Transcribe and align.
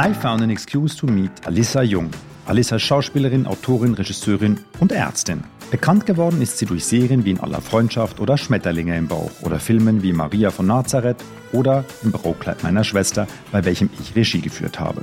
I 0.00 0.14
found 0.14 0.42
an 0.42 0.50
excuse 0.50 0.96
to 0.96 1.08
meet 1.08 1.32
Alissa 1.44 1.82
Jung. 1.82 2.10
Alissa 2.46 2.76
ist 2.76 2.82
Schauspielerin, 2.82 3.48
Autorin, 3.48 3.94
Regisseurin 3.94 4.60
und 4.78 4.92
Ärztin. 4.92 5.42
Bekannt 5.72 6.06
geworden 6.06 6.40
ist 6.40 6.56
sie 6.56 6.66
durch 6.66 6.84
Serien 6.84 7.24
wie 7.24 7.32
In 7.32 7.40
aller 7.40 7.60
Freundschaft 7.60 8.20
oder 8.20 8.38
Schmetterlinge 8.38 8.96
im 8.96 9.08
Bauch 9.08 9.32
oder 9.42 9.58
Filmen 9.58 10.04
wie 10.04 10.12
Maria 10.12 10.52
von 10.52 10.68
Nazareth 10.68 11.16
oder 11.50 11.84
Im 12.04 12.12
Bürokleid 12.12 12.62
meiner 12.62 12.84
Schwester, 12.84 13.26
bei 13.50 13.64
welchem 13.64 13.90
ich 14.00 14.14
Regie 14.14 14.40
geführt 14.40 14.78
habe. 14.78 15.00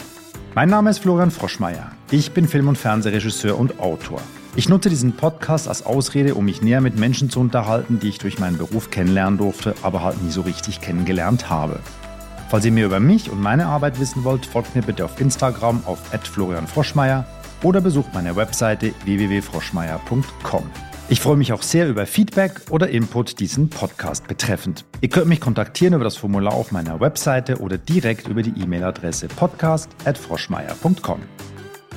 Mein 0.55 0.69
Name 0.69 0.91
ist 0.91 0.99
Florian 0.99 1.29
Froschmeier. 1.29 1.91
Ich 2.09 2.31
bin 2.31 2.47
Film- 2.47 2.69
und 2.69 2.77
Fernsehregisseur 2.77 3.59
und 3.59 3.81
Autor. 3.81 4.21
Ich 4.55 4.69
nutze 4.69 4.87
diesen 4.87 5.11
Podcast 5.17 5.67
als 5.67 5.85
Ausrede, 5.85 6.35
um 6.35 6.45
mich 6.45 6.61
näher 6.61 6.79
mit 6.79 6.97
Menschen 6.97 7.29
zu 7.29 7.41
unterhalten, 7.41 7.99
die 7.99 8.07
ich 8.07 8.19
durch 8.19 8.39
meinen 8.39 8.57
Beruf 8.57 8.91
kennenlernen 8.91 9.39
durfte, 9.39 9.75
aber 9.83 10.03
halt 10.03 10.23
nie 10.23 10.31
so 10.31 10.39
richtig 10.39 10.79
kennengelernt 10.79 11.49
habe. 11.49 11.81
Falls 12.55 12.63
ihr 12.63 12.71
mehr 12.71 12.85
über 12.85 13.01
mich 13.01 13.29
und 13.29 13.41
meine 13.41 13.65
Arbeit 13.65 13.99
wissen 13.99 14.23
wollt, 14.23 14.45
folgt 14.45 14.77
mir 14.77 14.81
bitte 14.81 15.03
auf 15.03 15.19
Instagram 15.19 15.83
auf 15.85 15.99
@florianfroschmeier 16.23 17.25
oder 17.63 17.81
besucht 17.81 18.13
meine 18.13 18.37
Webseite 18.37 18.93
www.froschmeier.com. 19.03 20.63
Ich 21.09 21.19
freue 21.19 21.35
mich 21.35 21.51
auch 21.51 21.61
sehr 21.61 21.89
über 21.89 22.05
Feedback 22.05 22.61
oder 22.69 22.87
Input 22.87 23.41
diesen 23.41 23.69
Podcast 23.69 24.29
betreffend. 24.29 24.85
Ihr 25.01 25.09
könnt 25.09 25.27
mich 25.27 25.41
kontaktieren 25.41 25.95
über 25.95 26.05
das 26.05 26.15
Formular 26.15 26.53
auf 26.53 26.71
meiner 26.71 27.01
Webseite 27.01 27.57
oder 27.57 27.77
direkt 27.77 28.29
über 28.29 28.41
die 28.41 28.57
E-Mail-Adresse 28.57 29.27
podcast@froschmeier.com. 29.27 31.19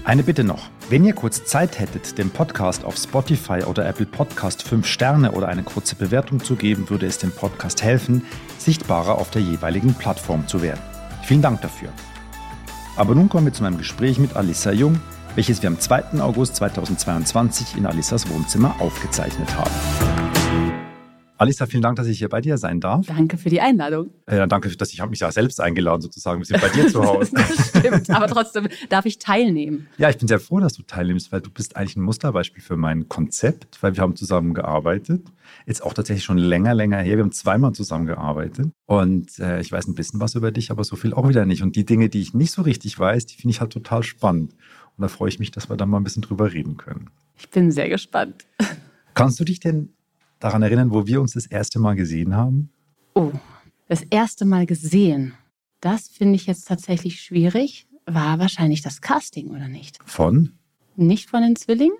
Eine 0.02 0.22
Bitte 0.24 0.42
noch. 0.42 0.70
Wenn 0.90 1.04
ihr 1.04 1.12
kurz 1.12 1.44
Zeit 1.44 1.78
hättet, 1.78 2.18
dem 2.18 2.30
Podcast 2.30 2.84
auf 2.84 2.96
Spotify 2.96 3.62
oder 3.64 3.86
Apple 3.86 4.06
Podcast 4.06 4.62
5 4.62 4.86
Sterne 4.86 5.32
oder 5.32 5.48
eine 5.48 5.62
kurze 5.62 5.94
Bewertung 5.94 6.42
zu 6.42 6.56
geben, 6.56 6.90
würde 6.90 7.06
es 7.06 7.18
dem 7.18 7.30
Podcast 7.30 7.82
helfen, 7.82 8.22
sichtbarer 8.68 9.16
auf 9.16 9.30
der 9.30 9.40
jeweiligen 9.40 9.94
Plattform 9.94 10.46
zu 10.46 10.60
werden. 10.60 10.82
Vielen 11.22 11.40
Dank 11.40 11.62
dafür. 11.62 11.88
Aber 12.96 13.14
nun 13.14 13.30
kommen 13.30 13.46
wir 13.46 13.52
zu 13.54 13.62
meinem 13.62 13.78
Gespräch 13.78 14.18
mit 14.18 14.36
Alissa 14.36 14.72
Jung, 14.72 15.00
welches 15.36 15.62
wir 15.62 15.70
am 15.70 15.80
2. 15.80 16.20
August 16.20 16.56
2022 16.56 17.78
in 17.78 17.86
Alissas 17.86 18.28
Wohnzimmer 18.28 18.78
aufgezeichnet 18.78 19.48
haben. 19.56 19.70
Alissa, 21.38 21.64
vielen 21.64 21.82
Dank, 21.82 21.96
dass 21.96 22.08
ich 22.08 22.18
hier 22.18 22.28
bei 22.28 22.42
dir 22.42 22.58
sein 22.58 22.78
darf. 22.78 23.06
Danke 23.06 23.38
für 23.38 23.48
die 23.48 23.62
Einladung. 23.62 24.10
Äh, 24.26 24.46
danke, 24.46 24.68
dass 24.76 24.92
ich 24.92 25.00
habe 25.00 25.10
mich 25.10 25.20
ja 25.20 25.32
selbst 25.32 25.62
eingeladen 25.62 26.02
sozusagen. 26.02 26.40
Wir 26.40 26.44
sind 26.44 26.60
bei 26.60 26.68
dir 26.68 26.88
zu 26.88 27.02
Hause. 27.02 27.30
das 27.36 27.68
stimmt, 27.68 28.10
aber 28.10 28.26
trotzdem 28.26 28.68
darf 28.90 29.06
ich 29.06 29.18
teilnehmen. 29.18 29.86
Ja, 29.96 30.10
ich 30.10 30.18
bin 30.18 30.28
sehr 30.28 30.40
froh, 30.40 30.60
dass 30.60 30.74
du 30.74 30.82
teilnimmst, 30.82 31.32
weil 31.32 31.40
du 31.40 31.48
bist 31.48 31.74
eigentlich 31.76 31.96
ein 31.96 32.02
Musterbeispiel 32.02 32.62
für 32.62 32.76
mein 32.76 33.08
Konzept, 33.08 33.82
weil 33.82 33.96
wir 33.96 34.02
haben 34.02 34.14
zusammen 34.14 34.52
gearbeitet. 34.52 35.22
Jetzt 35.68 35.82
auch 35.82 35.92
tatsächlich 35.92 36.24
schon 36.24 36.38
länger, 36.38 36.72
länger 36.72 36.96
her. 36.96 37.18
Wir 37.18 37.24
haben 37.24 37.30
zweimal 37.30 37.72
zusammengearbeitet 37.72 38.70
und 38.86 39.38
äh, 39.38 39.60
ich 39.60 39.70
weiß 39.70 39.86
ein 39.86 39.94
bisschen 39.94 40.18
was 40.18 40.34
über 40.34 40.50
dich, 40.50 40.70
aber 40.70 40.82
so 40.82 40.96
viel 40.96 41.12
auch 41.12 41.28
wieder 41.28 41.44
nicht. 41.44 41.62
Und 41.62 41.76
die 41.76 41.84
Dinge, 41.84 42.08
die 42.08 42.22
ich 42.22 42.32
nicht 42.32 42.52
so 42.52 42.62
richtig 42.62 42.98
weiß, 42.98 43.26
die 43.26 43.36
finde 43.36 43.50
ich 43.50 43.60
halt 43.60 43.70
total 43.70 44.02
spannend. 44.02 44.52
Und 44.52 45.02
da 45.02 45.08
freue 45.08 45.28
ich 45.28 45.38
mich, 45.38 45.50
dass 45.50 45.68
wir 45.68 45.76
da 45.76 45.84
mal 45.84 45.98
ein 45.98 46.04
bisschen 46.04 46.22
drüber 46.22 46.54
reden 46.54 46.78
können. 46.78 47.10
Ich 47.36 47.50
bin 47.50 47.70
sehr 47.70 47.90
gespannt. 47.90 48.46
Kannst 49.14 49.38
du 49.40 49.44
dich 49.44 49.60
denn 49.60 49.90
daran 50.38 50.62
erinnern, 50.62 50.90
wo 50.90 51.06
wir 51.06 51.20
uns 51.20 51.34
das 51.34 51.44
erste 51.44 51.78
Mal 51.78 51.96
gesehen 51.96 52.34
haben? 52.34 52.70
Oh, 53.14 53.32
das 53.88 54.00
erste 54.04 54.46
Mal 54.46 54.64
gesehen. 54.64 55.34
Das 55.82 56.08
finde 56.08 56.36
ich 56.36 56.46
jetzt 56.46 56.66
tatsächlich 56.66 57.20
schwierig. 57.20 57.86
War 58.06 58.38
wahrscheinlich 58.38 58.80
das 58.80 59.02
Casting, 59.02 59.48
oder 59.48 59.68
nicht? 59.68 59.98
Von? 60.06 60.54
Nicht 60.96 61.28
von 61.28 61.42
den 61.42 61.56
Zwillingen? 61.56 61.98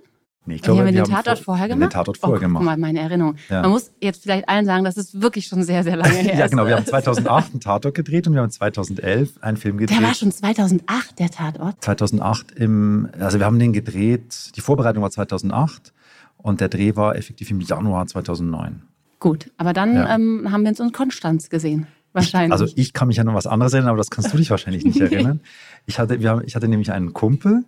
Nee, 0.49 0.55
ich 0.55 0.63
glaube, 0.63 0.81
haben 0.81 0.87
wir, 0.87 1.05
den 1.05 1.05
Tatort 1.05 1.37
vor, 1.39 1.45
vorher 1.57 1.69
gemacht? 1.69 1.93
Den 1.93 1.95
Tatort 1.95 2.17
vorher 2.17 2.39
oh, 2.39 2.41
gemacht. 2.41 2.61
Guck 2.63 2.65
mal, 2.67 2.77
meine 2.79 3.01
Erinnerung. 3.01 3.37
Ja. 3.51 3.61
Man 3.61 3.73
muss 3.73 3.93
jetzt 4.01 4.23
vielleicht 4.23 4.49
allen 4.49 4.65
sagen, 4.65 4.83
dass 4.83 4.97
es 4.97 5.21
wirklich 5.21 5.47
schon 5.47 5.63
sehr, 5.63 5.85
sehr 5.85 5.97
lange 5.97 6.15
her 6.15 6.33
ist. 6.33 6.39
ja, 6.39 6.47
genau. 6.47 6.67
Wir 6.67 6.77
haben 6.77 6.87
2008 6.87 7.51
einen 7.53 7.61
Tatort 7.61 7.95
gedreht 7.95 8.27
und 8.27 8.33
wir 8.33 8.41
haben 8.41 8.51
2011 8.51 9.43
einen 9.43 9.59
Film 9.59 9.77
gedreht. 9.77 9.99
Der 9.99 10.07
war 10.07 10.15
schon 10.15 10.33
2008, 10.33 11.19
der 11.19 11.29
Tatort. 11.31 11.85
2008 11.85 12.53
im, 12.53 13.11
also 13.21 13.39
wir 13.39 13.45
haben 13.45 13.59
den 13.59 13.75
gedreht, 13.75 14.57
die 14.57 14.63
Vorbereitung 14.63 15.03
war 15.03 15.11
2008 15.11 15.93
und 16.39 16.63
der 16.63 16.71
Dreh 16.71 16.97
war 16.97 17.15
effektiv 17.17 17.51
im 17.51 17.61
Januar 17.61 18.07
2009. 18.07 18.83
Gut, 19.21 19.51
aber 19.59 19.75
dann 19.75 19.95
Ja. 19.97 20.15
ähm, 20.15 20.49
haben 20.51 20.63
wir 20.63 20.71
uns 20.71 20.81
in 20.81 20.93
Konstanz 20.93 21.51
gesehen. 21.51 21.87
Wahrscheinlich. 22.15 22.53
Also 22.53 22.67
ich 22.75 22.95
kann 22.95 23.09
mich 23.09 23.21
an 23.21 23.27
noch 23.27 23.35
was 23.35 23.47
anderes 23.47 23.75
erinnern, 23.75 23.91
aber 23.91 23.99
das 23.99 24.11
kannst 24.11 24.33
du 24.33 24.39
dich 24.39 24.49
wahrscheinlich 24.51 24.85
nicht 24.85 24.99
erinnern. 25.01 25.41
Ich 25.85 25.99
hatte, 25.99 26.21
wir 26.21 26.31
haben, 26.31 26.43
ich 26.47 26.57
hatte 26.57 26.69
nämlich 26.69 26.91
einen 26.91 27.13
Kumpel, 27.13 27.65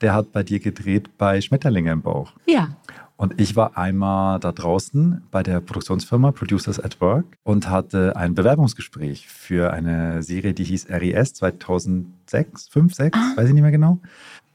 der 0.00 0.14
hat 0.14 0.32
bei 0.32 0.42
dir 0.42 0.60
gedreht 0.60 1.16
bei 1.18 1.40
Schmetterlinge 1.40 1.92
im 1.92 2.02
Bauch. 2.02 2.32
ja, 2.46 2.68
Und 3.16 3.38
ich 3.40 3.54
war 3.56 3.76
einmal 3.76 4.40
da 4.40 4.50
draußen 4.52 5.22
bei 5.30 5.42
der 5.42 5.60
Produktionsfirma 5.60 6.32
Producers 6.32 6.80
at 6.82 7.00
Work 7.02 7.26
und 7.42 7.68
hatte 7.68 8.16
ein 8.16 8.34
Bewerbungsgespräch 8.34 9.28
für 9.28 9.72
eine 9.72 10.22
Serie, 10.22 10.54
die 10.54 10.64
hieß 10.64 10.88
RES 10.88 11.34
2006, 11.34 12.68
5, 12.68 12.94
6, 12.94 13.18
Ah. 13.18 13.32
weiß 13.36 13.48
ich 13.48 13.52
nicht 13.54 13.62
mehr 13.62 13.70
genau. 13.70 13.98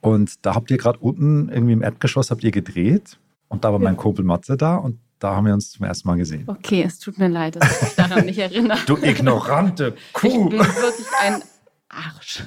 Und 0.02 0.46
da 0.46 0.56
habt 0.56 0.70
ihr 0.72 0.78
gerade 0.78 1.00
unten 1.00 1.50
irgendwie 1.50 1.74
im 1.74 1.82
Erdgeschoss 1.84 2.32
habt 2.32 2.44
ihr 2.44 2.52
gedreht 2.52 3.20
und 3.48 3.64
da 3.64 3.72
war 3.72 3.80
mein 3.80 3.96
Ja. 3.96 4.02
Kumpel 4.02 4.26
Matze 4.26 4.58
da 4.58 4.76
und 4.78 5.00
da 5.20 5.36
haben 5.36 5.46
wir 5.46 5.54
uns 5.54 5.72
zum 5.72 5.86
ersten 5.86 6.08
Mal 6.08 6.16
gesehen. 6.18 6.44
okay, 6.48 6.84
es 6.86 7.00
tut 7.00 7.18
mir 7.20 7.28
leid, 7.30 7.56
dass 7.56 7.76
ich 7.78 7.82
mich 7.84 7.96
daran 7.96 8.26
nicht 8.26 8.38
erinnere. 8.40 8.78
Du 8.86 8.98
ignorante 8.98 9.96
Ich 9.96 10.14
Kuh! 10.14 10.50
bin 10.50 10.60
wirklich 10.60 11.08
ein 11.22 11.42
Arsch. 11.90 12.44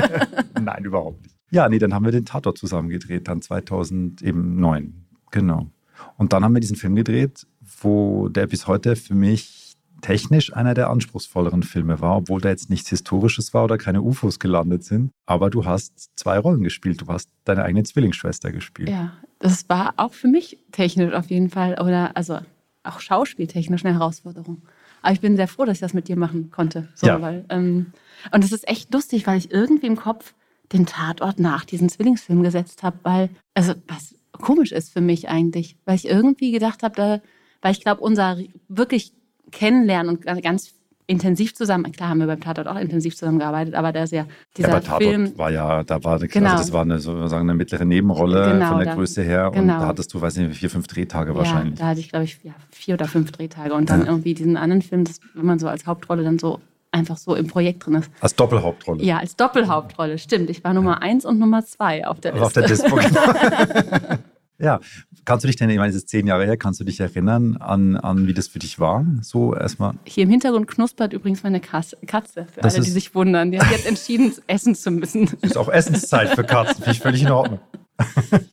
Nein, 0.60 0.84
überhaupt 0.84 1.22
nicht. 1.22 1.34
Ja, 1.50 1.68
nee, 1.68 1.78
dann 1.78 1.94
haben 1.94 2.04
wir 2.04 2.12
den 2.12 2.24
Tatort 2.26 2.58
zusammen 2.58 2.88
gedreht, 2.90 3.28
dann 3.28 3.40
2009. 3.42 4.94
Genau. 5.30 5.70
Und 6.16 6.32
dann 6.32 6.44
haben 6.44 6.54
wir 6.54 6.60
diesen 6.60 6.76
Film 6.76 6.94
gedreht, 6.94 7.46
wo 7.80 8.28
der 8.28 8.46
bis 8.46 8.66
heute 8.66 8.96
für 8.96 9.14
mich 9.14 9.76
technisch 10.00 10.54
einer 10.54 10.74
der 10.74 10.90
anspruchsvolleren 10.90 11.64
Filme 11.64 12.00
war, 12.00 12.16
obwohl 12.18 12.40
da 12.40 12.50
jetzt 12.50 12.70
nichts 12.70 12.88
Historisches 12.88 13.52
war 13.52 13.64
oder 13.64 13.78
keine 13.78 14.00
UFOs 14.02 14.38
gelandet 14.38 14.84
sind. 14.84 15.10
Aber 15.26 15.50
du 15.50 15.64
hast 15.64 16.10
zwei 16.16 16.38
Rollen 16.38 16.62
gespielt. 16.62 17.00
Du 17.00 17.06
hast 17.08 17.28
deine 17.44 17.64
eigene 17.64 17.82
Zwillingsschwester 17.82 18.52
gespielt. 18.52 18.88
Ja, 18.90 19.12
das 19.40 19.68
war 19.68 19.94
auch 19.96 20.12
für 20.12 20.28
mich 20.28 20.58
technisch 20.70 21.12
auf 21.14 21.26
jeden 21.30 21.50
Fall 21.50 21.80
oder 21.80 22.16
also 22.16 22.38
auch 22.84 23.00
schauspieltechnisch 23.00 23.84
eine 23.84 23.94
Herausforderung. 23.94 24.62
Aber 25.02 25.12
ich 25.12 25.20
bin 25.20 25.36
sehr 25.36 25.48
froh, 25.48 25.64
dass 25.64 25.78
ich 25.78 25.80
das 25.80 25.94
mit 25.94 26.06
dir 26.08 26.16
machen 26.16 26.50
konnte. 26.50 26.88
So, 26.94 27.06
Ja. 27.08 27.20
weil, 27.20 27.44
ähm, 27.48 27.86
und 28.32 28.44
es 28.44 28.52
ist 28.52 28.68
echt 28.68 28.92
lustig, 28.94 29.26
weil 29.26 29.38
ich 29.38 29.50
irgendwie 29.50 29.86
im 29.86 29.96
Kopf 29.96 30.34
den 30.72 30.86
Tatort 30.86 31.38
nach 31.40 31.64
diesem 31.64 31.88
Zwillingsfilm 31.88 32.42
gesetzt 32.42 32.82
habe, 32.82 32.98
weil, 33.02 33.30
also 33.54 33.74
was 33.86 34.14
komisch 34.32 34.72
ist 34.72 34.92
für 34.92 35.00
mich 35.00 35.28
eigentlich, 35.28 35.76
weil 35.84 35.96
ich 35.96 36.06
irgendwie 36.08 36.52
gedacht 36.52 36.82
habe, 36.82 36.94
da, 36.94 37.20
weil 37.62 37.72
ich 37.72 37.80
glaube, 37.80 38.00
unser 38.02 38.36
wirklich 38.68 39.12
Kennenlernen 39.50 40.16
und 40.16 40.42
ganz- 40.42 40.74
intensiv 41.10 41.54
zusammen, 41.54 41.90
klar 41.90 42.10
haben 42.10 42.18
wir 42.20 42.26
beim 42.26 42.40
Tatort 42.42 42.68
auch 42.68 42.76
intensiv 42.76 43.16
zusammengearbeitet, 43.16 43.74
aber 43.74 43.92
da 43.92 44.02
ist 44.02 44.12
ja 44.12 44.26
dieser 44.58 44.68
ja, 44.68 44.74
bei 44.74 44.80
Tatort 44.80 45.02
Film, 45.04 45.38
war 45.38 45.50
ja, 45.50 45.82
da 45.82 46.04
war 46.04 46.16
eine, 46.16 46.28
Genau. 46.28 46.50
also 46.50 46.62
das 46.62 46.72
war 46.74 46.82
eine, 46.82 46.98
sozusagen 46.98 47.48
eine 47.48 47.54
mittlere 47.56 47.86
Nebenrolle 47.86 48.52
Genau, 48.52 48.68
von 48.68 48.76
der 48.80 48.88
da- 48.88 48.94
Größe 48.94 49.22
her. 49.22 49.46
Und 49.46 49.54
genau. 49.54 49.78
da 49.80 49.86
hattest 49.86 50.12
du, 50.12 50.20
weiß 50.20 50.36
nicht, 50.36 50.58
vier, 50.58 50.68
fünf 50.68 50.86
Drehtage 50.86 51.30
Ja, 51.30 51.36
wahrscheinlich. 51.38 51.78
da 51.78 51.86
hatte 51.86 52.00
ich, 52.00 52.10
glaube 52.10 52.26
ich, 52.26 52.38
ja, 52.42 52.52
vier 52.70 52.92
oder 52.96 53.06
fünf 53.08 53.32
Drehtage. 53.32 53.72
Und 53.72 53.88
dann 53.88 54.00
Ja. 54.02 54.06
irgendwie 54.08 54.34
diesen 54.34 54.58
anderen 54.58 54.82
Film, 54.82 55.04
das, 55.04 55.18
wenn 55.32 55.46
man 55.46 55.58
so 55.58 55.66
als 55.66 55.86
Hauptrolle 55.86 56.24
dann 56.24 56.38
so 56.38 56.60
einfach 56.92 57.16
so 57.16 57.34
im 57.34 57.46
Projekt 57.46 57.86
drin 57.86 57.94
ist. 57.96 58.10
Als 58.20 58.34
Doppelhauptrolle. 58.34 59.02
Ja, 59.04 59.18
als 59.18 59.36
Doppelhauptrolle, 59.36 60.18
stimmt. 60.18 60.50
Ich 60.50 60.64
war 60.64 60.72
Nummer 60.74 61.02
eins 61.02 61.24
und 61.24 61.38
Nummer 61.38 61.64
zwei 61.64 62.06
auf 62.06 62.20
der 62.20 62.34
Also 62.34 62.44
Liste. 62.60 62.86
auf 62.86 62.92
der 62.92 63.02
Dispo. 63.02 63.30
genau. 63.76 64.18
ja, 64.58 64.80
kannst 65.24 65.44
du 65.44 65.46
dich 65.46 65.56
denn, 65.56 65.70
ich 65.70 65.76
meine, 65.76 65.90
es 65.90 65.96
ist 65.96 66.08
zehn 66.08 66.26
Jahre 66.26 66.44
her, 66.46 66.56
kannst 66.56 66.80
du 66.80 66.84
dich 66.84 66.98
erinnern 67.00 67.56
an, 67.58 67.96
an 67.96 68.26
wie 68.26 68.34
das 68.34 68.48
für 68.48 68.58
dich 68.58 68.78
war? 68.80 69.04
So 69.22 69.54
erstmal. 69.54 69.94
Hier 70.04 70.24
im 70.24 70.30
Hintergrund 70.30 70.66
knuspert 70.66 71.12
übrigens 71.12 71.42
meine 71.42 71.60
Kas- 71.60 71.96
Katze, 72.06 72.46
für 72.52 72.60
Das 72.60 72.74
alle, 72.74 72.84
die 72.84 72.90
sich 72.90 73.14
wundern. 73.14 73.52
Die 73.52 73.60
hat 73.60 73.70
jetzt 73.70 73.86
entschieden, 73.86 74.32
essen 74.46 74.74
zu 74.74 74.90
müssen. 74.90 75.28
Ist 75.42 75.56
auch 75.58 75.68
Essenszeit 75.68 76.30
für 76.30 76.44
Katzen, 76.44 76.76
finde 76.76 76.90
ich 76.92 77.00
völlig 77.00 77.22
in 77.22 77.30
Ordnung. 77.30 77.60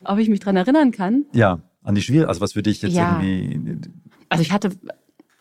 Ob 0.04 0.18
ich 0.18 0.28
mich 0.28 0.40
daran 0.40 0.56
erinnern 0.56 0.90
kann? 0.92 1.24
Ja, 1.32 1.60
an 1.82 1.94
die 1.94 2.02
Schwierigkeit, 2.02 2.28
also 2.28 2.40
was 2.40 2.52
für 2.54 2.62
dich 2.62 2.82
jetzt 2.82 2.94
Ja. 2.94 3.20
irgendwie. 3.20 3.80
Also 4.28 4.42
ich 4.42 4.50
hatte 4.52 4.70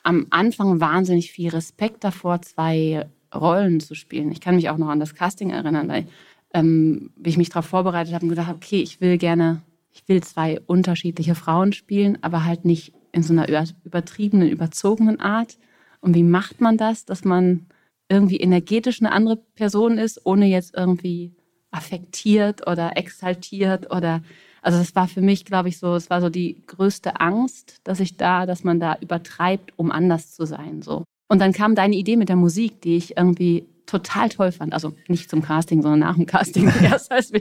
am 0.05 0.27
Anfang 0.29 0.79
wahnsinnig 0.79 1.31
viel 1.31 1.49
Respekt 1.49 2.03
davor, 2.03 2.41
zwei 2.43 3.07
Rollen 3.33 3.79
zu 3.79 3.95
spielen. 3.95 4.31
Ich 4.31 4.39
kann 4.39 4.55
mich 4.55 4.69
auch 4.69 4.77
noch 4.77 4.89
an 4.89 4.99
das 4.99 5.15
Casting 5.15 5.49
erinnern, 5.49 5.89
weil 5.89 6.07
ähm, 6.53 7.11
ich 7.23 7.37
mich 7.37 7.49
darauf 7.49 7.65
vorbereitet 7.65 8.13
habe 8.13 8.23
und 8.23 8.29
gedacht 8.29 8.47
habe, 8.47 8.57
okay, 8.57 8.81
ich 8.81 9.01
will 9.01 9.17
gerne, 9.17 9.63
ich 9.91 10.07
will 10.07 10.21
zwei 10.21 10.61
unterschiedliche 10.67 11.33
Frauen 11.33 11.73
spielen, 11.73 12.19
aber 12.21 12.45
halt 12.45 12.65
nicht 12.65 12.93
in 13.13 13.23
so 13.23 13.33
einer 13.33 13.49
über- 13.49 13.65
übertriebenen, 13.83 14.47
überzogenen 14.47 15.19
Art. 15.19 15.57
Und 16.01 16.13
wie 16.13 16.23
macht 16.23 16.61
man 16.61 16.77
das, 16.77 17.05
dass 17.05 17.25
man 17.25 17.65
irgendwie 18.07 18.37
energetisch 18.37 19.01
eine 19.01 19.11
andere 19.11 19.37
Person 19.37 19.97
ist, 19.97 20.23
ohne 20.23 20.45
jetzt 20.45 20.75
irgendwie 20.77 21.33
affektiert 21.71 22.67
oder 22.67 22.95
exaltiert 22.95 23.91
oder 23.91 24.21
also 24.65 24.79
das 24.79 24.95
war 24.95 25.07
für 25.07 25.21
mich, 25.21 25.45
glaube 25.45 25.69
ich, 25.69 25.77
so, 25.77 25.93
es 25.93 26.09
war 26.09 26.21
so 26.21 26.29
die 26.29 26.63
größte 26.65 27.19
Angst, 27.21 27.81
dass 27.83 27.99
ich 27.99 28.17
da, 28.17 28.47
dass 28.47 28.63
man 28.63 28.79
da 28.79 28.97
übertreibt, 28.99 29.73
um 29.75 29.91
anders 29.91 30.33
zu 30.33 30.47
sein. 30.47 30.81
So. 30.81 31.03
Und 31.27 31.39
dann 31.39 31.53
kam 31.53 31.75
deine 31.75 31.95
Idee 31.95 32.15
mit 32.15 32.29
der 32.29 32.35
Musik, 32.35 32.81
die 32.81 32.97
ich 32.97 33.15
irgendwie 33.15 33.67
total 33.85 34.29
toll 34.29 34.51
fand. 34.51 34.73
Also 34.73 34.93
nicht 35.07 35.29
zum 35.29 35.43
Casting, 35.43 35.83
sondern 35.83 35.99
nach 35.99 36.15
dem 36.15 36.25
Casting 36.25 36.67
erst, 36.81 37.11
als, 37.11 37.31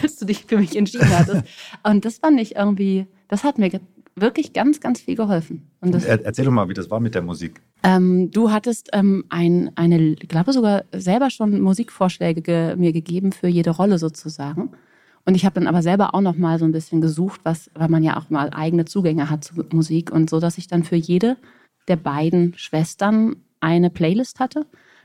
als 0.00 0.16
du 0.18 0.24
dich 0.24 0.44
für 0.46 0.56
mich 0.56 0.76
entschieden 0.76 1.10
hattest. 1.10 1.42
Und 1.82 2.04
das 2.04 2.18
fand 2.18 2.38
ich 2.38 2.54
irgendwie, 2.54 3.08
das 3.26 3.42
hat 3.42 3.58
mir 3.58 3.80
wirklich 4.14 4.52
ganz, 4.52 4.78
ganz 4.78 5.00
viel 5.00 5.16
geholfen. 5.16 5.68
Und 5.80 5.92
das, 5.92 6.04
Erzähl 6.04 6.44
doch 6.44 6.52
mal, 6.52 6.68
wie 6.68 6.74
das 6.74 6.88
war 6.92 7.00
mit 7.00 7.16
der 7.16 7.22
Musik. 7.22 7.60
Ähm, 7.82 8.30
du 8.30 8.52
hattest 8.52 8.90
ähm, 8.92 9.24
ein, 9.30 9.72
eine, 9.74 10.12
ich 10.12 10.28
glaube 10.28 10.52
sogar 10.52 10.84
selber 10.92 11.30
schon 11.30 11.60
Musikvorschläge 11.60 12.40
ge 12.40 12.76
mir 12.76 12.92
gegeben 12.92 13.32
für 13.32 13.48
jede 13.48 13.70
Rolle 13.70 13.98
sozusagen. 13.98 14.70
Und 15.28 15.34
ich 15.34 15.44
habe 15.44 15.56
dann 15.56 15.66
aber 15.66 15.82
selber 15.82 16.14
auch 16.14 16.22
noch 16.22 16.38
mal 16.38 16.58
so 16.58 16.64
ein 16.64 16.72
bisschen 16.72 17.02
gesucht, 17.02 17.42
was, 17.42 17.70
weil 17.74 17.90
man 17.90 18.02
ja 18.02 18.16
auch 18.16 18.30
mal 18.30 18.48
eigene 18.48 18.86
Zugänge 18.86 19.28
hat 19.28 19.44
zu 19.44 19.62
Musik 19.72 20.10
und 20.10 20.30
so, 20.30 20.40
dass 20.40 20.56
ich 20.56 20.68
dann 20.68 20.84
für 20.84 20.96
jede 20.96 21.36
der 21.86 21.96
beiden 21.96 22.54
Schwestern 22.56 23.36
eine 23.60 23.90
Playlist 23.90 24.40
hatte, 24.40 24.64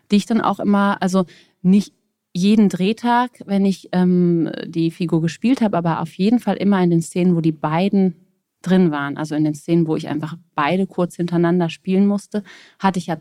die 0.10 0.16
ich 0.16 0.26
dann 0.26 0.40
auch 0.40 0.62
immer, 0.62 1.02
also 1.02 1.26
nicht 1.62 1.94
jeden 2.32 2.70
Drehtag, 2.70 3.32
wenn 3.48 3.66
ich 3.66 3.90
ähm, 3.92 4.50
die 4.66 4.92
Figur 4.92 5.22
gespielt 5.22 5.60
habe, 5.60 5.76
aber 5.76 6.00
auf 6.00 6.14
jeden 6.14 6.40
Fall 6.40 6.56
immer 6.56 6.82
in 6.82 6.90
den 6.90 7.02
Szenen, 7.02 7.36
wo 7.36 7.42
die 7.42 7.52
beiden 7.52 8.16
drin 8.62 8.92
waren, 8.92 9.18
also 9.18 9.36
in 9.36 9.44
den 9.44 9.56
Szenen, 9.56 9.88
wo 9.88 9.98
ich 9.98 10.08
einfach 10.08 10.38
beide 10.56 10.88
kurz 10.88 11.18
hintereinander 11.18 11.68
spielen 11.68 12.08
musste, 12.08 12.44
hatte 12.80 12.98
ich 12.98 13.08
ja 13.08 13.18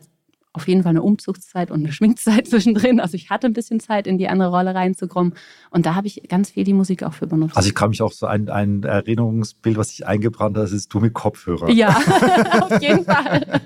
auf 0.53 0.67
jeden 0.67 0.83
Fall 0.83 0.91
eine 0.91 1.01
Umzugszeit 1.01 1.71
und 1.71 1.81
eine 1.81 1.91
Schminkzeit 1.93 2.47
zwischendrin. 2.47 2.99
Also 2.99 3.15
ich 3.15 3.29
hatte 3.29 3.47
ein 3.47 3.53
bisschen 3.53 3.79
Zeit, 3.79 4.07
in 4.07 4.17
die 4.17 4.27
andere 4.27 4.49
Rolle 4.49 4.73
reinzukommen. 4.73 5.33
Und 5.71 5.85
da 5.85 5.95
habe 5.95 6.07
ich 6.07 6.23
ganz 6.29 6.51
viel 6.51 6.63
die 6.63 6.73
Musik 6.73 7.03
auch 7.03 7.13
für 7.13 7.27
benutzt. 7.27 7.57
Also 7.57 7.67
ich 7.67 7.75
kann 7.75 7.89
mich 7.89 8.01
auch 8.01 8.11
so 8.11 8.27
ein, 8.27 8.49
ein 8.49 8.83
Erinnerungsbild, 8.83 9.77
was 9.77 9.89
sich 9.89 10.07
eingebrannt 10.07 10.55
hat, 10.55 10.63
das 10.63 10.71
ist 10.71 10.93
du 10.93 10.99
mit 10.99 11.13
Kopfhörer. 11.13 11.69
Ja, 11.69 11.89
auf 12.61 12.81
jeden 12.81 13.03
Fall. 13.03 13.61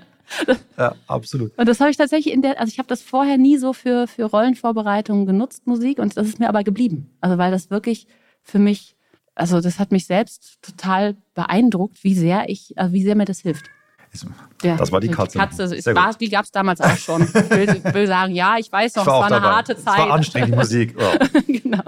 Ja, 0.78 0.95
absolut. 1.07 1.57
Und 1.57 1.68
das 1.68 1.80
habe 1.80 1.89
ich 1.89 1.98
tatsächlich 1.98 2.34
in 2.34 2.42
der, 2.42 2.60
also 2.60 2.72
ich 2.72 2.80
habe 2.80 2.88
das 2.88 3.01
vorher 3.01 3.38
nie 3.38 3.57
so 3.57 3.74
für, 3.74 4.07
für 4.07 4.25
Rollenvorbereitungen 4.25 5.25
genutzt, 5.25 5.68
Musik, 5.68 6.00
und 6.00 6.16
das 6.18 6.28
ist 6.28 6.39
mir 6.39 6.50
aber 6.50 6.63
geblieben. 6.63 7.12
Also 7.22 7.38
weil 7.38 7.51
das 7.51 7.69
wirklich 7.69 8.07
für 8.44 8.60
mich, 8.60 8.95
also 9.36 9.62
das 9.62 9.80
hat 9.80 9.92
mich 9.92 10.06
selbst 10.06 10.62
total 10.62 11.16
beeindruckt, 11.34 12.04
wie 12.04 12.13
sehr 12.13 12.50
ich, 12.50 12.78
also 12.78 12.94
wie 12.94 13.04
sehr 13.04 13.16
mir 13.16 13.25
das 13.25 13.39
hilft. 13.39 13.66
Ja, 14.63 14.75
das 14.75 14.92
war 14.92 15.00
die 15.00 15.09
Katze. 15.09 15.38
Die 15.38 15.44
Katze 15.44 15.63
ist, 15.75 15.86
war, 15.88 16.13
die 16.13 16.30
gab 16.30 16.45
es 16.45 16.51
damals 16.51 16.81
auch 16.81 16.98
schon. 16.98 17.21
Ich 17.21 17.33
will, 17.33 17.81
will, 17.94 18.07
sagen, 18.07 18.33
ja, 18.33 18.57
ich 18.57 18.71
weiß 18.71 18.95
noch, 18.95 19.04
es 19.04 19.07
war, 19.07 19.25
es 19.25 19.31
war 19.31 19.38
eine 19.38 19.56
harte 19.56 19.75
Zeit. 19.75 20.00
Es 20.00 20.00
war 20.00 20.12
anstrengende 20.12 20.57
Musik. 20.57 20.95
Oh. 20.98 21.42
genau. 21.48 21.83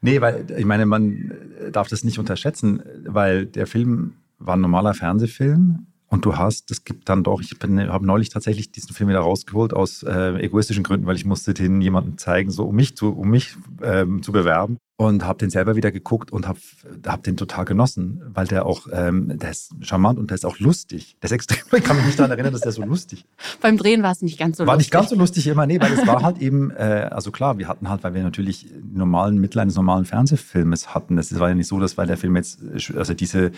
Nee, 0.00 0.20
weil 0.20 0.46
ich 0.56 0.64
meine, 0.64 0.86
man 0.86 1.32
darf 1.72 1.88
das 1.88 2.04
nicht 2.04 2.18
unterschätzen, 2.18 2.82
weil 3.04 3.46
der 3.46 3.66
Film 3.66 4.14
war 4.38 4.56
ein 4.56 4.60
normaler 4.60 4.94
Fernsehfilm 4.94 5.86
und 6.08 6.24
du 6.24 6.36
hast, 6.36 6.70
es 6.70 6.84
gibt 6.84 7.08
dann 7.08 7.24
doch, 7.24 7.40
ich 7.40 7.52
habe 7.60 8.06
neulich 8.06 8.28
tatsächlich 8.28 8.70
diesen 8.70 8.94
Film 8.94 9.08
wieder 9.08 9.20
rausgeholt 9.20 9.72
aus 9.72 10.02
äh, 10.02 10.34
egoistischen 10.38 10.84
Gründen, 10.84 11.06
weil 11.06 11.16
ich 11.16 11.24
musste 11.24 11.54
den 11.54 11.80
jemandem 11.80 12.16
zeigen, 12.18 12.50
so 12.50 12.64
um 12.64 12.76
mich 12.76 12.96
zu, 12.96 13.12
um 13.12 13.28
mich 13.28 13.56
ähm, 13.82 14.22
zu 14.22 14.32
bewerben 14.32 14.78
und 14.98 15.24
habe 15.24 15.38
den 15.38 15.50
selber 15.50 15.76
wieder 15.76 15.92
geguckt 15.92 16.32
und 16.32 16.48
habe 16.48 16.58
hab 17.06 17.22
den 17.22 17.36
total 17.36 17.66
genossen, 17.66 18.22
weil 18.32 18.46
der 18.46 18.64
auch, 18.64 18.86
ähm, 18.90 19.36
der 19.38 19.50
ist 19.50 19.72
charmant 19.82 20.18
und 20.18 20.30
der 20.30 20.36
ist 20.36 20.46
auch 20.46 20.58
lustig. 20.58 21.16
Der 21.20 21.26
ist 21.26 21.32
extrem, 21.32 21.58
ich 21.76 21.84
kann 21.84 21.96
mich 21.96 22.06
nicht 22.06 22.18
daran 22.18 22.30
erinnern, 22.30 22.52
dass 22.52 22.62
der 22.62 22.72
so 22.72 22.82
lustig. 22.82 23.26
Beim 23.60 23.76
Drehen 23.76 24.02
war 24.02 24.12
es 24.12 24.22
nicht 24.22 24.38
ganz 24.38 24.56
so 24.56 24.66
war 24.66 24.74
lustig. 24.74 24.92
War 24.94 25.00
nicht 25.00 25.08
ganz 25.08 25.10
so 25.10 25.16
lustig 25.16 25.46
immer, 25.48 25.66
nee, 25.66 25.80
weil 25.80 25.92
es 25.92 26.06
war 26.06 26.22
halt 26.22 26.38
eben, 26.38 26.70
äh, 26.70 27.08
also 27.10 27.30
klar, 27.30 27.58
wir 27.58 27.68
hatten 27.68 27.90
halt, 27.90 28.04
weil 28.04 28.14
wir 28.14 28.22
natürlich 28.22 28.66
normalen 28.90 29.38
Mittel 29.38 29.58
eines 29.58 29.76
normalen 29.76 30.06
Fernsehfilmes 30.06 30.94
hatten. 30.94 31.18
Es 31.18 31.38
war 31.38 31.50
ja 31.50 31.54
nicht 31.54 31.68
so, 31.68 31.78
dass 31.78 31.98
weil 31.98 32.06
der 32.06 32.16
Film 32.16 32.36
jetzt, 32.36 32.60
also 32.96 33.12
diese 33.12 33.52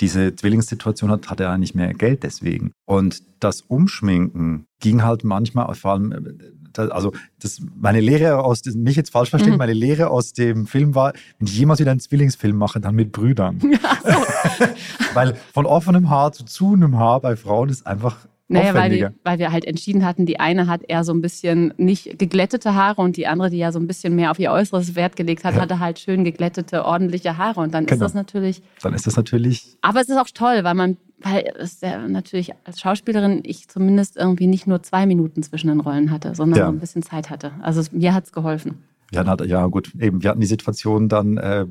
diese 0.00 0.34
Zwillingssituation 0.34 1.10
hat, 1.10 1.30
hat 1.30 1.40
er 1.40 1.56
nicht 1.58 1.74
mehr 1.74 1.92
Geld 1.94 2.22
deswegen. 2.22 2.72
Und 2.86 3.22
das 3.40 3.62
Umschminken 3.62 4.66
ging 4.80 5.02
halt 5.02 5.24
manchmal, 5.24 5.74
vor 5.74 5.92
allem, 5.92 6.38
also 6.76 7.12
das, 7.40 7.60
meine 7.74 8.00
Lehre 8.00 8.44
aus, 8.44 8.62
dem, 8.62 8.82
nicht 8.82 8.96
jetzt 8.96 9.10
falsch 9.10 9.30
verstehen, 9.30 9.52
mhm. 9.52 9.58
meine 9.58 9.72
Lehre 9.72 10.10
aus 10.10 10.32
dem 10.32 10.66
Film 10.66 10.94
war, 10.94 11.12
wenn 11.38 11.48
ich 11.48 11.56
jemals 11.56 11.80
wieder 11.80 11.90
einen 11.90 12.00
Zwillingsfilm 12.00 12.56
mache, 12.56 12.80
dann 12.80 12.94
mit 12.94 13.12
Brüdern. 13.12 13.60
Ja, 13.76 13.98
so. 14.04 14.64
Weil 15.14 15.36
von 15.52 15.66
offenem 15.66 16.08
Haar 16.10 16.32
zu 16.32 16.44
zu 16.44 16.72
einem 16.72 16.98
Haar 16.98 17.20
bei 17.20 17.36
Frauen 17.36 17.68
ist 17.68 17.86
einfach 17.86 18.26
naja, 18.48 18.74
weil 18.74 18.92
wir, 18.92 19.12
weil 19.24 19.38
wir 19.40 19.50
halt 19.50 19.64
entschieden 19.64 20.04
hatten, 20.04 20.24
die 20.24 20.38
eine 20.38 20.68
hat 20.68 20.82
eher 20.86 21.02
so 21.02 21.12
ein 21.12 21.20
bisschen 21.20 21.74
nicht 21.78 22.16
geglättete 22.18 22.74
Haare 22.74 23.02
und 23.02 23.16
die 23.16 23.26
andere, 23.26 23.50
die 23.50 23.58
ja 23.58 23.72
so 23.72 23.80
ein 23.80 23.88
bisschen 23.88 24.14
mehr 24.14 24.30
auf 24.30 24.38
ihr 24.38 24.52
Äußeres 24.52 24.94
Wert 24.94 25.16
gelegt 25.16 25.42
hat, 25.42 25.56
ja. 25.56 25.62
hatte 25.62 25.80
halt 25.80 25.98
schön 25.98 26.22
geglättete, 26.22 26.84
ordentliche 26.84 27.38
Haare. 27.38 27.60
Und 27.60 27.74
dann 27.74 27.86
genau. 27.86 27.94
ist 27.94 28.00
das 28.00 28.14
natürlich. 28.14 28.62
Dann 28.82 28.94
ist 28.94 29.06
das 29.06 29.16
natürlich. 29.16 29.76
Aber 29.82 30.00
es 30.00 30.08
ist 30.08 30.16
auch 30.16 30.30
toll, 30.32 30.62
weil 30.62 30.74
man, 30.74 30.96
weil 31.20 31.52
es 31.58 31.80
ja 31.80 32.06
natürlich 32.06 32.52
als 32.62 32.80
Schauspielerin 32.80 33.40
ich 33.42 33.66
zumindest 33.66 34.16
irgendwie 34.16 34.46
nicht 34.46 34.68
nur 34.68 34.80
zwei 34.82 35.06
Minuten 35.06 35.42
zwischen 35.42 35.66
den 35.66 35.80
Rollen 35.80 36.12
hatte, 36.12 36.36
sondern 36.36 36.58
ja. 36.58 36.68
ein 36.68 36.78
bisschen 36.78 37.02
Zeit 37.02 37.30
hatte. 37.30 37.50
Also 37.62 37.82
mir 37.90 38.14
hat 38.14 38.26
es 38.26 38.32
geholfen. 38.32 38.76
Ja, 39.12 39.36
ja, 39.44 39.66
gut, 39.66 39.92
eben, 40.00 40.22
wir 40.22 40.30
hatten 40.30 40.40
die 40.40 40.46
Situation 40.46 41.08
dann. 41.08 41.36
Äh, 41.36 41.66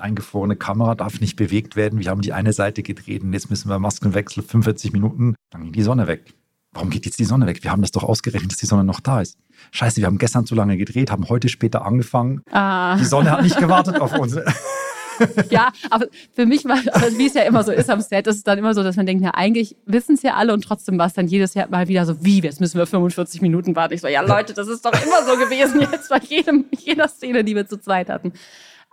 eingefrorene 0.00 0.56
Kamera 0.56 0.94
darf 0.94 1.20
nicht 1.20 1.36
bewegt 1.36 1.76
werden. 1.76 1.98
Wir 1.98 2.10
haben 2.10 2.22
die 2.22 2.32
eine 2.32 2.52
Seite 2.52 2.82
gedreht 2.82 3.22
und 3.22 3.32
jetzt 3.32 3.50
müssen 3.50 3.68
wir 3.68 3.78
Maskenwechsel 3.78 4.42
45 4.42 4.92
Minuten. 4.92 5.34
Dann 5.50 5.64
ging 5.64 5.72
die 5.72 5.82
Sonne 5.82 6.06
weg. 6.06 6.34
Warum 6.72 6.90
geht 6.90 7.04
jetzt 7.04 7.18
die 7.18 7.24
Sonne 7.24 7.46
weg? 7.46 7.64
Wir 7.64 7.72
haben 7.72 7.82
das 7.82 7.90
doch 7.90 8.04
ausgerechnet, 8.04 8.52
dass 8.52 8.58
die 8.58 8.66
Sonne 8.66 8.84
noch 8.84 9.00
da 9.00 9.20
ist. 9.20 9.36
Scheiße, 9.72 9.96
wir 9.96 10.06
haben 10.06 10.18
gestern 10.18 10.46
zu 10.46 10.54
lange 10.54 10.76
gedreht, 10.76 11.10
haben 11.10 11.28
heute 11.28 11.48
später 11.48 11.84
angefangen. 11.84 12.42
Ah. 12.50 12.96
Die 12.96 13.04
Sonne 13.04 13.30
hat 13.32 13.42
nicht 13.42 13.58
gewartet 13.58 14.00
auf 14.00 14.16
uns. 14.16 14.36
ja, 15.50 15.72
aber 15.90 16.06
für 16.32 16.46
mich 16.46 16.64
war, 16.64 16.78
wie 17.16 17.26
es 17.26 17.34
ja 17.34 17.42
immer 17.42 17.64
so 17.64 17.72
ist 17.72 17.90
am 17.90 18.00
Set, 18.00 18.26
ist 18.28 18.36
es 18.36 18.42
dann 18.44 18.58
immer 18.58 18.74
so, 18.74 18.82
dass 18.82 18.96
man 18.96 19.06
denkt, 19.06 19.24
ja, 19.24 19.32
eigentlich 19.34 19.76
wissen 19.84 20.14
es 20.14 20.22
ja 20.22 20.34
alle 20.34 20.52
und 20.52 20.62
trotzdem 20.62 20.96
war 20.98 21.06
es 21.06 21.12
dann 21.12 21.26
jedes 21.26 21.54
Jahr 21.54 21.68
mal 21.68 21.88
wieder 21.88 22.06
so, 22.06 22.24
wie, 22.24 22.40
jetzt 22.40 22.60
müssen 22.60 22.78
wir 22.78 22.86
45 22.86 23.42
Minuten 23.42 23.74
warten. 23.74 23.94
Ich 23.94 24.00
so, 24.00 24.08
ja 24.08 24.22
Leute, 24.22 24.54
das 24.54 24.68
ist 24.68 24.84
doch 24.84 24.92
immer 24.92 25.24
so 25.26 25.36
gewesen 25.36 25.80
jetzt 25.80 26.08
bei 26.08 26.20
jedem, 26.20 26.66
jeder 26.78 27.08
Szene, 27.08 27.44
die 27.44 27.54
wir 27.54 27.66
zu 27.66 27.78
zweit 27.78 28.08
hatten. 28.08 28.32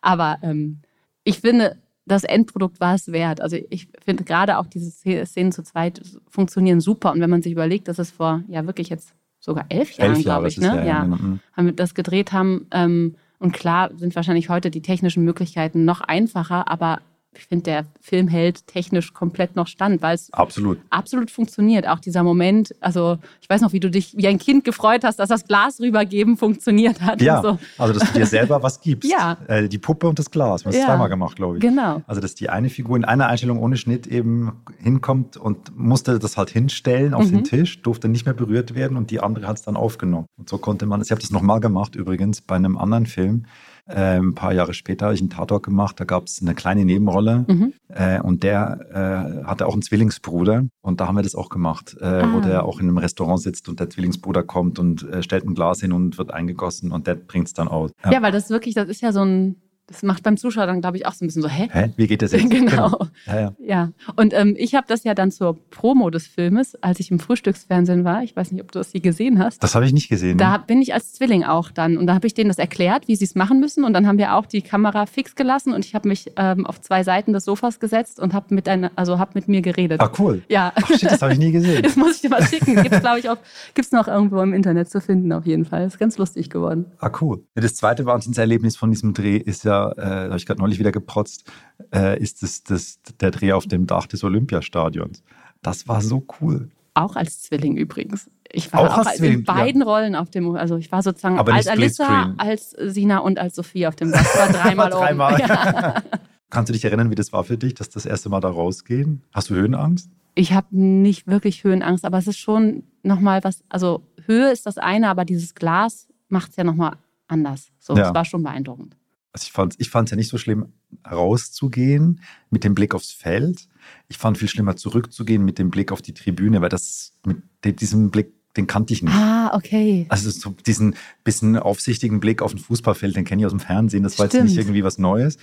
Aber 0.01 0.38
ähm, 0.42 0.81
ich 1.27 1.41
finde, 1.41 1.77
das 2.06 2.24
Endprodukt 2.24 2.79
war 2.79 2.95
es 2.95 3.12
wert. 3.12 3.41
Also 3.41 3.57
ich 3.69 3.89
finde 4.03 4.24
gerade 4.24 4.57
auch 4.57 4.65
diese 4.65 4.89
Szenen 5.25 5.51
zu 5.51 5.62
zweit 5.62 6.01
funktionieren 6.29 6.79
super. 6.79 7.12
Und 7.12 7.19
wenn 7.19 7.29
man 7.29 7.41
sich 7.41 7.51
überlegt, 7.51 7.89
dass 7.89 8.00
es 8.00 8.12
vor 8.12 8.44
ja 8.47 8.65
wirklich 8.65 8.89
jetzt 8.89 9.13
sogar 9.39 9.65
elf 9.69 9.91
Jahren, 9.91 10.21
glaube 10.21 10.47
ich, 10.47 10.57
ne? 10.57 10.68
Ja, 10.68 10.83
ja, 10.83 11.01
genau. 11.03 11.18
Mhm. 11.18 11.39
haben 11.53 11.65
wir 11.65 11.74
das 11.74 11.95
gedreht 11.95 12.31
haben. 12.31 12.68
Ähm, 12.71 13.15
und 13.39 13.51
klar 13.51 13.91
sind 13.97 14.15
wahrscheinlich 14.15 14.50
heute 14.50 14.71
die 14.71 14.81
technischen 14.81 15.24
Möglichkeiten 15.24 15.85
noch 15.85 16.01
einfacher, 16.01 16.69
aber 16.69 17.01
ich 17.39 17.48
finde, 17.48 17.63
der 17.63 17.86
Film 18.01 18.28
hält 18.28 18.68
technisch 18.68 19.13
komplett 19.13 19.56
noch 19.56 19.68
stand, 19.68 20.01
weil 20.01 20.16
es 20.16 20.31
absolut. 20.34 20.80
absolut 20.89 21.31
funktioniert. 21.31 21.88
Auch 21.88 22.00
dieser 22.00 22.24
Moment, 22.24 22.74
also 22.80 23.18
ich 23.42 23.50
weiß 23.50 23.62
noch, 23.62 23.74
wie 23.74 23.80
du 23.80 23.89
dich 23.89 24.16
wie 24.18 24.28
ein 24.28 24.39
Kind 24.39 24.63
gefreut 24.63 25.04
hast, 25.04 25.19
dass 25.19 25.30
das 25.30 25.45
Glas 25.45 25.80
rübergeben 25.80 26.38
funktioniert 26.38 27.01
hat. 27.01 27.22
Ja, 27.22 27.42
so. 27.42 27.60
also 27.78 27.94
dass 27.94 28.12
du 28.12 28.19
dir 28.19 28.25
selber 28.25 28.62
was 28.63 28.81
gibst. 28.81 29.10
ja. 29.12 29.38
Äh, 29.48 29.68
die 29.68 29.78
Puppe 29.78 30.07
und 30.07 30.19
das 30.19 30.31
Glas. 30.31 30.63
Wir 30.63 30.69
haben 30.69 30.75
es 30.75 30.80
ja. 30.80 30.86
zweimal 30.86 31.10
gemacht, 31.10 31.36
glaube 31.36 31.57
ich. 31.57 31.62
Genau. 31.62 32.01
Also 32.07 32.22
dass 32.22 32.36
die 32.36 32.50
eine 32.50 32.69
Figur 32.69 32.98
in 32.98 33.06
einer 33.06 33.28
Einstellung 33.28 33.60
ohne 33.60 33.78
Schnitt 33.78 34.07
eben 34.07 34.54
hinkommt 34.80 35.38
und 35.38 35.78
musste 35.78 36.19
das 36.19 36.38
halt 36.38 36.50
hinstellen 36.50 37.13
auf 37.13 37.25
mhm. 37.25 37.31
den 37.31 37.44
Tisch, 37.44 37.81
durfte 37.81 38.10
nicht 38.10 38.25
mehr 38.25 38.33
berührt 38.33 38.75
werden 38.75 38.98
und 38.98 39.12
die 39.12 39.19
andere 39.19 39.48
hat 39.48 39.57
es 39.57 39.63
dann 39.63 39.75
aufgenommen. 39.75 40.28
Und 40.38 40.50
so 40.50 40.57
konnte 40.57 40.86
man, 40.86 41.01
ich 41.01 41.12
habe 41.12 41.22
das 41.22 41.31
nochmal 41.31 41.60
gemacht 41.60 41.95
übrigens 41.95 42.42
bei 42.42 42.56
einem 42.56 42.78
anderen 42.78 43.06
Film 43.06 43.45
äh, 43.87 44.17
ein 44.17 44.35
paar 44.35 44.53
Jahre 44.53 44.73
später 44.73 45.06
habe 45.06 45.15
ich 45.15 45.21
einen 45.21 45.29
Tatort 45.29 45.63
gemacht, 45.63 45.99
da 45.99 46.06
gab 46.06 46.25
es 46.25 46.41
eine 46.41 46.56
kleine 46.56 46.85
Nebenrolle 46.85 47.45
mhm. 47.47 47.73
äh, 47.89 48.19
und 48.21 48.44
der 48.44 49.41
äh, 49.44 49.45
hatte 49.45 49.67
auch 49.67 49.73
einen 49.73 49.81
Zwillingsbruder 49.81 50.65
und 50.81 50.99
da 50.99 51.07
haben 51.07 51.15
wir 51.15 51.23
das 51.23 51.35
auch 51.35 51.49
gemacht, 51.49 51.95
äh, 51.99 52.06
ah. 52.06 52.33
wo 52.33 52.39
der 52.41 52.65
auch 52.65 52.79
in 52.79 52.87
einem 52.87 52.97
Restaurant 52.97 53.41
sitzt 53.41 53.69
und 53.69 53.79
der 53.79 53.89
Zwillingsbruder 53.89 54.44
kommt 54.44 54.79
und 54.79 55.03
äh, 55.03 55.23
stellt 55.23 55.45
ein 55.45 55.56
Glas 55.56 55.81
hin 55.81 55.91
und 55.91 56.17
wird 56.17 56.33
eingegossen 56.33 56.91
und 56.91 57.07
der 57.07 57.15
bringt 57.15 57.47
es 57.47 57.53
dann 57.53 57.67
aus. 57.67 57.91
Ja. 58.03 58.13
ja, 58.13 58.21
weil 58.21 58.31
das 58.31 58.49
wirklich, 58.49 58.75
das 58.75 58.89
ist 58.89 59.01
ja 59.01 59.11
so 59.11 59.21
ein 59.21 59.56
das 59.87 60.03
macht 60.03 60.23
beim 60.23 60.35
Zuschauer 60.35 60.67
dann, 60.67 60.81
glaube 60.81 60.97
ich, 60.97 61.06
auch 61.06 61.13
so 61.13 61.23
ein 61.23 61.27
bisschen 61.27 61.41
so, 61.41 61.47
hä? 61.47 61.69
Hä? 61.71 61.94
Wie 61.95 62.07
geht 62.07 62.21
das 62.21 62.33
jetzt? 62.33 62.49
genau. 62.49 62.89
genau. 62.89 63.07
Ja, 63.25 63.39
ja. 63.39 63.53
ja. 63.59 63.91
Und 64.15 64.33
ähm, 64.33 64.56
ich 64.57 64.75
habe 64.75 64.85
das 64.87 65.06
ja 65.06 65.13
dann 65.13 65.31
zur 65.31 65.57
Promo 65.69 66.09
des 66.09 66.27
Filmes, 66.27 66.75
als 66.83 66.99
ich 66.99 67.09
im 67.09 67.19
Frühstücksfernsehen 67.19 68.03
war. 68.03 68.21
Ich 68.23 68.35
weiß 68.35 68.51
nicht, 68.51 68.61
ob 68.61 68.71
du 68.71 68.79
das 68.79 68.91
hier 68.91 69.01
gesehen 69.01 69.39
hast. 69.39 69.63
Das 69.63 69.75
habe 69.75 69.85
ich 69.85 69.94
nicht 69.94 70.09
gesehen. 70.09 70.37
Da 70.37 70.57
bin 70.57 70.81
ich 70.81 70.94
als 70.94 71.13
Zwilling 71.13 71.45
auch 71.45 71.71
dann. 71.71 71.97
Und 71.97 72.07
da 72.07 72.15
habe 72.15 72.27
ich 72.27 72.33
denen 72.33 72.49
das 72.49 72.57
erklärt, 72.57 73.07
wie 73.07 73.15
sie 73.15 73.25
es 73.25 73.35
machen 73.35 73.59
müssen. 73.59 73.85
Und 73.85 73.94
dann 73.94 74.07
haben 74.07 74.17
wir 74.17 74.35
auch 74.35 74.45
die 74.45 74.61
Kamera 74.61 75.06
fix 75.06 75.35
gelassen 75.35 75.73
und 75.73 75.85
ich 75.85 75.95
habe 75.95 76.07
mich 76.09 76.31
ähm, 76.35 76.65
auf 76.65 76.81
zwei 76.81 77.03
Seiten 77.03 77.31
des 77.31 77.45
Sofas 77.45 77.79
gesetzt 77.79 78.19
und 78.19 78.33
habe 78.33 78.53
mit, 78.53 78.67
also 78.67 79.19
hab 79.19 79.35
mit 79.35 79.47
mir 79.47 79.61
geredet. 79.61 80.01
Ah, 80.01 80.11
cool. 80.19 80.44
Ja. 80.49 80.73
Ach 80.75 80.87
shit, 80.87 81.03
das 81.03 81.21
habe 81.21 81.33
ich 81.33 81.39
nie 81.39 81.51
gesehen. 81.51 81.81
das 81.83 81.95
muss 81.95 82.15
ich 82.15 82.21
dir 82.21 82.29
mal 82.29 82.44
schicken. 82.44 82.75
Gibt 82.75 82.94
es, 82.94 82.99
glaube 82.99 83.19
ich, 83.19 83.29
auch, 83.29 83.37
gibt's 83.73 83.91
noch 83.91 84.07
irgendwo 84.07 84.41
im 84.41 84.53
Internet 84.53 84.89
zu 84.89 84.99
finden, 84.99 85.31
auf 85.31 85.45
jeden 85.45 85.63
Fall. 85.63 85.85
ist 85.85 85.97
ganz 85.97 86.17
lustig 86.17 86.49
geworden. 86.49 86.85
Ah, 86.99 87.11
cool. 87.21 87.44
Das 87.56 87.75
zweite 87.75 88.06
Wahnsinnserlebnis 88.06 88.75
von 88.75 88.91
diesem 88.91 89.13
Dreh 89.13 89.37
ist 89.37 89.63
ja, 89.63 89.77
äh, 89.98 90.02
habe 90.02 90.38
ich 90.38 90.46
gerade 90.46 90.60
neulich 90.60 90.80
wieder 90.80 90.92
geprotzt, 90.92 91.50
äh, 91.94 92.19
ist 92.19 92.44
das, 92.44 92.64
das, 92.64 93.00
der 93.19 93.31
Dreh 93.31 93.54
auf 93.54 93.66
dem 93.66 93.88
Dach 93.88 94.07
des 94.07 94.24
Olympiastadions. 94.24 95.24
Das 95.62 95.88
war 95.88 96.02
so 96.02 96.26
cool. 96.42 96.69
Auch 96.94 97.16
als 97.16 97.44
Zwilling 97.44 97.78
übrigens. 97.78 98.30
Ich 98.52 98.74
war 98.74 98.81
auch, 98.81 98.98
auch 99.00 99.07
als 99.07 99.19
in 99.19 99.44
beiden 99.44 99.81
ja. 99.81 99.88
Rollen 99.88 100.16
auf 100.16 100.30
dem, 100.30 100.56
also 100.56 100.78
ich 100.78 100.92
war 100.92 101.04
sozusagen 101.04 101.38
Aber 101.38 101.54
als 101.54 101.68
Alissa, 101.68 102.34
als 102.38 102.72
Sina 102.72 103.19
und 103.19 103.40
als 103.40 103.56
Sophie 103.56 103.86
auf 103.86 103.96
dem 103.96 104.12
Dach. 104.12 104.26
War 104.38 104.50
dreimal 104.52 104.90
dreimal. 104.90 105.40
Ja. 105.40 106.02
Kannst 106.50 106.69
du 106.69 106.74
dich 106.74 106.86
erinnern, 106.86 107.12
wie 107.12 107.16
das 107.16 107.34
war 107.34 107.44
für 107.44 107.57
dich, 107.57 107.74
dass 107.74 107.90
das 107.90 108.06
erste 108.06 108.30
Mal 108.30 108.40
da 108.40 108.50
rausgehen? 108.50 109.22
Hast 109.34 109.50
du 109.50 109.56
Höhenangst? 109.56 110.10
Ich 110.34 110.54
habe 110.54 110.68
nicht 110.72 111.28
wirklich 111.28 111.64
Höhenangst, 111.64 112.06
aber 112.06 112.18
es 112.18 112.28
ist 112.28 112.38
schon 112.38 112.84
nochmal 113.04 113.44
was, 113.44 113.64
also 113.69 114.02
Höhe 114.26 114.52
ist 114.52 114.66
das 114.66 114.78
eine, 114.78 115.10
aber 115.10 115.26
dieses 115.26 115.56
Glas 115.56 116.07
macht 116.30 116.52
es 116.52 116.56
ja 116.56 116.64
nochmal 116.64 116.94
anders. 117.28 117.69
So, 117.80 117.96
ja. 117.96 118.04
das 118.04 118.14
war 118.14 118.26
schon 118.26 118.44
beeindruckend 118.44 118.96
also 119.37 119.45
ich 119.45 119.51
fand 119.51 119.73
es 119.73 119.79
ich 119.79 119.89
fand's 119.89 120.11
ja 120.11 120.17
nicht 120.17 120.29
so 120.29 120.37
schlimm, 120.37 120.73
rauszugehen 121.09 122.21
mit 122.49 122.63
dem 122.63 122.73
Blick 122.73 122.95
aufs 122.95 123.11
Feld. 123.11 123.67
Ich 124.09 124.17
fand 124.17 124.37
viel 124.37 124.47
schlimmer, 124.47 124.75
zurückzugehen 124.75 125.45
mit 125.45 125.59
dem 125.59 125.69
Blick 125.69 125.91
auf 125.91 126.01
die 126.01 126.13
Tribüne, 126.13 126.61
weil 126.61 126.69
das 126.69 127.13
mit 127.25 127.81
diesem 127.81 128.09
Blick, 128.09 128.33
den 128.56 128.65
kannte 128.65 128.94
ich 128.94 129.03
nicht. 129.03 129.13
Ah, 129.13 129.56
okay. 129.56 130.07
Also 130.09 130.31
so 130.31 130.56
diesen 130.65 130.95
bisschen 131.23 131.56
aufsichtigen 131.56 132.19
Blick 132.19 132.41
auf 132.41 132.53
ein 132.53 132.57
Fußballfeld, 132.57 133.15
den 133.15 133.25
kenne 133.25 133.44
ich 133.44 133.45
aus 133.45 133.51
dem 133.51 133.59
Fernsehen. 133.59 134.03
Das 134.03 134.17
war 134.17 134.25
Stimmt. 134.27 134.45
jetzt 134.45 134.56
nicht 134.56 134.65
irgendwie 134.65 134.83
was 134.83 134.97
Neues. 134.97 135.37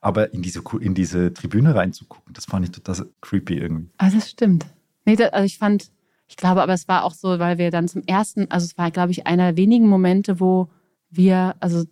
Aber 0.00 0.32
in 0.32 0.42
diese, 0.42 0.62
in 0.80 0.94
diese 0.94 1.34
Tribüne 1.34 1.74
reinzugucken, 1.74 2.32
das 2.32 2.46
fand 2.46 2.64
ich 2.64 2.70
total 2.70 3.06
creepy 3.20 3.58
irgendwie. 3.58 3.90
Ah, 3.98 4.10
das 4.10 4.30
stimmt. 4.30 4.64
Nee, 5.04 5.16
das, 5.16 5.32
also 5.32 5.44
ich 5.44 5.58
fand, 5.58 5.90
ich 6.28 6.36
glaube, 6.36 6.62
aber 6.62 6.72
es 6.72 6.88
war 6.88 7.04
auch 7.04 7.12
so, 7.12 7.38
weil 7.38 7.58
wir 7.58 7.70
dann 7.70 7.88
zum 7.88 8.02
ersten, 8.06 8.50
also 8.50 8.64
es 8.64 8.78
war, 8.78 8.90
glaube 8.90 9.10
ich, 9.10 9.26
einer 9.26 9.48
der 9.48 9.56
wenigen 9.56 9.88
Momente, 9.88 10.40
wo 10.40 10.70
wir, 11.10 11.56
also 11.60 11.84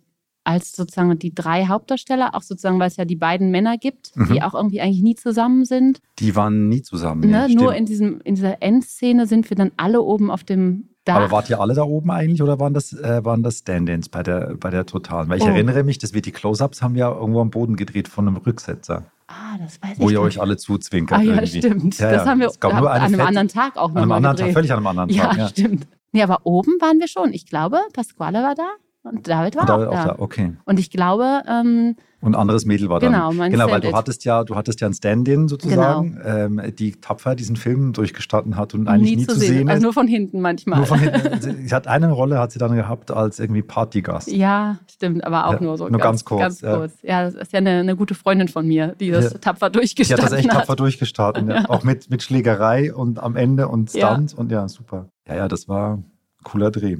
als 0.49 0.75
sozusagen 0.75 1.17
die 1.19 1.33
drei 1.33 1.67
Hauptdarsteller, 1.67 2.33
auch 2.33 2.41
sozusagen, 2.41 2.79
weil 2.79 2.87
es 2.87 2.97
ja 2.97 3.05
die 3.05 3.15
beiden 3.15 3.51
Männer 3.51 3.77
gibt, 3.77 4.15
mhm. 4.15 4.33
die 4.33 4.41
auch 4.41 4.55
irgendwie 4.55 4.81
eigentlich 4.81 5.03
nie 5.03 5.13
zusammen 5.13 5.63
sind. 5.63 6.01
Die 6.17 6.35
waren 6.35 6.69
nie 6.69 6.81
zusammen. 6.81 7.29
Ne? 7.29 7.47
Nur 7.49 7.75
in, 7.75 7.85
diesem, 7.85 8.19
in 8.21 8.33
dieser 8.33 8.61
Endszene 8.63 9.27
sind 9.27 9.47
wir 9.51 9.55
dann 9.55 9.71
alle 9.77 10.01
oben 10.01 10.31
auf 10.31 10.43
dem 10.43 10.89
Dach. 11.05 11.15
Aber 11.15 11.31
wart 11.31 11.49
ihr 11.51 11.59
alle 11.59 11.75
da 11.75 11.83
oben 11.83 12.09
eigentlich 12.09 12.41
oder 12.41 12.59
waren 12.59 12.73
das, 12.73 12.93
äh, 12.93 13.23
waren 13.23 13.43
das 13.43 13.59
Stand-ins 13.59 14.09
bei 14.09 14.23
der, 14.23 14.55
bei 14.59 14.71
der 14.71 14.87
Totalen? 14.87 15.29
Weil 15.29 15.37
ich 15.37 15.43
oh. 15.43 15.49
erinnere 15.49 15.83
mich, 15.83 15.99
dass 15.99 16.13
wir 16.13 16.21
die 16.21 16.31
Close-Ups 16.31 16.81
haben 16.81 16.95
ja 16.95 17.11
irgendwo 17.11 17.41
am 17.41 17.51
Boden 17.51 17.75
gedreht 17.75 18.07
von 18.07 18.27
einem 18.27 18.37
Rücksetzer. 18.37 19.05
Ah, 19.27 19.57
das 19.59 19.79
weiß 19.83 19.91
ich. 19.93 19.99
Wo 19.99 20.09
ihr 20.09 20.19
euch 20.19 20.41
alle 20.41 20.57
zuzwinkert. 20.57 21.19
Ah, 21.19 21.21
ja, 21.21 21.35
irgendwie. 21.35 21.59
stimmt. 21.59 21.99
Ja, 21.99 22.11
das 22.11 22.25
haben 22.25 22.39
wir 22.39 22.51
an 22.63 22.87
einem 22.87 23.15
Fett, 23.15 23.27
anderen 23.27 23.47
Tag 23.47 23.77
auch 23.77 23.89
noch 23.89 23.97
an 23.97 24.03
einem 24.03 24.11
anderen 24.13 24.37
Tag, 24.37 24.51
völlig 24.53 24.71
an 24.71 24.77
einem 24.77 24.87
anderen 24.87 25.09
Tag. 25.09 25.37
Ja, 25.37 25.43
ja, 25.43 25.47
stimmt. 25.49 25.87
Nee, 26.11 26.23
aber 26.23 26.39
oben 26.43 26.71
waren 26.81 26.99
wir 26.99 27.07
schon. 27.07 27.33
Ich 27.33 27.45
glaube, 27.45 27.77
Pasquale 27.93 28.39
war 28.39 28.55
da. 28.55 28.67
Und 29.03 29.27
David 29.27 29.55
war 29.55 29.65
David 29.65 29.87
auch, 29.87 29.91
auch 29.91 29.95
da. 29.95 30.05
da. 30.07 30.19
Okay. 30.19 30.53
Und 30.65 30.79
ich 30.79 30.91
glaube. 30.91 31.41
Ähm, 31.47 31.95
und 32.21 32.35
ein 32.35 32.39
anderes 32.39 32.65
Mädel 32.65 32.89
war 32.89 32.99
da. 32.99 33.07
Genau, 33.07 33.31
mein 33.31 33.49
Genau, 33.49 33.71
weil 33.71 33.79
du 33.79 33.93
hattest 33.93 34.25
ja, 34.25 34.43
du 34.43 34.55
hattest 34.55 34.81
ja 34.81 34.87
ein 34.87 34.93
Stand-in 34.93 35.47
sozusagen, 35.47 36.15
genau. 36.15 36.27
ähm, 36.27 36.61
die 36.77 36.91
tapfer 36.91 37.33
diesen 37.33 37.55
Film 37.55 37.93
durchgestanden 37.93 38.57
hat 38.57 38.73
und 38.73 38.89
eigentlich 38.89 39.11
nie, 39.11 39.15
nie 39.21 39.25
zu 39.27 39.35
sehen, 39.35 39.47
sehen 39.53 39.67
ist. 39.67 39.73
Also 39.73 39.83
nur 39.83 39.93
von 39.93 40.07
hinten 40.07 40.41
manchmal. 40.41 40.79
Nur 40.79 40.87
von 40.87 40.99
hinten. 40.99 41.65
sie 41.65 41.73
hat 41.73 41.87
eine 41.87 42.11
Rolle, 42.11 42.39
hat 42.39 42.51
sie 42.51 42.59
dann 42.59 42.75
gehabt 42.75 43.11
als 43.11 43.39
irgendwie 43.39 43.61
Partygast. 43.61 44.29
Ja, 44.29 44.79
stimmt, 44.91 45.23
aber 45.23 45.47
auch 45.47 45.53
ja, 45.53 45.61
nur 45.61 45.77
so. 45.77 45.87
Nur 45.87 45.97
ganz, 45.97 46.25
ganz 46.25 46.25
kurz. 46.25 46.41
Ganz 46.41 46.61
ja. 46.61 46.75
kurz. 46.75 46.93
Ja, 47.03 47.23
das 47.23 47.35
ist 47.35 47.53
ja 47.53 47.59
eine, 47.59 47.79
eine, 47.79 47.95
gute 47.95 48.15
Freundin 48.15 48.49
von 48.49 48.67
mir, 48.67 48.95
die 48.99 49.11
das 49.11 49.31
ja. 49.31 49.37
tapfer 49.37 49.69
durchgestanden 49.69 50.25
hat. 50.25 50.31
Die 50.31 50.35
hat 50.35 50.43
das 50.43 50.45
echt 50.45 50.59
tapfer 50.59 50.75
durchgestartet. 50.75 51.47
ja. 51.47 51.69
Auch 51.69 51.83
mit, 51.85 52.09
mit 52.09 52.21
Schlägerei 52.21 52.93
und 52.93 53.23
am 53.23 53.37
Ende 53.37 53.69
und 53.69 53.91
Stunt 53.91 54.33
und 54.33 54.51
ja, 54.51 54.67
super. 54.67 55.07
Ja, 55.25 55.35
ja, 55.35 55.47
das 55.47 55.69
war 55.69 55.93
ein 55.93 56.05
cooler 56.43 56.69
Dreh. 56.69 56.97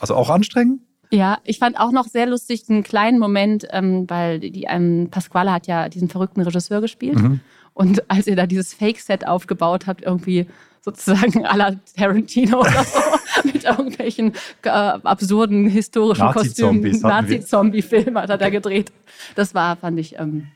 Also 0.00 0.14
auch 0.14 0.30
anstrengend? 0.30 0.80
Ja, 1.12 1.38
ich 1.44 1.58
fand 1.58 1.78
auch 1.78 1.92
noch 1.92 2.06
sehr 2.06 2.24
lustig 2.24 2.64
einen 2.70 2.82
kleinen 2.82 3.18
Moment, 3.18 3.66
ähm, 3.70 4.08
weil 4.08 4.40
die 4.40 4.64
ähm, 4.66 5.08
Pasquale 5.10 5.52
hat 5.52 5.66
ja 5.66 5.90
diesen 5.90 6.08
verrückten 6.08 6.40
Regisseur 6.40 6.80
gespielt. 6.80 7.20
Mhm. 7.20 7.40
Und 7.74 8.10
als 8.10 8.26
ihr 8.26 8.34
da 8.34 8.46
dieses 8.46 8.72
Fake-Set 8.72 9.26
aufgebaut 9.26 9.86
habt, 9.86 10.02
irgendwie 10.02 10.46
sozusagen 10.80 11.44
à 11.46 11.54
la 11.56 11.72
Tarantino 11.96 12.60
oder 12.60 12.84
so, 12.84 12.98
mit 13.44 13.64
irgendwelchen 13.64 14.32
äh, 14.62 14.70
absurden 14.70 15.68
historischen 15.68 16.24
Nazi 16.24 16.48
Kostümen, 16.48 17.00
Nazi-Zombie-Film 17.00 18.16
hat 18.18 18.30
er 18.30 18.38
da 18.38 18.48
gedreht. 18.48 18.90
Das 19.34 19.54
war, 19.54 19.76
fand 19.76 19.98
ich, 19.98 20.18
ähm, 20.18 20.48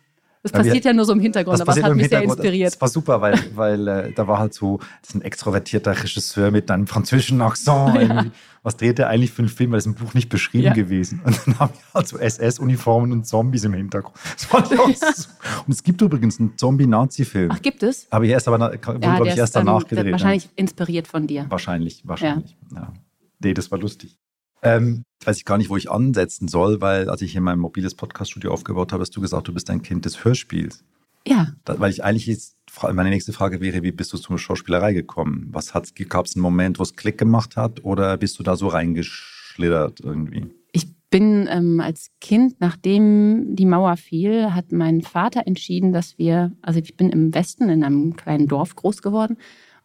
das 0.46 0.52
passiert 0.52 0.84
ja, 0.84 0.90
ja, 0.90 0.94
nur 0.94 1.04
so 1.04 1.12
im 1.12 1.20
Hintergrund, 1.20 1.60
aber 1.60 1.76
es 1.76 1.82
hat 1.82 1.94
mich 1.94 2.08
sehr 2.08 2.22
inspiriert. 2.22 2.72
Das 2.72 2.80
war 2.80 2.88
super, 2.88 3.20
weil, 3.20 3.38
weil 3.54 3.88
äh, 3.88 4.12
da 4.12 4.28
war 4.28 4.38
halt 4.38 4.54
so 4.54 4.78
ein 5.14 5.22
extrovertierter 5.22 5.92
Regisseur 6.02 6.50
mit 6.50 6.70
einem 6.70 6.86
französischen 6.86 7.40
Akzent. 7.42 7.66
Ja. 8.06 8.26
Was 8.62 8.76
dreht 8.76 8.98
er 8.98 9.08
eigentlich 9.08 9.30
für 9.30 9.42
einen 9.42 9.48
Film? 9.48 9.72
Weil 9.72 9.78
es 9.78 9.86
im 9.86 9.94
Buch 9.94 10.14
nicht 10.14 10.28
beschrieben 10.28 10.66
ja. 10.66 10.72
gewesen. 10.72 11.20
Und 11.24 11.40
dann 11.46 11.58
haben 11.58 11.72
wir 11.72 11.94
halt 11.94 12.08
so 12.08 12.18
SS-Uniformen 12.18 13.12
und 13.12 13.26
Zombies 13.26 13.64
im 13.64 13.74
Hintergrund. 13.74 14.16
Das 14.34 14.44
ich 14.44 14.52
auch 14.78 14.94
so. 14.94 15.28
Und 15.66 15.72
es 15.72 15.82
gibt 15.82 16.00
übrigens 16.02 16.38
einen 16.40 16.56
Zombie-Nazi-Film. 16.56 17.50
Ach, 17.52 17.62
gibt 17.62 17.82
es? 17.82 18.06
Aber 18.10 18.24
erst 18.24 18.48
aber, 18.48 18.58
wurde, 18.58 18.78
glaube 18.78 19.28
ich, 19.28 19.36
erst 19.36 19.56
danach 19.56 19.86
gedreht. 19.86 20.12
Wahrscheinlich 20.12 20.48
inspiriert 20.56 21.06
von 21.06 21.26
dir. 21.26 21.46
Wahrscheinlich, 21.48 22.02
wahrscheinlich. 22.06 22.56
Ja. 22.74 22.92
Nee, 23.40 23.54
das 23.54 23.70
war 23.70 23.78
lustig. 23.78 24.18
Ähm, 24.62 25.04
weiß 25.24 25.38
ich 25.38 25.44
gar 25.44 25.58
nicht, 25.58 25.70
wo 25.70 25.76
ich 25.76 25.90
ansetzen 25.90 26.48
soll, 26.48 26.80
weil 26.80 27.08
als 27.10 27.22
ich 27.22 27.32
hier 27.32 27.40
mein 27.40 27.58
mobiles 27.58 27.94
Podcaststudio 27.94 28.52
aufgebaut 28.52 28.92
habe, 28.92 29.02
hast 29.02 29.16
du 29.16 29.20
gesagt, 29.20 29.48
du 29.48 29.54
bist 29.54 29.70
ein 29.70 29.82
Kind 29.82 30.04
des 30.04 30.24
Hörspiels. 30.24 30.84
Ja. 31.26 31.48
Da, 31.64 31.78
weil 31.80 31.90
ich 31.90 32.04
eigentlich 32.04 32.26
jetzt, 32.26 32.56
meine 32.82 33.10
nächste 33.10 33.32
Frage 33.32 33.60
wäre, 33.60 33.82
wie 33.82 33.92
bist 33.92 34.12
du 34.12 34.18
zur 34.18 34.38
Schauspielerei 34.38 34.92
gekommen? 34.92 35.48
Was 35.50 35.72
gab 35.72 36.26
es 36.26 36.36
einen 36.36 36.42
Moment, 36.42 36.78
wo 36.78 36.84
es 36.84 36.94
Klick 36.94 37.18
gemacht 37.18 37.56
hat 37.56 37.84
oder 37.84 38.16
bist 38.16 38.38
du 38.38 38.42
da 38.42 38.56
so 38.56 38.68
reingeschlittert 38.68 40.00
irgendwie? 40.00 40.46
Ich 40.72 40.86
bin 41.10 41.48
ähm, 41.50 41.80
als 41.80 42.10
Kind, 42.20 42.60
nachdem 42.60 43.56
die 43.56 43.66
Mauer 43.66 43.96
fiel, 43.96 44.54
hat 44.54 44.70
mein 44.70 45.02
Vater 45.02 45.46
entschieden, 45.46 45.92
dass 45.92 46.18
wir, 46.18 46.52
also 46.62 46.78
ich 46.78 46.96
bin 46.96 47.10
im 47.10 47.34
Westen 47.34 47.68
in 47.68 47.82
einem 47.82 48.14
kleinen 48.14 48.46
Dorf 48.46 48.76
groß 48.76 49.02
geworden 49.02 49.36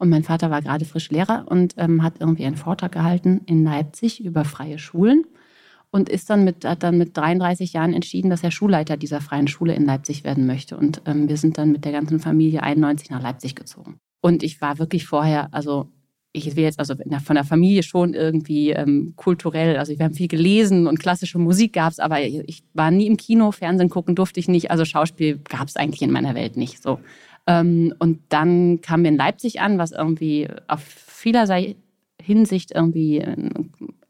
und 0.02 0.10
mein 0.10 0.24
Vater 0.24 0.50
war 0.50 0.64
gerade 0.64 0.84
frisch 0.84 1.12
Lehrer 1.12 1.46
und 1.48 1.76
ähm, 1.78 2.02
hat 2.02 2.16
irgendwie 2.20 2.46
einen 2.46 2.56
Vortrag 2.56 2.92
gehalten 2.92 3.42
in 3.46 3.64
Leipzig 3.64 4.26
über 4.26 4.46
freie 4.46 4.80
Schulen 4.80 5.26
und 5.92 6.10
ist 6.10 6.28
dann 6.32 6.44
mit, 6.44 6.66
hat 6.66 6.82
dann 6.82 6.98
mit 6.98 7.16
33 7.16 7.74
Jahren 7.74 7.94
entschieden, 7.94 8.32
dass 8.32 8.44
er 8.44 8.50
Schulleiter 8.50 8.98
dieser 8.98 9.22
freien 9.22 9.48
Schule 9.48 9.76
in 9.76 9.86
Leipzig 9.86 10.24
werden 10.24 10.48
möchte. 10.48 10.76
Und 10.76 11.04
ähm, 11.06 11.30
wir 11.30 11.38
sind 11.38 11.60
dann 11.60 11.72
mit 11.72 11.86
der 11.86 11.92
ganzen 11.92 12.20
Familie 12.20 12.64
91 12.64 13.12
nach 13.12 13.22
Leipzig 13.22 13.54
gezogen. 13.54 14.00
Und 14.22 14.42
ich 14.42 14.60
war 14.60 14.80
wirklich 14.80 15.06
vorher, 15.06 15.54
also 15.54 15.88
ich 16.34 16.56
will 16.56 16.64
jetzt 16.64 16.80
also 16.80 16.96
von 16.96 17.36
der 17.36 17.44
Familie 17.44 17.84
schon 17.84 18.16
irgendwie 18.16 18.72
ähm, 18.72 19.14
kulturell, 19.16 19.78
also 19.78 19.96
wir 19.96 20.04
haben 20.04 20.16
viel 20.16 20.30
gelesen 20.30 20.88
und 20.88 21.00
klassische 21.00 21.38
Musik 21.38 21.74
gab 21.74 21.92
es, 21.92 22.00
aber 22.00 22.22
ich 22.22 22.64
war 22.74 22.90
nie 22.90 23.06
im 23.06 23.18
Kino, 23.18 23.52
Fernsehen 23.52 23.90
gucken 23.90 24.16
durfte 24.16 24.40
ich 24.40 24.48
nicht, 24.48 24.72
also 24.72 24.84
Schauspiel 24.84 25.40
gab 25.48 25.68
es 25.68 25.76
eigentlich 25.76 26.02
in 26.02 26.12
meiner 26.12 26.34
Welt 26.34 26.58
nicht. 26.58 26.82
So. 26.82 27.00
Ähm, 27.48 27.94
und 28.00 28.22
dann 28.30 28.82
kamen 28.82 29.04
wir 29.04 29.12
in 29.12 29.18
Leipzig 29.18 29.62
an, 29.62 29.78
was 29.78 29.92
irgendwie 29.92 30.48
auf 30.68 30.82
vielerlei 30.82 31.76
Hinsicht 32.22 32.72
irgendwie 32.72 33.26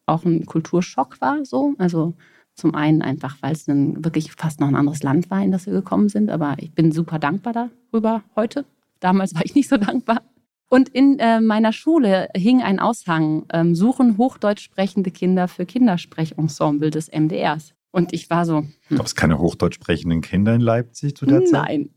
auch 0.05 0.25
ein 0.25 0.45
Kulturschock 0.45 1.21
war. 1.21 1.45
So. 1.45 1.73
Also 1.77 2.13
zum 2.53 2.75
einen 2.75 3.01
einfach, 3.01 3.37
weil 3.41 3.53
es 3.53 3.65
dann 3.65 4.03
wirklich 4.03 4.31
fast 4.33 4.59
noch 4.59 4.67
ein 4.67 4.75
anderes 4.75 5.03
Land 5.03 5.31
war, 5.31 5.43
in 5.43 5.51
das 5.51 5.65
wir 5.65 5.73
gekommen 5.73 6.09
sind. 6.09 6.29
Aber 6.29 6.55
ich 6.59 6.73
bin 6.73 6.91
super 6.91 7.19
dankbar 7.19 7.53
darüber 7.91 8.23
heute. 8.35 8.65
Damals 8.99 9.33
war 9.33 9.43
ich 9.43 9.55
nicht 9.55 9.69
so 9.69 9.77
dankbar. 9.77 10.21
Und 10.69 10.87
in 10.89 11.19
äh, 11.19 11.41
meiner 11.41 11.73
Schule 11.73 12.29
hing 12.35 12.61
ein 12.61 12.79
Aushang, 12.79 13.45
ähm, 13.51 13.75
suchen 13.75 14.17
hochdeutsch 14.17 14.61
sprechende 14.61 15.11
Kinder 15.11 15.49
für 15.49 15.65
Kindersprechensemble 15.65 16.91
des 16.91 17.11
MDRs. 17.11 17.73
Und 17.91 18.13
ich 18.13 18.29
war 18.29 18.45
so. 18.45 18.63
Hm. 18.87 18.97
Gab 18.97 19.05
es 19.05 19.15
keine 19.15 19.39
hochdeutsch 19.39 19.75
sprechenden 19.75 20.21
Kinder 20.21 20.55
in 20.55 20.61
Leipzig 20.61 21.17
zu 21.17 21.25
der 21.25 21.43
Zeit? 21.43 21.67
Nein, 21.67 21.89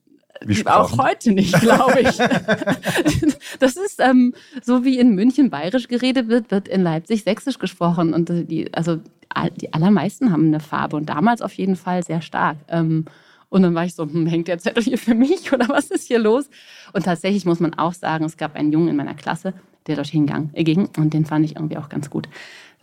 auch 0.67 0.99
heute 0.99 1.33
nicht, 1.33 1.59
glaube 1.61 2.01
ich. 2.01 2.17
das 3.59 3.77
ist 3.77 4.01
ähm, 4.01 4.35
so 4.63 4.85
wie 4.85 4.99
in 4.99 5.15
München 5.15 5.51
bayerisch 5.51 5.89
geredet 5.89 6.29
wird, 6.29 6.51
wird 6.51 6.69
in 6.69 6.83
Leipzig 6.83 7.25
sächsisch 7.25 7.59
gesprochen. 7.59 8.13
Und 8.15 8.29
die, 8.51 8.73
also 8.75 9.01
die 9.61 9.73
allermeisten 9.73 10.33
haben 10.33 10.47
eine 10.47 10.61
Farbe 10.61 10.97
und 10.97 11.09
damals 11.09 11.43
auf 11.43 11.55
jeden 11.55 11.77
Fall 11.77 12.03
sehr 12.03 12.21
stark. 12.21 12.59
Ähm, 12.69 13.07
und 13.49 13.63
dann 13.63 13.75
war 13.75 13.85
ich 13.85 13.95
so, 13.95 14.03
hm, 14.03 14.27
hängt 14.27 14.49
der 14.49 14.59
Zettel 14.59 14.83
hier 14.83 14.99
für 14.99 15.15
mich 15.15 15.53
oder 15.53 15.69
was 15.69 15.91
ist 15.91 16.09
hier 16.09 16.19
los? 16.19 16.49
Und 16.93 17.05
tatsächlich 17.05 17.45
muss 17.45 17.61
man 17.61 17.75
auch 17.75 17.95
sagen, 17.95 18.25
es 18.25 18.37
gab 18.37 18.57
einen 18.57 18.73
Jungen 18.73 18.89
in 18.89 18.97
meiner 18.97 19.15
Klasse, 19.15 19.55
der 19.87 19.97
dort 19.97 20.09
hingang, 20.09 20.51
äh, 20.55 20.65
ging 20.65 20.89
und 20.97 21.15
den 21.15 21.25
fand 21.25 21.45
ich 21.45 21.57
irgendwie 21.57 21.77
auch 21.77 21.89
ganz 21.89 22.11
gut. 22.11 22.29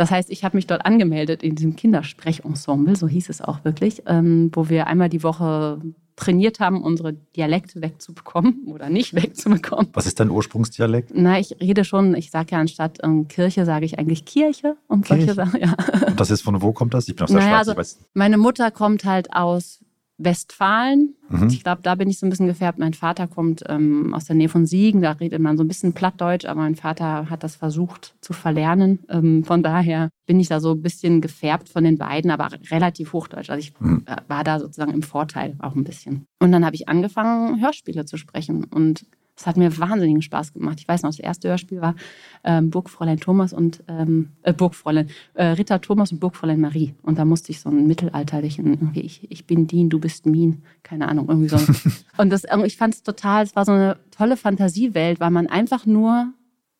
Das 0.02 0.10
heißt, 0.10 0.32
ich 0.32 0.44
habe 0.44 0.58
mich 0.58 0.66
dort 0.66 0.84
angemeldet 0.84 1.44
in 1.44 1.54
diesem 1.54 1.76
Kindersprechensemble, 1.76 2.96
so 2.96 3.08
hieß 3.08 3.30
es 3.30 3.40
auch 3.40 3.64
wirklich, 3.64 4.02
ähm, 4.08 4.50
wo 4.52 4.68
wir 4.68 4.88
einmal 4.88 5.10
die 5.10 5.22
Woche 5.22 5.80
trainiert 6.16 6.60
haben, 6.60 6.82
unsere 6.82 7.14
Dialekte 7.14 7.84
wegzubekommen 7.84 8.64
oder 8.74 8.90
nicht 8.90 9.14
wegzubekommen. 9.14 9.90
Was 9.94 10.08
ist 10.08 10.20
dein 10.20 10.32
Ursprungsdialekt? 10.32 11.12
Na, 11.14 11.38
ich 11.38 11.56
rede 11.62 11.86
schon, 11.86 12.16
ich 12.16 12.32
sage 12.32 12.54
ja 12.54 12.60
anstatt 12.60 12.98
ähm, 13.04 13.28
Kirche, 13.28 13.64
sage 13.64 13.86
ich 13.86 14.00
eigentlich 14.00 14.26
Kirche 14.26 14.76
und 14.88 15.06
Kirche. 15.06 15.36
solche 15.36 15.36
Sachen. 15.36 15.62
Ja. 15.62 15.76
Und 16.08 16.20
das 16.20 16.32
ist 16.32 16.42
von 16.42 16.64
wo 16.64 16.72
kommt 16.72 16.96
das? 16.96 17.08
Ich 17.08 17.16
bin 17.16 17.26
aus 17.26 17.30
der 17.30 17.40
naja, 17.40 17.64
Schweiz. 17.64 17.78
Also, 17.78 17.98
meine 18.16 18.40
Mutter 18.40 18.72
kommt 18.72 19.06
halt 19.06 19.32
aus 19.32 19.82
Westfalen. 20.24 21.16
Mhm. 21.30 21.48
Ich 21.48 21.64
glaube, 21.64 21.82
da 21.82 21.96
bin 21.96 22.10
ich 22.10 22.20
so 22.20 22.26
ein 22.26 22.30
bisschen 22.30 22.48
gefärbt. 22.48 22.80
Mein 22.80 22.94
Vater 22.94 23.28
kommt 23.28 23.64
ähm, 23.68 24.14
aus 24.14 24.26
der 24.26 24.36
Nähe 24.36 24.50
von 24.50 24.66
Siegen, 24.66 25.02
da 25.02 25.12
redet 25.12 25.42
man 25.42 25.58
so 25.58 25.64
ein 25.64 25.68
bisschen 25.68 25.94
Plattdeutsch, 25.94 26.46
aber 26.46 26.62
mein 26.62 26.76
Vater 26.76 27.30
hat 27.30 27.44
das 27.44 27.56
versucht 27.56 28.16
zu 28.22 28.34
verlernen. 28.34 29.00
Ähm, 29.10 29.44
von 29.44 29.64
daher 29.64 30.10
bin 30.26 30.40
ich 30.40 30.48
da 30.48 30.60
so 30.60 30.72
ein 30.72 30.82
bisschen 30.82 31.22
gefärbt 31.22 31.70
von 31.70 31.84
den 31.84 31.98
beiden, 31.98 32.32
aber 32.32 32.50
relativ 32.70 33.14
Hochdeutsch. 33.14 33.50
Also 33.50 33.60
ich 33.60 33.74
mhm. 33.80 34.06
War 34.28 34.44
da 34.44 34.60
sozusagen 34.60 34.94
im 34.94 35.04
Vorteil 35.04 35.56
auch 35.60 35.76
ein 35.76 35.84
bisschen. 35.84 36.26
Und 36.40 36.52
dann 36.52 36.66
habe 36.66 36.76
ich 36.76 36.90
angefangen, 36.90 37.62
Hörspiele 37.62 38.06
zu 38.06 38.18
sprechen 38.18 38.64
und 38.66 39.06
das 39.42 39.48
hat 39.48 39.58
mir 39.58 39.76
wahnsinnigen 39.80 40.22
Spaß 40.22 40.54
gemacht. 40.54 40.80
Ich 40.80 40.88
weiß 40.88 41.02
noch, 41.02 41.10
das 41.10 41.20
erste 41.20 41.50
Hörspiel 41.50 41.82
war 41.82 41.96
ähm, 42.44 42.70
Burgfräulein 42.70 43.20
Thomas 43.20 43.54
und 43.54 43.84
ähm, 43.88 44.30
äh, 44.44 44.54
Burgfräulein, 44.54 45.10
äh, 45.34 45.46
Ritter 45.46 45.82
Thomas 45.82 46.12
und 46.12 46.20
Burgfräulein 46.20 46.62
Marie. 46.62 46.94
Und 47.02 47.18
da 47.18 47.26
musste 47.26 47.52
ich 47.52 47.60
so 47.60 47.70
einen 47.70 47.88
mittelalterlichen, 47.88 48.68
irgendwie, 48.68 49.02
ich, 49.02 49.32
ich 49.32 49.48
bin 49.48 49.66
Dien, 49.66 49.90
du 49.90 50.00
bist 50.00 50.28
Min, 50.28 50.62
keine 50.84 51.08
Ahnung, 51.08 51.28
irgendwie 51.28 51.50
so. 51.50 51.58
und 52.18 52.30
das, 52.30 52.44
ich 52.66 52.78
fand 52.78 52.94
es 52.94 53.02
total, 53.02 53.44
es 53.44 53.56
war 53.56 53.66
so 53.66 53.72
eine 53.72 53.98
tolle 54.12 54.38
Fantasiewelt, 54.38 55.20
weil 55.20 55.32
man 55.32 55.48
einfach 55.48 55.88
nur 55.88 56.28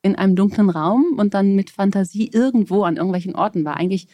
in 0.02 0.14
einem 0.14 0.36
dunklen 0.36 0.70
Raum 0.70 1.16
und 1.16 1.34
dann 1.34 1.56
mit 1.56 1.70
Fantasie 1.70 2.30
irgendwo 2.32 2.84
an 2.84 2.96
irgendwelchen 2.96 3.34
Orten 3.34 3.64
war. 3.64 3.76
Eigentlich 3.76 4.06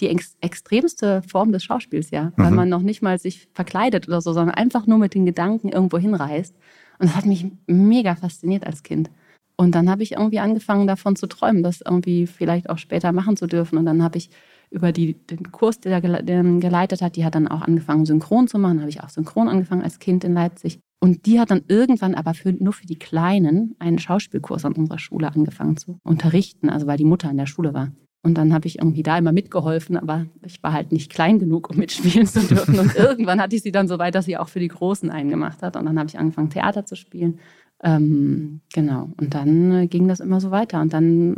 die 0.00 0.08
ex 0.08 0.36
extremste 0.40 1.22
Form 1.22 1.52
des 1.52 1.64
Schauspiels, 1.64 2.10
ja. 2.10 2.32
Weil 2.36 2.50
mhm. 2.50 2.56
man 2.56 2.68
noch 2.68 2.82
nicht 2.82 3.00
mal 3.00 3.18
sich 3.18 3.48
verkleidet 3.52 4.08
oder 4.08 4.20
so, 4.20 4.32
sondern 4.32 4.54
einfach 4.54 4.86
nur 4.86 4.98
mit 4.98 5.14
den 5.14 5.24
Gedanken 5.24 5.68
irgendwo 5.70 5.98
hinreist. 5.98 6.54
Und 6.98 7.08
das 7.08 7.16
hat 7.16 7.26
mich 7.26 7.46
mega 7.66 8.14
fasziniert 8.14 8.66
als 8.66 8.82
Kind. 8.82 9.10
Und 9.56 9.74
dann 9.74 9.88
habe 9.88 10.02
ich 10.02 10.12
irgendwie 10.12 10.40
angefangen 10.40 10.86
davon 10.86 11.16
zu 11.16 11.26
träumen, 11.26 11.62
das 11.62 11.80
irgendwie 11.80 12.26
vielleicht 12.26 12.68
auch 12.70 12.78
später 12.78 13.12
machen 13.12 13.36
zu 13.36 13.46
dürfen. 13.46 13.78
Und 13.78 13.86
dann 13.86 14.02
habe 14.02 14.18
ich 14.18 14.30
über 14.70 14.90
die, 14.90 15.14
den 15.14 15.52
Kurs, 15.52 15.78
der 15.78 16.00
den 16.00 16.60
geleitet 16.60 17.00
hat, 17.00 17.14
die 17.16 17.24
hat 17.24 17.36
dann 17.36 17.46
auch 17.46 17.62
angefangen, 17.62 18.06
synchron 18.06 18.48
zu 18.48 18.58
machen. 18.58 18.78
Da 18.78 18.80
habe 18.82 18.90
ich 18.90 19.02
auch 19.02 19.08
synchron 19.08 19.48
angefangen 19.48 19.82
als 19.82 20.00
Kind 20.00 20.24
in 20.24 20.34
Leipzig. 20.34 20.80
Und 21.00 21.26
die 21.26 21.38
hat 21.38 21.50
dann 21.50 21.62
irgendwann 21.68 22.14
aber 22.14 22.34
für, 22.34 22.52
nur 22.52 22.72
für 22.72 22.86
die 22.86 22.98
Kleinen 22.98 23.76
einen 23.78 23.98
Schauspielkurs 23.98 24.64
an 24.64 24.72
unserer 24.72 24.98
Schule 24.98 25.32
angefangen 25.32 25.76
zu 25.76 25.98
unterrichten, 26.02 26.70
also 26.70 26.86
weil 26.86 26.96
die 26.96 27.04
Mutter 27.04 27.30
in 27.30 27.36
der 27.36 27.46
Schule 27.46 27.74
war. 27.74 27.92
Und 28.24 28.38
dann 28.38 28.54
habe 28.54 28.66
ich 28.66 28.78
irgendwie 28.78 29.02
da 29.02 29.18
immer 29.18 29.32
mitgeholfen, 29.32 29.98
aber 29.98 30.24
ich 30.42 30.62
war 30.62 30.72
halt 30.72 30.92
nicht 30.92 31.12
klein 31.12 31.38
genug, 31.38 31.68
um 31.68 31.76
mitspielen 31.76 32.26
zu 32.26 32.40
dürfen. 32.40 32.78
Und 32.78 32.94
irgendwann 32.96 33.38
hatte 33.38 33.54
ich 33.54 33.62
sie 33.62 33.70
dann 33.70 33.86
so 33.86 33.98
weit, 33.98 34.14
dass 34.14 34.24
sie 34.24 34.38
auch 34.38 34.48
für 34.48 34.60
die 34.60 34.68
Großen 34.68 35.10
einen 35.10 35.28
gemacht 35.28 35.62
hat. 35.62 35.76
Und 35.76 35.84
dann 35.84 35.98
habe 35.98 36.08
ich 36.08 36.18
angefangen, 36.18 36.48
Theater 36.48 36.86
zu 36.86 36.96
spielen. 36.96 37.38
Ähm, 37.82 38.62
genau. 38.72 39.10
Und 39.20 39.34
dann 39.34 39.72
äh, 39.72 39.86
ging 39.88 40.08
das 40.08 40.20
immer 40.20 40.40
so 40.40 40.50
weiter. 40.50 40.80
Und 40.80 40.94
dann 40.94 41.36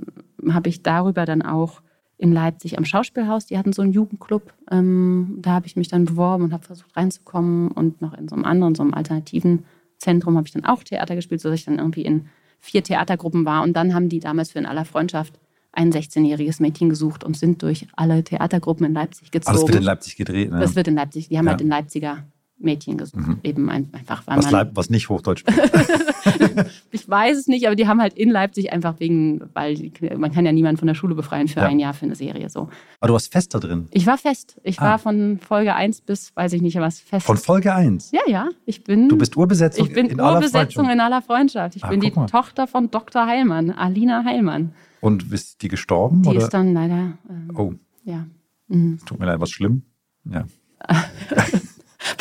habe 0.48 0.68
ich 0.68 0.84
darüber 0.84 1.26
dann 1.26 1.42
auch 1.42 1.82
in 2.18 2.32
Leipzig 2.32 2.78
am 2.78 2.84
Schauspielhaus, 2.84 3.46
die 3.46 3.58
hatten 3.58 3.72
so 3.72 3.82
einen 3.82 3.92
Jugendclub. 3.92 4.54
Ähm, 4.70 5.38
da 5.40 5.50
habe 5.50 5.66
ich 5.66 5.74
mich 5.74 5.88
dann 5.88 6.04
beworben 6.04 6.44
und 6.44 6.52
habe 6.52 6.64
versucht 6.64 6.96
reinzukommen. 6.96 7.72
Und 7.72 8.00
noch 8.00 8.14
in 8.14 8.28
so 8.28 8.36
einem 8.36 8.44
anderen, 8.44 8.76
so 8.76 8.84
einem 8.84 8.94
alternativen 8.94 9.64
Zentrum 9.98 10.36
habe 10.36 10.46
ich 10.46 10.52
dann 10.52 10.64
auch 10.64 10.84
Theater 10.84 11.16
gespielt, 11.16 11.40
sodass 11.40 11.58
ich 11.58 11.66
dann 11.66 11.80
irgendwie 11.80 12.02
in 12.02 12.26
vier 12.60 12.84
Theatergruppen 12.84 13.44
war. 13.44 13.64
Und 13.64 13.72
dann 13.76 13.92
haben 13.92 14.08
die 14.08 14.20
damals 14.20 14.52
für 14.52 14.60
in 14.60 14.66
aller 14.66 14.84
Freundschaft 14.84 15.34
ein 15.76 15.92
16-jähriges 15.92 16.60
Mädchen 16.60 16.88
gesucht 16.88 17.22
und 17.22 17.36
sind 17.36 17.62
durch 17.62 17.86
alle 17.94 18.24
Theatergruppen 18.24 18.86
in 18.86 18.94
Leipzig 18.94 19.30
gezogen. 19.30 19.56
Aber 19.56 19.60
das 19.60 19.68
wird 19.68 19.78
in 19.78 19.84
Leipzig 19.84 20.16
gedreht, 20.16 20.50
ne? 20.50 20.60
Das 20.60 20.74
wird 20.74 20.88
in 20.88 20.94
Leipzig. 20.94 21.28
Die 21.28 21.38
haben 21.38 21.44
ja. 21.44 21.52
halt 21.52 21.60
in 21.60 21.68
Leipziger 21.68 22.24
Mädchen 22.58 22.96
gesucht. 22.96 23.26
Mhm. 23.26 23.40
Eben 23.42 23.70
einfach, 23.70 24.26
weil 24.26 24.38
was, 24.38 24.50
man, 24.50 24.70
was 24.74 24.88
nicht 24.88 25.10
Hochdeutsch 25.10 25.44
Ich 26.90 27.08
weiß 27.08 27.36
es 27.36 27.46
nicht, 27.48 27.66
aber 27.66 27.76
die 27.76 27.86
haben 27.86 28.00
halt 28.00 28.14
in 28.14 28.30
Leipzig 28.30 28.72
einfach 28.72 28.98
wegen, 28.98 29.42
weil 29.52 29.92
man 30.16 30.32
kann 30.32 30.46
ja 30.46 30.52
niemanden 30.52 30.78
von 30.78 30.88
der 30.88 30.94
Schule 30.94 31.14
befreien 31.14 31.48
für 31.48 31.60
ja. 31.60 31.66
ein 31.66 31.78
Jahr 31.78 31.92
für 31.92 32.06
eine 32.06 32.14
Serie. 32.14 32.48
So. 32.48 32.70
Aber 33.00 33.08
du 33.08 33.12
warst 33.12 33.30
fest 33.30 33.54
da 33.54 33.58
drin? 33.58 33.88
Ich 33.92 34.06
war 34.06 34.16
fest. 34.16 34.58
Ich 34.62 34.80
ah. 34.80 34.84
war 34.84 34.98
von 34.98 35.38
Folge 35.38 35.74
1 35.74 36.00
bis, 36.00 36.34
weiß 36.34 36.54
ich 36.54 36.62
nicht, 36.62 36.76
was 36.78 37.00
fest. 37.00 37.26
Von 37.26 37.36
Folge 37.36 37.74
1? 37.74 38.12
Ja, 38.12 38.22
ja. 38.26 38.48
Ich 38.64 38.84
bin. 38.84 39.10
Du 39.10 39.18
bist 39.18 39.36
Urbesetzung 39.36 39.86
ich 39.86 39.92
bin 39.92 40.06
in 40.06 40.18
Urbesetzung 40.18 40.86
aller 40.86 40.94
in 40.94 41.00
aller 41.00 41.22
Freundschaft. 41.22 41.76
Ich 41.76 41.84
ah, 41.84 41.88
bin 41.88 42.00
die 42.00 42.10
mal. 42.10 42.26
Tochter 42.26 42.66
von 42.66 42.90
Dr. 42.90 43.26
Heilmann, 43.26 43.70
Alina 43.70 44.24
Heilmann. 44.24 44.72
Und 45.00 45.32
ist 45.32 45.62
die 45.62 45.68
gestorben? 45.68 46.22
Die 46.22 46.30
oder? 46.30 46.38
ist 46.38 46.50
dann 46.50 46.72
leider. 46.72 47.18
Ähm, 47.28 47.52
oh. 47.54 47.74
Ja. 48.04 48.26
Mhm. 48.68 48.98
Tut 49.04 49.18
mir 49.18 49.26
leid, 49.26 49.40
was 49.40 49.50
schlimm? 49.50 49.82
Ja. 50.24 50.46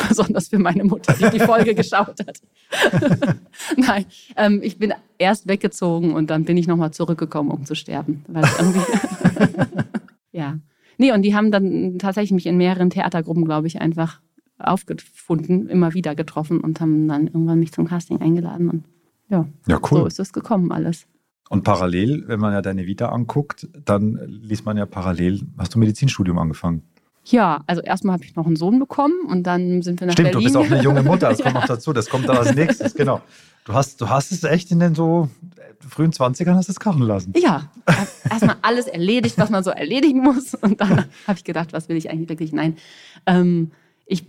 Besonders 0.08 0.48
für 0.48 0.58
meine 0.58 0.84
Mutter, 0.84 1.14
die 1.14 1.38
die 1.38 1.44
Folge 1.44 1.74
geschaut 1.74 2.18
hat. 2.20 2.40
Nein, 3.76 4.04
ähm, 4.36 4.60
ich 4.62 4.78
bin 4.78 4.92
erst 5.18 5.46
weggezogen 5.46 6.12
und 6.14 6.30
dann 6.30 6.44
bin 6.44 6.56
ich 6.56 6.66
nochmal 6.66 6.92
zurückgekommen, 6.92 7.50
um 7.50 7.64
zu 7.64 7.74
sterben. 7.74 8.24
Weil 8.28 8.44
irgendwie 8.58 8.80
ja. 10.32 10.58
Nee, 10.98 11.12
und 11.12 11.22
die 11.22 11.34
haben 11.34 11.50
dann 11.50 11.98
tatsächlich 11.98 12.32
mich 12.32 12.46
in 12.46 12.56
mehreren 12.56 12.90
Theatergruppen, 12.90 13.44
glaube 13.44 13.66
ich, 13.66 13.80
einfach 13.80 14.20
aufgefunden, 14.58 15.68
immer 15.68 15.94
wieder 15.94 16.14
getroffen 16.14 16.60
und 16.60 16.80
haben 16.80 17.08
dann 17.08 17.26
irgendwann 17.26 17.58
mich 17.58 17.72
zum 17.72 17.86
Casting 17.86 18.20
eingeladen. 18.20 18.70
Und 18.70 18.84
ja, 19.28 19.46
ja 19.66 19.78
cool. 19.90 20.00
so 20.00 20.06
ist 20.06 20.20
es 20.20 20.32
gekommen 20.32 20.72
alles. 20.72 21.06
Und 21.48 21.62
parallel, 21.62 22.24
wenn 22.26 22.40
man 22.40 22.52
ja 22.52 22.62
deine 22.62 22.86
Vita 22.86 23.08
anguckt, 23.08 23.68
dann 23.84 24.18
liest 24.26 24.64
man 24.64 24.76
ja 24.76 24.86
parallel, 24.86 25.42
hast 25.58 25.74
du 25.74 25.78
Medizinstudium 25.78 26.38
angefangen? 26.38 26.82
Ja, 27.24 27.62
also 27.66 27.82
erstmal 27.82 28.14
habe 28.14 28.24
ich 28.24 28.36
noch 28.36 28.46
einen 28.46 28.56
Sohn 28.56 28.78
bekommen 28.78 29.14
und 29.28 29.44
dann 29.44 29.82
sind 29.82 30.00
wir 30.00 30.06
nach 30.06 30.14
Stimmt, 30.14 30.32
Berlin. 30.32 30.52
du 30.52 30.58
bist 30.60 30.70
auch 30.70 30.72
eine 30.72 30.82
junge 30.82 31.02
Mutter, 31.04 31.28
das 31.28 31.38
ja. 31.38 31.44
kommt 31.44 31.56
noch 31.56 31.66
dazu, 31.66 31.92
das 31.92 32.08
kommt 32.08 32.28
dann 32.28 32.36
als 32.36 32.54
nächstes, 32.54 32.94
genau. 32.94 33.20
Du 33.64 33.74
hast, 33.74 34.00
du 34.00 34.08
hast 34.08 34.30
es 34.30 34.44
echt 34.44 34.70
in 34.70 34.78
den 34.78 34.94
so 34.94 35.28
frühen 35.88 36.12
20ern 36.12 36.54
hast 36.54 36.68
es 36.68 36.78
krachen 36.78 37.02
lassen. 37.02 37.32
Ja, 37.36 37.68
erstmal 38.30 38.56
alles 38.62 38.86
erledigt, 38.86 39.38
was 39.38 39.50
man 39.50 39.64
so 39.64 39.70
erledigen 39.70 40.20
muss 40.22 40.54
und 40.54 40.80
dann 40.80 41.06
habe 41.26 41.36
ich 41.36 41.44
gedacht, 41.44 41.72
was 41.72 41.88
will 41.88 41.96
ich 41.96 42.10
eigentlich 42.10 42.28
wirklich? 42.28 42.52
Nein, 42.52 42.76
ähm, 43.26 43.72
ich, 44.08 44.24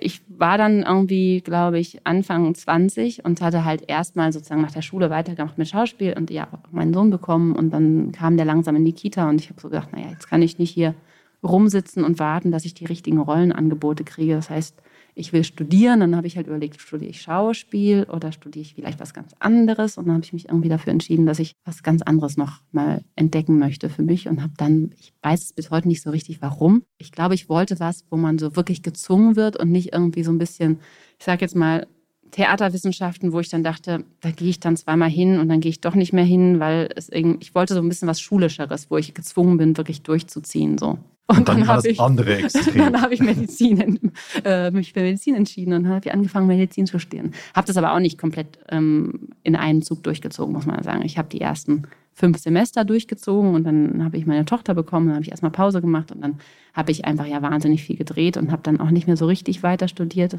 ich 0.00 0.20
war 0.28 0.58
dann 0.58 0.82
irgendwie, 0.82 1.40
glaube 1.42 1.78
ich, 1.78 2.04
Anfang 2.04 2.52
20 2.54 3.24
und 3.24 3.40
hatte 3.40 3.64
halt 3.64 3.88
erstmal 3.88 4.32
sozusagen 4.32 4.62
nach 4.62 4.72
der 4.72 4.82
Schule 4.82 5.10
weitergemacht 5.10 5.58
mit 5.58 5.68
Schauspiel 5.68 6.14
und 6.16 6.30
ja, 6.30 6.48
auch 6.50 6.72
meinen 6.72 6.92
Sohn 6.92 7.10
bekommen 7.10 7.54
und 7.54 7.70
dann 7.70 8.10
kam 8.10 8.36
der 8.36 8.46
langsam 8.46 8.74
in 8.74 8.84
die 8.84 8.92
Kita 8.92 9.28
und 9.28 9.40
ich 9.40 9.48
habe 9.48 9.60
so 9.60 9.68
gedacht, 9.68 9.92
naja, 9.92 10.08
jetzt 10.10 10.28
kann 10.28 10.42
ich 10.42 10.58
nicht 10.58 10.70
hier 10.70 10.94
rumsitzen 11.42 12.04
und 12.04 12.18
warten, 12.18 12.50
dass 12.50 12.64
ich 12.64 12.74
die 12.74 12.84
richtigen 12.84 13.18
Rollenangebote 13.18 14.04
kriege. 14.04 14.34
Das 14.34 14.50
heißt, 14.50 14.80
ich 15.14 15.32
will 15.32 15.44
studieren, 15.44 16.00
dann 16.00 16.16
habe 16.16 16.26
ich 16.26 16.36
halt 16.36 16.46
überlegt, 16.46 16.80
studiere 16.80 17.10
ich 17.10 17.20
Schauspiel 17.20 18.04
oder 18.04 18.32
studiere 18.32 18.62
ich 18.62 18.74
vielleicht 18.74 18.98
was 18.98 19.12
ganz 19.12 19.34
anderes 19.40 19.98
und 19.98 20.06
dann 20.06 20.14
habe 20.14 20.24
ich 20.24 20.32
mich 20.32 20.48
irgendwie 20.48 20.70
dafür 20.70 20.92
entschieden, 20.92 21.26
dass 21.26 21.38
ich 21.38 21.52
was 21.64 21.82
ganz 21.82 22.00
anderes 22.02 22.36
noch 22.36 22.60
mal 22.70 23.04
entdecken 23.14 23.58
möchte 23.58 23.90
für 23.90 24.02
mich 24.02 24.28
und 24.28 24.42
habe 24.42 24.54
dann, 24.56 24.92
ich 24.98 25.12
weiß 25.22 25.52
bis 25.52 25.70
heute 25.70 25.88
nicht 25.88 26.02
so 26.02 26.10
richtig, 26.10 26.40
warum. 26.40 26.84
Ich 26.96 27.12
glaube, 27.12 27.34
ich 27.34 27.48
wollte 27.48 27.78
was, 27.78 28.04
wo 28.10 28.16
man 28.16 28.38
so 28.38 28.56
wirklich 28.56 28.82
gezwungen 28.82 29.36
wird 29.36 29.56
und 29.58 29.70
nicht 29.70 29.92
irgendwie 29.92 30.22
so 30.22 30.32
ein 30.32 30.38
bisschen, 30.38 30.80
ich 31.18 31.24
sage 31.24 31.42
jetzt 31.42 31.56
mal, 31.56 31.86
Theaterwissenschaften, 32.32 33.32
wo 33.32 33.40
ich 33.40 33.50
dann 33.50 33.62
dachte, 33.62 34.04
da 34.20 34.30
gehe 34.30 34.48
ich 34.48 34.58
dann 34.58 34.76
zweimal 34.76 35.10
hin 35.10 35.38
und 35.38 35.48
dann 35.48 35.60
gehe 35.60 35.70
ich 35.70 35.80
doch 35.80 35.94
nicht 35.94 36.12
mehr 36.12 36.24
hin, 36.24 36.60
weil 36.60 36.88
es 36.96 37.08
irgendwie, 37.08 37.38
ich 37.42 37.54
wollte 37.54 37.74
so 37.74 37.80
ein 37.80 37.88
bisschen 37.88 38.08
was 38.08 38.20
Schulischeres, 38.20 38.90
wo 38.90 38.96
ich 38.96 39.14
gezwungen 39.14 39.58
bin, 39.58 39.76
wirklich 39.76 40.02
durchzuziehen. 40.02 40.78
So. 40.78 40.98
Und, 41.26 41.38
und 41.38 41.48
dann, 41.48 41.60
dann 41.60 41.68
habe 41.68 41.88
ich, 41.88 42.00
andere 42.00 42.38
dann 42.76 43.00
habe 43.00 43.14
ich 43.14 43.20
Medizin, 43.20 44.12
äh, 44.44 44.70
mich 44.70 44.94
für 44.94 45.00
Medizin 45.00 45.34
entschieden 45.34 45.74
und 45.74 45.88
habe 45.88 46.12
angefangen, 46.12 46.46
Medizin 46.46 46.86
zu 46.86 46.98
studieren. 46.98 47.32
Habe 47.54 47.66
das 47.66 47.76
aber 47.76 47.94
auch 47.94 48.00
nicht 48.00 48.18
komplett 48.18 48.58
ähm, 48.70 49.28
in 49.42 49.54
einen 49.54 49.82
Zug 49.82 50.02
durchgezogen, 50.02 50.54
muss 50.54 50.66
man 50.66 50.82
sagen. 50.82 51.02
Ich 51.04 51.18
habe 51.18 51.28
die 51.28 51.40
ersten 51.40 51.82
fünf 52.14 52.38
Semester 52.38 52.84
durchgezogen 52.84 53.54
und 53.54 53.64
dann 53.64 54.04
habe 54.04 54.16
ich 54.16 54.26
meine 54.26 54.44
Tochter 54.44 54.74
bekommen, 54.74 55.06
dann 55.06 55.16
habe 55.16 55.24
ich 55.24 55.30
erstmal 55.30 55.52
Pause 55.52 55.80
gemacht 55.80 56.12
und 56.12 56.22
dann 56.22 56.38
habe 56.74 56.90
ich 56.90 57.04
einfach 57.04 57.26
ja 57.26 57.40
wahnsinnig 57.42 57.82
viel 57.82 57.96
gedreht 57.96 58.36
und 58.36 58.50
habe 58.50 58.62
dann 58.62 58.80
auch 58.80 58.90
nicht 58.90 59.06
mehr 59.06 59.16
so 59.16 59.26
richtig 59.26 59.62
weiter 59.62 59.88
studiert. 59.88 60.38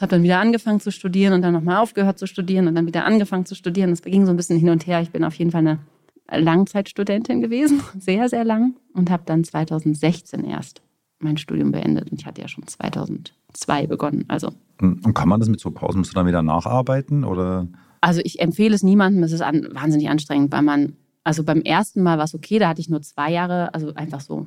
Habe 0.00 0.10
dann 0.10 0.22
wieder 0.22 0.40
angefangen 0.40 0.80
zu 0.80 0.90
studieren 0.90 1.34
und 1.34 1.42
dann 1.42 1.52
nochmal 1.52 1.76
aufgehört 1.76 2.18
zu 2.18 2.26
studieren 2.26 2.66
und 2.66 2.74
dann 2.74 2.86
wieder 2.86 3.04
angefangen 3.04 3.46
zu 3.46 3.54
studieren. 3.54 3.90
Das 3.90 4.02
ging 4.02 4.26
so 4.26 4.32
ein 4.32 4.36
bisschen 4.36 4.58
hin 4.58 4.70
und 4.70 4.86
her. 4.86 5.00
Ich 5.00 5.10
bin 5.10 5.24
auf 5.24 5.34
jeden 5.34 5.50
Fall 5.50 5.60
eine 5.60 5.78
Langzeitstudentin 6.30 7.40
gewesen, 7.40 7.82
sehr, 7.98 8.28
sehr 8.28 8.44
lang 8.44 8.74
und 8.92 9.10
habe 9.10 9.22
dann 9.26 9.44
2016 9.44 10.44
erst 10.44 10.82
mein 11.20 11.36
Studium 11.36 11.72
beendet 11.72 12.10
und 12.10 12.20
ich 12.20 12.26
hatte 12.26 12.42
ja 12.42 12.48
schon 12.48 12.66
2002 12.66 13.86
begonnen. 13.86 14.24
Also 14.28 14.52
und 14.80 15.14
kann 15.14 15.28
man 15.28 15.40
das 15.40 15.48
mit 15.48 15.60
so 15.60 15.70
Pausen? 15.70 15.98
Musst 15.98 16.12
du 16.12 16.14
dann 16.14 16.26
wieder 16.26 16.42
nacharbeiten 16.42 17.24
oder? 17.24 17.68
Also 18.00 18.20
ich 18.24 18.40
empfehle 18.40 18.74
es 18.74 18.82
niemandem. 18.82 19.22
Es 19.22 19.32
ist 19.32 19.40
an, 19.40 19.68
wahnsinnig 19.72 20.10
anstrengend, 20.10 20.52
weil 20.52 20.62
man 20.62 20.96
also 21.22 21.42
beim 21.42 21.62
ersten 21.62 22.02
Mal 22.02 22.18
war 22.18 22.24
es 22.24 22.34
okay. 22.34 22.58
Da 22.58 22.68
hatte 22.68 22.80
ich 22.80 22.90
nur 22.90 23.00
zwei 23.02 23.32
Jahre, 23.32 23.72
also 23.72 23.94
einfach 23.94 24.20
so 24.20 24.46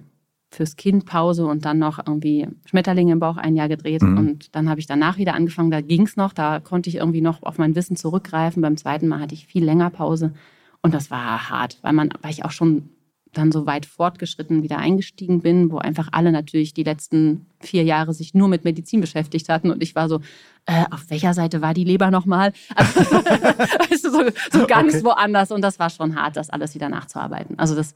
fürs 0.50 0.76
Kind 0.76 1.06
Pause 1.06 1.46
und 1.46 1.66
dann 1.66 1.78
noch 1.78 2.00
irgendwie 2.00 2.48
Schmetterlinge 2.66 3.14
im 3.14 3.20
Bauch 3.20 3.38
ein 3.38 3.56
Jahr 3.56 3.68
gedreht. 3.68 4.02
Mhm. 4.02 4.18
Und 4.18 4.56
dann 4.56 4.70
habe 4.70 4.80
ich 4.80 4.88
danach 4.88 5.18
wieder 5.18 5.34
angefangen. 5.34 5.72
Da 5.72 5.82
ging 5.82 6.04
es 6.04 6.16
noch. 6.16 6.34
Da 6.34 6.60
konnte 6.60 6.90
ich 6.90 6.96
irgendwie 6.96 7.22
noch 7.22 7.44
auf 7.44 7.58
mein 7.58 7.76
Wissen 7.76 7.96
zurückgreifen. 7.96 8.62
Beim 8.62 8.78
zweiten 8.78 9.08
Mal 9.08 9.20
hatte 9.20 9.36
ich 9.36 9.46
viel 9.46 9.64
länger 9.64 9.90
Pause. 9.90 10.34
Und 10.82 10.94
das 10.94 11.12
war 11.12 11.50
hart, 11.50 11.80
weil, 11.82 11.94
man, 11.94 12.10
weil 12.22 12.32
ich 12.32 12.46
auch 12.46 12.52
schon 12.52 12.90
dann 13.34 13.52
so 13.52 13.66
weit 13.66 13.86
fortgeschritten 13.86 14.64
wieder 14.64 14.78
eingestiegen 14.78 15.42
bin, 15.42 15.72
wo 15.72 15.78
einfach 15.78 16.10
alle 16.12 16.32
natürlich 16.32 16.74
die 16.74 16.84
letzten 16.84 17.46
vier 17.60 17.84
Jahre 17.84 18.14
sich 18.14 18.34
nur 18.34 18.48
mit 18.48 18.64
Medizin 18.64 19.02
beschäftigt 19.02 19.50
hatten. 19.50 19.70
Und 19.70 19.84
ich 19.84 19.96
war 19.96 20.10
so, 20.10 20.22
äh, 20.66 20.86
auf 20.92 21.10
welcher 21.10 21.34
Seite 21.34 21.62
war 21.62 21.74
die 21.74 21.84
Leber 21.84 22.12
nochmal? 22.12 22.54
Also, 22.76 23.00
weißt 23.02 24.06
du, 24.06 24.12
so, 24.12 24.22
so 24.60 24.68
ganz 24.68 24.96
okay. 24.96 25.04
woanders. 25.04 25.52
Und 25.52 25.62
das 25.62 25.80
war 25.80 25.90
schon 25.90 26.16
hart, 26.16 26.38
das 26.38 26.50
alles 26.50 26.74
wieder 26.74 26.90
nachzuarbeiten. 26.90 27.60
Also 27.60 27.76
das 27.76 27.96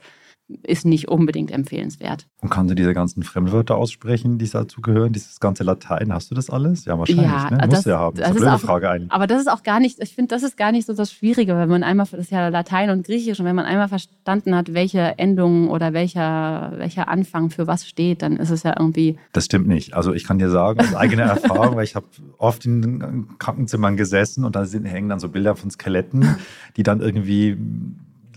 ist 0.63 0.85
nicht 0.85 1.07
unbedingt 1.07 1.51
empfehlenswert. 1.51 2.27
Und 2.41 2.49
kannst 2.49 2.71
du 2.71 2.75
diese 2.75 2.93
ganzen 2.93 3.23
Fremdwörter 3.23 3.75
aussprechen, 3.75 4.37
die 4.37 4.49
dazu 4.49 4.81
gehören, 4.81 5.13
dieses 5.13 5.39
ganze 5.39 5.63
Latein? 5.63 6.13
Hast 6.13 6.31
du 6.31 6.35
das 6.35 6.49
alles? 6.49 6.85
Ja, 6.85 6.97
wahrscheinlich. 6.97 7.25
Ja, 7.25 7.49
ne? 7.49 7.57
Musst 7.65 7.71
das, 7.71 7.85
ja 7.85 7.99
haben. 7.99 8.17
Das, 8.17 8.27
das 8.29 8.37
ist 8.37 8.43
eine 8.43 8.55
auch, 8.55 8.59
Frage 8.59 8.89
eigentlich. 8.89 9.11
Aber 9.11 9.27
das 9.27 9.41
ist 9.41 9.47
auch 9.47 9.63
gar 9.63 9.79
nicht, 9.79 10.01
ich 10.01 10.15
finde, 10.15 10.29
das 10.29 10.43
ist 10.43 10.57
gar 10.57 10.71
nicht 10.71 10.87
so 10.87 10.93
das 10.93 11.11
Schwierige, 11.11 11.55
wenn 11.55 11.69
man 11.69 11.83
einmal, 11.83 12.07
das 12.09 12.19
ist 12.19 12.31
ja 12.31 12.47
Latein 12.49 12.89
und 12.89 13.05
Griechisch, 13.05 13.39
und 13.39 13.45
wenn 13.45 13.55
man 13.55 13.65
einmal 13.65 13.87
verstanden 13.87 14.55
hat, 14.55 14.73
welche 14.73 15.17
Endungen 15.17 15.69
oder 15.69 15.93
welcher, 15.93 16.73
welcher 16.77 17.07
Anfang 17.07 17.49
für 17.49 17.67
was 17.67 17.87
steht, 17.87 18.21
dann 18.21 18.37
ist 18.37 18.49
es 18.49 18.63
ja 18.63 18.75
irgendwie. 18.77 19.17
Das 19.33 19.45
stimmt 19.45 19.67
nicht. 19.67 19.93
Also 19.93 20.13
ich 20.13 20.25
kann 20.25 20.39
dir 20.39 20.49
sagen, 20.49 20.79
aus 20.79 20.95
eigener 20.95 21.23
Erfahrung, 21.23 21.75
weil 21.75 21.83
ich 21.83 21.95
habe 21.95 22.07
oft 22.37 22.65
in 22.65 23.27
Krankenzimmern 23.37 23.97
gesessen 23.97 24.45
und 24.45 24.55
da 24.55 24.65
sind, 24.65 24.85
hängen 24.85 25.09
dann 25.09 25.19
so 25.19 25.29
Bilder 25.29 25.55
von 25.55 25.69
Skeletten, 25.69 26.37
die 26.77 26.83
dann 26.83 27.01
irgendwie 27.01 27.57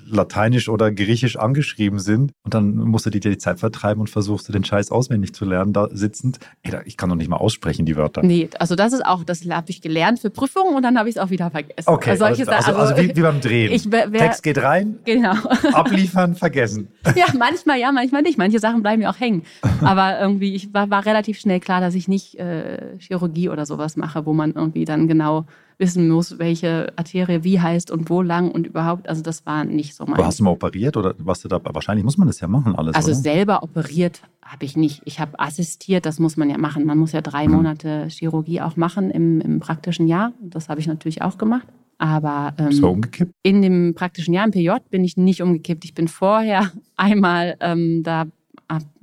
Lateinisch 0.06 0.68
oder 0.68 0.92
Griechisch 0.92 1.36
angeschrieben 1.36 1.98
sind. 1.98 2.32
Und 2.44 2.54
dann 2.54 2.74
musst 2.74 3.06
du 3.06 3.10
dir 3.10 3.20
die 3.20 3.38
Zeit 3.38 3.58
vertreiben 3.60 4.00
und 4.00 4.10
versuchst 4.10 4.48
du 4.48 4.52
den 4.52 4.64
Scheiß 4.64 4.90
auswendig 4.90 5.34
zu 5.34 5.44
lernen, 5.44 5.72
da 5.72 5.88
sitzend. 5.90 6.38
Ey, 6.62 6.72
ich 6.84 6.96
kann 6.96 7.08
doch 7.08 7.16
nicht 7.16 7.28
mal 7.28 7.36
aussprechen, 7.36 7.86
die 7.86 7.96
Wörter. 7.96 8.22
Nee, 8.22 8.48
also 8.58 8.74
das 8.74 8.92
ist 8.92 9.04
auch, 9.04 9.24
das 9.24 9.44
habe 9.48 9.70
ich 9.70 9.80
gelernt 9.80 10.20
für 10.20 10.30
Prüfungen 10.30 10.74
und 10.74 10.82
dann 10.82 10.98
habe 10.98 11.08
ich 11.08 11.16
es 11.16 11.22
auch 11.22 11.30
wieder 11.30 11.50
vergessen. 11.50 11.88
Okay, 11.88 12.10
also, 12.10 12.24
also, 12.24 12.50
also, 12.50 12.72
also 12.72 13.02
wie, 13.02 13.16
wie, 13.16 13.20
beim 13.20 13.40
Drehen. 13.40 13.72
Ich, 13.72 13.90
wer, 13.90 14.10
Text 14.12 14.42
geht 14.42 14.62
rein, 14.62 14.98
genau. 15.04 15.32
abliefern, 15.72 16.34
vergessen. 16.34 16.88
Ja, 17.16 17.26
manchmal 17.36 17.78
ja, 17.78 17.92
manchmal 17.92 18.22
nicht. 18.22 18.38
Manche 18.38 18.58
Sachen 18.58 18.82
bleiben 18.82 19.02
mir 19.02 19.10
auch 19.10 19.20
hängen. 19.20 19.42
Aber 19.82 20.20
irgendwie, 20.20 20.54
ich 20.54 20.72
war, 20.72 20.90
war 20.90 21.06
relativ 21.06 21.38
schnell 21.38 21.60
klar, 21.60 21.80
dass 21.80 21.94
ich 21.94 22.08
nicht 22.08 22.38
äh, 22.38 22.98
Chirurgie 22.98 23.48
oder 23.48 23.66
sowas 23.66 23.96
mache, 23.96 24.26
wo 24.26 24.32
man 24.32 24.52
irgendwie 24.52 24.84
dann 24.84 25.08
genau 25.08 25.46
wissen 25.78 26.08
muss, 26.08 26.38
welche 26.38 26.92
Arterie 26.96 27.44
wie 27.44 27.60
heißt 27.60 27.90
und 27.90 28.10
wo 28.10 28.22
lang 28.22 28.50
und 28.50 28.66
überhaupt. 28.66 29.08
Also 29.08 29.22
das 29.22 29.44
war 29.46 29.64
nicht 29.64 29.94
so 29.94 30.04
mein. 30.04 30.14
Aber 30.14 30.26
hast 30.26 30.40
du 30.40 30.44
mal 30.44 30.50
operiert 30.50 30.96
oder 30.96 31.14
warst 31.18 31.44
du 31.44 31.48
da? 31.48 31.60
Wahrscheinlich 31.62 32.04
muss 32.04 32.18
man 32.18 32.26
das 32.26 32.40
ja 32.40 32.48
machen 32.48 32.74
alles. 32.74 32.94
Also 32.94 33.10
oder? 33.10 33.18
selber 33.18 33.62
operiert 33.62 34.22
habe 34.42 34.64
ich 34.64 34.76
nicht. 34.76 35.02
Ich 35.04 35.20
habe 35.20 35.38
assistiert, 35.40 36.06
das 36.06 36.18
muss 36.18 36.36
man 36.36 36.50
ja 36.50 36.58
machen. 36.58 36.84
Man 36.84 36.98
muss 36.98 37.12
ja 37.12 37.20
drei 37.20 37.48
mhm. 37.48 37.54
Monate 37.54 38.06
Chirurgie 38.08 38.60
auch 38.60 38.76
machen 38.76 39.10
im, 39.10 39.40
im 39.40 39.60
praktischen 39.60 40.06
Jahr. 40.06 40.32
Das 40.40 40.68
habe 40.68 40.80
ich 40.80 40.86
natürlich 40.86 41.22
auch 41.22 41.38
gemacht. 41.38 41.66
Aber 41.98 42.54
ähm, 42.58 42.72
so 42.72 42.90
umgekippt? 42.90 43.32
in 43.42 43.62
dem 43.62 43.94
praktischen 43.94 44.34
Jahr 44.34 44.44
im 44.44 44.50
PJ 44.50 44.70
bin 44.90 45.04
ich 45.04 45.16
nicht 45.16 45.42
umgekippt. 45.42 45.84
Ich 45.84 45.94
bin 45.94 46.08
vorher 46.08 46.70
einmal 46.96 47.56
ähm, 47.60 48.02
da, 48.02 48.26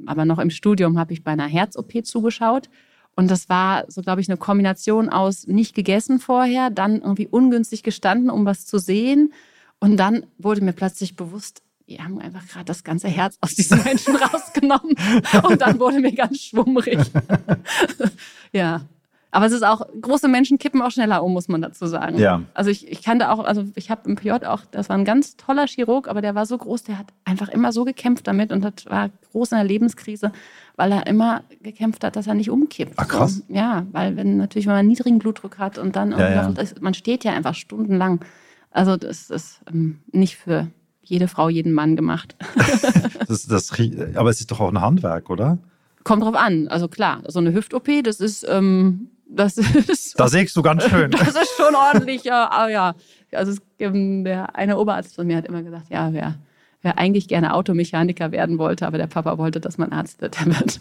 aber 0.06 0.26
noch 0.26 0.40
im 0.40 0.50
Studium 0.50 0.98
habe 0.98 1.14
ich 1.14 1.24
bei 1.24 1.32
einer 1.32 1.48
Herz-OP 1.48 2.06
zugeschaut. 2.06 2.70
Und 3.15 3.30
das 3.30 3.50
war 3.50 3.86
so, 3.88 4.02
glaube 4.02 4.21
ich, 4.21 4.30
eine 4.30 4.38
Kombination 4.38 5.10
aus 5.10 5.45
nicht 5.47 5.76
gegessen 5.76 6.19
vorher, 6.19 6.69
dann 6.69 7.02
irgendwie 7.02 7.28
ungünstig 7.28 7.84
gestanden, 7.84 8.30
um 8.30 8.45
was 8.45 8.65
zu 8.65 8.78
sehen. 8.78 9.34
Und 9.80 9.97
dann 9.97 10.26
wurde 10.38 10.62
mir 10.62 10.74
plötzlich 10.74 11.15
bewusst, 11.15 11.62
die 11.88 12.00
haben 12.00 12.19
einfach 12.19 12.47
gerade 12.47 12.65
das 12.65 12.84
ganze 12.84 13.10
Herz 13.10 13.38
aus 13.41 13.52
diesen 13.52 13.84
Menschen 13.84 14.15
rausgenommen. 14.15 14.95
Und 15.43 15.62
dann 15.62 15.80
wurde 15.80 16.00
mir 16.00 16.13
ganz 16.13 16.39
schwummrig. 16.39 17.00
ja. 18.54 18.82
Aber 19.34 19.45
es 19.45 19.54
ist 19.54 19.63
auch, 19.63 19.88
große 20.02 20.28
Menschen 20.28 20.60
kippen 20.60 20.82
auch 20.82 20.91
schneller 20.91 21.24
um, 21.24 21.32
muss 21.32 21.47
man 21.47 21.62
dazu 21.62 21.88
sagen. 21.88 22.17
Ja. 22.19 22.43
Also 22.54 22.69
ich, 22.69 22.89
ich 22.91 23.02
kannte 23.02 23.30
auch, 23.32 23.39
also 23.39 23.63
ich 23.76 23.89
habe 23.89 24.10
im 24.10 24.17
PJ 24.17 24.32
auch, 24.45 24.62
das 24.71 24.89
war 24.89 24.97
ein 24.97 25.06
ganz 25.06 25.38
toller 25.38 25.67
Chirurg, 25.67 26.10
aber 26.10 26.21
der 26.21 26.36
war 26.36 26.45
so 26.45 26.58
groß, 26.58 26.84
der 26.84 27.00
hat 27.00 27.08
einfach 27.24 27.47
immer 27.47 27.71
so 27.71 27.86
gekämpft 27.86 28.28
damit 28.28 28.52
und 28.52 28.62
das 28.62 28.86
war 28.88 29.10
groß 29.32 29.54
in 29.54 29.58
der 29.60 29.65
Lebenskrise, 29.65 30.34
weil 30.76 30.92
er 30.92 31.08
immer 31.08 31.44
gekämpft 31.62 32.04
hat, 32.04 32.16
dass 32.16 32.28
er 32.28 32.34
nicht 32.34 32.50
umkippt. 32.50 32.94
Ach 32.98 33.08
krass. 33.08 33.44
So. 33.48 33.54
Ja, 33.54 33.86
weil 33.92 34.16
wenn 34.16 34.38
natürlich, 34.38 34.66
wenn 34.66 34.74
man 34.74 34.80
einen 34.80 34.90
niedrigen 34.90 35.20
Blutdruck 35.20 35.58
hat 35.58 35.78
und 35.78 35.96
dann 35.96 36.12
ja, 36.12 36.30
ja. 36.30 36.50
Noch, 36.50 36.64
man 36.80 36.94
steht 36.94 37.24
ja 37.24 37.34
einfach 37.34 37.56
stundenlang. 37.56 38.24
Also 38.72 38.98
das 38.98 39.30
ist 39.30 39.62
ähm, 39.72 40.00
nicht 40.12 40.38
für 40.38 40.68
jede 41.04 41.28
Frau, 41.28 41.50
jeden 41.50 41.74
Mann 41.74 41.96
gemacht. 41.96 42.36
das, 43.28 43.46
das, 43.46 43.72
aber 44.16 44.30
es 44.30 44.40
ist 44.40 44.52
doch 44.52 44.60
auch 44.60 44.70
ein 44.70 44.82
Handwerk, 44.82 45.30
oder? 45.30 45.58
Kommt 46.04 46.24
drauf 46.24 46.36
an. 46.36 46.68
Also 46.70 46.88
klar, 46.88 47.22
so 47.28 47.40
eine 47.40 47.54
Hüft-OP, 47.54 47.88
das 48.04 48.20
ist 48.20 48.46
ähm, 48.48 49.10
das 49.34 49.58
ist. 49.58 50.20
Da 50.20 50.28
sägst 50.28 50.56
du 50.56 50.62
ganz 50.62 50.84
schön. 50.84 51.12
Das 51.18 51.30
ist 51.30 51.56
schon 51.56 51.74
ordentlich, 51.76 52.24
ja. 52.24 52.50
Aber 52.52 52.70
ja. 52.70 52.96
Also 53.32 53.54
es, 53.54 53.62
der 53.80 54.56
eine 54.56 54.78
Oberarzt 54.78 55.16
von 55.16 55.26
mir 55.26 55.38
hat 55.38 55.46
immer 55.46 55.64
gesagt, 55.64 55.90
ja, 55.90 56.12
wer, 56.12 56.36
wer 56.82 56.98
eigentlich 56.98 57.28
gerne 57.28 57.54
Automechaniker 57.54 58.32
werden 58.32 58.58
wollte, 58.58 58.88
aber 58.88 58.98
der 58.98 59.08
Papa 59.08 59.38
wollte, 59.38 59.60
dass 59.60 59.78
man 59.78 59.91
Arzt 59.91 60.22
wird, 60.22 60.39
der 60.39 60.48
wird 60.48 60.80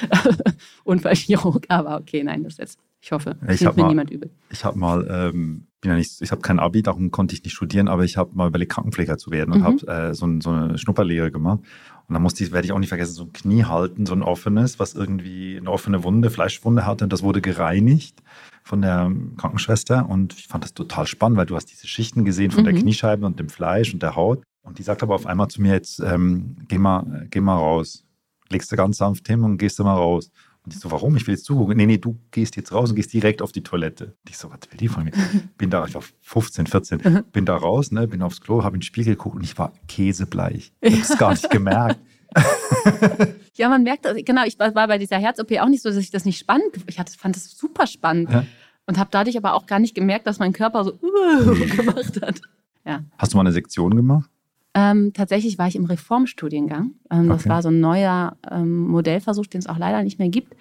Unfallchirurg. 0.84 1.66
Aber 1.68 1.98
okay, 1.98 2.22
nein, 2.22 2.44
das 2.44 2.58
jetzt. 2.58 2.78
Ich 3.00 3.12
hoffe, 3.12 3.36
das 3.40 3.60
nimmt 3.60 3.76
mir 3.76 3.82
mal, 3.84 3.88
niemand 3.90 4.10
übel. 4.10 4.30
Ich 4.50 4.64
habe 4.64 4.76
mal, 4.76 5.06
ähm, 5.08 5.68
bin 5.80 5.92
ja 5.92 5.96
nicht, 5.96 6.20
ich 6.20 6.32
habe 6.32 6.42
kein 6.42 6.58
Abi, 6.58 6.82
darum 6.82 7.12
konnte 7.12 7.34
ich 7.34 7.44
nicht 7.44 7.54
studieren, 7.54 7.86
aber 7.86 8.04
ich 8.04 8.16
habe 8.16 8.34
mal 8.34 8.48
überlegt, 8.48 8.72
Krankenpfleger 8.72 9.18
zu 9.18 9.30
werden 9.30 9.54
und 9.54 9.60
mhm. 9.60 9.64
habe 9.64 9.86
äh, 9.86 10.14
so, 10.14 10.28
so, 10.40 10.50
eine 10.50 10.78
Schnupperlehre 10.78 11.30
gemacht. 11.30 11.60
Und 12.08 12.14
dann 12.14 12.22
musste 12.22 12.42
ich, 12.42 12.50
werde 12.50 12.66
ich 12.66 12.72
auch 12.72 12.78
nicht 12.78 12.88
vergessen, 12.88 13.12
so 13.12 13.24
ein 13.24 13.32
Knie 13.32 13.64
halten, 13.64 14.06
so 14.06 14.14
ein 14.14 14.22
offenes, 14.22 14.80
was 14.80 14.94
irgendwie 14.94 15.58
eine 15.58 15.70
offene 15.70 16.02
Wunde, 16.02 16.30
Fleischwunde 16.30 16.86
hatte. 16.86 17.04
Und 17.04 17.12
das 17.12 17.22
wurde 17.22 17.40
gereinigt 17.40 18.20
von 18.64 18.82
der 18.82 19.12
Krankenschwester. 19.36 20.08
Und 20.08 20.32
ich 20.32 20.48
fand 20.48 20.64
das 20.64 20.74
total 20.74 21.06
spannend, 21.06 21.38
weil 21.38 21.46
du 21.46 21.54
hast 21.54 21.66
diese 21.66 21.86
Schichten 21.86 22.24
gesehen 22.24 22.50
von 22.50 22.62
mhm. 22.62 22.70
der 22.70 22.74
Kniescheibe 22.74 23.26
und 23.26 23.38
dem 23.38 23.48
Fleisch 23.48 23.92
und 23.92 24.02
der 24.02 24.16
Haut. 24.16 24.42
Und 24.62 24.78
die 24.78 24.82
sagt 24.82 25.02
aber 25.02 25.14
auf 25.14 25.26
einmal 25.26 25.48
zu 25.48 25.62
mir 25.62 25.72
jetzt, 25.72 26.00
ähm, 26.00 26.56
geh, 26.68 26.78
mal, 26.78 27.26
geh 27.30 27.40
mal 27.40 27.56
raus. 27.56 28.04
Legst 28.50 28.70
du 28.70 28.76
ganz 28.76 28.98
sanft 28.98 29.26
hin 29.26 29.42
und 29.42 29.58
gehst 29.58 29.78
du 29.78 29.84
mal 29.84 29.94
raus. 29.94 30.30
Und 30.68 30.74
ich 30.74 30.80
so, 30.80 30.90
warum? 30.90 31.16
Ich 31.16 31.26
will 31.26 31.34
jetzt 31.34 31.46
zugucken. 31.46 31.78
Nee, 31.78 31.86
nee, 31.86 31.96
du 31.96 32.18
gehst 32.30 32.56
jetzt 32.56 32.72
raus 32.72 32.90
und 32.90 32.96
gehst 32.96 33.12
direkt 33.12 33.40
auf 33.40 33.52
die 33.52 33.62
Toilette. 33.62 34.16
Und 34.22 34.30
ich 34.30 34.36
so, 34.36 34.50
was 34.50 34.58
will 34.70 34.76
die 34.78 34.88
von 34.88 35.04
mir? 35.04 35.12
Bin 35.56 35.70
da, 35.70 35.86
ich 35.86 35.94
war 35.94 36.02
15, 36.20 36.66
14, 36.66 37.00
mhm. 37.02 37.24
bin 37.32 37.46
da 37.46 37.56
raus, 37.56 37.90
ne, 37.90 38.06
bin 38.06 38.20
aufs 38.20 38.42
Klo, 38.42 38.62
habe 38.62 38.76
in 38.76 38.80
den 38.80 38.84
Spiegel 38.84 39.14
geguckt 39.14 39.36
und 39.36 39.44
ich 39.44 39.56
war 39.56 39.72
käsebleich. 39.88 40.72
Ich 40.82 40.92
habe 40.92 41.02
es 41.02 41.18
gar 41.18 41.30
nicht 41.30 41.48
gemerkt. 41.48 41.98
ja, 43.54 43.70
man 43.70 43.82
merkt, 43.82 44.06
genau, 44.26 44.44
ich 44.44 44.58
war 44.58 44.72
bei 44.72 44.98
dieser 44.98 45.16
Herz-OP 45.16 45.52
auch 45.58 45.68
nicht 45.68 45.82
so, 45.82 45.88
dass 45.88 45.96
ich 45.96 46.10
das 46.10 46.26
nicht 46.26 46.38
spannend, 46.38 46.68
ich 46.86 46.96
fand 46.96 47.34
das 47.34 47.50
super 47.50 47.86
spannend. 47.86 48.30
Ja. 48.30 48.44
Und 48.86 48.98
habe 48.98 49.08
dadurch 49.10 49.38
aber 49.38 49.54
auch 49.54 49.66
gar 49.66 49.78
nicht 49.78 49.94
gemerkt, 49.94 50.26
dass 50.26 50.38
mein 50.38 50.52
Körper 50.52 50.84
so 50.84 50.98
uh, 51.02 51.54
gemacht 51.76 52.20
hat. 52.20 52.40
Ja. 52.84 53.04
Hast 53.16 53.32
du 53.32 53.38
mal 53.38 53.42
eine 53.42 53.52
Sektion 53.52 53.96
gemacht? 53.96 54.30
Ähm, 54.78 55.12
tatsächlich 55.12 55.58
war 55.58 55.66
ich 55.66 55.74
im 55.74 55.86
Reformstudiengang. 55.86 56.92
Ähm, 57.10 57.28
das 57.28 57.48
war 57.48 57.62
so 57.62 57.68
ein 57.68 57.80
neuer 57.80 58.36
ähm, 58.48 58.86
Modellversuch, 58.86 59.46
den 59.46 59.58
es 59.58 59.66
auch 59.66 59.78
leider 59.78 60.04
nicht 60.04 60.20
mehr 60.20 60.28
gibt, 60.28 60.54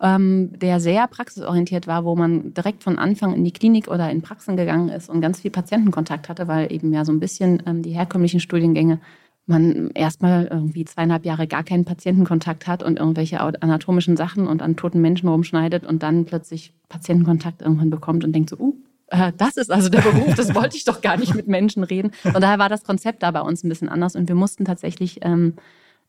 ähm, 0.00 0.56
der 0.60 0.78
sehr 0.78 1.08
praxisorientiert 1.08 1.88
war, 1.88 2.04
wo 2.04 2.14
man 2.14 2.54
direkt 2.54 2.84
von 2.84 2.98
Anfang 2.98 3.34
in 3.34 3.42
die 3.42 3.52
Klinik 3.52 3.88
oder 3.88 4.10
in 4.10 4.22
Praxen 4.22 4.56
gegangen 4.56 4.90
ist 4.90 5.10
und 5.10 5.20
ganz 5.20 5.40
viel 5.40 5.50
Patientenkontakt 5.50 6.28
hatte, 6.28 6.46
weil 6.46 6.72
eben 6.72 6.92
ja 6.92 7.04
so 7.04 7.10
ein 7.12 7.18
bisschen 7.18 7.62
ähm, 7.66 7.82
die 7.82 7.90
herkömmlichen 7.92 8.38
Studiengänge 8.38 9.00
man 9.46 9.90
erstmal 9.90 10.46
irgendwie 10.46 10.84
zweieinhalb 10.84 11.26
Jahre 11.26 11.46
gar 11.46 11.64
keinen 11.64 11.84
Patientenkontakt 11.84 12.66
hat 12.66 12.82
und 12.82 12.98
irgendwelche 12.98 13.40
anatomischen 13.40 14.16
Sachen 14.16 14.46
und 14.46 14.62
an 14.62 14.76
toten 14.76 15.02
Menschen 15.02 15.28
rumschneidet 15.28 15.84
und 15.84 16.02
dann 16.02 16.24
plötzlich 16.24 16.72
Patientenkontakt 16.88 17.60
irgendwann 17.60 17.90
bekommt 17.90 18.24
und 18.24 18.32
denkt 18.32 18.48
so, 18.48 18.56
uh, 18.56 18.74
äh, 19.08 19.32
das 19.36 19.56
ist 19.56 19.70
also 19.70 19.88
der 19.88 20.00
Beruf, 20.00 20.34
das 20.34 20.54
wollte 20.54 20.76
ich 20.76 20.84
doch 20.84 21.00
gar 21.00 21.16
nicht 21.16 21.34
mit 21.34 21.48
Menschen 21.48 21.84
reden. 21.84 22.12
Und 22.24 22.40
daher 22.40 22.58
war 22.58 22.68
das 22.68 22.84
Konzept 22.84 23.22
da 23.22 23.30
bei 23.30 23.40
uns 23.40 23.64
ein 23.64 23.68
bisschen 23.68 23.88
anders 23.88 24.16
und 24.16 24.28
wir 24.28 24.34
mussten 24.34 24.64
tatsächlich, 24.64 25.18
ähm, 25.22 25.54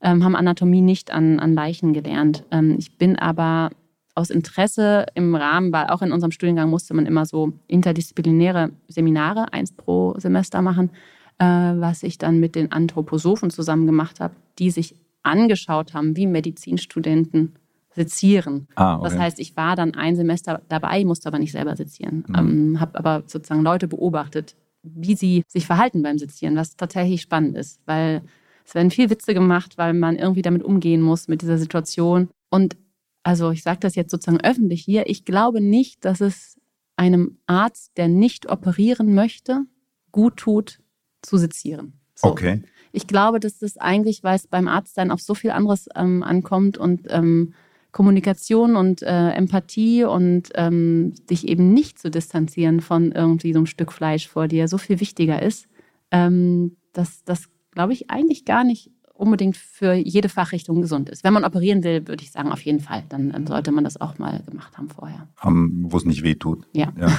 ähm, 0.02 0.24
haben 0.24 0.36
Anatomie 0.36 0.82
nicht 0.82 1.12
an, 1.12 1.40
an 1.40 1.54
Leichen 1.54 1.94
gelernt. 1.94 2.44
Ähm, 2.52 2.76
ich 2.78 2.98
bin 2.98 3.18
aber 3.18 3.70
aus 4.14 4.30
Interesse 4.30 5.06
im 5.14 5.36
Rahmen, 5.36 5.74
weil 5.74 5.88
auch 5.88 6.02
in 6.02 6.12
unserem 6.12 6.32
Studiengang 6.32 6.70
musste 6.70 6.94
man 6.94 7.06
immer 7.06 7.26
so 7.26 7.52
interdisziplinäre 7.68 8.72
Seminare, 8.88 9.52
eins 9.52 9.74
pro 9.74 10.16
Semester 10.18 10.62
machen, 10.62 10.92
äh, 11.38 11.46
was 11.46 12.02
ich 12.02 12.18
dann 12.18 12.40
mit 12.40 12.56
den 12.56 12.72
Anthroposophen 12.72 13.50
zusammen 13.50 13.86
gemacht 13.86 14.22
habe, 14.22 14.36
die 14.58 14.72
sich 14.72 14.96
angeschaut 15.24 15.94
haben, 15.94 16.16
wie 16.16 16.28
Medizinstudenten 16.28 17.56
sezieren. 17.96 18.68
Ah, 18.76 18.98
okay. 18.98 19.04
Das 19.06 19.18
heißt, 19.18 19.40
ich 19.40 19.56
war 19.56 19.76
dann 19.76 19.96
ein 19.96 20.16
Semester 20.16 20.62
dabei, 20.68 21.04
musste 21.06 21.28
aber 21.28 21.40
nicht 21.40 21.54
selber 21.54 21.76
sezieren. 21.76 22.26
Mhm. 22.28 22.36
Ähm, 22.36 22.80
habe 22.80 23.00
aber 23.00 23.24
sozusagen 23.26 23.64
Leute 23.64 23.88
beobachtet, 23.88 24.56
wie 24.84 25.16
sie 25.16 25.44
sich 25.48 25.66
verhalten 25.66 26.04
beim 26.04 26.20
Sezieren, 26.20 26.56
was 26.56 26.76
tatsächlich 26.76 27.22
spannend 27.22 27.56
ist, 27.58 27.82
weil 27.86 28.22
es 28.66 28.76
werden 28.76 28.92
viel 28.92 29.10
Witze 29.10 29.34
gemacht, 29.34 29.78
weil 29.78 29.94
man 29.94 30.18
irgendwie 30.18 30.42
damit 30.42 30.64
umgehen 30.64 31.02
muss 31.02 31.28
mit 31.28 31.42
dieser 31.42 31.58
Situation. 31.58 32.30
Und 32.50 32.78
also 33.24 33.52
ich 33.52 33.64
sage 33.64 33.80
das 33.80 33.96
jetzt 33.96 34.12
sozusagen 34.12 34.44
öffentlich 34.44 34.84
hier, 34.84 35.10
ich 35.10 35.26
glaube 35.26 35.62
nicht, 35.62 36.06
dass 36.06 36.22
es 36.22 36.60
einem 36.98 37.38
Arzt, 37.48 37.98
der 37.98 38.08
nicht 38.08 38.50
operieren 38.50 39.16
möchte, 39.16 39.66
gut 40.12 40.38
tut, 40.38 40.80
zu 41.22 41.38
sezieren. 41.38 42.00
So. 42.16 42.30
Okay. 42.30 42.62
Ich 42.92 43.08
glaube, 43.08 43.40
dass 43.40 43.60
das 43.60 43.78
eigentlich, 43.78 44.24
weil 44.24 44.36
es 44.36 44.48
beim 44.48 44.68
Arzt 44.68 44.98
dann 44.98 45.12
auf 45.12 45.22
so 45.22 45.36
viel 45.36 45.52
anderes 45.52 45.90
ähm, 45.96 46.24
ankommt 46.24 46.78
und 46.78 47.08
ähm, 47.10 47.54
Kommunikation 47.96 48.76
und 48.76 49.04
äh, 49.04 49.30
Empathie 49.30 50.04
und 50.04 50.50
ähm, 50.56 51.14
dich 51.30 51.48
eben 51.48 51.74
nicht 51.74 51.98
zu 51.98 52.12
distanzieren 52.12 52.82
von 52.82 53.14
irgendwie 53.14 53.54
so 53.54 53.60
einem 53.60 53.68
Stück 53.68 53.94
Fleisch 53.94 54.28
vor 54.28 54.50
dir 54.50 54.68
so 54.68 54.78
viel 54.78 55.00
wichtiger 55.00 55.42
ist, 55.42 55.70
ähm, 56.12 56.76
dass 56.92 57.24
das, 57.24 57.48
glaube 57.72 57.94
ich, 57.94 58.10
eigentlich 58.10 58.44
gar 58.44 58.66
nicht 58.66 58.92
unbedingt 59.14 59.56
für 59.56 59.94
jede 59.94 60.28
Fachrichtung 60.28 60.82
gesund 60.82 61.08
ist. 61.08 61.24
Wenn 61.24 61.32
man 61.32 61.46
operieren 61.46 61.86
will, 61.86 62.06
würde 62.06 62.22
ich 62.22 62.34
sagen, 62.34 62.52
auf 62.52 62.60
jeden 62.64 62.82
Fall. 62.82 63.04
Dann, 63.08 63.32
dann 63.32 63.48
sollte 63.48 63.72
man 63.72 63.86
das 63.86 64.02
auch 64.02 64.18
mal 64.18 64.44
gemacht 64.46 64.78
haben 64.78 64.90
vorher. 64.90 65.30
Um, 65.42 65.86
Wo 65.90 65.96
es 65.96 66.04
nicht 66.04 66.22
weh 66.22 66.36
tut. 66.36 66.68
Ja. 66.74 66.92
ja. 67.00 67.18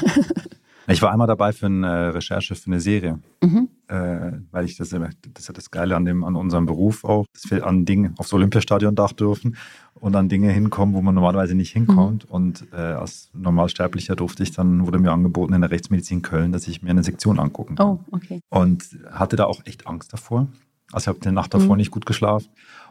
Ich 0.88 1.02
war 1.02 1.10
einmal 1.10 1.26
dabei 1.26 1.52
für 1.52 1.66
eine 1.66 2.14
Recherche 2.14 2.54
für 2.54 2.66
eine 2.66 2.80
Serie, 2.80 3.18
mhm. 3.42 3.68
Äh, 3.88 4.32
weil 4.50 4.64
ich 4.64 4.76
das, 4.76 4.90
das 4.90 5.00
ist 5.38 5.48
ja 5.48 5.54
das 5.54 5.70
Geile 5.70 5.96
an, 5.96 6.04
dem, 6.04 6.24
an 6.24 6.36
unserem 6.36 6.66
Beruf 6.66 7.04
auch, 7.04 7.26
dass 7.32 7.50
wir 7.50 7.66
an 7.66 7.84
Dinge 7.84 8.14
aufs 8.18 8.32
Olympiastadion 8.32 8.94
dach 8.94 9.12
dürfen 9.12 9.56
und 9.94 10.14
an 10.16 10.28
Dinge 10.28 10.50
hinkommen, 10.50 10.94
wo 10.94 11.02
man 11.02 11.14
normalerweise 11.14 11.54
nicht 11.54 11.72
hinkommt. 11.72 12.24
Mhm. 12.26 12.30
Und 12.30 12.66
äh, 12.72 12.76
als 12.76 13.30
Normalsterblicher 13.32 14.16
durfte 14.16 14.42
ich 14.42 14.52
dann, 14.52 14.86
wurde 14.86 14.98
mir 14.98 15.12
angeboten 15.12 15.54
in 15.54 15.60
der 15.60 15.70
Rechtsmedizin 15.70 16.22
Köln, 16.22 16.52
dass 16.52 16.68
ich 16.68 16.82
mir 16.82 16.90
eine 16.90 17.02
Sektion 17.04 17.38
angucken 17.38 17.76
kann. 17.76 17.86
Oh, 17.86 18.00
okay. 18.10 18.40
Und 18.50 18.84
hatte 19.10 19.36
da 19.36 19.44
auch 19.44 19.64
echt 19.64 19.86
Angst 19.86 20.12
davor. 20.12 20.48
Also 20.92 21.04
ich 21.04 21.08
habe 21.08 21.20
die 21.20 21.32
Nacht 21.32 21.54
davor 21.54 21.74
mhm. 21.74 21.78
nicht 21.78 21.90
gut 21.90 22.06
geschlafen 22.06 22.48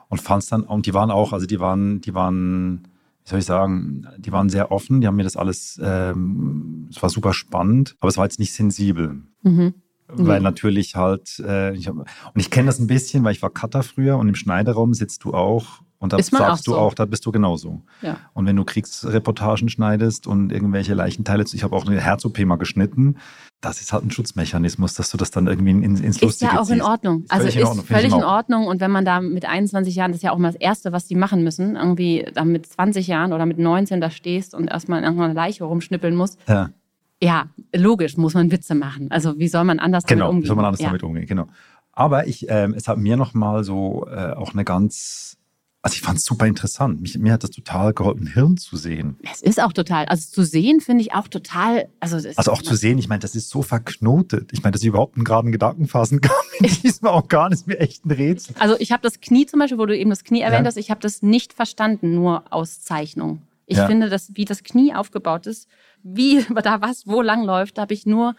und 0.10 0.22
fand 0.22 0.44
es 0.44 0.50
dann, 0.50 0.64
und 0.64 0.86
die 0.86 0.94
waren 0.94 1.12
auch, 1.12 1.34
also 1.34 1.46
die 1.46 1.60
waren, 1.60 2.02
die 2.02 2.14
waren 2.14 2.88
wie 3.26 3.30
soll 3.32 3.40
ich 3.40 3.46
sagen, 3.46 4.06
die 4.20 4.32
waren 4.32 4.50
sehr 4.50 4.72
offen, 4.72 5.02
die 5.02 5.08
haben 5.08 5.16
mir 5.16 5.24
das 5.24 5.36
alles, 5.36 5.80
ähm, 5.84 6.88
es 6.92 7.02
war 7.02 7.10
super 7.10 7.34
spannend, 7.34 7.96
aber 8.00 8.10
es 8.10 8.18
war 8.18 8.26
jetzt 8.26 8.38
nicht 8.38 8.54
sensibel. 8.54 9.24
Mhm. 9.42 9.74
Weil 10.08 10.42
natürlich 10.42 10.96
halt, 10.96 11.40
äh, 11.40 11.74
ich 11.74 11.88
hab, 11.88 11.96
und 11.96 12.08
ich 12.36 12.52
kenne 12.52 12.68
das 12.68 12.80
ein 12.80 12.88
bisschen, 12.88 13.24
weil 13.24 13.32
ich 13.32 13.42
war 13.42 13.50
Cutter 13.50 13.84
früher 13.84 14.18
und 14.18 14.28
im 14.30 14.36
Schneiderraum 14.36 14.94
sitzt 14.94 15.24
du 15.24 15.34
auch 15.34 15.82
und 15.98 16.14
da 16.14 16.22
sagst 16.22 16.34
auch 16.42 16.58
du 16.58 16.72
so. 16.72 16.78
auch, 16.78 16.94
da 16.94 17.06
bist 17.06 17.26
du 17.26 17.32
genauso. 17.32 17.82
Ja. 18.02 18.18
Und 18.34 18.46
wenn 18.46 18.56
du 18.56 18.64
Kriegsreportagen 18.64 19.70
schneidest 19.70 20.28
und 20.28 20.52
irgendwelche 20.52 20.94
Leichenteile, 20.94 21.44
ich 21.52 21.64
habe 21.64 21.76
auch 21.76 21.88
eine 21.88 22.00
Herz-OP 22.00 22.38
mal 22.46 22.58
geschnitten, 22.58 23.18
das 23.62 23.82
ist 23.82 23.94
halt 23.94 24.04
ein 24.04 24.12
Schutzmechanismus, 24.12 24.94
dass 24.94 25.10
du 25.10 25.18
das 25.18 25.32
dann 25.32 25.48
irgendwie 25.48 25.72
ins, 25.72 26.02
ins 26.02 26.22
Lustige 26.22 26.28
Ist 26.28 26.54
ja 26.54 26.60
auch 26.60 26.66
ziehst. 26.66 26.76
in 26.76 26.82
Ordnung. 26.82 27.24
Ist 27.24 27.32
also 27.32 27.48
ist 27.48 27.56
in 27.56 27.64
Ordnung, 27.64 27.86
völlig 27.86 28.14
in 28.14 28.24
Ordnung. 28.24 28.68
Und 28.68 28.82
wenn 28.82 28.92
man 28.92 29.06
da 29.06 29.22
mit 29.22 29.46
21 29.46 29.96
Jahren, 29.96 30.12
das 30.12 30.18
ist 30.18 30.24
ja 30.24 30.32
auch 30.32 30.38
mal 30.38 30.52
das 30.52 30.62
Erste, 30.62 30.92
was 30.92 31.08
die 31.08 31.16
machen 31.16 31.44
müssen, 31.44 31.76
irgendwie 31.76 32.28
dann 32.34 32.50
mit 32.50 32.68
20 32.68 33.08
Jahren 33.08 33.34
oder 33.34 33.46
mit 33.46 33.58
19 33.58 34.02
da 34.02 34.12
stehst 34.12 34.54
und 34.54 34.68
erstmal 34.68 35.00
in 35.00 35.06
irgendeiner 35.06 35.34
Leiche 35.34 35.64
rumschnippeln 35.64 36.16
musst. 36.16 36.40
Ja. 36.48 36.70
Ja, 37.22 37.50
logisch 37.74 38.18
muss 38.18 38.34
man 38.34 38.52
Witze 38.52 38.76
machen. 38.76 39.10
Also 39.12 39.40
wie 39.40 39.48
soll 39.48 39.64
man 39.64 39.80
anders 39.80 40.06
genau, 40.06 40.28
damit 40.28 40.30
umgehen? 40.30 40.42
Genau, 40.42 40.44
wie 40.44 40.48
soll 40.48 40.56
man 40.56 40.66
anders 40.66 40.82
ja. 40.82 40.88
damit 40.88 41.04
umgehen, 41.04 41.26
genau. 41.26 41.48
Aber 41.94 42.28
ich, 42.28 42.48
ähm, 42.50 42.74
es 42.74 42.88
hat 42.88 42.98
mir 42.98 43.16
nochmal 43.16 43.64
so 43.64 44.06
äh, 44.10 44.34
auch 44.34 44.54
eine 44.54 44.66
ganz 44.66 45.38
also 45.86 45.94
ich 45.94 46.02
fand 46.02 46.18
es 46.18 46.26
super 46.26 46.48
interessant. 46.48 47.00
Mich, 47.00 47.16
mir 47.20 47.34
hat 47.34 47.44
das 47.44 47.52
total 47.52 47.94
geholfen, 47.94 48.26
Hirn 48.26 48.58
zu 48.58 48.76
sehen. 48.76 49.18
Es 49.32 49.44
ist 49.44 49.62
auch 49.62 49.72
total, 49.72 50.06
also 50.06 50.32
zu 50.32 50.44
sehen 50.44 50.82
finde 50.82 51.04
ich 51.04 51.14
auch 51.14 51.28
total. 51.28 51.90
Also, 52.00 52.16
also 52.16 52.52
auch 52.52 52.64
zu 52.64 52.74
sehen, 52.74 52.98
ich 52.98 53.08
meine, 53.08 53.20
das 53.20 53.36
ist 53.36 53.52
so 53.52 53.62
verknotet. 53.62 54.50
Ich 54.52 54.64
meine, 54.64 54.72
dass 54.72 54.82
ich 54.82 54.88
überhaupt 54.88 55.16
einen 55.16 55.26
geraden 55.26 55.52
Gedanken 55.52 55.88
fassen 55.88 56.22
kann 56.22 56.36
mit 56.60 56.82
diesem 56.82 57.08
Organ, 57.08 57.52
ist 57.52 57.68
mir 57.68 57.80
echt 57.80 58.04
ein 58.04 58.10
Rätsel. 58.10 58.56
Also 58.58 58.76
ich 58.80 58.92
habe 58.92 59.04
das 59.04 59.22
Knie 59.22 59.46
zum 59.46 59.60
Beispiel, 59.60 59.78
wo 59.78 59.86
du 59.86 59.96
eben 59.96 60.10
das 60.10 60.24
Knie 60.24 60.42
erwähnt 60.42 60.62
ja. 60.62 60.66
hast, 60.66 60.78
ich 60.78 60.90
habe 60.90 61.02
das 61.02 61.22
nicht 61.22 61.54
verstanden, 61.54 62.16
nur 62.16 62.52
aus 62.52 62.82
Zeichnung. 62.82 63.44
Ich 63.68 63.78
ja. 63.78 63.86
finde, 63.86 64.10
dass 64.10 64.36
wie 64.36 64.46
das 64.46 64.64
Knie 64.64 64.96
aufgebaut 64.96 65.46
ist, 65.46 65.68
wie 66.06 66.46
da 66.64 66.82
was 66.82 67.08
wo 67.08 67.22
lang 67.22 67.44
läuft, 67.44 67.78
habe 67.78 67.94
ich 67.94 68.06
nur 68.06 68.36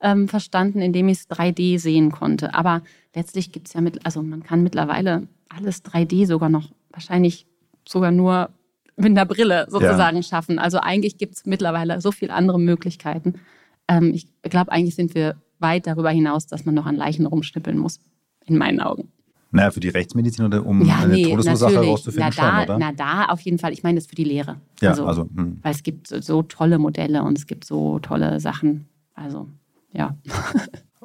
ähm, 0.00 0.28
verstanden, 0.28 0.80
indem 0.80 1.08
ich 1.08 1.18
es 1.18 1.30
3D 1.30 1.78
sehen 1.78 2.10
konnte. 2.10 2.54
Aber 2.54 2.82
letztlich 3.14 3.52
gibt 3.52 3.68
es 3.68 3.74
ja 3.74 3.80
mit, 3.80 4.04
also 4.04 4.22
man 4.22 4.42
kann 4.42 4.62
mittlerweile 4.62 5.28
alles 5.48 5.84
3D 5.84 6.26
sogar 6.26 6.48
noch 6.48 6.70
wahrscheinlich 6.90 7.46
sogar 7.86 8.10
nur 8.10 8.50
mit 8.96 9.10
einer 9.10 9.26
Brille 9.26 9.66
sozusagen 9.68 10.16
ja. 10.16 10.22
schaffen. 10.22 10.58
Also 10.58 10.78
eigentlich 10.78 11.18
gibt 11.18 11.36
es 11.36 11.46
mittlerweile 11.46 12.00
so 12.00 12.12
viele 12.12 12.32
andere 12.32 12.58
Möglichkeiten. 12.58 13.40
Ähm, 13.88 14.12
ich 14.14 14.26
glaube, 14.42 14.72
eigentlich 14.72 14.94
sind 14.94 15.14
wir 15.14 15.36
weit 15.58 15.86
darüber 15.86 16.10
hinaus, 16.10 16.46
dass 16.46 16.64
man 16.64 16.74
noch 16.74 16.86
an 16.86 16.96
Leichen 16.96 17.26
rumschnippeln 17.26 17.78
muss, 17.78 18.00
in 18.46 18.56
meinen 18.56 18.80
Augen. 18.80 19.10
Naja, 19.52 19.70
für 19.70 19.80
die 19.80 19.88
Rechtsmedizin 19.88 20.44
oder 20.44 20.64
um 20.64 20.84
ja, 20.84 20.98
eine 20.98 21.14
nee, 21.14 21.24
Todesursache 21.24 21.74
herauszufinden 21.74 22.32
na, 22.36 22.42
da, 22.42 22.52
schon, 22.52 22.64
oder? 22.64 22.78
Na, 22.78 22.92
da 22.92 23.24
auf 23.26 23.40
jeden 23.40 23.58
Fall. 23.58 23.72
Ich 23.72 23.82
meine 23.82 23.96
das 23.96 24.06
für 24.06 24.14
die 24.14 24.24
Lehre. 24.24 24.56
Ja, 24.80 24.90
also, 24.90 25.06
also 25.06 25.22
hm. 25.34 25.58
Weil 25.62 25.72
es 25.72 25.82
gibt 25.82 26.06
so 26.06 26.42
tolle 26.42 26.78
Modelle 26.78 27.22
und 27.22 27.36
es 27.36 27.46
gibt 27.46 27.64
so 27.64 27.98
tolle 27.98 28.38
Sachen. 28.40 28.86
Also, 29.14 29.48
ja. 29.92 30.16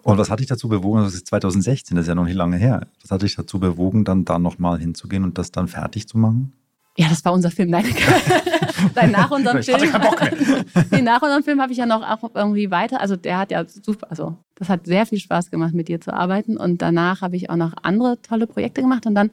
Und 0.05 0.19
was 0.19 0.29
hat 0.29 0.39
dich 0.39 0.45
dazu 0.45 0.69
bewogen, 0.69 1.01
das 1.01 1.15
ist 1.15 1.25
2016, 1.25 1.95
das 1.95 2.03
ist 2.03 2.09
ja 2.09 2.13
noch 2.13 2.25
nicht 2.25 2.35
lange 2.35 2.57
her, 2.57 2.85
was 3.01 3.09
hat 3.09 3.23
dich 3.23 3.35
dazu 3.35 3.59
bewogen, 3.59 4.05
dann 4.05 4.23
da 4.23 4.37
nochmal 4.37 4.77
hinzugehen 4.77 5.23
und 5.23 5.39
das 5.39 5.51
dann 5.51 5.67
fertig 5.67 6.07
zu 6.07 6.19
machen? 6.19 6.53
Ja, 6.97 7.09
das 7.09 7.25
war 7.25 7.33
unser 7.33 7.51
Film. 7.51 7.69
Nein, 7.69 7.85
Nein 8.95 9.11
nach 9.11 9.29
unserem 9.29 9.57
ich 9.57 9.65
Film. 9.65 9.91
Bock 10.01 10.21
mehr. 10.21 10.65
nee, 10.91 11.01
nach 11.01 11.21
unserem 11.21 11.43
Film 11.43 11.61
habe 11.61 11.73
ich 11.73 11.77
ja 11.77 11.85
noch 11.85 12.01
auch 12.01 12.29
irgendwie 12.33 12.71
weiter. 12.71 13.01
Also 13.01 13.17
der 13.17 13.37
hat 13.37 13.51
ja 13.51 13.65
super, 13.67 14.09
also 14.09 14.37
das 14.55 14.69
hat 14.69 14.85
sehr 14.85 15.05
viel 15.05 15.19
Spaß 15.19 15.51
gemacht, 15.51 15.73
mit 15.73 15.89
dir 15.89 15.99
zu 15.99 16.13
arbeiten. 16.13 16.55
Und 16.55 16.81
danach 16.81 17.21
habe 17.21 17.35
ich 17.35 17.49
auch 17.49 17.57
noch 17.57 17.73
andere 17.81 18.21
tolle 18.21 18.47
Projekte 18.47 18.81
gemacht. 18.81 19.05
Und 19.05 19.15
dann 19.15 19.31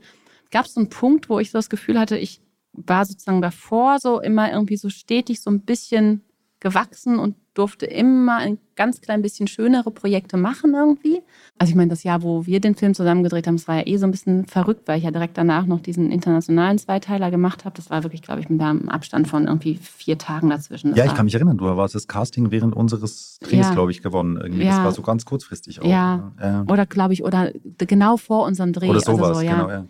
gab 0.51 0.67
es 0.67 0.75
so 0.75 0.81
einen 0.81 0.91
Punkt, 0.91 1.29
wo 1.29 1.39
ich 1.39 1.53
so 1.53 1.59
das 1.59 1.71
Gefühl 1.71 2.01
hatte, 2.01 2.19
ich 2.19 2.41
war 2.73 3.05
sozusagen 3.05 3.43
davor 3.43 3.99
so 4.01 4.21
immer 4.21 4.51
irgendwie 4.51 4.77
so 4.77 4.89
stetig 4.89 5.41
so 5.41 5.51
ein 5.51 5.61
bisschen 5.61 6.25
gewachsen 6.63 7.19
und 7.19 7.35
durfte 7.55 7.87
immer 7.87 8.37
ein 8.37 8.59
ganz 8.77 9.01
klein 9.01 9.21
bisschen 9.21 9.47
schönere 9.47 9.91
Projekte 9.91 10.37
machen 10.37 10.73
irgendwie. 10.75 11.21
Also 11.59 11.71
ich 11.71 11.77
meine, 11.77 11.91
das 11.91 12.05
Jahr, 12.05 12.23
wo 12.23 12.47
wir 12.47 12.61
den 12.61 12.77
Film 12.77 12.95
zusammen 12.95 13.23
gedreht 13.25 13.47
haben, 13.47 13.57
das 13.57 13.69
war 13.69 13.77
ja 13.79 13.87
eh 13.87 13.97
so 13.99 14.07
ein 14.07 14.11
bisschen 14.13 14.47
verrückt, 14.47 14.87
weil 14.87 14.97
ich 14.99 15.05
ja 15.05 15.11
direkt 15.11 15.37
danach 15.37 15.67
noch 15.67 15.81
diesen 15.81 16.11
internationalen 16.11 16.79
Zweiteiler 16.79 17.31
gemacht 17.31 17.65
habe. 17.65 17.77
Das 17.77 17.91
war 17.91 18.05
wirklich, 18.05 18.23
glaube 18.23 18.41
ich, 18.41 18.49
mit 18.49 18.61
einem 18.61 18.89
Abstand 18.89 19.29
von 19.29 19.47
irgendwie 19.49 19.75
vier 19.75 20.17
Tagen 20.17 20.49
dazwischen. 20.49 20.91
Das 20.91 20.99
ja, 20.99 21.05
ich 21.05 21.15
kann 21.15 21.27
mich 21.27 21.35
erinnern, 21.35 21.59
du 21.59 21.65
warst 21.65 21.95
das 21.95 22.07
Casting 22.07 22.51
während 22.53 22.75
unseres 22.75 23.39
Drehs, 23.41 23.67
ja. 23.67 23.75
glaube 23.75 23.91
ich, 23.91 24.01
gewonnen. 24.01 24.39
Irgendwie. 24.41 24.65
Ja. 24.65 24.77
Das 24.77 24.85
war 24.85 24.93
so 24.93 25.03
ganz 25.03 25.25
kurzfristig 25.25 25.83
auch. 25.83 25.85
Ja, 25.85 26.33
ja. 26.41 26.65
oder 26.69 26.87
glaube 26.87 27.13
ich, 27.13 27.25
oder 27.25 27.51
genau 27.77 28.17
vor 28.17 28.47
unserem 28.47 28.73
Dreh. 28.73 28.89
Oder 28.89 29.01
sowas, 29.01 29.29
also 29.29 29.41
so, 29.41 29.47
ja. 29.47 29.55
genau, 29.55 29.69
ja. 29.69 29.85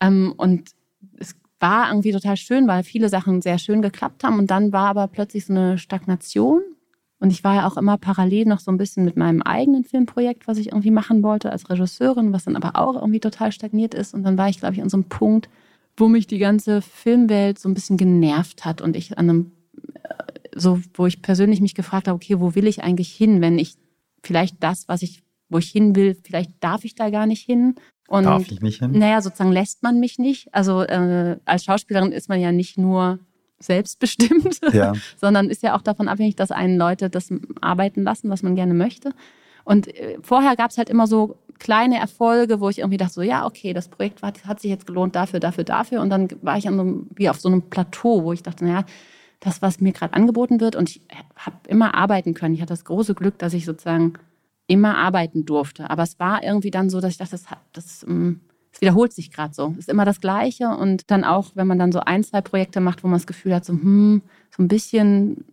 Ähm, 0.00 0.34
und 0.36 0.70
war 1.64 1.88
irgendwie 1.88 2.12
total 2.12 2.36
schön, 2.36 2.68
weil 2.68 2.82
viele 2.82 3.08
Sachen 3.08 3.40
sehr 3.40 3.56
schön 3.56 3.80
geklappt 3.80 4.22
haben 4.22 4.38
und 4.38 4.50
dann 4.50 4.72
war 4.72 4.88
aber 4.88 5.08
plötzlich 5.08 5.46
so 5.46 5.54
eine 5.54 5.78
Stagnation 5.78 6.60
und 7.20 7.30
ich 7.30 7.42
war 7.42 7.54
ja 7.54 7.66
auch 7.66 7.78
immer 7.78 7.96
parallel 7.96 8.44
noch 8.44 8.60
so 8.60 8.70
ein 8.70 8.76
bisschen 8.76 9.06
mit 9.06 9.16
meinem 9.16 9.40
eigenen 9.40 9.82
Filmprojekt, 9.82 10.46
was 10.46 10.58
ich 10.58 10.66
irgendwie 10.66 10.90
machen 10.90 11.22
wollte 11.22 11.50
als 11.50 11.70
Regisseurin, 11.70 12.34
was 12.34 12.44
dann 12.44 12.54
aber 12.54 12.78
auch 12.78 12.96
irgendwie 12.96 13.18
total 13.18 13.50
stagniert 13.50 13.94
ist. 13.94 14.12
Und 14.12 14.24
dann 14.24 14.36
war 14.36 14.50
ich, 14.50 14.58
glaube 14.58 14.74
ich, 14.74 14.82
an 14.82 14.90
so 14.90 14.98
einem 14.98 15.04
Punkt, 15.04 15.48
wo 15.96 16.06
mich 16.06 16.26
die 16.26 16.36
ganze 16.36 16.82
Filmwelt 16.82 17.58
so 17.58 17.66
ein 17.66 17.72
bisschen 17.72 17.96
genervt 17.96 18.66
hat 18.66 18.82
und 18.82 18.94
ich 18.94 19.16
an 19.16 19.30
einem, 19.30 19.52
äh, 19.94 20.48
so, 20.54 20.82
wo 20.92 21.06
ich 21.06 21.22
persönlich 21.22 21.62
mich 21.62 21.74
gefragt 21.74 22.08
habe, 22.08 22.16
okay, 22.16 22.40
wo 22.40 22.54
will 22.54 22.66
ich 22.66 22.82
eigentlich 22.82 23.10
hin, 23.10 23.40
wenn 23.40 23.58
ich 23.58 23.76
vielleicht 24.22 24.62
das, 24.62 24.86
was 24.88 25.00
ich, 25.00 25.22
wo 25.48 25.56
ich 25.56 25.70
hin 25.70 25.96
will, 25.96 26.18
vielleicht 26.22 26.52
darf 26.60 26.84
ich 26.84 26.94
da 26.94 27.08
gar 27.08 27.24
nicht 27.24 27.42
hin. 27.42 27.76
Und, 28.08 28.24
darf 28.24 28.50
ich 28.50 28.60
nicht 28.60 28.80
hin? 28.80 28.92
Naja, 28.92 29.20
sozusagen 29.20 29.52
lässt 29.52 29.82
man 29.82 30.00
mich 30.00 30.18
nicht. 30.18 30.52
Also 30.52 30.82
äh, 30.82 31.38
als 31.44 31.64
Schauspielerin 31.64 32.12
ist 32.12 32.28
man 32.28 32.40
ja 32.40 32.52
nicht 32.52 32.76
nur 32.76 33.18
selbstbestimmt, 33.58 34.60
ja. 34.72 34.92
sondern 35.16 35.48
ist 35.48 35.62
ja 35.62 35.76
auch 35.76 35.82
davon 35.82 36.08
abhängig, 36.08 36.36
dass 36.36 36.50
einen 36.50 36.76
Leute 36.76 37.08
das 37.08 37.30
arbeiten 37.60 38.02
lassen, 38.02 38.28
was 38.28 38.42
man 38.42 38.56
gerne 38.56 38.74
möchte. 38.74 39.12
Und 39.64 39.88
äh, 39.88 40.18
vorher 40.20 40.56
gab 40.56 40.70
es 40.70 40.78
halt 40.78 40.90
immer 40.90 41.06
so 41.06 41.36
kleine 41.58 41.98
Erfolge, 41.98 42.60
wo 42.60 42.68
ich 42.68 42.78
irgendwie 42.78 42.98
dachte, 42.98 43.14
so 43.14 43.22
ja, 43.22 43.46
okay, 43.46 43.72
das 43.72 43.88
Projekt 43.88 44.22
hat, 44.22 44.44
hat 44.44 44.60
sich 44.60 44.70
jetzt 44.70 44.86
gelohnt 44.86 45.14
dafür, 45.16 45.40
dafür, 45.40 45.64
dafür. 45.64 46.00
Und 46.00 46.10
dann 46.10 46.28
war 46.42 46.58
ich 46.58 46.68
an 46.68 46.76
so 46.76 46.82
einem, 46.82 47.06
wie 47.14 47.30
auf 47.30 47.40
so 47.40 47.48
einem 47.48 47.62
Plateau, 47.62 48.24
wo 48.24 48.32
ich 48.32 48.42
dachte, 48.42 48.64
naja, 48.64 48.84
das, 49.40 49.62
was 49.62 49.80
mir 49.80 49.92
gerade 49.92 50.14
angeboten 50.14 50.60
wird. 50.60 50.76
Und 50.76 50.90
ich 50.90 51.00
habe 51.36 51.56
immer 51.68 51.94
arbeiten 51.94 52.34
können. 52.34 52.54
Ich 52.54 52.60
hatte 52.60 52.72
das 52.72 52.84
große 52.84 53.14
Glück, 53.14 53.38
dass 53.38 53.54
ich 53.54 53.64
sozusagen 53.64 54.14
immer 54.66 54.96
arbeiten 54.96 55.44
durfte. 55.44 55.90
Aber 55.90 56.02
es 56.02 56.18
war 56.18 56.42
irgendwie 56.42 56.70
dann 56.70 56.90
so, 56.90 57.00
dass 57.00 57.12
ich 57.12 57.18
dachte, 57.18 57.32
das, 57.32 57.44
das 57.72 58.02
ähm, 58.08 58.40
es 58.72 58.80
wiederholt 58.80 59.12
sich 59.12 59.30
gerade 59.30 59.54
so. 59.54 59.70
Es 59.72 59.80
ist 59.80 59.88
immer 59.88 60.04
das 60.04 60.20
Gleiche. 60.20 60.68
Und 60.68 61.10
dann 61.10 61.24
auch, 61.24 61.52
wenn 61.54 61.66
man 61.66 61.78
dann 61.78 61.92
so 61.92 62.00
ein, 62.00 62.24
zwei 62.24 62.40
Projekte 62.40 62.80
macht, 62.80 63.04
wo 63.04 63.08
man 63.08 63.18
das 63.18 63.26
Gefühl 63.26 63.54
hat, 63.54 63.64
so, 63.64 63.72
hm, 63.72 64.22
so 64.56 64.62
ein 64.62 64.68
bisschen 64.68 65.44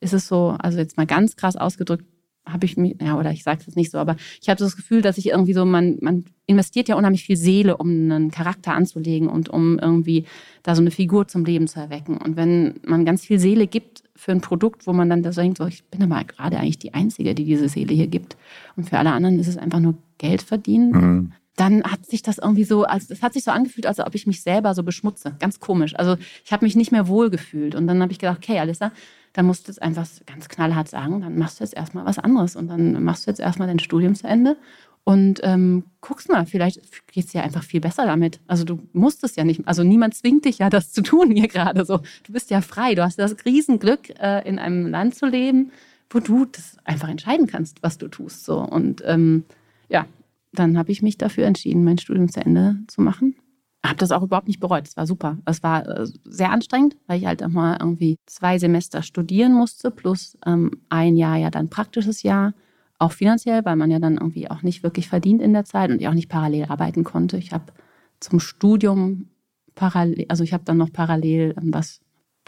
ist 0.00 0.14
es 0.14 0.28
so, 0.28 0.56
also 0.58 0.78
jetzt 0.78 0.96
mal 0.96 1.06
ganz 1.06 1.36
krass 1.36 1.56
ausgedrückt, 1.56 2.06
habe 2.46 2.66
ich 2.66 2.76
mir, 2.76 2.94
ja, 3.00 3.18
oder 3.18 3.30
ich 3.30 3.42
sage 3.42 3.60
es 3.60 3.66
jetzt 3.66 3.76
nicht 3.76 3.90
so, 3.90 3.98
aber 3.98 4.16
ich 4.40 4.48
habe 4.48 4.58
so 4.58 4.64
das 4.64 4.76
Gefühl, 4.76 5.02
dass 5.02 5.18
ich 5.18 5.28
irgendwie 5.28 5.52
so, 5.52 5.64
man, 5.64 5.98
man 6.00 6.24
investiert 6.46 6.88
ja 6.88 6.96
unheimlich 6.96 7.24
viel 7.24 7.36
Seele, 7.36 7.76
um 7.76 7.88
einen 7.88 8.30
Charakter 8.30 8.74
anzulegen 8.74 9.28
und 9.28 9.48
um 9.48 9.78
irgendwie 9.78 10.24
da 10.62 10.74
so 10.74 10.80
eine 10.80 10.90
Figur 10.90 11.28
zum 11.28 11.44
Leben 11.44 11.68
zu 11.68 11.78
erwecken. 11.80 12.16
Und 12.16 12.36
wenn 12.36 12.80
man 12.84 13.04
ganz 13.04 13.24
viel 13.24 13.38
Seele 13.38 13.66
gibt 13.66 14.02
für 14.16 14.32
ein 14.32 14.40
Produkt, 14.40 14.86
wo 14.86 14.92
man 14.92 15.08
dann 15.08 15.22
da 15.22 15.32
so 15.32 15.40
denkt, 15.40 15.58
so, 15.58 15.66
ich 15.66 15.84
bin 15.84 16.02
aber 16.02 16.24
gerade 16.24 16.58
eigentlich 16.58 16.78
die 16.78 16.94
Einzige, 16.94 17.34
die 17.34 17.44
diese 17.44 17.68
Seele 17.68 17.94
hier 17.94 18.08
gibt. 18.08 18.36
Und 18.76 18.88
für 18.88 18.98
alle 18.98 19.12
anderen 19.12 19.38
ist 19.38 19.48
es 19.48 19.56
einfach 19.56 19.80
nur 19.80 19.94
Geld 20.18 20.42
verdienen. 20.42 20.90
Mhm 20.90 21.32
dann 21.60 21.82
hat 21.82 22.06
sich 22.06 22.22
das 22.22 22.38
irgendwie 22.38 22.64
so, 22.64 22.84
als 22.84 23.10
es 23.10 23.22
hat 23.22 23.34
sich 23.34 23.44
so 23.44 23.50
angefühlt, 23.50 23.84
als 23.84 24.00
ob 24.00 24.14
ich 24.14 24.26
mich 24.26 24.42
selber 24.42 24.74
so 24.74 24.82
beschmutze. 24.82 25.36
Ganz 25.40 25.60
komisch. 25.60 25.94
Also 25.94 26.16
ich 26.42 26.52
habe 26.52 26.64
mich 26.64 26.74
nicht 26.74 26.90
mehr 26.90 27.06
wohl 27.06 27.28
gefühlt. 27.28 27.74
Und 27.74 27.86
dann 27.86 28.00
habe 28.00 28.12
ich 28.12 28.18
gedacht, 28.18 28.38
okay, 28.38 28.58
Alissa, 28.58 28.92
dann 29.32 29.46
musst 29.46 29.66
du 29.66 29.72
jetzt 29.72 29.82
einfach 29.82 30.06
ganz 30.26 30.48
knallhart 30.48 30.88
sagen, 30.88 31.20
dann 31.20 31.38
machst 31.38 31.60
du 31.60 31.64
jetzt 31.64 31.74
erstmal 31.74 32.04
was 32.04 32.18
anderes. 32.18 32.56
Und 32.56 32.68
dann 32.68 33.02
machst 33.04 33.26
du 33.26 33.30
jetzt 33.30 33.40
erstmal 33.40 33.68
dein 33.68 33.78
Studium 33.78 34.14
zu 34.14 34.26
Ende 34.26 34.56
und 35.04 35.40
ähm, 35.42 35.84
guckst 36.00 36.28
mal, 36.28 36.46
vielleicht 36.46 36.80
geht 37.12 37.24
es 37.24 37.32
dir 37.32 37.42
einfach 37.42 37.64
viel 37.64 37.80
besser 37.80 38.06
damit. 38.06 38.40
Also 38.46 38.64
du 38.64 38.78
musst 38.92 39.24
es 39.24 39.34
ja 39.34 39.44
nicht, 39.44 39.66
also 39.66 39.82
niemand 39.82 40.14
zwingt 40.14 40.44
dich 40.44 40.58
ja, 40.58 40.70
das 40.70 40.92
zu 40.92 41.02
tun 41.02 41.30
hier 41.30 41.48
gerade 41.48 41.84
so. 41.84 41.98
Du 42.24 42.32
bist 42.32 42.50
ja 42.50 42.60
frei, 42.60 42.94
du 42.94 43.02
hast 43.02 43.18
das 43.18 43.34
Riesenglück, 43.44 44.10
äh, 44.20 44.46
in 44.46 44.58
einem 44.58 44.86
Land 44.86 45.14
zu 45.14 45.26
leben, 45.26 45.72
wo 46.10 46.20
du 46.20 46.44
das 46.44 46.76
einfach 46.84 47.08
entscheiden 47.08 47.46
kannst, 47.46 47.82
was 47.82 47.98
du 47.98 48.08
tust. 48.08 48.44
So. 48.44 48.58
Und 48.58 49.02
ähm, 49.06 49.44
ja, 49.88 50.06
dann 50.52 50.76
habe 50.76 50.92
ich 50.92 51.02
mich 51.02 51.16
dafür 51.16 51.46
entschieden, 51.46 51.84
mein 51.84 51.98
Studium 51.98 52.28
zu 52.28 52.40
Ende 52.40 52.76
zu 52.86 53.00
machen. 53.00 53.36
Habe 53.84 53.96
das 53.96 54.12
auch 54.12 54.22
überhaupt 54.22 54.48
nicht 54.48 54.60
bereut. 54.60 54.86
Es 54.86 54.96
war 54.96 55.06
super. 55.06 55.38
Es 55.46 55.62
war 55.62 55.86
äh, 55.86 56.06
sehr 56.24 56.50
anstrengend, 56.50 56.96
weil 57.06 57.18
ich 57.18 57.26
halt 57.26 57.46
mal 57.48 57.78
irgendwie 57.80 58.18
zwei 58.26 58.58
Semester 58.58 59.02
studieren 59.02 59.54
musste, 59.54 59.90
plus 59.90 60.36
ähm, 60.44 60.82
ein 60.90 61.16
Jahr 61.16 61.36
ja 61.36 61.50
dann 61.50 61.70
praktisches 61.70 62.22
Jahr. 62.22 62.52
Auch 62.98 63.12
finanziell, 63.12 63.64
weil 63.64 63.76
man 63.76 63.90
ja 63.90 63.98
dann 63.98 64.18
irgendwie 64.18 64.50
auch 64.50 64.62
nicht 64.62 64.82
wirklich 64.82 65.08
verdient 65.08 65.40
in 65.40 65.54
der 65.54 65.64
Zeit 65.64 65.90
und 65.90 66.00
ich 66.02 66.08
auch 66.08 66.14
nicht 66.14 66.28
parallel 66.28 66.66
arbeiten 66.66 67.04
konnte. 67.04 67.38
Ich 67.38 67.52
habe 67.52 67.72
zum 68.20 68.38
Studium 68.40 69.30
parallel, 69.74 70.26
also 70.28 70.44
ich 70.44 70.52
habe 70.52 70.64
dann 70.64 70.76
noch 70.76 70.92
parallel 70.92 71.54
ähm, 71.56 71.72
was 71.72 72.00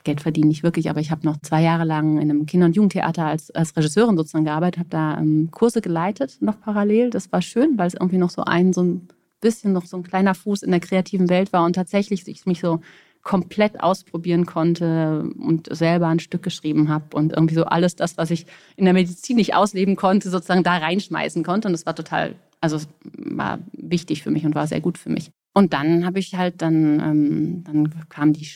Geld 0.04 0.20
verdienen 0.20 0.48
nicht 0.48 0.62
wirklich, 0.62 0.90
aber 0.90 1.00
ich 1.00 1.10
habe 1.10 1.24
noch 1.24 1.38
zwei 1.42 1.62
Jahre 1.62 1.84
lang 1.84 2.18
in 2.18 2.28
einem 2.28 2.46
Kinder- 2.46 2.66
und 2.66 2.76
Jugendtheater 2.76 3.24
als, 3.26 3.50
als 3.52 3.76
Regisseurin 3.76 4.16
sozusagen 4.16 4.44
gearbeitet, 4.44 4.80
habe 4.80 4.88
da 4.90 5.18
ähm, 5.18 5.48
Kurse 5.50 5.80
geleitet, 5.80 6.38
noch 6.40 6.60
parallel. 6.60 7.10
Das 7.10 7.32
war 7.32 7.40
schön, 7.40 7.78
weil 7.78 7.86
es 7.86 7.94
irgendwie 7.94 8.18
noch 8.18 8.30
so 8.30 8.42
ein, 8.42 8.72
so 8.72 8.82
ein 8.82 9.08
bisschen 9.42 9.74
noch 9.74 9.84
so 9.84 9.98
ein 9.98 10.02
kleiner 10.02 10.34
Fuß 10.34 10.62
in 10.62 10.70
der 10.70 10.80
kreativen 10.80 11.28
Welt 11.28 11.52
war 11.52 11.66
und 11.66 11.74
tatsächlich 11.74 12.26
ich 12.26 12.46
mich 12.46 12.60
so 12.60 12.80
komplett 13.22 13.80
ausprobieren 13.80 14.46
konnte 14.46 15.30
und 15.38 15.68
selber 15.74 16.08
ein 16.08 16.18
Stück 16.18 16.42
geschrieben 16.42 16.88
habe 16.88 17.16
und 17.16 17.32
irgendwie 17.32 17.54
so 17.54 17.64
alles 17.64 17.94
das, 17.94 18.16
was 18.16 18.30
ich 18.30 18.46
in 18.76 18.84
der 18.84 18.94
Medizin 18.94 19.36
nicht 19.36 19.54
ausleben 19.54 19.96
konnte, 19.96 20.28
sozusagen 20.28 20.64
da 20.64 20.78
reinschmeißen 20.78 21.44
konnte. 21.44 21.68
Und 21.68 21.72
das 21.72 21.86
war 21.86 21.94
total, 21.94 22.34
also 22.60 22.78
war 23.02 23.60
wichtig 23.72 24.22
für 24.22 24.30
mich 24.30 24.44
und 24.44 24.54
war 24.54 24.66
sehr 24.66 24.80
gut 24.80 24.98
für 24.98 25.10
mich. 25.10 25.30
Und 25.54 25.72
dann 25.72 26.04
habe 26.04 26.18
ich 26.18 26.34
halt 26.34 26.62
dann, 26.62 26.98
ähm, 26.98 27.64
dann 27.64 28.08
kam 28.08 28.32
die 28.32 28.48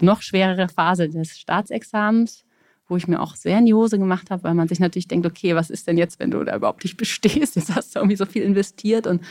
noch 0.00 0.22
schwerere 0.22 0.68
Phase 0.68 1.08
des 1.08 1.38
Staatsexamens 1.38 2.44
wo 2.88 2.96
ich 2.96 3.08
mir 3.08 3.20
auch 3.20 3.34
sehr 3.34 3.58
in 3.58 3.66
die 3.66 3.74
Hose 3.74 3.98
gemacht 3.98 4.30
habe, 4.30 4.44
weil 4.44 4.54
man 4.54 4.68
sich 4.68 4.78
natürlich 4.78 5.08
denkt, 5.08 5.26
okay, 5.26 5.54
was 5.54 5.70
ist 5.70 5.86
denn 5.86 5.96
jetzt, 5.96 6.20
wenn 6.20 6.30
du 6.30 6.44
da 6.44 6.56
überhaupt 6.56 6.84
nicht 6.84 6.96
bestehst? 6.96 7.56
Jetzt 7.56 7.74
hast 7.74 7.94
du 7.94 7.98
irgendwie 8.00 8.16
so 8.16 8.26
viel 8.26 8.42
investiert 8.42 9.06
und 9.06 9.22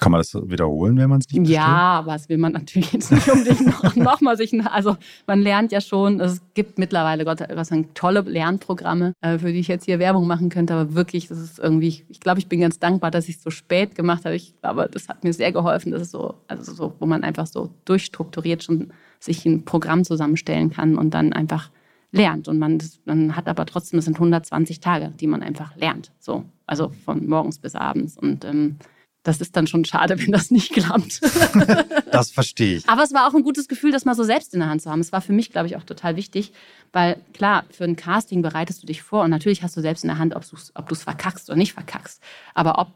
kann 0.00 0.12
man 0.12 0.20
das 0.20 0.34
wiederholen, 0.34 0.96
wenn 0.96 1.08
man 1.08 1.20
es 1.20 1.28
nicht 1.28 1.40
besteht? 1.40 1.56
Ja, 1.56 1.98
aber 1.98 2.12
das 2.12 2.28
will 2.28 2.38
man 2.38 2.52
natürlich 2.52 2.92
jetzt 2.92 3.10
nicht 3.10 3.28
unbedingt 3.28 3.66
noch, 3.66 3.96
noch 3.96 4.20
mal 4.20 4.36
sich, 4.36 4.52
also 4.66 4.96
man 5.26 5.40
lernt 5.40 5.72
ja 5.72 5.80
schon, 5.80 6.20
es 6.20 6.40
gibt 6.54 6.78
mittlerweile 6.78 7.24
Gott, 7.24 7.38
Gott 7.38 7.66
sei 7.66 7.76
Dank 7.76 7.94
tolle 7.94 8.20
Lernprogramme, 8.20 9.12
äh, 9.20 9.38
für 9.38 9.52
die 9.52 9.58
ich 9.58 9.68
jetzt 9.68 9.84
hier 9.84 9.98
Werbung 9.98 10.26
machen 10.26 10.50
könnte, 10.50 10.74
aber 10.74 10.94
wirklich, 10.94 11.28
das 11.28 11.38
ist 11.38 11.58
irgendwie, 11.58 12.04
ich 12.08 12.20
glaube, 12.20 12.38
ich 12.38 12.48
bin 12.48 12.60
ganz 12.60 12.78
dankbar, 12.78 13.10
dass 13.10 13.28
ich 13.28 13.36
es 13.36 13.42
so 13.42 13.50
spät 13.50 13.94
gemacht 13.94 14.24
habe. 14.24 14.36
Ich 14.36 14.54
glaube, 14.60 14.88
das 14.92 15.08
hat 15.08 15.24
mir 15.24 15.32
sehr 15.32 15.52
geholfen, 15.52 15.92
dass 15.92 16.02
es 16.02 16.10
so, 16.10 16.34
also 16.46 16.72
so, 16.72 16.94
wo 16.98 17.06
man 17.06 17.24
einfach 17.24 17.46
so 17.46 17.70
durchstrukturiert 17.84 18.62
schon 18.62 18.92
sich 19.20 19.44
ein 19.46 19.64
Programm 19.64 20.04
zusammenstellen 20.04 20.70
kann 20.70 20.96
und 20.96 21.12
dann 21.14 21.32
einfach 21.32 21.70
lernt. 22.12 22.48
Und 22.48 22.58
man, 22.58 22.78
man 23.04 23.36
hat 23.36 23.48
aber 23.48 23.66
trotzdem, 23.66 23.98
es 23.98 24.04
sind 24.04 24.14
120 24.14 24.80
Tage, 24.80 25.12
die 25.18 25.26
man 25.26 25.42
einfach 25.42 25.76
lernt. 25.76 26.12
So, 26.18 26.44
also 26.66 26.90
von 27.04 27.26
morgens 27.26 27.58
bis 27.58 27.74
abends. 27.74 28.16
Und 28.16 28.44
ähm, 28.44 28.76
das 29.22 29.40
ist 29.40 29.56
dann 29.56 29.66
schon 29.66 29.84
schade, 29.84 30.18
wenn 30.24 30.32
das 30.32 30.50
nicht 30.50 30.72
klappt. 30.72 31.20
das 32.12 32.30
verstehe 32.30 32.76
ich. 32.76 32.88
Aber 32.88 33.02
es 33.02 33.12
war 33.12 33.28
auch 33.28 33.34
ein 33.34 33.42
gutes 33.42 33.68
Gefühl, 33.68 33.92
das 33.92 34.04
mal 34.04 34.14
so 34.14 34.24
selbst 34.24 34.54
in 34.54 34.60
der 34.60 34.68
Hand 34.68 34.82
zu 34.82 34.90
haben. 34.90 35.00
Es 35.00 35.12
war 35.12 35.20
für 35.20 35.32
mich, 35.32 35.50
glaube 35.50 35.66
ich, 35.66 35.76
auch 35.76 35.84
total 35.84 36.16
wichtig, 36.16 36.52
weil 36.92 37.20
klar, 37.32 37.64
für 37.70 37.84
ein 37.84 37.96
Casting 37.96 38.42
bereitest 38.42 38.82
du 38.82 38.86
dich 38.86 39.02
vor 39.02 39.24
und 39.24 39.30
natürlich 39.30 39.62
hast 39.62 39.76
du 39.76 39.80
selbst 39.80 40.04
in 40.04 40.08
der 40.08 40.18
Hand, 40.18 40.34
ob 40.34 40.44
du 40.48 40.94
es 40.94 41.02
verkackst 41.02 41.48
oder 41.48 41.56
nicht 41.56 41.72
verkackst. 41.72 42.22
Aber 42.54 42.78
ob 42.78 42.88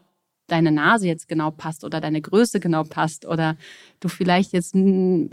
deine 0.47 0.71
Nase 0.71 1.07
jetzt 1.07 1.27
genau 1.27 1.51
passt 1.51 1.83
oder 1.83 2.01
deine 2.01 2.21
Größe 2.21 2.59
genau 2.59 2.83
passt 2.83 3.25
oder 3.25 3.55
du 3.99 4.09
vielleicht 4.09 4.53
jetzt, 4.53 4.75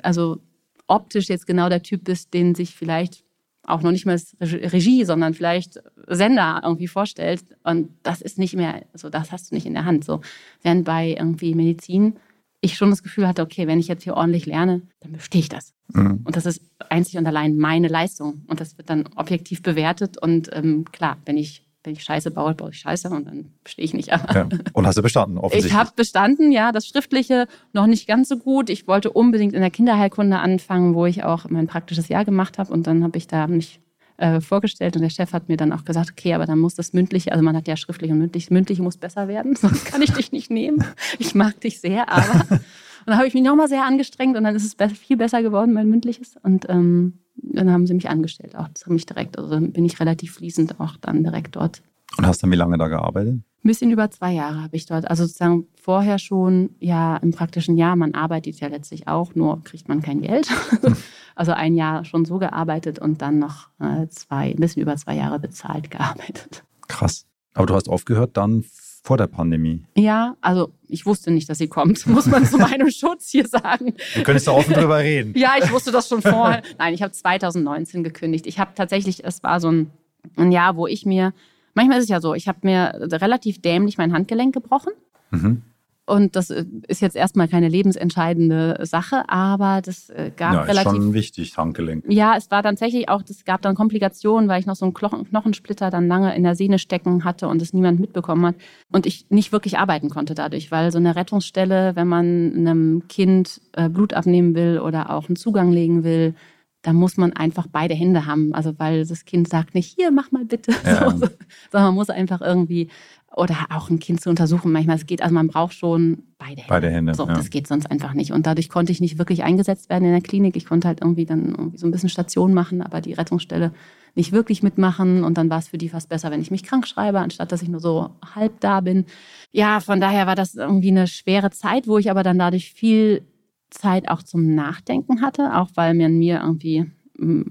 also 0.02 0.38
optisch 0.86 1.28
jetzt 1.28 1.46
genau 1.46 1.68
der 1.68 1.82
Typ 1.82 2.04
bist, 2.04 2.34
den 2.34 2.54
sich 2.54 2.74
vielleicht 2.74 3.24
auch 3.62 3.82
noch 3.82 3.92
nicht 3.92 4.06
mal 4.06 4.18
Regie, 4.40 5.04
sondern 5.04 5.34
vielleicht 5.34 5.80
Sender 6.06 6.60
irgendwie 6.64 6.88
vorstellt. 6.88 7.44
Und 7.62 7.90
das 8.02 8.20
ist 8.20 8.38
nicht 8.38 8.56
mehr, 8.56 8.82
so 8.94 9.10
das 9.10 9.32
hast 9.32 9.50
du 9.50 9.54
nicht 9.54 9.66
in 9.66 9.74
der 9.74 9.84
Hand. 9.84 10.04
So, 10.04 10.20
während 10.62 10.84
bei 10.84 11.14
irgendwie 11.18 11.54
Medizin 11.54 12.16
ich 12.62 12.76
schon 12.76 12.90
das 12.90 13.02
Gefühl 13.02 13.26
hatte, 13.26 13.42
okay, 13.42 13.66
wenn 13.66 13.78
ich 13.78 13.88
jetzt 13.88 14.04
hier 14.04 14.14
ordentlich 14.14 14.46
lerne, 14.46 14.82
dann 15.00 15.12
bestehe 15.12 15.40
ich 15.40 15.48
das. 15.48 15.72
Mhm. 15.88 16.20
Und 16.24 16.36
das 16.36 16.46
ist 16.46 16.62
einzig 16.88 17.16
und 17.18 17.26
allein 17.26 17.56
meine 17.56 17.88
Leistung. 17.88 18.42
Und 18.48 18.60
das 18.60 18.76
wird 18.76 18.90
dann 18.90 19.08
objektiv 19.16 19.62
bewertet. 19.62 20.18
Und 20.18 20.50
ähm, 20.52 20.84
klar, 20.92 21.16
wenn 21.24 21.38
ich 21.38 21.64
wenn 21.84 21.94
ich 21.94 22.02
Scheiße 22.02 22.30
baue, 22.30 22.54
baue 22.54 22.70
ich 22.70 22.78
Scheiße 22.78 23.08
und 23.08 23.26
dann 23.26 23.52
stehe 23.66 23.84
ich 23.84 23.94
nicht. 23.94 24.08
Ja. 24.08 24.48
Und 24.72 24.86
hast 24.86 24.98
du 24.98 25.02
bestanden, 25.02 25.38
offensichtlich? 25.38 25.72
Ich 25.72 25.78
habe 25.78 25.90
bestanden, 25.96 26.52
ja. 26.52 26.72
Das 26.72 26.86
Schriftliche 26.86 27.46
noch 27.72 27.86
nicht 27.86 28.06
ganz 28.06 28.28
so 28.28 28.36
gut. 28.36 28.70
Ich 28.70 28.86
wollte 28.86 29.10
unbedingt 29.10 29.54
in 29.54 29.60
der 29.60 29.70
Kinderheilkunde 29.70 30.38
anfangen, 30.38 30.94
wo 30.94 31.06
ich 31.06 31.24
auch 31.24 31.48
mein 31.48 31.66
praktisches 31.66 32.08
Jahr 32.08 32.24
gemacht 32.24 32.58
habe. 32.58 32.72
Und 32.72 32.86
dann 32.86 33.02
habe 33.02 33.16
ich 33.18 33.26
da 33.26 33.46
mich 33.46 33.80
äh, 34.20 34.40
vorgestellt 34.40 34.96
und 34.96 35.02
der 35.02 35.10
Chef 35.10 35.32
hat 35.32 35.48
mir 35.48 35.56
dann 35.56 35.72
auch 35.72 35.84
gesagt, 35.84 36.10
okay, 36.12 36.34
aber 36.34 36.46
dann 36.46 36.58
muss 36.58 36.74
das 36.74 36.92
mündliche, 36.92 37.32
also 37.32 37.42
man 37.42 37.56
hat 37.56 37.66
ja 37.66 37.76
schriftlich 37.76 38.10
und 38.10 38.18
mündlich, 38.18 38.50
mündliche 38.50 38.82
muss 38.82 38.98
besser 38.98 39.28
werden, 39.28 39.56
sonst 39.60 39.86
kann 39.86 40.02
ich 40.02 40.12
dich 40.12 40.30
nicht 40.30 40.50
nehmen. 40.50 40.84
Ich 41.18 41.34
mag 41.34 41.60
dich 41.60 41.80
sehr, 41.80 42.08
aber... 42.10 42.60
Und 43.00 43.06
dann 43.06 43.16
habe 43.16 43.28
ich 43.28 43.32
mich 43.32 43.42
nochmal 43.42 43.66
sehr 43.66 43.86
angestrengt 43.86 44.36
und 44.36 44.44
dann 44.44 44.54
ist 44.54 44.62
es 44.78 44.92
viel 44.98 45.16
besser 45.16 45.42
geworden, 45.42 45.72
mein 45.72 45.88
mündliches. 45.88 46.36
Und 46.42 46.68
ähm, 46.68 47.19
dann 47.42 47.70
haben 47.70 47.86
sie 47.86 47.94
mich 47.94 48.08
angestellt, 48.08 48.56
auch 48.56 48.68
ziemlich 48.74 49.06
direkt. 49.06 49.38
Also 49.38 49.50
dann 49.50 49.72
bin 49.72 49.84
ich 49.84 50.00
relativ 50.00 50.34
fließend 50.34 50.80
auch 50.80 50.96
dann 50.96 51.22
direkt 51.22 51.56
dort. 51.56 51.82
Und 52.16 52.26
hast 52.26 52.42
dann 52.42 52.50
wie 52.50 52.56
lange 52.56 52.78
da 52.78 52.88
gearbeitet? 52.88 53.34
Ein 53.34 53.68
bisschen 53.68 53.90
über 53.90 54.10
zwei 54.10 54.32
Jahre 54.32 54.62
habe 54.62 54.76
ich 54.76 54.86
dort. 54.86 55.08
Also 55.08 55.24
sozusagen 55.24 55.66
vorher 55.74 56.18
schon, 56.18 56.70
ja, 56.80 57.16
im 57.18 57.30
praktischen 57.32 57.76
Jahr, 57.76 57.94
man 57.94 58.14
arbeitet 58.14 58.58
ja 58.58 58.68
letztlich 58.68 59.06
auch, 59.06 59.34
nur 59.34 59.62
kriegt 59.64 59.88
man 59.88 60.00
kein 60.00 60.22
Geld. 60.22 60.48
also 61.34 61.52
ein 61.52 61.74
Jahr 61.74 62.04
schon 62.04 62.24
so 62.24 62.38
gearbeitet 62.38 62.98
und 62.98 63.20
dann 63.20 63.38
noch 63.38 63.68
äh, 63.78 64.08
zwei, 64.08 64.50
ein 64.50 64.56
bisschen 64.56 64.82
über 64.82 64.96
zwei 64.96 65.14
Jahre 65.14 65.38
bezahlt 65.38 65.90
gearbeitet. 65.90 66.64
Krass. 66.88 67.26
Aber 67.52 67.66
du 67.66 67.74
hast 67.74 67.88
aufgehört 67.88 68.36
dann 68.36 68.64
vor 69.02 69.16
der 69.16 69.26
Pandemie? 69.26 69.82
Ja, 69.96 70.36
also 70.40 70.72
ich 70.88 71.06
wusste 71.06 71.30
nicht, 71.30 71.48
dass 71.48 71.58
sie 71.58 71.68
kommt, 71.68 72.06
muss 72.06 72.26
man 72.26 72.44
zu 72.44 72.58
meinem 72.58 72.90
Schutz 72.90 73.30
hier 73.30 73.46
sagen. 73.46 73.94
Du 74.14 74.22
könntest 74.22 74.46
da 74.46 74.52
offen 74.52 74.74
drüber 74.74 74.98
reden. 74.98 75.32
ja, 75.36 75.54
ich 75.62 75.70
wusste 75.72 75.90
das 75.92 76.08
schon 76.08 76.22
vorher. 76.22 76.62
Nein, 76.78 76.94
ich 76.94 77.02
habe 77.02 77.12
2019 77.12 78.04
gekündigt. 78.04 78.46
Ich 78.46 78.58
habe 78.58 78.72
tatsächlich, 78.74 79.24
es 79.24 79.42
war 79.42 79.60
so 79.60 79.70
ein, 79.70 79.90
ein 80.36 80.52
Jahr, 80.52 80.76
wo 80.76 80.86
ich 80.86 81.06
mir, 81.06 81.32
manchmal 81.74 81.98
ist 81.98 82.04
es 82.04 82.10
ja 82.10 82.20
so, 82.20 82.34
ich 82.34 82.48
habe 82.48 82.58
mir 82.62 82.92
relativ 83.12 83.60
dämlich 83.62 83.98
mein 83.98 84.12
Handgelenk 84.12 84.54
gebrochen. 84.54 84.92
Mhm. 85.30 85.62
Und 86.10 86.34
das 86.34 86.50
äh, 86.50 86.64
ist 86.88 87.00
jetzt 87.00 87.14
erstmal 87.14 87.46
keine 87.46 87.68
lebensentscheidende 87.68 88.80
Sache, 88.82 89.28
aber 89.28 89.80
das 89.80 90.10
äh, 90.10 90.32
gab 90.36 90.54
ja, 90.54 90.62
relativ. 90.62 90.92
Ist 90.92 90.98
schon 90.98 91.14
wichtig, 91.14 91.56
Handgelenk. 91.56 92.04
Ja, 92.08 92.34
es 92.36 92.50
war 92.50 92.64
tatsächlich 92.64 93.08
auch, 93.08 93.22
es 93.28 93.44
gab 93.44 93.62
dann 93.62 93.76
Komplikationen, 93.76 94.48
weil 94.48 94.58
ich 94.58 94.66
noch 94.66 94.74
so 94.74 94.84
einen 94.84 94.94
Knochensplitter 94.94 95.88
dann 95.90 96.08
lange 96.08 96.34
in 96.34 96.42
der 96.42 96.56
Sehne 96.56 96.80
stecken 96.80 97.22
hatte 97.22 97.46
und 97.46 97.62
es 97.62 97.72
niemand 97.72 98.00
mitbekommen 98.00 98.44
hat. 98.44 98.56
Und 98.90 99.06
ich 99.06 99.26
nicht 99.30 99.52
wirklich 99.52 99.78
arbeiten 99.78 100.10
konnte 100.10 100.34
dadurch, 100.34 100.72
weil 100.72 100.90
so 100.90 100.98
eine 100.98 101.14
Rettungsstelle, 101.14 101.94
wenn 101.94 102.08
man 102.08 102.54
einem 102.56 103.06
Kind 103.06 103.60
äh, 103.72 103.88
Blut 103.88 104.12
abnehmen 104.12 104.56
will 104.56 104.80
oder 104.80 105.10
auch 105.10 105.28
einen 105.28 105.36
Zugang 105.36 105.70
legen 105.70 106.02
will, 106.02 106.34
da 106.82 106.92
muss 106.92 107.16
man 107.16 107.32
einfach 107.34 107.66
beide 107.70 107.94
Hände 107.94 108.26
haben. 108.26 108.54
Also 108.54 108.78
weil 108.78 109.06
das 109.06 109.24
Kind 109.24 109.48
sagt 109.48 109.74
nicht, 109.74 109.94
hier, 109.96 110.10
mach 110.10 110.32
mal 110.32 110.44
bitte. 110.44 110.72
Ja. 110.84 111.10
So, 111.20 111.26
sondern 111.70 111.88
man 111.88 111.94
muss 111.94 112.10
einfach 112.10 112.40
irgendwie 112.40 112.88
oder 113.36 113.54
auch 113.70 113.90
ein 113.90 114.00
Kind 114.00 114.20
zu 114.20 114.28
untersuchen. 114.28 114.72
Manchmal 114.72 114.96
es 114.96 115.06
geht, 115.06 115.22
also 115.22 115.32
man 115.32 115.48
braucht 115.48 115.74
schon 115.74 116.24
beide 116.38 116.62
Hände. 116.62 116.68
Beide 116.68 116.90
Hände. 116.90 117.14
So, 117.14 117.26
ja. 117.26 117.34
das 117.34 117.50
geht 117.50 117.66
sonst 117.66 117.90
einfach 117.90 118.12
nicht. 118.12 118.32
Und 118.32 118.46
dadurch 118.46 118.68
konnte 118.68 118.90
ich 118.90 119.00
nicht 119.00 119.18
wirklich 119.18 119.44
eingesetzt 119.44 119.88
werden 119.88 120.04
in 120.04 120.12
der 120.12 120.20
Klinik. 120.20 120.56
Ich 120.56 120.66
konnte 120.66 120.88
halt 120.88 121.00
irgendwie 121.00 121.26
dann 121.26 121.50
irgendwie 121.50 121.78
so 121.78 121.86
ein 121.86 121.92
bisschen 121.92 122.08
Station 122.08 122.54
machen, 122.54 122.82
aber 122.82 123.00
die 123.00 123.12
Rettungsstelle 123.12 123.72
nicht 124.16 124.32
wirklich 124.32 124.64
mitmachen. 124.64 125.22
Und 125.22 125.38
dann 125.38 125.48
war 125.48 125.58
es 125.58 125.68
für 125.68 125.78
die 125.78 125.88
fast 125.88 126.08
besser, 126.08 126.32
wenn 126.32 126.40
ich 126.40 126.50
mich 126.50 126.64
krank 126.64 126.88
schreibe, 126.88 127.20
anstatt 127.20 127.52
dass 127.52 127.62
ich 127.62 127.68
nur 127.68 127.80
so 127.80 128.10
halb 128.34 128.58
da 128.60 128.80
bin. 128.80 129.04
Ja, 129.52 129.78
von 129.78 130.00
daher 130.00 130.26
war 130.26 130.34
das 130.34 130.56
irgendwie 130.56 130.90
eine 130.90 131.06
schwere 131.06 131.50
Zeit, 131.50 131.86
wo 131.86 131.98
ich 131.98 132.10
aber 132.10 132.24
dann 132.24 132.38
dadurch 132.38 132.72
viel 132.72 133.22
Zeit 133.70 134.08
auch 134.08 134.24
zum 134.24 134.56
Nachdenken 134.56 135.22
hatte, 135.22 135.56
auch 135.56 135.70
weil 135.76 135.94
mir 135.94 136.08
mir 136.08 136.40
irgendwie 136.40 136.90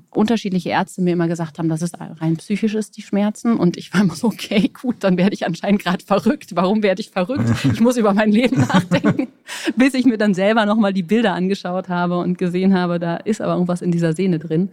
unterschiedliche 0.10 0.70
Ärzte 0.70 1.02
mir 1.02 1.14
immer 1.14 1.28
gesagt 1.28 1.60
haben, 1.60 1.70
dass 1.70 1.82
es 1.82 1.92
rein 2.00 2.38
psychisch 2.38 2.74
ist, 2.74 2.98
die 2.98 3.02
Schmerzen. 3.02 3.58
Und 3.58 3.78
ich 3.78 3.94
war 3.94 4.02
immer 4.02 4.16
so, 4.16 4.28
okay, 4.28 4.70
gut, 4.70 4.98
dann 5.02 5.18
werde 5.18 5.34
ich 5.34 5.46
anscheinend 5.46 5.84
gerade 5.84 6.04
verrückt. 6.04 6.56
Warum 6.56 6.82
werde 6.82 7.02
ich 7.02 7.12
verrückt? 7.12 7.50
Ich 7.72 7.80
muss 7.80 7.98
über 7.98 8.14
mein 8.14 8.32
Leben 8.32 8.62
nachdenken. 8.62 9.28
Bis 9.76 9.94
ich 9.94 10.06
mir 10.06 10.18
dann 10.18 10.34
selber 10.34 10.66
nochmal 10.66 10.94
die 10.94 11.04
Bilder 11.04 11.34
angeschaut 11.34 11.88
habe 11.88 12.18
und 12.18 12.38
gesehen 12.38 12.74
habe, 12.74 13.00
da 13.00 13.18
ist 13.18 13.42
aber 13.42 13.54
irgendwas 13.54 13.82
in 13.82 13.92
dieser 13.92 14.14
Sehne 14.14 14.40
drin. 14.40 14.70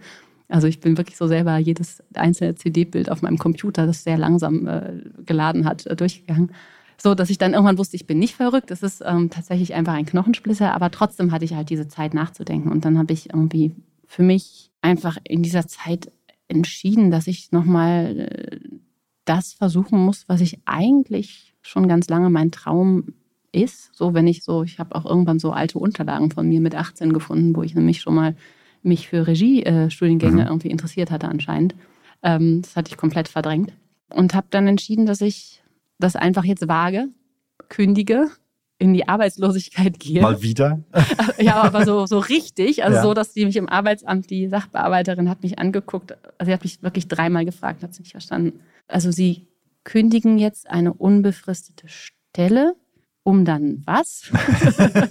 Also 0.49 0.67
ich 0.67 0.79
bin 0.79 0.97
wirklich 0.97 1.17
so 1.17 1.27
selber 1.27 1.57
jedes 1.57 2.01
einzelne 2.15 2.55
CD-Bild 2.55 3.11
auf 3.11 3.21
meinem 3.21 3.37
Computer, 3.37 3.85
das 3.85 4.03
sehr 4.03 4.17
langsam 4.17 4.65
äh, 4.67 5.01
geladen 5.25 5.65
hat, 5.65 5.85
äh, 5.85 5.95
durchgegangen. 5.95 6.51
So, 6.99 7.13
dass 7.13 7.29
ich 7.29 7.37
dann 7.37 7.53
irgendwann 7.53 7.77
wusste, 7.77 7.95
ich 7.95 8.07
bin 8.07 8.17
nicht 8.17 8.35
verrückt. 8.35 8.71
Es 8.71 8.81
ist 8.81 9.03
ähm, 9.05 9.29
tatsächlich 9.29 9.75
einfach 9.75 9.93
ein 9.93 10.07
Knochensplitter, 10.07 10.73
aber 10.73 10.89
trotzdem 10.89 11.31
hatte 11.31 11.45
ich 11.45 11.53
halt 11.53 11.69
diese 11.69 11.87
Zeit 11.87 12.15
nachzudenken. 12.15 12.71
Und 12.71 12.85
dann 12.85 12.97
habe 12.97 13.13
ich 13.13 13.29
irgendwie 13.29 13.75
für 14.07 14.23
mich 14.23 14.71
einfach 14.81 15.17
in 15.23 15.43
dieser 15.43 15.67
Zeit 15.67 16.11
entschieden, 16.47 17.11
dass 17.11 17.27
ich 17.27 17.51
nochmal 17.51 18.29
äh, 18.31 18.59
das 19.25 19.53
versuchen 19.53 19.99
muss, 19.99 20.27
was 20.27 20.41
ich 20.41 20.59
eigentlich 20.65 21.53
schon 21.61 21.87
ganz 21.87 22.07
lange 22.07 22.29
mein 22.29 22.51
Traum 22.51 23.13
ist. 23.51 23.93
So, 23.93 24.13
wenn 24.13 24.27
ich 24.27 24.43
so, 24.43 24.63
ich 24.63 24.79
habe 24.79 24.95
auch 24.95 25.05
irgendwann 25.05 25.39
so 25.39 25.51
alte 25.51 25.79
Unterlagen 25.79 26.31
von 26.31 26.47
mir 26.47 26.61
mit 26.61 26.75
18 26.75 27.11
gefunden, 27.13 27.55
wo 27.55 27.63
ich 27.63 27.75
nämlich 27.75 28.01
schon 28.01 28.15
mal 28.15 28.35
mich 28.83 29.09
für 29.09 29.27
Regiestudiengänge 29.27 30.43
mhm. 30.43 30.47
irgendwie 30.47 30.69
interessiert 30.69 31.11
hatte 31.11 31.27
anscheinend. 31.27 31.75
Ähm, 32.23 32.61
das 32.61 32.75
hatte 32.75 32.91
ich 32.91 32.97
komplett 32.97 33.27
verdrängt 33.27 33.73
und 34.09 34.33
habe 34.33 34.47
dann 34.49 34.67
entschieden, 34.67 35.05
dass 35.05 35.21
ich 35.21 35.61
das 35.99 36.15
einfach 36.15 36.45
jetzt 36.45 36.67
wage, 36.67 37.09
kündige 37.69 38.29
in 38.79 38.93
die 38.93 39.07
Arbeitslosigkeit 39.07 39.99
gehe. 39.99 40.21
Mal 40.21 40.41
wieder? 40.41 40.83
ja, 41.39 41.55
aber 41.55 41.85
so, 41.85 42.05
so 42.05 42.19
richtig. 42.19 42.83
Also 42.83 42.97
ja. 42.97 43.03
so, 43.03 43.13
dass 43.13 43.33
die 43.33 43.45
mich 43.45 43.55
im 43.55 43.69
Arbeitsamt, 43.69 44.29
die 44.29 44.47
Sachbearbeiterin 44.47 45.29
hat 45.29 45.41
mich 45.43 45.57
angeguckt, 45.57 46.15
also 46.37 46.49
sie 46.49 46.53
hat 46.53 46.63
mich 46.63 46.83
wirklich 46.83 47.07
dreimal 47.07 47.45
gefragt, 47.45 47.83
hat 47.83 47.91
es 47.91 47.99
nicht 47.99 48.11
verstanden. 48.11 48.59
Also 48.87 49.11
sie 49.11 49.47
kündigen 49.83 50.37
jetzt 50.37 50.69
eine 50.69 50.93
unbefristete 50.93 51.87
Stelle, 51.87 52.75
um 53.23 53.45
dann 53.45 53.81
was? 53.85 54.31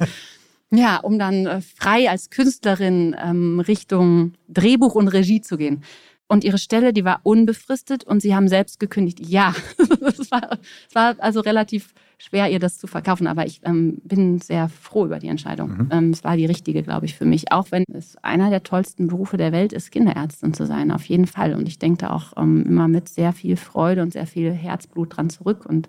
ja, 0.71 0.99
um 0.99 1.19
dann 1.19 1.47
äh, 1.47 1.61
frei 1.61 2.09
als 2.09 2.31
Künstlerin 2.31 3.17
ähm, 3.19 3.61
Richtung 3.61 4.35
Drehbuch 4.49 4.95
und 4.95 5.09
Regie 5.09 5.41
zu 5.41 5.57
gehen. 5.57 5.83
Und 6.29 6.43
ihre 6.43 6.59
Stelle, 6.59 6.93
die 6.93 7.05
war 7.05 7.21
unbefristet 7.23 8.03
und 8.05 8.21
sie 8.21 8.35
haben 8.35 8.49
selbst 8.49 8.81
gekündigt. 8.81 9.21
Ja, 9.21 9.55
es 10.01 10.31
war, 10.31 10.59
war, 10.93 11.15
also 11.19 11.41
relativ 11.41 11.95
schwer, 12.19 12.51
ihr 12.51 12.59
das 12.59 12.79
zu 12.79 12.87
verkaufen, 12.87 13.27
aber 13.27 13.47
ich 13.47 13.61
ähm, 13.65 13.99
bin 14.03 14.41
sehr 14.41 14.69
froh 14.69 15.05
über 15.05 15.19
die 15.19 15.29
Entscheidung. 15.29 15.71
Mhm. 15.71 15.89
Ähm, 15.93 16.11
es 16.11 16.25
war 16.25 16.37
die 16.37 16.47
richtige, 16.47 16.83
glaube 16.83 17.07
ich, 17.07 17.15
für 17.15 17.27
mich. 17.27 17.53
Auch 17.53 17.71
wenn 17.71 17.85
es 17.93 18.17
einer 18.25 18.51
der 18.51 18.65
tollsten 18.65 19.07
Berufe 19.07 19.37
der 19.37 19.53
Welt 19.53 19.73
ist, 19.73 19.93
Kinderärztin 19.93 20.53
zu 20.53 20.67
sein, 20.67 20.91
auf 20.91 21.05
jeden 21.05 21.27
Fall. 21.27 21.55
Und 21.55 21.69
ich 21.69 21.79
denke 21.79 21.99
da 21.99 22.11
auch 22.11 22.33
ähm, 22.37 22.65
immer 22.67 22.89
mit 22.89 23.09
sehr 23.09 23.33
viel 23.33 23.57
Freude 23.57 24.03
und 24.03 24.13
sehr 24.13 24.27
viel 24.27 24.51
Herzblut 24.51 25.17
dran 25.17 25.31
zurück. 25.31 25.65
Und 25.65 25.89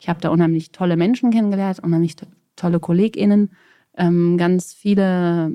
ich 0.00 0.08
habe 0.08 0.20
da 0.20 0.28
unheimlich 0.28 0.70
tolle 0.70 0.96
Menschen 0.96 1.30
kennengelernt, 1.30 1.80
unheimlich 1.82 2.16
tolle 2.56 2.80
KollegInnen, 2.80 3.50
ähm, 3.96 4.36
ganz 4.36 4.74
viele 4.74 5.52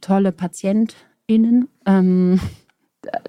tolle 0.00 0.32
PatientInnen. 0.32 1.68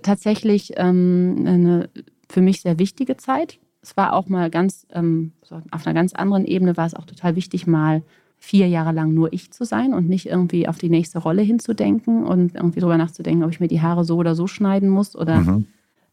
Tatsächlich 0.02 0.74
ähm, 0.78 1.44
eine 1.46 1.90
für 2.30 2.42
mich 2.42 2.62
sehr 2.62 2.80
wichtige 2.80 3.18
Zeit. 3.18 3.60
Es 3.82 3.96
war 3.96 4.14
auch 4.14 4.28
mal 4.28 4.50
ganz, 4.50 4.86
ähm, 4.92 5.32
so 5.44 5.62
auf 5.72 5.86
einer 5.86 5.94
ganz 5.94 6.14
anderen 6.14 6.46
Ebene 6.46 6.76
war 6.78 6.86
es 6.86 6.94
auch 6.94 7.06
total 7.06 7.36
wichtig, 7.36 7.68
mal 7.68 8.04
vier 8.38 8.68
Jahre 8.68 8.92
lang 8.92 9.14
nur 9.14 9.34
ich 9.34 9.52
zu 9.52 9.66
sein 9.66 9.94
und 9.94 10.08
nicht 10.08 10.28
irgendwie 10.28 10.68
auf 10.68 10.78
die 10.78 10.90
nächste 10.90 11.20
Rolle 11.20 11.42
hinzudenken 11.42 12.24
und 12.24 12.56
irgendwie 12.56 12.80
darüber 12.80 12.98
nachzudenken, 12.98 13.44
ob 13.44 13.52
ich 13.52 13.60
mir 13.60 13.68
die 13.68 13.82
Haare 13.82 14.04
so 14.04 14.18
oder 14.18 14.36
so 14.36 14.46
schneiden 14.48 14.90
muss 14.90 15.16
oder 15.16 15.40
mhm. 15.40 15.66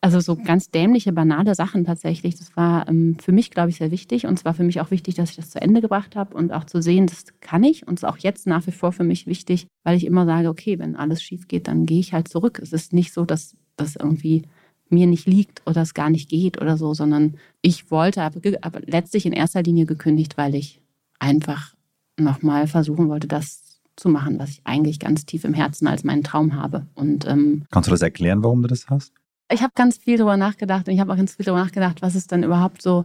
Also 0.04 0.20
so 0.20 0.36
ganz 0.36 0.70
dämliche, 0.70 1.14
banale 1.14 1.54
Sachen 1.54 1.86
tatsächlich. 1.86 2.36
Das 2.36 2.54
war 2.58 2.86
ähm, 2.90 3.16
für 3.22 3.32
mich, 3.32 3.50
glaube 3.50 3.70
ich, 3.70 3.76
sehr 3.76 3.90
wichtig 3.90 4.26
und 4.26 4.34
es 4.38 4.44
war 4.44 4.52
für 4.52 4.62
mich 4.62 4.82
auch 4.82 4.90
wichtig, 4.90 5.14
dass 5.14 5.30
ich 5.30 5.36
das 5.36 5.48
zu 5.48 5.62
Ende 5.62 5.80
gebracht 5.80 6.14
habe 6.14 6.36
und 6.36 6.52
auch 6.52 6.64
zu 6.64 6.82
sehen, 6.82 7.06
das 7.06 7.24
kann 7.40 7.64
ich 7.64 7.88
und 7.88 7.94
es 7.94 8.02
ist 8.02 8.08
auch 8.10 8.18
jetzt 8.18 8.46
nach 8.46 8.66
wie 8.66 8.72
vor 8.72 8.92
für 8.92 9.02
mich 9.02 9.26
wichtig, 9.26 9.66
weil 9.82 9.96
ich 9.96 10.04
immer 10.04 10.26
sage, 10.26 10.50
okay, 10.50 10.78
wenn 10.78 10.94
alles 10.94 11.22
schief 11.22 11.48
geht, 11.48 11.68
dann 11.68 11.86
gehe 11.86 12.00
ich 12.00 12.12
halt 12.12 12.28
zurück. 12.28 12.60
Es 12.62 12.74
ist 12.74 12.92
nicht 12.92 13.14
so, 13.14 13.24
dass 13.24 13.56
das 13.76 13.96
irgendwie 13.96 14.42
mir 14.90 15.06
nicht 15.06 15.26
liegt 15.26 15.62
oder 15.66 15.80
es 15.80 15.94
gar 15.94 16.10
nicht 16.10 16.28
geht 16.28 16.60
oder 16.60 16.76
so, 16.76 16.92
sondern 16.92 17.38
ich 17.62 17.90
wollte, 17.90 18.20
aber, 18.20 18.40
aber 18.60 18.80
letztlich 18.84 19.24
in 19.24 19.32
erster 19.32 19.62
Linie 19.62 19.86
gekündigt, 19.86 20.36
weil 20.36 20.54
ich 20.54 20.82
einfach 21.18 21.74
nochmal 22.20 22.66
versuchen 22.66 23.08
wollte, 23.08 23.26
das 23.26 23.80
zu 23.96 24.10
machen, 24.10 24.38
was 24.38 24.50
ich 24.50 24.60
eigentlich 24.64 24.98
ganz 24.98 25.24
tief 25.24 25.44
im 25.44 25.54
Herzen 25.54 25.86
als 25.86 26.04
meinen 26.04 26.24
Traum 26.24 26.56
habe. 26.56 26.88
Und, 26.94 27.26
ähm, 27.26 27.64
Kannst 27.70 27.86
du 27.86 27.90
das 27.90 28.02
erklären, 28.02 28.42
warum 28.42 28.60
du 28.60 28.68
das 28.68 28.88
hast? 28.88 29.14
Ich 29.50 29.62
habe 29.62 29.72
ganz 29.74 29.98
viel 29.98 30.16
darüber 30.16 30.36
nachgedacht 30.36 30.88
und 30.88 30.94
ich 30.94 31.00
habe 31.00 31.12
auch 31.12 31.16
ganz 31.16 31.34
viel 31.34 31.44
darüber 31.44 31.62
nachgedacht, 31.62 32.02
was 32.02 32.14
ist 32.14 32.32
dann 32.32 32.42
überhaupt 32.42 32.80
so, 32.82 33.04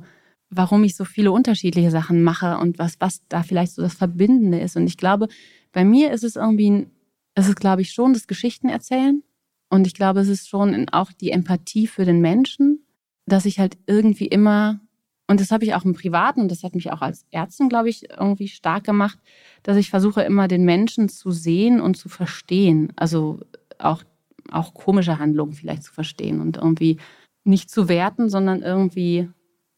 warum 0.49 0.83
ich 0.83 0.95
so 0.95 1.05
viele 1.05 1.31
unterschiedliche 1.31 1.91
Sachen 1.91 2.23
mache 2.23 2.57
und 2.57 2.79
was, 2.79 2.95
was 2.99 3.21
da 3.27 3.43
vielleicht 3.43 3.73
so 3.73 3.81
das 3.81 3.93
Verbindende 3.93 4.59
ist. 4.59 4.75
Und 4.75 4.87
ich 4.87 4.97
glaube, 4.97 5.27
bei 5.71 5.83
mir 5.83 6.11
ist 6.11 6.23
es 6.23 6.35
irgendwie, 6.35 6.87
es 7.35 7.47
ist, 7.47 7.59
glaube 7.59 7.81
ich, 7.81 7.91
schon 7.91 8.13
das 8.13 8.25
Geschichtenerzählen 8.27 9.21
und 9.69 9.85
ich 9.85 9.93
glaube, 9.93 10.21
es 10.21 10.27
ist 10.27 10.49
schon 10.49 10.89
auch 10.89 11.11
die 11.11 11.31
Empathie 11.31 11.87
für 11.87 12.05
den 12.05 12.21
Menschen, 12.21 12.85
dass 13.25 13.45
ich 13.45 13.59
halt 13.59 13.77
irgendwie 13.85 14.27
immer, 14.27 14.79
und 15.27 15.39
das 15.39 15.51
habe 15.51 15.63
ich 15.65 15.75
auch 15.75 15.85
im 15.85 15.93
Privaten, 15.93 16.41
und 16.41 16.51
das 16.51 16.63
hat 16.63 16.73
mich 16.73 16.91
auch 16.91 17.01
als 17.01 17.25
Ärztin, 17.29 17.69
glaube 17.69 17.89
ich, 17.89 18.09
irgendwie 18.09 18.47
stark 18.47 18.83
gemacht, 18.83 19.19
dass 19.61 19.77
ich 19.77 19.91
versuche 19.91 20.23
immer 20.23 20.47
den 20.47 20.63
Menschen 20.65 21.09
zu 21.09 21.31
sehen 21.31 21.79
und 21.79 21.97
zu 21.97 22.09
verstehen. 22.09 22.91
Also 22.95 23.41
auch, 23.77 24.03
auch 24.51 24.73
komische 24.73 25.19
Handlungen 25.19 25.53
vielleicht 25.53 25.83
zu 25.83 25.93
verstehen 25.93 26.41
und 26.41 26.57
irgendwie 26.57 26.97
nicht 27.43 27.69
zu 27.69 27.89
werten, 27.89 28.29
sondern 28.29 28.61
irgendwie 28.61 29.29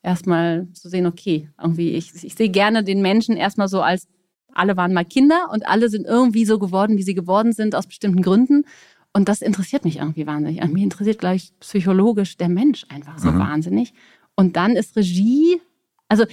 erstmal 0.04 0.68
zu 0.74 0.90
sehen, 0.90 1.06
okay, 1.06 1.50
irgendwie, 1.62 1.92
ich, 1.92 2.24
ich 2.24 2.36
sehe 2.36 2.50
gerne 2.50 2.84
den 2.84 3.02
Menschen 3.02 3.38
erstmal 3.38 3.68
so 3.68 3.82
als, 3.82 4.08
alle 4.54 4.76
waren 4.76 4.94
mal 4.94 5.06
Kinder 5.06 5.50
und 5.52 5.68
alle 5.68 5.90
sind 5.90 6.06
irgendwie 6.06 6.46
so 6.46 6.60
geworden, 6.60 6.98
wie 6.98 7.04
sie 7.04 7.14
geworden 7.14 7.54
sind, 7.54 7.76
aus 7.76 7.88
bestimmten 7.88 8.22
Gründen. 8.22 8.66
Und 9.14 9.30
das 9.30 9.42
interessiert 9.42 9.86
mich 9.86 9.98
irgendwie 9.98 10.26
wahnsinnig. 10.26 10.64
Mich 10.70 10.84
interessiert, 10.84 11.20
glaube 11.20 11.36
ich, 11.36 11.58
psychologisch 11.60 12.38
der 12.38 12.50
Mensch 12.50 12.86
einfach 12.90 13.18
so 13.18 13.32
mhm. 13.32 13.40
wahnsinnig. 13.40 13.94
Und 14.36 14.56
dann 14.56 14.76
ist 14.76 14.96
Regie, 14.96 15.62
also 16.08 16.26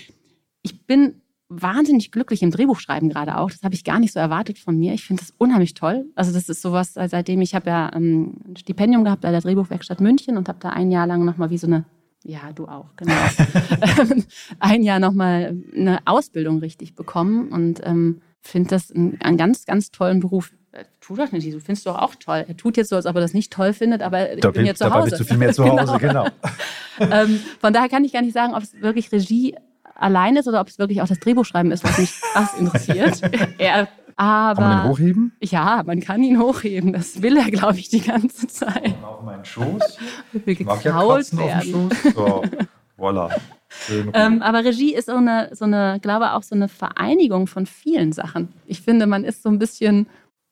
ich 0.62 0.86
bin 0.86 1.20
wahnsinnig 1.48 2.12
glücklich 2.12 2.42
im 2.42 2.50
Drehbuchschreiben 2.50 3.08
gerade 3.08 3.38
auch. 3.38 3.50
Das 3.50 3.62
habe 3.62 3.74
ich 3.74 3.84
gar 3.84 3.98
nicht 3.98 4.12
so 4.12 4.20
erwartet 4.20 4.58
von 4.58 4.76
mir. 4.76 4.92
Ich 4.92 5.04
finde 5.04 5.22
das 5.22 5.32
unheimlich 5.38 5.74
toll. 5.74 6.06
Also 6.14 6.32
das 6.32 6.48
ist 6.48 6.62
sowas, 6.62 6.94
seitdem 6.94 7.40
ich 7.40 7.54
habe 7.54 7.70
ja 7.70 7.90
ähm, 7.94 8.34
ein 8.46 8.56
Stipendium 8.56 9.04
gehabt 9.04 9.22
bei 9.22 9.30
der 9.30 9.40
Drehbuchwerkstatt 9.40 10.00
München 10.00 10.36
und 10.36 10.48
habe 10.48 10.58
da 10.60 10.70
ein 10.70 10.90
Jahr 10.90 11.06
lang 11.06 11.24
nochmal 11.24 11.50
wie 11.50 11.58
so 11.58 11.66
eine, 11.66 11.84
ja 12.22 12.52
du 12.54 12.66
auch, 12.66 12.94
genau, 12.96 13.14
ein 14.58 14.82
Jahr 14.82 14.98
nochmal 14.98 15.56
eine 15.74 16.00
Ausbildung 16.06 16.58
richtig 16.58 16.94
bekommen 16.94 17.48
und 17.48 17.80
ähm, 17.84 18.20
finde 18.40 18.70
das 18.70 18.92
einen, 18.92 19.18
einen 19.22 19.38
ganz, 19.38 19.64
ganz 19.64 19.90
tollen 19.90 20.20
Beruf 20.20 20.52
tu 21.00 21.16
das 21.16 21.32
nicht, 21.32 21.46
du 21.52 21.60
findest 21.60 21.86
doch 21.86 21.96
auch 21.96 22.14
toll. 22.14 22.44
Er 22.46 22.56
tut 22.56 22.76
jetzt 22.76 22.90
so, 22.90 22.96
als 22.96 23.06
ob 23.06 23.14
er 23.16 23.20
das 23.20 23.34
nicht 23.34 23.52
toll 23.52 23.72
findet, 23.72 24.02
aber 24.02 24.34
ich 24.34 24.40
da 24.40 24.50
bin, 24.50 24.66
jetzt 24.66 24.78
zu 24.78 24.92
Hause. 24.92 25.10
Bist 25.10 25.20
du 25.20 25.24
viel 25.24 25.38
mehr 25.38 25.52
zu 25.52 25.64
Hause, 25.68 25.98
genau. 25.98 26.26
genau. 26.98 27.14
ähm, 27.14 27.40
von 27.60 27.72
daher 27.72 27.88
kann 27.88 28.04
ich 28.04 28.12
gar 28.12 28.22
nicht 28.22 28.34
sagen, 28.34 28.54
ob 28.54 28.62
es 28.62 28.80
wirklich 28.80 29.10
Regie 29.10 29.54
allein 29.98 30.36
ist 30.36 30.48
oder 30.48 30.60
ob 30.60 30.68
es 30.68 30.78
wirklich 30.78 31.02
auch 31.02 31.08
das 31.08 31.20
Drehbuchschreiben 31.20 31.70
ist, 31.70 31.84
was 31.84 31.98
mich 31.98 32.20
krass 32.32 32.54
interessiert. 32.54 33.20
er, 33.58 33.88
aber, 34.16 34.62
kann 34.62 34.68
man 34.68 34.84
ihn 34.84 34.90
hochheben? 34.90 35.32
Ja, 35.42 35.82
man 35.86 36.00
kann 36.00 36.22
ihn 36.22 36.40
hochheben. 36.40 36.92
Das 36.92 37.22
will 37.22 37.36
er, 37.36 37.50
glaube 37.50 37.78
ich, 37.78 37.88
die 37.88 38.00
ganze 38.00 38.48
Zeit. 38.48 38.94
Auf 39.04 39.22
meinen 39.22 39.44
Schoß. 39.44 39.98
Will 40.32 40.54
gekrault 40.56 41.32
ja 41.32 41.38
werden. 41.38 41.90
So, 42.14 42.42
voilà. 42.98 43.30
Ähm, 44.14 44.42
aber 44.42 44.64
Regie 44.64 44.94
ist 44.94 45.06
so 45.06 45.16
eine, 45.16 45.50
so 45.52 45.66
eine, 45.66 45.98
glaube 46.00 46.32
auch 46.32 46.42
so 46.42 46.54
eine 46.54 46.68
Vereinigung 46.68 47.46
von 47.46 47.66
vielen 47.66 48.12
Sachen. 48.12 48.48
Ich 48.66 48.80
finde, 48.80 49.06
man 49.06 49.24
ist 49.24 49.42
so 49.42 49.50
ein 49.50 49.58
bisschen 49.58 50.08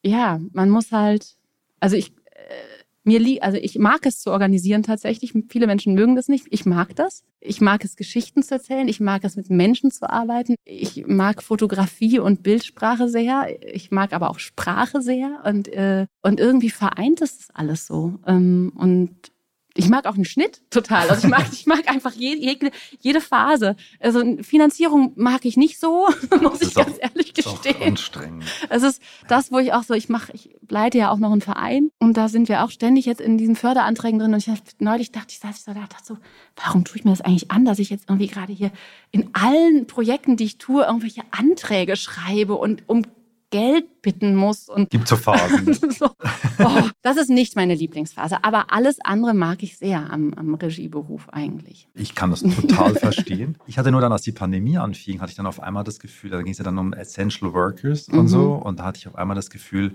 ja, 0.06 0.40
man 0.52 0.70
muss 0.70 0.92
halt, 0.92 1.36
also 1.80 1.96
ich, 1.96 2.12
mir 3.06 3.20
liegt, 3.20 3.42
also 3.42 3.56
ich 3.56 3.78
mag 3.78 4.04
es 4.04 4.20
zu 4.20 4.30
organisieren 4.30 4.82
tatsächlich. 4.82 5.32
Viele 5.48 5.66
Menschen 5.66 5.94
mögen 5.94 6.16
das 6.16 6.28
nicht. 6.28 6.46
Ich 6.50 6.66
mag 6.66 6.94
das. 6.96 7.22
Ich 7.40 7.60
mag 7.60 7.84
es, 7.84 7.96
Geschichten 7.96 8.42
zu 8.42 8.54
erzählen. 8.54 8.88
Ich 8.88 8.98
mag 8.98 9.22
es, 9.24 9.36
mit 9.36 9.48
Menschen 9.48 9.90
zu 9.90 10.10
arbeiten. 10.10 10.56
Ich 10.64 11.06
mag 11.06 11.42
Fotografie 11.42 12.18
und 12.18 12.42
Bildsprache 12.42 13.08
sehr. 13.08 13.46
Ich 13.72 13.92
mag 13.92 14.12
aber 14.12 14.30
auch 14.30 14.40
Sprache 14.40 15.02
sehr. 15.02 15.42
Und, 15.44 15.68
äh, 15.68 16.06
und 16.22 16.40
irgendwie 16.40 16.70
vereint 16.70 17.22
es 17.22 17.48
alles 17.54 17.86
so. 17.86 18.18
Ähm, 18.26 18.72
und 18.74 19.14
ich 19.76 19.88
mag 19.88 20.06
auch 20.06 20.14
einen 20.14 20.24
Schnitt 20.24 20.62
total. 20.70 21.08
Also 21.08 21.26
ich 21.26 21.30
mag, 21.30 21.46
ich 21.52 21.66
mag 21.66 21.88
einfach 21.88 22.12
jede, 22.12 22.70
jede 23.00 23.20
Phase. 23.20 23.76
Also 24.00 24.22
Finanzierung 24.42 25.12
mag 25.16 25.44
ich 25.44 25.56
nicht 25.56 25.78
so, 25.78 26.08
muss 26.40 26.62
ich 26.62 26.74
ganz 26.74 26.96
auch, 26.96 27.02
ehrlich 27.02 27.34
gestehen. 27.34 27.76
Ist 27.76 27.86
anstrengend. 27.86 28.44
Es 28.68 28.82
ist 28.82 29.02
das, 29.28 29.52
wo 29.52 29.58
ich 29.58 29.72
auch 29.72 29.82
so, 29.82 29.94
ich 29.94 30.08
mache, 30.08 30.32
ich 30.32 30.50
leite 30.68 30.98
ja 30.98 31.10
auch 31.10 31.18
noch 31.18 31.32
einen 31.32 31.40
Verein 31.40 31.90
und 31.98 32.16
da 32.16 32.28
sind 32.28 32.48
wir 32.48 32.64
auch 32.64 32.70
ständig 32.70 33.06
jetzt 33.06 33.20
in 33.20 33.38
diesen 33.38 33.56
Förderanträgen 33.56 34.18
drin. 34.18 34.34
Und 34.34 34.46
ich 34.46 34.52
neulich 34.78 35.12
dachte 35.12 35.28
ich, 35.30 35.38
saß 35.38 35.58
ich 35.58 35.64
so 35.64 35.72
da, 35.72 35.80
dachte 35.80 36.04
so, 36.04 36.18
warum 36.56 36.84
tue 36.84 36.98
ich 36.98 37.04
mir 37.04 37.10
das 37.10 37.20
eigentlich 37.20 37.50
an, 37.50 37.64
dass 37.64 37.78
ich 37.78 37.90
jetzt 37.90 38.08
irgendwie 38.08 38.28
gerade 38.28 38.52
hier 38.52 38.70
in 39.10 39.30
allen 39.32 39.86
Projekten, 39.86 40.36
die 40.36 40.44
ich 40.44 40.58
tue, 40.58 40.84
irgendwelche 40.84 41.22
Anträge 41.30 41.96
schreibe 41.96 42.54
und 42.54 42.82
um 42.86 43.02
Geld 43.50 44.02
bitten 44.02 44.34
muss. 44.34 44.68
Und 44.68 44.90
Gibt 44.90 45.08
so 45.08 45.16
Phasen. 45.16 45.72
so, 45.90 46.10
oh, 46.58 46.82
das 47.02 47.16
ist 47.16 47.30
nicht 47.30 47.56
meine 47.56 47.74
Lieblingsphase. 47.74 48.42
Aber 48.42 48.72
alles 48.72 48.98
andere 49.02 49.34
mag 49.34 49.62
ich 49.62 49.78
sehr 49.78 50.10
am, 50.10 50.34
am 50.34 50.54
Regieberuf 50.54 51.28
eigentlich. 51.30 51.88
Ich 51.94 52.14
kann 52.14 52.30
das 52.30 52.42
total 52.42 52.94
verstehen. 52.94 53.56
Ich 53.66 53.78
hatte 53.78 53.90
nur 53.90 54.00
dann, 54.00 54.12
als 54.12 54.22
die 54.22 54.32
Pandemie 54.32 54.78
anfing, 54.78 55.20
hatte 55.20 55.30
ich 55.30 55.36
dann 55.36 55.46
auf 55.46 55.60
einmal 55.60 55.84
das 55.84 55.98
Gefühl, 55.98 56.30
da 56.30 56.42
ging 56.42 56.52
es 56.52 56.58
ja 56.58 56.64
dann 56.64 56.78
um 56.78 56.92
Essential 56.92 57.52
Workers 57.52 58.08
und 58.08 58.22
mhm. 58.22 58.28
so. 58.28 58.52
Und 58.54 58.80
da 58.80 58.84
hatte 58.84 58.98
ich 58.98 59.08
auf 59.08 59.16
einmal 59.16 59.36
das 59.36 59.50
Gefühl, 59.50 59.92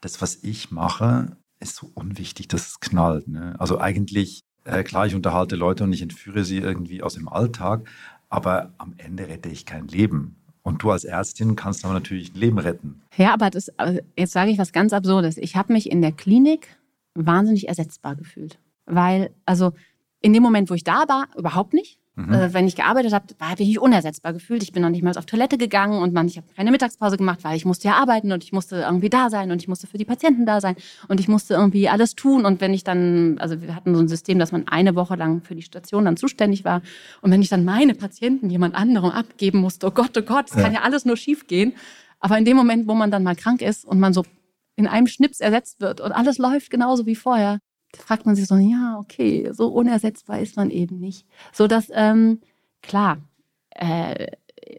das, 0.00 0.20
was 0.20 0.42
ich 0.42 0.70
mache, 0.70 1.36
ist 1.60 1.76
so 1.76 1.90
unwichtig, 1.94 2.48
dass 2.48 2.66
es 2.66 2.80
knallt. 2.80 3.28
Ne? 3.28 3.54
Also 3.58 3.78
eigentlich, 3.78 4.42
äh, 4.64 4.82
klar, 4.82 5.06
ich 5.06 5.14
unterhalte 5.14 5.56
Leute 5.56 5.84
und 5.84 5.92
ich 5.92 6.02
entführe 6.02 6.44
sie 6.44 6.58
irgendwie 6.58 7.02
aus 7.02 7.14
dem 7.14 7.28
Alltag, 7.28 7.88
aber 8.28 8.72
am 8.78 8.94
Ende 8.96 9.28
rette 9.28 9.48
ich 9.48 9.66
kein 9.66 9.88
Leben. 9.88 10.36
Und 10.62 10.82
du 10.82 10.90
als 10.90 11.04
Ärztin 11.04 11.56
kannst 11.56 11.84
aber 11.84 11.94
natürlich 11.94 12.34
ein 12.34 12.38
Leben 12.38 12.58
retten. 12.58 13.02
Ja, 13.16 13.32
aber 13.32 13.50
das, 13.50 13.70
jetzt 14.16 14.32
sage 14.32 14.50
ich 14.50 14.58
was 14.58 14.72
ganz 14.72 14.92
Absurdes. 14.92 15.36
Ich 15.38 15.56
habe 15.56 15.72
mich 15.72 15.90
in 15.90 16.02
der 16.02 16.12
Klinik 16.12 16.76
wahnsinnig 17.14 17.68
ersetzbar 17.68 18.16
gefühlt. 18.16 18.58
Weil, 18.86 19.30
also 19.46 19.72
in 20.20 20.32
dem 20.32 20.42
Moment, 20.42 20.70
wo 20.70 20.74
ich 20.74 20.84
da 20.84 21.04
war, 21.08 21.28
überhaupt 21.36 21.72
nicht. 21.72 21.99
Mhm. 22.26 22.34
Äh, 22.34 22.54
wenn 22.54 22.66
ich 22.66 22.76
gearbeitet 22.76 23.12
habe, 23.12 23.26
habe 23.40 23.62
ich 23.62 23.68
mich 23.68 23.78
unersetzbar 23.78 24.32
gefühlt. 24.32 24.62
Ich 24.62 24.72
bin 24.72 24.82
noch 24.82 24.90
nicht 24.90 25.02
mal 25.02 25.16
auf 25.16 25.26
Toilette 25.26 25.58
gegangen 25.58 26.00
und 26.02 26.12
man, 26.12 26.26
ich 26.26 26.36
habe 26.36 26.46
keine 26.56 26.70
Mittagspause 26.70 27.16
gemacht, 27.16 27.40
weil 27.42 27.56
ich 27.56 27.64
musste 27.64 27.88
ja 27.88 27.94
arbeiten 27.94 28.32
und 28.32 28.44
ich 28.44 28.52
musste 28.52 28.76
irgendwie 28.76 29.10
da 29.10 29.30
sein 29.30 29.50
und 29.50 29.60
ich 29.62 29.68
musste 29.68 29.86
für 29.86 29.98
die 29.98 30.04
Patienten 30.04 30.46
da 30.46 30.60
sein 30.60 30.76
und 31.08 31.20
ich 31.20 31.28
musste 31.28 31.54
irgendwie 31.54 31.88
alles 31.88 32.14
tun. 32.14 32.44
Und 32.44 32.60
wenn 32.60 32.74
ich 32.74 32.84
dann, 32.84 33.38
also 33.38 33.60
wir 33.62 33.74
hatten 33.74 33.94
so 33.94 34.00
ein 34.00 34.08
System, 34.08 34.38
dass 34.38 34.52
man 34.52 34.68
eine 34.68 34.94
Woche 34.94 35.16
lang 35.16 35.42
für 35.42 35.54
die 35.54 35.62
Station 35.62 36.04
dann 36.04 36.16
zuständig 36.16 36.64
war. 36.64 36.82
Und 37.22 37.30
wenn 37.30 37.42
ich 37.42 37.48
dann 37.48 37.64
meine 37.64 37.94
Patienten 37.94 38.50
jemand 38.50 38.74
anderem 38.74 39.10
abgeben 39.10 39.58
musste, 39.58 39.86
oh 39.86 39.90
Gott, 39.90 40.16
oh 40.16 40.22
Gott, 40.22 40.50
es 40.50 40.56
ja. 40.56 40.62
kann 40.62 40.72
ja 40.72 40.82
alles 40.82 41.04
nur 41.04 41.16
schief 41.16 41.46
gehen. 41.46 41.74
Aber 42.20 42.36
in 42.36 42.44
dem 42.44 42.56
Moment, 42.56 42.86
wo 42.86 42.94
man 42.94 43.10
dann 43.10 43.22
mal 43.22 43.34
krank 43.34 43.62
ist 43.62 43.84
und 43.84 43.98
man 43.98 44.12
so 44.12 44.24
in 44.76 44.86
einem 44.86 45.06
Schnips 45.06 45.40
ersetzt 45.40 45.80
wird 45.80 46.00
und 46.00 46.12
alles 46.12 46.38
läuft 46.38 46.70
genauso 46.70 47.06
wie 47.06 47.14
vorher, 47.14 47.58
fragt 47.96 48.26
man 48.26 48.36
sich 48.36 48.46
so, 48.46 48.56
ja, 48.56 48.98
okay, 48.98 49.50
so 49.52 49.68
unersetzbar 49.68 50.40
ist 50.40 50.56
man 50.56 50.70
eben 50.70 50.98
nicht. 50.98 51.26
So 51.52 51.66
dass, 51.66 51.90
ähm, 51.92 52.40
klar, 52.82 53.18
äh, 53.70 54.28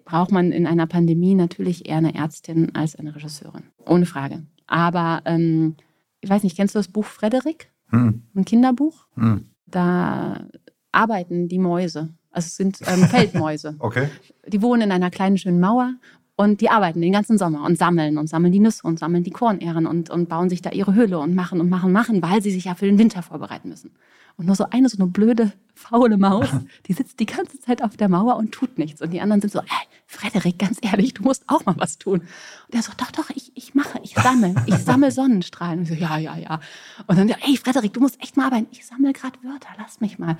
braucht 0.05 0.31
man 0.31 0.51
in 0.51 0.67
einer 0.67 0.87
Pandemie 0.87 1.35
natürlich 1.35 1.87
eher 1.87 1.97
eine 1.97 2.15
Ärztin 2.15 2.75
als 2.75 2.95
eine 2.95 3.15
Regisseurin. 3.15 3.63
Ohne 3.85 4.05
Frage. 4.05 4.43
Aber 4.67 5.21
ähm, 5.25 5.75
ich 6.21 6.29
weiß 6.29 6.43
nicht, 6.43 6.55
kennst 6.55 6.75
du 6.75 6.79
das 6.79 6.87
Buch 6.87 7.05
Frederik? 7.05 7.69
Hm. 7.89 8.23
ein 8.35 8.45
Kinderbuch. 8.45 9.07
Hm. 9.15 9.47
Da 9.65 10.45
arbeiten 10.93 11.49
die 11.49 11.59
Mäuse. 11.59 12.09
Also 12.31 12.47
es 12.47 12.55
sind 12.55 12.79
ähm, 12.87 13.03
Feldmäuse. 13.03 13.75
Okay. 13.79 14.07
Die 14.47 14.61
wohnen 14.61 14.83
in 14.83 14.91
einer 14.91 15.11
kleinen 15.11 15.37
schönen 15.37 15.59
Mauer 15.59 15.95
und 16.41 16.59
die 16.59 16.69
arbeiten 16.69 17.01
den 17.01 17.11
ganzen 17.11 17.37
Sommer 17.37 17.63
und 17.65 17.77
sammeln 17.77 18.17
und 18.17 18.27
sammeln 18.27 18.51
die 18.51 18.59
Nüsse 18.59 18.81
und 18.83 18.97
sammeln 18.97 19.23
die 19.23 19.29
Kornähren 19.29 19.85
und, 19.85 20.09
und 20.09 20.27
bauen 20.27 20.49
sich 20.49 20.61
da 20.61 20.71
ihre 20.71 20.95
Höhle 20.95 21.19
und 21.19 21.35
machen 21.35 21.61
und 21.61 21.69
machen, 21.69 21.91
machen, 21.91 22.21
weil 22.23 22.41
sie 22.41 22.49
sich 22.49 22.65
ja 22.65 22.73
für 22.73 22.85
den 22.85 22.97
Winter 22.97 23.21
vorbereiten 23.21 23.69
müssen. 23.69 23.91
Und 24.37 24.47
nur 24.47 24.55
so 24.55 24.65
eine, 24.71 24.89
so 24.89 24.97
eine 24.97 25.05
blöde, 25.05 25.51
faule 25.75 26.17
Maus, 26.17 26.47
die 26.87 26.93
sitzt 26.93 27.19
die 27.19 27.27
ganze 27.27 27.59
Zeit 27.59 27.83
auf 27.83 27.95
der 27.95 28.09
Mauer 28.09 28.37
und 28.37 28.51
tut 28.51 28.79
nichts. 28.79 29.01
Und 29.01 29.11
die 29.11 29.21
anderen 29.21 29.41
sind 29.41 29.53
so, 29.53 29.59
hey, 29.59 29.87
Frederik, 30.07 30.57
ganz 30.57 30.79
ehrlich, 30.81 31.13
du 31.13 31.21
musst 31.21 31.43
auch 31.47 31.63
mal 31.65 31.75
was 31.77 31.99
tun. 31.99 32.21
Und 32.21 32.75
er 32.75 32.81
so, 32.81 32.91
doch, 32.97 33.11
doch, 33.11 33.29
ich, 33.29 33.51
ich 33.55 33.75
mache, 33.75 33.99
ich 34.01 34.15
sammle, 34.15 34.55
ich 34.65 34.77
sammle 34.77 35.11
Sonnenstrahlen. 35.11 35.79
Und 35.79 35.83
ich 35.83 35.89
so, 35.89 35.95
ja, 35.95 36.17
ja, 36.17 36.37
ja. 36.37 36.59
Und 37.05 37.19
dann, 37.19 37.27
hey, 37.27 37.55
Frederik, 37.55 37.93
du 37.93 37.99
musst 37.99 38.19
echt 38.21 38.35
mal 38.35 38.47
arbeiten. 38.47 38.67
Ich 38.71 38.85
sammle 38.85 39.13
gerade 39.13 39.37
Wörter, 39.43 39.69
lass 39.77 40.01
mich 40.01 40.17
mal. 40.17 40.37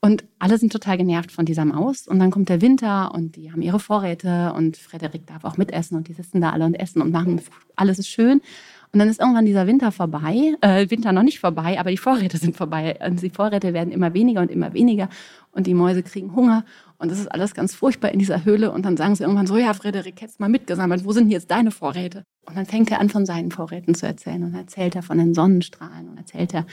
Und 0.00 0.24
alle 0.38 0.58
sind 0.58 0.72
total 0.72 0.98
genervt 0.98 1.32
von 1.32 1.46
dieser 1.46 1.64
Maus. 1.64 2.06
Und 2.06 2.18
dann 2.18 2.30
kommt 2.30 2.48
der 2.48 2.60
Winter 2.60 3.12
und 3.14 3.36
die 3.36 3.50
haben 3.50 3.62
ihre 3.62 3.80
Vorräte 3.80 4.52
und 4.54 4.76
Frederik 4.76 5.26
darf 5.26 5.44
auch 5.44 5.56
mitessen 5.56 5.96
und 5.96 6.08
die 6.08 6.12
sitzen 6.12 6.40
da 6.40 6.50
alle 6.50 6.64
und 6.64 6.74
essen 6.74 7.02
und 7.02 7.10
machen, 7.10 7.40
alles 7.74 7.98
ist 7.98 8.08
schön. 8.08 8.40
Und 8.92 9.00
dann 9.00 9.08
ist 9.08 9.20
irgendwann 9.20 9.46
dieser 9.46 9.66
Winter 9.66 9.90
vorbei, 9.92 10.54
äh, 10.60 10.88
Winter 10.90 11.12
noch 11.12 11.24
nicht 11.24 11.40
vorbei, 11.40 11.78
aber 11.80 11.90
die 11.90 11.96
Vorräte 11.96 12.38
sind 12.38 12.56
vorbei. 12.56 12.98
Und 13.04 13.20
die 13.20 13.30
Vorräte 13.30 13.74
werden 13.74 13.92
immer 13.92 14.14
weniger 14.14 14.40
und 14.42 14.50
immer 14.50 14.74
weniger 14.74 15.08
und 15.50 15.66
die 15.66 15.74
Mäuse 15.74 16.02
kriegen 16.02 16.34
Hunger 16.36 16.64
und 16.98 17.10
das 17.10 17.18
ist 17.18 17.28
alles 17.28 17.54
ganz 17.54 17.74
furchtbar 17.74 18.12
in 18.12 18.18
dieser 18.18 18.44
Höhle. 18.44 18.70
Und 18.72 18.86
dann 18.86 18.96
sagen 18.96 19.14
sie 19.14 19.22
irgendwann 19.22 19.46
so, 19.46 19.56
ja, 19.56 19.74
Frederik, 19.74 20.20
hättest 20.20 20.40
mal 20.40 20.48
mitgesammelt, 20.48 21.04
wo 21.04 21.12
sind 21.12 21.30
jetzt 21.30 21.50
deine 21.50 21.70
Vorräte? 21.70 22.24
Und 22.46 22.56
dann 22.56 22.64
fängt 22.64 22.90
er 22.90 23.00
an, 23.00 23.10
von 23.10 23.26
seinen 23.26 23.50
Vorräten 23.50 23.94
zu 23.94 24.06
erzählen 24.06 24.42
und 24.44 24.54
erzählt 24.54 24.94
er 24.94 25.02
von 25.02 25.18
den 25.18 25.34
Sonnenstrahlen 25.34 26.08
und 26.08 26.16
erzählt 26.16 26.54
er 26.54 26.66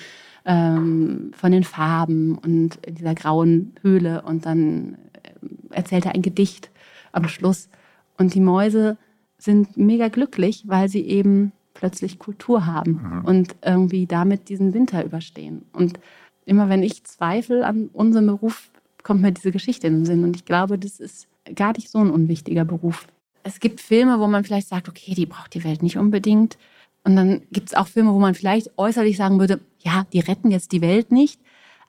ähm, 0.45 1.31
von 1.35 1.51
den 1.51 1.63
Farben 1.63 2.37
und 2.37 2.77
in 2.85 2.95
dieser 2.95 3.15
grauen 3.15 3.73
Höhle 3.81 4.21
und 4.23 4.45
dann 4.45 4.97
ähm, 5.41 5.57
erzählt 5.71 6.05
er 6.05 6.13
ein 6.15 6.21
Gedicht 6.21 6.69
am 7.11 7.27
Schluss. 7.27 7.69
Und 8.17 8.33
die 8.33 8.41
Mäuse 8.41 8.97
sind 9.37 9.77
mega 9.77 10.07
glücklich, 10.09 10.63
weil 10.67 10.89
sie 10.89 11.01
eben 11.01 11.51
plötzlich 11.73 12.19
Kultur 12.19 12.65
haben 12.65 12.99
Mhm. 13.01 13.25
und 13.25 13.55
irgendwie 13.65 14.05
damit 14.05 14.49
diesen 14.49 14.73
Winter 14.73 15.03
überstehen. 15.03 15.63
Und 15.73 15.99
immer 16.45 16.69
wenn 16.69 16.83
ich 16.83 17.03
zweifle 17.03 17.65
an 17.65 17.89
unserem 17.93 18.27
Beruf, 18.27 18.69
kommt 19.01 19.21
mir 19.21 19.31
diese 19.31 19.51
Geschichte 19.51 19.87
in 19.87 19.93
den 19.95 20.05
Sinn. 20.05 20.23
Und 20.23 20.35
ich 20.35 20.45
glaube, 20.45 20.77
das 20.77 20.99
ist 20.99 21.27
gar 21.55 21.73
nicht 21.73 21.89
so 21.89 21.99
ein 21.99 22.09
unwichtiger 22.09 22.63
Beruf. 22.63 23.07
Es 23.43 23.59
gibt 23.59 23.81
Filme, 23.81 24.19
wo 24.19 24.27
man 24.27 24.43
vielleicht 24.45 24.69
sagt, 24.69 24.87
okay, 24.87 25.13
die 25.13 25.25
braucht 25.25 25.53
die 25.53 25.63
Welt 25.65 25.83
nicht 25.83 25.97
unbedingt. 25.97 26.57
Und 27.03 27.15
dann 27.15 27.41
gibt 27.51 27.69
es 27.69 27.73
auch 27.75 27.87
Filme, 27.87 28.13
wo 28.13 28.19
man 28.19 28.33
vielleicht 28.33 28.71
äußerlich 28.77 29.17
sagen 29.17 29.39
würde, 29.39 29.59
ja, 29.79 30.05
die 30.13 30.19
retten 30.19 30.51
jetzt 30.51 30.71
die 30.71 30.81
Welt 30.81 31.11
nicht, 31.11 31.39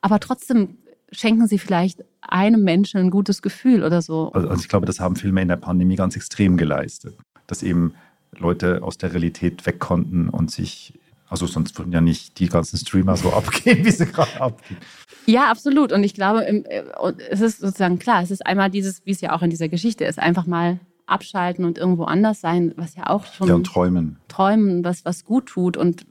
aber 0.01 0.19
trotzdem 0.19 0.77
schenken 1.11 1.47
sie 1.47 1.59
vielleicht 1.59 2.03
einem 2.21 2.63
Menschen 2.63 2.99
ein 2.99 3.11
gutes 3.11 3.41
Gefühl 3.41 3.83
oder 3.83 4.01
so. 4.01 4.31
Also, 4.33 4.49
also 4.49 4.61
ich 4.61 4.69
glaube, 4.69 4.85
das 4.85 4.99
haben 4.99 5.15
Filme 5.15 5.41
in 5.41 5.47
der 5.47 5.55
Pandemie 5.55 5.95
ganz 5.95 6.15
extrem 6.15 6.57
geleistet. 6.57 7.15
Dass 7.47 7.63
eben 7.63 7.93
Leute 8.37 8.83
aus 8.83 8.97
der 8.97 9.13
Realität 9.13 9.65
weg 9.65 9.79
konnten 9.79 10.29
und 10.29 10.51
sich, 10.51 10.93
also 11.29 11.45
sonst 11.45 11.77
würden 11.77 11.93
ja 11.93 12.01
nicht 12.01 12.39
die 12.39 12.49
ganzen 12.49 12.77
Streamer 12.77 13.15
so 13.15 13.31
abgehen, 13.33 13.85
wie 13.85 13.91
sie 13.91 14.07
gerade 14.07 14.41
abgehen. 14.41 14.79
Ja, 15.25 15.49
absolut. 15.49 15.91
Und 15.91 16.03
ich 16.03 16.13
glaube, 16.13 16.45
äh, 16.45 16.83
es 17.29 17.41
ist 17.41 17.59
sozusagen 17.59 17.99
klar, 17.99 18.21
es 18.21 18.31
ist 18.31 18.45
einmal 18.45 18.69
dieses, 18.69 19.05
wie 19.05 19.11
es 19.11 19.21
ja 19.21 19.33
auch 19.33 19.41
in 19.41 19.49
dieser 19.49 19.69
Geschichte 19.69 20.05
ist, 20.05 20.19
einfach 20.19 20.45
mal 20.45 20.79
abschalten 21.07 21.65
und 21.65 21.77
irgendwo 21.77 22.03
anders 22.03 22.41
sein, 22.41 22.73
was 22.77 22.95
ja 22.95 23.07
auch 23.09 23.25
schon 23.25 23.47
Ja, 23.47 23.55
und 23.55 23.65
träumen. 23.65 24.17
träumen, 24.27 24.83
was, 24.83 25.05
was 25.05 25.23
gut 25.25 25.47
tut. 25.47 25.77
Und 25.77 26.05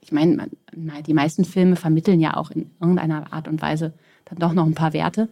ich 0.00 0.12
meine, 0.12 0.48
die 1.06 1.14
meisten 1.14 1.44
Filme 1.44 1.76
vermitteln 1.76 2.20
ja 2.20 2.36
auch 2.36 2.50
in 2.50 2.70
irgendeiner 2.80 3.32
Art 3.32 3.48
und 3.48 3.60
Weise 3.62 3.94
dann 4.26 4.38
doch 4.38 4.52
noch 4.52 4.66
ein 4.66 4.74
paar 4.74 4.92
Werte. 4.92 5.28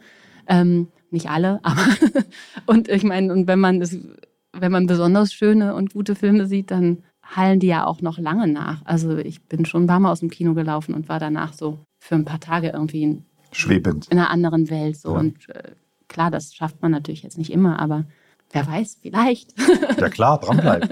Ähm, 0.48 0.88
nicht 1.10 1.30
alle, 1.30 1.60
aber 1.62 1.82
und 2.66 2.88
ich 2.88 3.04
meine, 3.04 3.32
und 3.32 3.46
wenn 3.46 3.60
man 3.60 3.80
das, 3.80 3.96
wenn 4.52 4.72
man 4.72 4.86
besonders 4.86 5.32
schöne 5.32 5.74
und 5.74 5.92
gute 5.92 6.14
Filme 6.14 6.46
sieht, 6.46 6.70
dann 6.70 7.04
hallen 7.22 7.58
die 7.60 7.66
ja 7.68 7.86
auch 7.86 8.00
noch 8.02 8.18
lange 8.18 8.46
nach. 8.46 8.82
Also 8.84 9.16
ich 9.16 9.42
bin 9.44 9.64
schon 9.64 9.84
ein 9.84 9.86
paar 9.86 10.00
Mal 10.00 10.12
aus 10.12 10.20
dem 10.20 10.30
Kino 10.30 10.54
gelaufen 10.54 10.94
und 10.94 11.08
war 11.08 11.18
danach 11.18 11.52
so 11.52 11.78
für 11.98 12.14
ein 12.14 12.24
paar 12.24 12.40
Tage 12.40 12.68
irgendwie 12.70 13.02
in, 13.02 13.24
Schwebend. 13.52 14.06
in 14.10 14.18
einer 14.18 14.30
anderen 14.30 14.70
Welt. 14.70 14.96
So. 14.96 15.12
Ja. 15.14 15.18
Und 15.20 15.48
äh, 15.48 15.72
klar, 16.08 16.30
das 16.30 16.54
schafft 16.54 16.82
man 16.82 16.92
natürlich 16.92 17.22
jetzt 17.22 17.38
nicht 17.38 17.52
immer, 17.52 17.78
aber 17.80 18.04
wer 18.56 18.66
weiß, 18.66 18.98
vielleicht. 19.02 19.54
Ja 20.00 20.08
klar, 20.08 20.40
dranbleiben. 20.40 20.90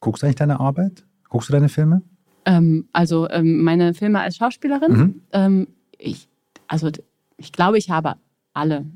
Guckst 0.00 0.22
du 0.22 0.26
eigentlich 0.26 0.36
deine 0.36 0.60
Arbeit? 0.60 1.04
Guckst 1.28 1.48
du 1.48 1.52
deine 1.52 1.68
Filme? 1.68 2.02
Ähm, 2.44 2.88
also 2.92 3.28
ähm, 3.30 3.62
meine 3.62 3.94
Filme 3.94 4.20
als 4.20 4.36
Schauspielerin, 4.36 4.92
Mhm. 4.92 5.20
ähm, 5.32 5.68
ich, 5.98 6.28
also 6.66 6.90
ich 7.36 7.52
glaube, 7.52 7.78
ich 7.78 7.90
habe 7.90 8.14
alle 8.54 8.86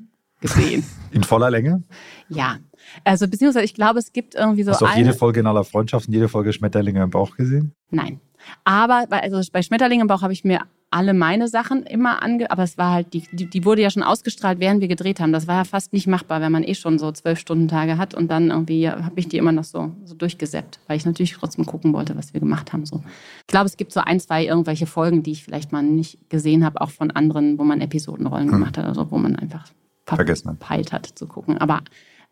gesehen. 0.40 0.84
In 1.12 1.22
voller 1.24 1.50
Länge? 1.50 1.82
ja. 2.28 2.58
Also 3.04 3.28
beziehungsweise 3.28 3.64
ich 3.64 3.74
glaube, 3.74 4.00
es 4.00 4.12
gibt 4.12 4.34
irgendwie 4.34 4.64
so 4.64 4.72
Hast 4.72 4.80
du 4.82 4.86
auch 4.86 4.96
jede 4.96 5.12
Folge 5.12 5.38
in 5.38 5.46
aller 5.46 5.62
Freundschaft 5.62 6.08
und 6.08 6.14
jede 6.14 6.28
Folge 6.28 6.52
Schmetterlinge 6.52 7.00
im 7.02 7.10
Bauch 7.10 7.36
gesehen? 7.36 7.72
Nein. 7.90 8.20
Aber 8.64 9.06
bei, 9.08 9.22
also 9.22 9.40
bei 9.52 9.62
Schmetterling 9.62 10.00
im 10.00 10.08
Bauch 10.08 10.22
habe 10.22 10.32
ich 10.32 10.42
mir 10.42 10.62
alle 10.92 11.14
meine 11.14 11.48
Sachen 11.48 11.82
immer 11.84 12.22
ange... 12.22 12.50
Aber 12.50 12.62
es 12.62 12.78
war 12.78 12.92
halt, 12.92 13.12
die, 13.12 13.24
die, 13.32 13.46
die 13.46 13.64
wurde 13.64 13.82
ja 13.82 13.90
schon 13.90 14.02
ausgestrahlt, 14.02 14.60
während 14.60 14.80
wir 14.80 14.88
gedreht 14.88 15.20
haben. 15.20 15.32
Das 15.32 15.46
war 15.46 15.56
ja 15.56 15.64
fast 15.64 15.92
nicht 15.92 16.06
machbar, 16.06 16.40
wenn 16.40 16.52
man 16.52 16.62
eh 16.62 16.74
schon 16.74 16.98
so 16.98 17.10
zwölf 17.12 17.38
Stunden 17.38 17.68
Tage 17.68 17.98
hat. 17.98 18.14
Und 18.14 18.30
dann 18.30 18.50
irgendwie 18.50 18.88
habe 18.88 19.18
ich 19.18 19.28
die 19.28 19.38
immer 19.38 19.52
noch 19.52 19.64
so, 19.64 19.92
so 20.04 20.14
durchgesäppt, 20.14 20.80
weil 20.86 20.96
ich 20.96 21.06
natürlich 21.06 21.32
trotzdem 21.32 21.66
gucken 21.66 21.92
wollte, 21.92 22.16
was 22.16 22.34
wir 22.34 22.40
gemacht 22.40 22.72
haben. 22.72 22.84
So. 22.86 23.02
Ich 23.40 23.46
glaube, 23.48 23.66
es 23.66 23.76
gibt 23.76 23.92
so 23.92 24.00
ein, 24.00 24.20
zwei 24.20 24.44
irgendwelche 24.44 24.86
Folgen, 24.86 25.22
die 25.22 25.32
ich 25.32 25.44
vielleicht 25.44 25.72
mal 25.72 25.82
nicht 25.82 26.18
gesehen 26.30 26.64
habe, 26.64 26.80
auch 26.80 26.90
von 26.90 27.10
anderen, 27.10 27.58
wo 27.58 27.64
man 27.64 27.80
Episodenrollen 27.80 28.48
gemacht 28.48 28.78
hat, 28.78 28.84
also 28.84 29.10
wo 29.10 29.18
man 29.18 29.36
einfach 29.36 29.66
verpeilt 30.06 30.92
hat 30.92 31.06
zu 31.06 31.26
gucken. 31.26 31.58
Aber 31.58 31.82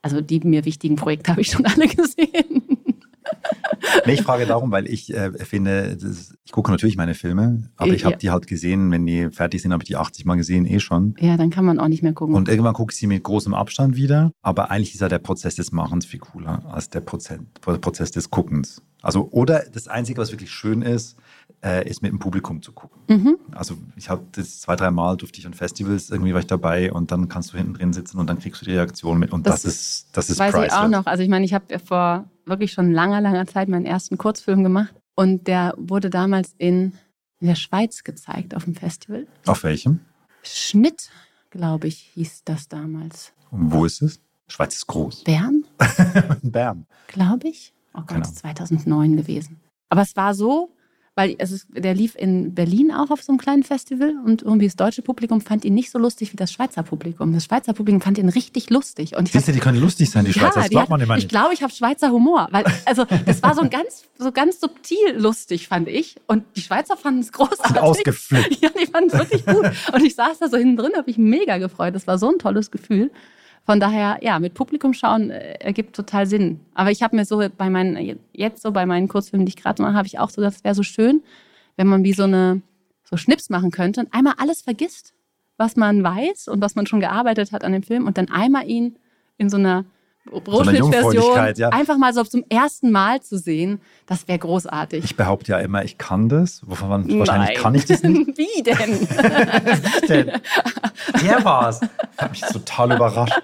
also 0.03 0.21
die 0.21 0.41
mir 0.41 0.65
wichtigen 0.65 0.97
Projekte 0.97 1.31
habe 1.33 1.41
ich 1.41 1.51
schon 1.51 1.67
alle 1.67 1.89
gesehen. 1.89 2.80
Nee, 4.07 4.13
ich 4.15 4.23
frage 4.23 4.47
darum, 4.47 4.71
weil 4.71 4.87
ich 4.87 5.13
äh, 5.15 5.33
finde, 5.45 5.97
das, 5.97 6.35
ich 6.45 6.53
gucke 6.53 6.71
natürlich 6.71 6.97
meine 6.97 7.15
Filme, 7.15 7.71
aber 7.77 7.93
ich 7.93 8.03
Ja. 8.03 8.09
habe 8.09 8.17
die 8.19 8.31
halt 8.31 8.47
gesehen, 8.47 8.91
wenn 8.91 9.07
die 9.07 9.31
fertig 9.31 9.63
sind, 9.63 9.73
habe 9.73 9.83
ich 9.83 9.89
die 9.89 9.97
80 9.97 10.25
Mal 10.25 10.37
gesehen, 10.37 10.67
eh 10.67 10.81
schon. 10.81 11.15
Ja, 11.19 11.37
dann 11.37 11.51
kann 11.51 11.65
man 11.65 11.79
auch 11.79 11.89
nicht 11.89 12.03
mehr 12.03 12.13
gucken. 12.13 12.35
Und 12.35 12.49
irgendwann 12.49 12.75
gucke 12.75 12.93
ich 12.93 12.99
sie 12.99 13.07
mit 13.07 13.23
großem 13.23 13.55
Abstand 13.55 13.97
wieder. 13.97 14.33
Aber 14.43 14.71
eigentlich 14.71 14.95
ist 14.95 15.01
ja 15.01 15.09
der 15.09 15.19
Prozess 15.19 15.55
des 15.55 15.73
Machens 15.73 16.07
viel 16.07 16.21
cooler 16.21 16.63
als 16.73 16.89
der 16.91 17.01
Prozess, 17.01 17.41
Prozess 17.61 18.11
des 18.11 18.31
Guckens. 18.31 18.83
Also, 19.03 19.29
oder 19.31 19.65
das 19.73 19.89
Einzige, 19.89 20.21
was 20.21 20.31
wirklich 20.31 20.51
schön 20.51 20.83
ist, 20.83 21.17
äh, 21.65 21.89
ist 21.89 22.03
mit 22.03 22.11
dem 22.13 22.19
Publikum 22.19 22.63
zu 22.63 22.73
gucken. 22.73 23.01
mhm. 23.09 23.39
Also 23.53 23.77
ich 23.97 24.09
habe 24.11 24.23
das 24.33 24.61
zwei, 24.61 24.77
drei 24.77 24.91
Mal 24.91 25.17
durfte 25.17 25.39
ich 25.39 25.47
an 25.47 25.55
Festivals, 25.55 26.11
irgendwie 26.11 26.33
war 26.33 26.41
ich 26.41 26.47
dabei 26.47 26.93
und 26.93 27.11
dann 27.11 27.29
kannst 27.29 27.53
du 27.53 27.57
hinten 27.59 27.75
drin 27.75 27.93
sitzen 27.93 28.19
und 28.19 28.27
dann 28.29 28.39
kriegst 28.39 28.61
du 28.61 28.65
die 28.67 28.73
Reaktion 28.75 29.19
mit. 29.19 29.33
Und 29.33 29.47
das, 29.47 29.63
Das 29.63 29.65
ist, 29.73 30.09
das 30.13 30.31
ist 30.31 30.39
weiß 30.39 30.55
ich 30.55 30.61
auch 30.73 30.83
priceless. 30.83 30.91
noch. 30.91 31.07
Also 31.07 31.23
ich 31.23 31.29
meine, 31.29 31.45
ich 31.45 31.55
habe 31.55 31.65
ja 31.71 31.79
vor 31.79 32.25
wirklich 32.47 32.73
schon 32.73 32.93
langer, 32.93 33.21
langer 33.21 33.47
Zeit 33.47 33.69
meinen 33.69 33.87
ersten 33.87 34.19
Kurzfilm 34.19 34.63
gemacht 34.63 34.95
und 35.15 35.47
der 35.47 35.75
wurde 35.77 36.11
damals 36.11 36.55
in, 36.59 36.93
der 37.43 37.55
Schweiz 37.55 38.05
gezeigt 38.05 38.55
auf 38.55 38.65
dem 38.65 38.75
Festival. 38.75 39.27
Auf 39.47 39.63
welchem? 39.65 40.01
Schnitt, 40.43 41.09
glaube 41.49 41.87
ich, 41.89 42.11
hieß 42.15 42.43
das 42.45 42.69
damals. 42.69 43.33
Und 43.51 43.73
wo 43.73 43.87
ist 43.87 44.03
es? 44.03 44.21
Schweiz 44.49 44.75
ist 44.77 44.87
groß. 44.87 45.25
Bern, 45.25 45.65
Bern. 46.43 46.87
glaube 47.09 47.49
ich. 47.49 47.73
Oh 47.95 48.01
Gott, 48.01 48.13
Ahnung. 48.13 48.25
2009 48.35 49.17
gewesen. 49.17 49.59
Aber 49.89 50.03
es 50.03 50.15
war 50.17 50.35
so, 50.35 50.71
weil 51.17 51.33
ist, 51.39 51.67
der 51.71 51.95
lief 51.95 52.15
in 52.17 52.55
Berlin 52.55 52.93
auch 52.93 53.11
auf 53.11 53.23
so 53.23 53.33
einem 53.33 53.39
kleinen 53.39 53.63
Festival 53.63 54.15
und 54.25 54.43
irgendwie 54.43 54.67
das 54.67 54.77
deutsche 54.77 55.03
Publikum 55.03 55.41
fand 55.41 55.65
ihn 55.65 55.75
nicht 55.75 55.91
so 55.91 55.99
lustig 55.99 56.33
wie 56.33 56.37
das 56.37 56.53
Schweizer 56.53 56.83
Publikum. 56.83 57.33
Das 57.33 57.45
Schweizer 57.47 57.73
Publikum 57.75 58.01
fand 58.01 58.17
ihn 58.19 58.29
richtig 58.29 58.71
lustig. 58.71 59.17
Und 59.17 59.27
ich 59.27 59.33
Siehst 59.33 59.49
du, 59.49 59.53
die 59.53 59.59
können 59.59 59.81
lustig 59.81 60.09
sein, 60.11 60.25
die 60.25 60.33
Schweizer. 60.33 60.61
das 60.61 60.71
glaubt 60.71 60.89
man 60.89 61.01
immer 61.01 61.17
Ich 61.17 61.25
nicht. 61.25 61.31
glaube, 61.31 61.53
ich 61.53 61.63
habe 61.63 61.73
Schweizer 61.73 62.11
Humor. 62.11 62.49
Weil, 62.53 62.65
also, 62.87 63.05
das 63.27 63.43
war 63.43 63.55
so 63.55 63.61
ein 63.61 63.71
ganz, 63.71 64.05
so 64.19 64.31
ganz 64.33 64.61
subtil 64.61 65.17
lustig, 65.17 65.67
fand 65.69 65.89
ich. 65.89 66.17
Und 66.27 66.45
die 66.57 66.63
Schweizer 66.63 66.97
fanden 66.97 67.21
es 67.21 67.33
großartig. 67.33 67.79
Ausgeflippt. 67.83 68.63
Ja, 68.63 68.69
die 68.71 68.87
fanden 68.87 69.11
es 69.13 69.19
wirklich 69.19 69.45
gut. 69.45 69.67
Und 69.93 70.05
ich 70.05 70.15
saß 70.15 70.39
da 70.39 70.49
so 70.49 70.57
hinten 70.57 70.77
drin, 70.77 70.93
habe 70.97 71.11
ich 71.11 71.19
mega 71.19 71.59
gefreut. 71.59 71.95
Das 71.95 72.07
war 72.07 72.19
so 72.19 72.31
ein 72.31 72.39
tolles 72.39 72.71
Gefühl. 72.71 73.11
Von 73.67 73.79
daher, 73.79 74.19
ja, 74.23 74.39
mit 74.39 74.55
Publikum 74.55 74.93
schauen 74.95 75.31
äh, 75.31 75.55
ergibt 75.55 75.95
total 75.95 76.27
Sinn. 76.27 76.61
Aber 76.75 76.91
ich 76.91 77.03
habe 77.03 77.17
mir 77.17 77.25
so 77.25 77.43
bei 77.57 77.71
meinen, 77.71 78.19
jetzt 78.33 78.63
so 78.63 78.73
bei 78.73 78.87
meinen 78.87 79.09
Kurzfilmen, 79.09 79.47
die 79.47 79.51
ich 79.51 79.63
gerade 79.63 79.83
mache, 79.83 79.95
habe 79.95 80.07
ich 80.07 80.19
auch 80.19 80.31
so, 80.31 80.41
das 80.41 80.65
wäre 80.65 80.75
so 80.75 80.83
schön, 80.83 81.23
wenn 81.77 81.87
man 81.87 82.05
wie 82.05 82.13
so 82.13 82.25
eine, 82.25 82.63
so 83.05 83.17
Schnips 83.17 83.51
machen 83.51 83.71
könnte 83.71 84.01
und 84.01 84.15
einmal 84.15 84.35
alles 84.39 84.63
vergisst, 84.63 85.15
was 85.57 85.77
man 85.77 86.03
weiß 86.03 86.49
und 86.49 86.61
was 86.61 86.75
man 86.75 86.87
schon 86.87 87.01
gearbeitet 87.01 87.53
hat 87.53 87.65
an 87.65 87.73
dem 87.73 87.83
Film 87.83 88.07
und 88.07 88.17
dann 88.19 88.31
einmal 88.31 88.69
ihn 88.69 88.97
in 89.37 89.51
so 89.51 89.57
einer 89.57 89.85
Rohschnittversion 90.31 91.55
ja. 91.57 91.71
einfach 91.71 91.99
mal 91.99 92.13
so 92.13 92.23
zum 92.25 92.45
ersten 92.49 92.91
Mal 92.91 93.21
zu 93.23 93.39
sehen, 93.39 93.81
das 94.07 94.29
wäre 94.29 94.39
großartig. 94.39 95.05
Ich 95.05 95.17
behaupte 95.17 95.53
ja 95.53 95.59
immer, 95.59 95.85
ich 95.85 95.99
kann 95.99 96.29
das. 96.29 96.63
Wovon 96.67 96.89
man, 96.89 97.19
wahrscheinlich 97.19 97.51
Nein. 97.55 97.63
kann 97.63 97.75
ich 97.75 97.85
das 97.87 98.03
nicht. 98.03 98.27
Wie 98.39 98.63
denn? 98.63 99.09
denn? 100.09 100.41
Der 101.23 101.45
war's. 101.45 101.81
Hat 102.19 102.31
mich 102.31 102.41
total 102.43 102.93
überrascht. 102.93 103.41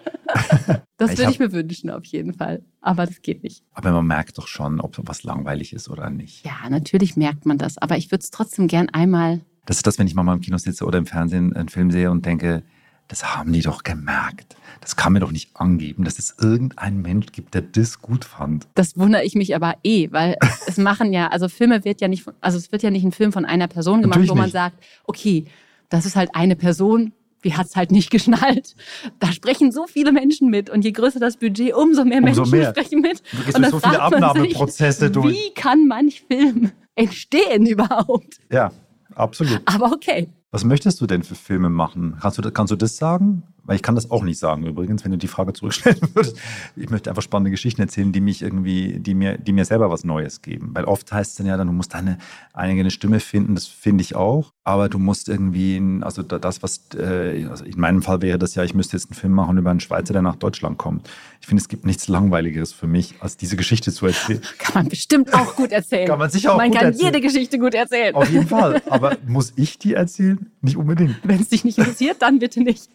Das 0.99 1.13
Ich 1.13 1.19
würde 1.19 1.31
ich 1.31 1.39
mir 1.39 1.53
wünschen, 1.53 1.91
auf 1.91 2.05
jeden 2.05 2.35
Fall. 2.35 2.63
Aber 2.81 3.07
das 3.07 3.23
geht 3.23 3.43
nicht. 3.43 3.63
Aber 3.73 3.91
man 3.91 4.07
merkt 4.07 4.39
doch 4.39 4.47
schon, 4.47 4.81
ob 4.81 4.97
was 5.03 5.25
langweilig 5.25 5.73
ist 5.73 5.89
oder 5.89 6.11
nicht. 6.11 6.45
Ja, 6.45 6.69
natürlich 6.69 7.17
merkt 7.17 7.47
man 7.47 7.59
das. 7.59 7.79
Aber 7.79 7.97
ich 7.97 8.11
würde 8.11 8.23
es 8.23 8.31
trotzdem 8.31 8.67
gern 8.67 8.89
einmal 8.91 9.41
Das 9.67 9.79
ist 9.79 9.87
das, 9.87 9.99
wenn 9.99 10.07
ich 10.07 10.15
mal 10.15 10.33
im 10.33 10.41
Kino 10.41 10.57
sitze 10.59 10.85
oder 10.85 10.99
im 10.99 11.07
Fernsehen 11.07 11.55
einen 11.55 11.69
Film 11.69 11.91
sehe 11.91 12.11
und 12.11 12.25
denke, 12.25 12.63
das 13.09 13.37
haben 13.37 13.53
die 13.53 13.61
doch 13.61 13.83
gemerkt. 13.83 14.57
Das 14.81 14.97
kann 14.97 15.13
mir 15.13 15.21
doch 15.21 15.33
nicht 15.33 15.51
angeben, 15.55 16.05
dass 16.05 16.19
es 16.19 16.35
irgendeinen 16.41 17.03
Mensch 17.03 17.27
gibt, 17.33 17.55
der 17.55 17.63
das 17.63 18.01
gut 18.01 18.25
fand. 18.25 18.69
Das 18.75 18.97
wundere 18.97 19.25
ich 19.25 19.35
mich 19.35 19.55
aber 19.55 19.75
eh, 19.83 20.11
weil 20.13 20.37
es 20.67 20.77
machen 20.77 21.13
ja, 21.13 21.29
also 21.29 21.49
Filme 21.49 21.85
wird 21.85 22.01
ja 22.01 22.09
nicht, 22.09 22.27
also 22.41 22.59
es 22.59 22.71
wird 22.73 22.83
ja 22.83 22.91
nicht 22.91 23.05
ein 23.05 23.13
Film 23.13 23.33
von 23.33 23.45
einer 23.45 23.69
Person 23.69 24.03
gemacht, 24.03 24.17
Natürlich 24.17 24.31
wo 24.31 24.35
man 24.35 24.45
nicht. 24.47 24.53
sagt, 24.53 24.77
okay, 25.05 25.45
das 25.89 26.07
ist 26.07 26.17
halt 26.17 26.31
eine 26.35 26.57
Person, 26.57 27.13
wie 27.43 27.55
hat 27.55 27.67
es 27.67 27.77
halt 27.77 27.91
nicht 27.93 28.11
geschnallt. 28.11 28.75
Da 29.19 29.33
sprechen 29.33 29.71
so 29.73 29.87
viele 29.87 30.13
Menschen 30.13 30.51
mit 30.51 30.69
und 30.71 30.85
je 30.85 30.93
größer 30.93 31.21
das 31.21 31.37
Budget, 31.37 31.75
umso 31.75 32.05
mehr 32.05 32.19
umso 32.23 32.43
Menschen 32.43 32.51
mehr. 32.59 32.71
sprechen 32.71 33.01
mit. 33.01 33.23
Gehst 33.45 33.57
und 33.57 33.71
so 33.71 33.79
viele 33.81 34.01
Abnahmeprozesse 34.03 35.11
durch. 35.11 35.35
Wie 35.35 35.55
kann 35.55 35.87
manch 35.87 36.25
Film 36.29 36.73
entstehen 36.97 37.67
überhaupt? 37.67 38.39
Ja, 38.51 38.73
absolut. 39.15 39.63
Aber 39.65 39.93
okay. 39.93 40.29
Was 40.51 40.65
möchtest 40.65 41.01
du 41.01 41.07
denn 41.07 41.23
für 41.23 41.35
Filme 41.35 41.69
machen? 41.69 42.17
Kannst 42.21 42.39
du, 42.39 42.51
kannst 42.53 42.71
du 42.71 42.77
das 42.77 42.97
sagen? 42.97 43.43
Weil 43.67 43.77
ich 43.77 43.83
kann 43.83 43.95
das 43.95 44.11
auch 44.11 44.23
nicht 44.23 44.39
sagen 44.39 44.65
übrigens, 44.65 45.05
wenn 45.05 45.11
du 45.11 45.19
die 45.19 45.29
Frage 45.29 45.53
zurückstellen 45.53 45.99
würdest. 46.15 46.39
Ich 46.77 46.89
möchte 46.89 47.11
einfach 47.11 47.23
spannende 47.23 47.51
Geschichten 47.51 47.83
erzählen, 47.83 48.13
die 48.13 48.21
mich 48.21 48.43
irgendwie, 48.43 48.99
die 49.01 49.15
mir, 49.15 49.39
die 49.39 49.53
mir 49.53 49.65
selber 49.65 49.91
was 49.91 50.05
Neues 50.05 50.43
geben. 50.43 50.71
Weil 50.73 50.85
oft 50.85 51.13
heißt 51.13 51.33
es 51.33 51.37
dann 51.37 51.47
ja, 51.47 51.57
dann, 51.57 51.67
du 51.67 51.73
musst 51.73 51.95
deine 51.95 52.19
eigene 52.53 52.91
Stimme 52.91 53.21
finden, 53.21 53.55
das 53.55 53.67
finde 53.67 54.03
ich 54.03 54.15
auch. 54.15 54.53
Aber 54.65 54.89
du 54.89 54.99
musst 54.99 55.29
irgendwie, 55.29 55.81
also 56.01 56.23
das, 56.23 56.63
was, 56.63 56.81
äh, 56.97 57.47
also 57.49 57.65
in 57.65 57.79
meinem 57.79 58.03
Fall 58.03 58.21
wäre 58.21 58.39
das 58.39 58.55
ja, 58.57 58.65
ich 58.65 58.75
müsste 58.75 58.97
jetzt 58.97 59.11
einen 59.11 59.15
Film 59.15 59.33
machen 59.33 59.59
über 59.59 59.71
einen 59.71 59.81
Schweizer, 59.81 60.13
der 60.13 60.23
nach 60.23 60.37
Deutschland 60.37 60.77
kommt. 60.77 61.09
Ich 61.41 61.47
finde, 61.47 61.61
es 61.61 61.69
gibt 61.69 61.87
nichts 61.87 62.09
Langweiligeres 62.09 62.73
für 62.73 62.89
mich, 62.89 63.15
als 63.21 63.37
diese 63.37 63.57
Geschichte 63.57 63.93
zu 63.93 64.07
erzählen. 64.07 64.41
Kann 64.59 64.75
man 64.75 64.89
bestimmt 64.89 65.33
auch 65.35 65.55
gut 65.55 65.71
erzählen. 65.71 66.09
kann 66.09 66.19
man 66.19 66.31
sicher 66.31 66.53
auch 66.53 66.57
man 66.57 66.71
gut 66.71 66.83
erzählen. 66.83 66.93
Man 66.93 67.13
kann 67.13 67.15
jede 67.15 67.27
Geschichte 67.27 67.59
gut 67.59 67.75
erzählen. 67.75 68.15
Auf 68.15 68.29
jeden 68.29 68.49
Fall. 68.49 68.83
Aber 68.91 69.17
muss 69.27 69.53
ich 69.57 69.79
die 69.79 69.95
erzählen? 69.95 70.51
Nicht 70.61 70.77
unbedingt. 70.77 71.17
Wenn 71.23 71.41
es 71.41 71.49
dich 71.49 71.65
nicht 71.65 71.79
interessiert, 71.79 72.23
dann 72.23 72.39
bitte 72.39 72.61
nicht. 72.61 72.91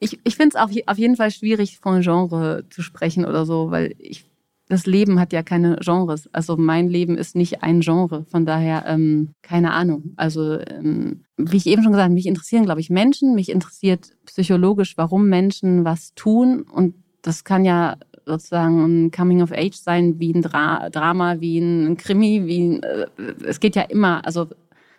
Ich, 0.00 0.18
ich 0.24 0.36
finde 0.36 0.56
es 0.56 0.62
auch 0.62 0.70
auf 0.86 0.98
jeden 0.98 1.16
Fall 1.16 1.30
schwierig, 1.30 1.78
von 1.78 2.00
Genre 2.02 2.64
zu 2.70 2.82
sprechen 2.82 3.24
oder 3.24 3.44
so, 3.44 3.70
weil 3.70 3.94
ich, 3.98 4.24
das 4.68 4.86
Leben 4.86 5.18
hat 5.18 5.32
ja 5.32 5.42
keine 5.42 5.76
Genres. 5.76 6.28
Also 6.32 6.56
mein 6.56 6.88
Leben 6.88 7.16
ist 7.16 7.34
nicht 7.34 7.62
ein 7.62 7.80
Genre. 7.80 8.24
Von 8.30 8.46
daher, 8.46 8.84
ähm, 8.86 9.30
keine 9.42 9.72
Ahnung. 9.72 10.12
Also, 10.16 10.60
ähm, 10.60 11.24
wie 11.36 11.56
ich 11.56 11.66
eben 11.66 11.82
schon 11.82 11.92
gesagt 11.92 12.04
habe, 12.04 12.14
mich 12.14 12.26
interessieren, 12.26 12.64
glaube 12.64 12.80
ich, 12.80 12.90
Menschen. 12.90 13.34
Mich 13.34 13.48
interessiert 13.48 14.12
psychologisch, 14.26 14.96
warum 14.96 15.28
Menschen 15.28 15.84
was 15.84 16.14
tun. 16.14 16.62
Und 16.62 16.94
das 17.22 17.44
kann 17.44 17.64
ja 17.64 17.96
sozusagen 18.26 19.06
ein 19.06 19.10
Coming 19.10 19.42
of 19.42 19.52
Age 19.52 19.74
sein, 19.74 20.20
wie 20.20 20.32
ein 20.32 20.42
Dra 20.42 20.90
Drama, 20.90 21.40
wie 21.40 21.58
ein 21.58 21.96
Krimi, 21.96 22.46
wie 22.46 22.60
ein, 22.60 22.82
äh, 22.82 23.06
es 23.46 23.58
geht 23.58 23.74
ja 23.74 23.82
immer, 23.82 24.24
also 24.24 24.48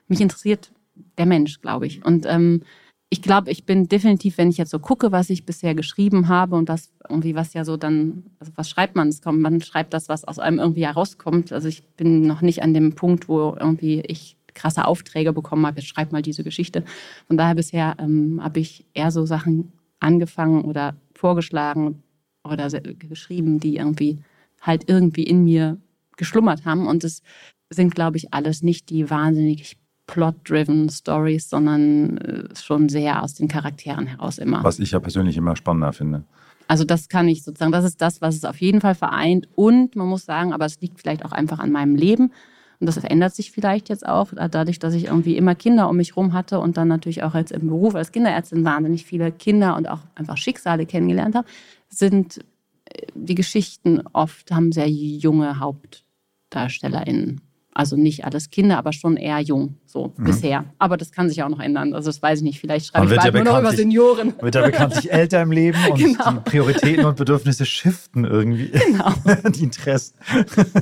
mich 0.07 0.19
interessiert 0.19 0.71
der 1.17 1.27
Mensch, 1.27 1.61
glaube 1.61 1.85
ich. 1.87 2.03
Und 2.03 2.25
ähm, 2.27 2.63
ich 3.11 3.21
glaube, 3.23 3.49
ich 3.49 3.65
bin 3.65 3.87
definitiv, 3.87 4.37
wenn 4.37 4.49
ich 4.49 4.57
jetzt 4.57 4.69
so 4.69 4.77
gucke, 4.77 5.11
was 5.11 5.31
ich 5.31 5.45
bisher 5.45 5.73
geschrieben 5.73 6.27
habe 6.27 6.55
und 6.55 6.69
das 6.69 6.91
irgendwie, 7.09 7.33
was 7.33 7.53
ja 7.53 7.65
so 7.65 7.75
dann, 7.75 8.23
also 8.39 8.51
was 8.55 8.69
schreibt 8.69 8.95
man? 8.95 9.07
Es 9.07 9.21
kommt, 9.21 9.41
man 9.41 9.61
schreibt 9.61 9.93
das, 9.93 10.09
was 10.09 10.25
aus 10.25 10.37
einem 10.37 10.59
irgendwie 10.59 10.85
herauskommt. 10.85 11.51
Also 11.51 11.67
ich 11.67 11.83
bin 11.97 12.27
noch 12.27 12.41
nicht 12.41 12.61
an 12.61 12.73
dem 12.73 12.93
Punkt, 12.93 13.27
wo 13.27 13.55
irgendwie 13.59 14.01
ich 14.01 14.37
krasse 14.53 14.85
Aufträge 14.85 15.33
bekommen 15.33 15.65
habe, 15.65 15.79
jetzt 15.79 15.87
schreib 15.87 16.11
mal 16.11 16.21
diese 16.21 16.43
Geschichte. 16.43 16.83
Von 17.27 17.37
daher 17.37 17.55
bisher 17.55 17.95
ähm, 17.99 18.43
habe 18.43 18.59
ich 18.59 18.85
eher 18.93 19.11
so 19.11 19.25
Sachen 19.25 19.71
angefangen 19.99 20.63
oder 20.63 20.95
vorgeschlagen 21.15 22.03
oder 22.43 22.69
geschrieben, 22.69 23.59
die 23.59 23.77
irgendwie 23.77 24.19
halt 24.61 24.87
irgendwie 24.87 25.23
in 25.23 25.43
mir 25.45 25.77
geschlummert 26.15 26.65
haben. 26.65 26.87
Und 26.87 27.03
es 27.03 27.23
sind, 27.71 27.95
glaube 27.95 28.17
ich, 28.17 28.33
alles 28.33 28.61
nicht 28.61 28.89
die 28.89 29.09
wahnsinnig 29.09 29.77
plot-driven 30.09 30.89
Stories, 30.89 31.49
sondern 31.49 32.17
äh, 32.17 32.55
schon 32.55 32.89
sehr 32.89 33.21
aus 33.23 33.35
den 33.35 33.47
Charakteren 33.47 34.07
heraus 34.07 34.39
immer. 34.39 34.63
Was 34.63 34.79
ich 34.79 34.91
ja 34.91 34.99
persönlich 34.99 35.37
immer 35.37 35.55
spannender 35.55 35.93
finde. 35.93 36.23
Also 36.67 36.83
das 36.83 37.09
kann 37.09 37.27
ich 37.27 37.43
sozusagen, 37.43 37.71
das 37.71 37.85
ist 37.85 38.01
das, 38.01 38.21
was 38.21 38.35
es 38.35 38.45
auf 38.45 38.59
jeden 38.59 38.81
Fall 38.81 38.95
vereint. 38.95 39.47
Und 39.55 39.95
man 39.95 40.07
muss 40.07 40.25
sagen, 40.25 40.53
aber 40.53 40.65
es 40.65 40.81
liegt 40.81 40.99
vielleicht 40.99 41.25
auch 41.25 41.31
einfach 41.31 41.59
an 41.59 41.71
meinem 41.71 41.95
Leben. 41.95 42.31
Und 42.79 42.87
das 42.87 42.97
ändert 42.97 43.35
sich 43.35 43.51
vielleicht 43.51 43.89
jetzt 43.89 44.05
auch, 44.05 44.31
dadurch, 44.33 44.79
dass 44.79 44.93
ich 44.93 45.05
irgendwie 45.05 45.35
immer 45.35 45.53
Kinder 45.53 45.89
um 45.89 45.97
mich 45.97 46.11
herum 46.11 46.33
hatte 46.33 46.59
und 46.59 46.77
dann 46.77 46.87
natürlich 46.87 47.23
auch 47.23 47.35
jetzt 47.35 47.51
im 47.51 47.67
Beruf 47.67 47.93
als 47.93 48.11
Kinderärztin 48.11 48.63
wahnsinnig 48.63 49.05
viele 49.05 49.31
Kinder 49.31 49.75
und 49.75 49.89
auch 49.89 49.99
einfach 50.15 50.37
Schicksale 50.37 50.85
kennengelernt 50.85 51.35
habe, 51.35 51.47
sind 51.89 52.37
äh, 52.85 53.07
die 53.13 53.35
Geschichten 53.35 54.01
oft, 54.13 54.51
haben 54.51 54.71
sehr 54.71 54.89
junge 54.89 55.59
HauptdarstellerInnen. 55.59 57.41
Also 57.71 57.95
nicht 57.95 58.25
alles 58.25 58.49
Kinder, 58.49 58.77
aber 58.77 58.93
schon 58.93 59.15
eher 59.15 59.39
jung, 59.39 59.77
so 59.85 60.13
mhm. 60.17 60.23
bisher. 60.23 60.65
Aber 60.79 60.97
das 60.97 61.11
kann 61.11 61.29
sich 61.29 61.43
auch 61.43 61.49
noch 61.49 61.59
ändern. 61.59 61.93
Also 61.93 62.09
das 62.09 62.21
weiß 62.21 62.39
ich 62.39 62.43
nicht. 62.43 62.59
Vielleicht 62.59 62.87
schreibe 62.87 63.05
ich 63.05 63.15
bald 63.15 63.33
ja 63.33 63.43
nur 63.43 63.53
noch 63.53 63.59
über 63.59 63.71
Senioren. 63.71 64.33
Wird 64.41 64.55
ja 64.55 64.65
bekanntlich 64.65 65.11
älter 65.11 65.41
im 65.43 65.51
Leben 65.51 65.77
und 65.89 65.97
genau. 65.97 66.31
die 66.31 66.49
Prioritäten 66.49 67.05
und 67.05 67.15
Bedürfnisse 67.15 67.65
shiften 67.65 68.25
irgendwie. 68.25 68.71
Genau. 68.71 69.13
die 69.49 69.63
Interessen. 69.63 70.17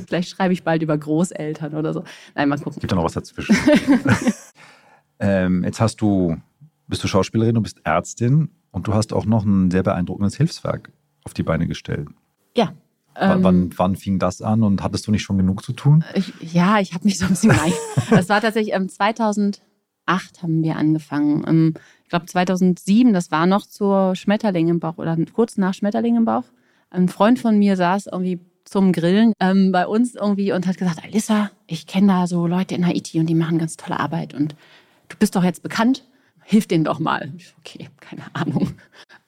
Vielleicht 0.06 0.30
schreibe 0.30 0.54
ich 0.54 0.64
bald 0.64 0.82
über 0.82 0.96
Großeltern 0.96 1.74
oder 1.74 1.92
so. 1.92 2.04
Nein, 2.34 2.48
mal 2.48 2.58
gucken. 2.58 2.80
Gibt 2.80 2.90
da 2.90 2.96
noch 2.96 3.04
was 3.04 3.12
dazwischen. 3.12 3.54
ähm, 5.20 5.64
jetzt 5.64 5.80
hast 5.80 6.00
du, 6.00 6.36
bist 6.86 7.04
du 7.04 7.08
Schauspielerin 7.08 7.56
und 7.58 7.64
bist 7.64 7.80
Ärztin 7.84 8.50
und 8.70 8.88
du 8.88 8.94
hast 8.94 9.12
auch 9.12 9.26
noch 9.26 9.44
ein 9.44 9.70
sehr 9.70 9.82
beeindruckendes 9.82 10.36
Hilfswerk 10.36 10.90
auf 11.24 11.34
die 11.34 11.42
Beine 11.42 11.66
gestellt. 11.66 12.08
Ja, 12.56 12.72
ähm, 13.20 13.42
wann, 13.42 13.70
wann, 13.76 13.96
fing 13.96 14.18
das 14.18 14.42
an 14.42 14.62
und 14.62 14.82
hattest 14.82 15.06
du 15.06 15.10
nicht 15.10 15.22
schon 15.22 15.38
genug 15.38 15.62
zu 15.62 15.72
tun? 15.72 16.04
Ich, 16.14 16.32
ja, 16.52 16.80
ich 16.80 16.94
habe 16.94 17.04
mich 17.04 17.18
so 17.18 17.24
ein 17.26 17.30
bisschen. 17.30 17.52
Das 18.10 18.28
war 18.28 18.40
tatsächlich 18.40 18.74
ähm, 18.74 18.88
2008 18.88 19.60
haben 20.42 20.62
wir 20.62 20.76
angefangen. 20.76 21.44
Ähm, 21.46 21.74
ich 22.04 22.10
glaube 22.10 22.26
2007, 22.26 23.12
das 23.12 23.30
war 23.30 23.46
noch 23.46 23.66
zur 23.66 24.14
Schmetterling 24.14 24.68
im 24.68 24.80
Bauch 24.80 24.98
oder 24.98 25.16
kurz 25.32 25.56
nach 25.56 25.74
Schmetterling 25.74 26.16
im 26.16 26.24
Bauch. 26.24 26.44
Ein 26.90 27.08
Freund 27.08 27.38
von 27.38 27.58
mir 27.58 27.76
saß 27.76 28.06
irgendwie 28.06 28.40
zum 28.64 28.92
Grillen 28.92 29.32
ähm, 29.40 29.72
bei 29.72 29.86
uns 29.86 30.14
irgendwie 30.14 30.52
und 30.52 30.66
hat 30.66 30.78
gesagt, 30.78 31.02
Alissa, 31.02 31.50
ich 31.66 31.86
kenne 31.86 32.08
da 32.08 32.26
so 32.26 32.46
Leute 32.46 32.74
in 32.74 32.86
Haiti 32.86 33.18
und 33.18 33.26
die 33.26 33.34
machen 33.34 33.58
ganz 33.58 33.76
tolle 33.76 33.98
Arbeit 33.98 34.34
und 34.34 34.54
du 35.08 35.16
bist 35.18 35.36
doch 35.36 35.44
jetzt 35.44 35.62
bekannt, 35.62 36.04
hilf 36.44 36.66
denen 36.66 36.84
doch 36.84 36.98
mal. 36.98 37.32
Okay, 37.58 37.88
keine 38.00 38.24
Ahnung. 38.34 38.72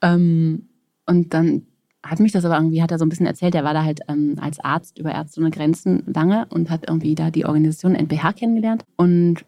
Ähm, 0.03 0.69
und 1.07 1.35
dann 1.35 1.67
hat 2.03 2.21
mich 2.21 2.33
das 2.33 2.45
aber 2.45 2.57
irgendwie, 2.57 2.83
hat 2.83 2.91
er 2.91 2.99
so 2.99 3.05
ein 3.05 3.09
bisschen 3.09 3.27
erzählt, 3.27 3.55
er 3.55 3.65
war 3.65 3.75
da 3.75 3.85
halt 3.85 4.01
ähm, 4.09 4.37
als 4.41 4.59
Arzt 4.61 4.99
über 4.99 5.13
Ärzte 5.13 5.41
ohne 5.41 5.51
Grenzen 5.51 6.03
lange 6.07 6.47
und 6.51 6.71
hat 6.71 6.89
irgendwie 6.89 7.15
da 7.15 7.31
die 7.31 7.45
Organisation 7.45 7.95
NPH 7.95 8.33
kennengelernt. 8.35 8.85
Und 8.97 9.45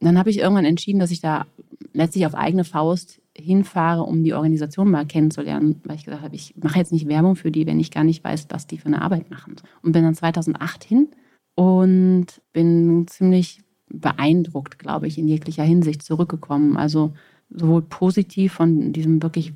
dann 0.00 0.18
habe 0.18 0.30
ich 0.30 0.38
irgendwann 0.38 0.64
entschieden, 0.64 1.00
dass 1.00 1.10
ich 1.10 1.20
da 1.20 1.46
letztlich 1.92 2.26
auf 2.26 2.34
eigene 2.34 2.64
Faust 2.64 3.20
hinfahre, 3.36 4.02
um 4.02 4.22
die 4.22 4.34
Organisation 4.34 4.90
mal 4.90 5.06
kennenzulernen, 5.06 5.80
weil 5.84 5.96
ich 5.96 6.04
gesagt 6.04 6.22
habe, 6.22 6.34
ich 6.34 6.54
mache 6.56 6.78
jetzt 6.78 6.92
nicht 6.92 7.08
Werbung 7.08 7.36
für 7.36 7.50
die, 7.50 7.66
wenn 7.66 7.80
ich 7.80 7.90
gar 7.90 8.04
nicht 8.04 8.22
weiß, 8.22 8.46
was 8.50 8.66
die 8.66 8.78
für 8.78 8.86
eine 8.86 9.02
Arbeit 9.02 9.30
machen. 9.30 9.56
Und 9.82 9.92
bin 9.92 10.04
dann 10.04 10.14
2008 10.14 10.84
hin 10.84 11.08
und 11.54 12.26
bin 12.52 13.06
ziemlich 13.08 13.60
beeindruckt, 13.88 14.78
glaube 14.78 15.06
ich, 15.06 15.18
in 15.18 15.28
jeglicher 15.28 15.64
Hinsicht 15.64 16.02
zurückgekommen. 16.02 16.76
Also 16.76 17.12
sowohl 17.50 17.82
positiv 17.82 18.54
von 18.54 18.92
diesem 18.92 19.22
wirklich 19.22 19.54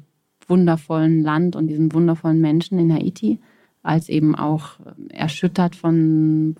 wundervollen 0.50 1.22
Land 1.22 1.56
und 1.56 1.68
diesen 1.68 1.92
wundervollen 1.92 2.40
Menschen 2.40 2.78
in 2.78 2.92
Haiti, 2.92 3.38
als 3.82 4.08
eben 4.08 4.34
auch 4.34 4.72
erschüttert 5.08 5.76
von, 5.76 6.56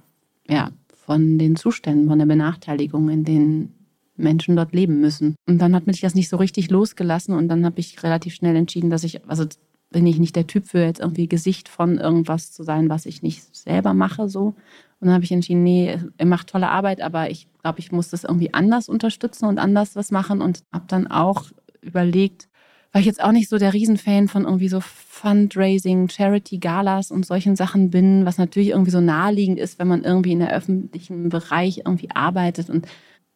ja, 0.49 0.70
von 0.95 1.38
den 1.38 1.57
Zuständen, 1.57 2.09
von 2.09 2.18
der 2.18 2.26
Benachteiligung, 2.26 3.11
in 3.11 3.24
denen 3.24 3.74
Menschen 4.16 4.57
dort 4.57 4.72
leben 4.72 5.01
müssen. 5.01 5.34
Und 5.47 5.59
dann 5.59 5.74
hat 5.74 5.86
mich 5.86 6.01
das 6.01 6.14
nicht 6.14 6.28
so 6.28 6.36
richtig 6.36 6.70
losgelassen 6.70 7.34
und 7.34 7.49
dann 7.49 7.64
habe 7.64 7.80
ich 7.80 8.03
relativ 8.03 8.34
schnell 8.34 8.57
entschieden, 8.57 8.91
dass 8.91 9.05
ich, 9.05 9.26
also 9.28 9.45
bin 9.91 10.07
ich 10.07 10.18
nicht 10.18 10.36
der 10.36 10.47
Typ 10.47 10.66
für 10.66 10.78
jetzt 10.78 11.01
irgendwie 11.01 11.28
Gesicht 11.28 11.68
von 11.68 11.99
irgendwas 11.99 12.53
zu 12.53 12.62
sein, 12.62 12.88
was 12.88 13.07
ich 13.07 13.22
nicht 13.22 13.55
selber 13.55 13.93
mache 13.93 14.28
so. 14.28 14.55
Und 15.01 15.07
dann 15.07 15.14
habe 15.14 15.24
ich 15.24 15.32
entschieden, 15.32 15.64
nee, 15.64 15.99
er 16.16 16.26
macht 16.26 16.49
tolle 16.49 16.68
Arbeit, 16.68 17.01
aber 17.01 17.30
ich 17.30 17.49
glaube, 17.62 17.80
ich 17.80 17.91
muss 17.91 18.11
das 18.11 18.24
irgendwie 18.24 18.55
anders 18.55 18.88
unterstützen 18.88 19.47
und 19.47 19.59
anders 19.59 19.97
was 19.97 20.11
machen 20.11 20.43
und 20.43 20.62
habe 20.72 20.84
dann 20.86 21.07
auch 21.09 21.47
überlegt, 21.80 22.49
weil 22.93 23.01
ich 23.01 23.07
jetzt 23.07 23.22
auch 23.22 23.32
nicht 23.32 23.49
so 23.49 23.59
der 23.59 23.72
Riesenfan 23.72 24.28
von 24.28 24.45
irgendwie 24.45 24.68
so 24.68 24.80
Fundraising, 24.80 26.09
Charity-Galas 26.09 27.11
und 27.11 27.24
solchen 27.24 27.57
Sachen 27.57 27.91
bin, 27.91 28.24
was 28.26 28.38
natürlich 28.38 28.70
irgendwie 28.70 28.91
so 28.91 29.01
naheliegend 29.01 29.59
ist, 29.59 29.78
wenn 29.78 29.88
man 29.88 30.03
irgendwie 30.03 30.32
in 30.32 30.41
der 30.41 30.53
öffentlichen 30.53 31.28
Bereich 31.28 31.82
irgendwie 31.84 32.11
arbeitet 32.11 32.70
und 32.70 32.86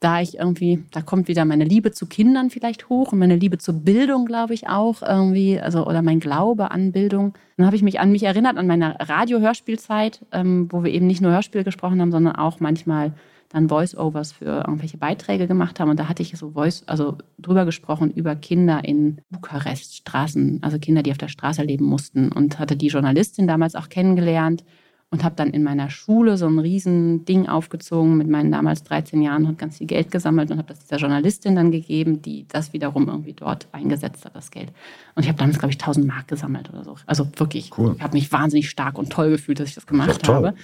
da 0.00 0.20
ich 0.20 0.38
irgendwie, 0.38 0.84
da 0.90 1.00
kommt 1.00 1.28
wieder 1.28 1.46
meine 1.46 1.64
Liebe 1.64 1.90
zu 1.90 2.06
Kindern 2.06 2.50
vielleicht 2.50 2.90
hoch 2.90 3.12
und 3.12 3.18
meine 3.18 3.36
Liebe 3.36 3.56
zur 3.56 3.74
Bildung, 3.74 4.26
glaube 4.26 4.52
ich 4.52 4.68
auch 4.68 5.00
irgendwie, 5.00 5.58
also 5.58 5.86
oder 5.86 6.02
mein 6.02 6.20
Glaube 6.20 6.70
an 6.70 6.92
Bildung. 6.92 7.32
Dann 7.56 7.64
habe 7.64 7.76
ich 7.76 7.82
mich 7.82 8.00
an 8.00 8.12
mich 8.12 8.24
erinnert, 8.24 8.58
an 8.58 8.66
meine 8.66 8.96
Radio-Hörspielzeit, 9.00 10.26
ähm, 10.32 10.68
wo 10.70 10.84
wir 10.84 10.92
eben 10.92 11.06
nicht 11.06 11.22
nur 11.22 11.32
Hörspiel 11.32 11.64
gesprochen 11.64 12.02
haben, 12.02 12.12
sondern 12.12 12.36
auch 12.36 12.60
manchmal 12.60 13.14
dann 13.54 13.68
Voice-Overs 13.68 14.32
für 14.32 14.64
irgendwelche 14.66 14.98
Beiträge 14.98 15.46
gemacht 15.46 15.78
haben. 15.78 15.88
Und 15.88 16.00
da 16.00 16.08
hatte 16.08 16.22
ich 16.22 16.36
so 16.36 16.50
Voice, 16.50 16.82
also 16.86 17.16
drüber 17.38 17.64
gesprochen 17.64 18.10
über 18.10 18.34
Kinder 18.34 18.84
in 18.84 19.20
Bukarest, 19.30 19.94
Straßen, 19.94 20.58
also 20.62 20.78
Kinder, 20.78 21.04
die 21.04 21.12
auf 21.12 21.18
der 21.18 21.28
Straße 21.28 21.62
leben 21.62 21.84
mussten. 21.84 22.32
Und 22.32 22.58
hatte 22.58 22.76
die 22.76 22.88
Journalistin 22.88 23.46
damals 23.46 23.76
auch 23.76 23.88
kennengelernt 23.88 24.64
und 25.10 25.22
habe 25.22 25.36
dann 25.36 25.50
in 25.50 25.62
meiner 25.62 25.88
Schule 25.88 26.36
so 26.36 26.46
ein 26.46 26.58
riesen 26.58 27.24
Ding 27.26 27.46
aufgezogen 27.46 28.16
mit 28.16 28.28
meinen 28.28 28.50
damals 28.50 28.82
13 28.82 29.22
Jahren 29.22 29.46
und 29.46 29.56
ganz 29.56 29.78
viel 29.78 29.86
Geld 29.86 30.10
gesammelt 30.10 30.50
und 30.50 30.58
habe 30.58 30.66
das 30.66 30.80
dieser 30.80 30.96
Journalistin 30.96 31.54
dann 31.54 31.70
gegeben, 31.70 32.20
die 32.22 32.46
das 32.48 32.72
wiederum 32.72 33.06
irgendwie 33.08 33.34
dort 33.34 33.68
eingesetzt 33.70 34.24
hat, 34.24 34.34
das 34.34 34.50
Geld. 34.50 34.72
Und 35.14 35.22
ich 35.22 35.28
habe 35.28 35.38
damals, 35.38 35.60
glaube 35.60 35.70
ich, 35.70 35.80
1000 35.80 36.04
Mark 36.04 36.26
gesammelt 36.26 36.70
oder 36.70 36.82
so. 36.82 36.96
Also 37.06 37.28
wirklich, 37.36 37.70
cool. 37.78 37.94
ich 37.96 38.02
habe 38.02 38.14
mich 38.14 38.32
wahnsinnig 38.32 38.68
stark 38.68 38.98
und 38.98 39.10
toll 39.10 39.30
gefühlt, 39.30 39.60
dass 39.60 39.68
ich 39.68 39.76
das 39.76 39.86
gemacht 39.86 40.22
das 40.22 40.28
habe. 40.28 40.54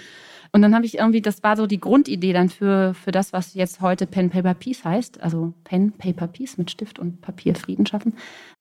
Und 0.53 0.63
dann 0.63 0.75
habe 0.75 0.85
ich 0.85 0.99
irgendwie, 0.99 1.21
das 1.21 1.43
war 1.43 1.57
so 1.57 1.67
die 1.67 1.81
Grundidee 1.81 2.33
dann 2.33 2.49
für, 2.49 2.95
für 2.95 3.13
das, 3.13 3.33
was 3.33 3.55
jetzt 3.55 3.81
heute 3.81 4.07
Pen 4.07 4.31
Paper 4.31 4.55
Peace 4.55 4.85
heißt, 4.85 5.21
also 5.21 5.55
Pen 5.65 5.93
Paper 5.93 6.27
Peace 6.27 6.59
mit 6.59 6.71
Stift 6.71 6.99
und 6.99 7.21
Papier 7.21 7.55
Frieden 7.55 7.87
schaffen, 7.87 8.15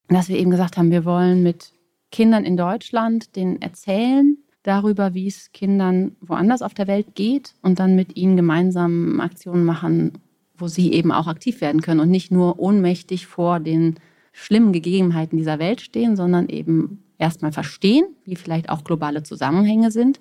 dass 0.08 0.30
wir 0.30 0.38
eben 0.38 0.52
gesagt 0.52 0.78
haben, 0.78 0.92
wir 0.92 1.06
wollen 1.06 1.42
mit 1.42 1.74
Kindern 2.12 2.46
in 2.46 2.58
Deutschland 2.58 3.36
denen 3.36 3.62
erzählen, 3.62 4.38
darüber, 4.64 5.14
wie 5.14 5.28
es 5.28 5.52
Kindern 5.52 6.16
woanders 6.22 6.62
auf 6.62 6.74
der 6.74 6.88
Welt 6.88 7.16
geht 7.16 7.56
und 7.62 7.80
dann 7.80 7.96
mit 7.96 8.16
ihnen 8.16 8.36
gemeinsam 8.36 9.20
Aktionen 9.20 9.66
machen, 9.66 10.14
wo 10.56 10.68
sie 10.68 10.92
eben 10.94 11.12
auch 11.12 11.28
aktiv 11.28 11.62
werden 11.62 11.82
können 11.82 12.02
und 12.02 12.12
nicht 12.12 12.32
nur 12.32 12.60
ohnmächtig 12.60 13.26
vor 13.26 13.60
den 13.60 13.96
schlimmen 14.32 14.74
Gegebenheiten 14.74 15.38
dieser 15.38 15.60
Welt 15.60 15.82
stehen, 15.82 16.16
sondern 16.16 16.50
eben 16.50 17.04
erstmal 17.18 17.52
verstehen, 17.52 18.06
wie 18.26 18.36
vielleicht 18.36 18.70
auch 18.70 18.84
globale 18.84 19.24
Zusammenhänge 19.24 19.92
sind 19.92 20.20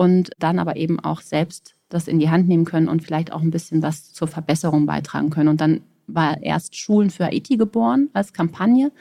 und 0.00 0.30
dann 0.38 0.58
aber 0.58 0.76
eben 0.76 0.98
auch 0.98 1.20
selbst 1.20 1.74
das 1.90 2.08
in 2.08 2.18
die 2.18 2.30
Hand 2.30 2.48
nehmen 2.48 2.64
können 2.64 2.88
und 2.88 3.02
vielleicht 3.02 3.32
auch 3.32 3.42
ein 3.42 3.50
bisschen 3.50 3.82
was 3.82 4.14
zur 4.14 4.28
Verbesserung 4.28 4.86
beitragen 4.86 5.28
können. 5.28 5.48
Und 5.48 5.60
dann 5.60 5.82
war 6.06 6.42
erst 6.42 6.74
Schulen 6.74 7.10
für 7.10 7.26
Haiti 7.26 7.58
geboren 7.58 8.08
als 8.14 8.32
Kampagne 8.32 8.92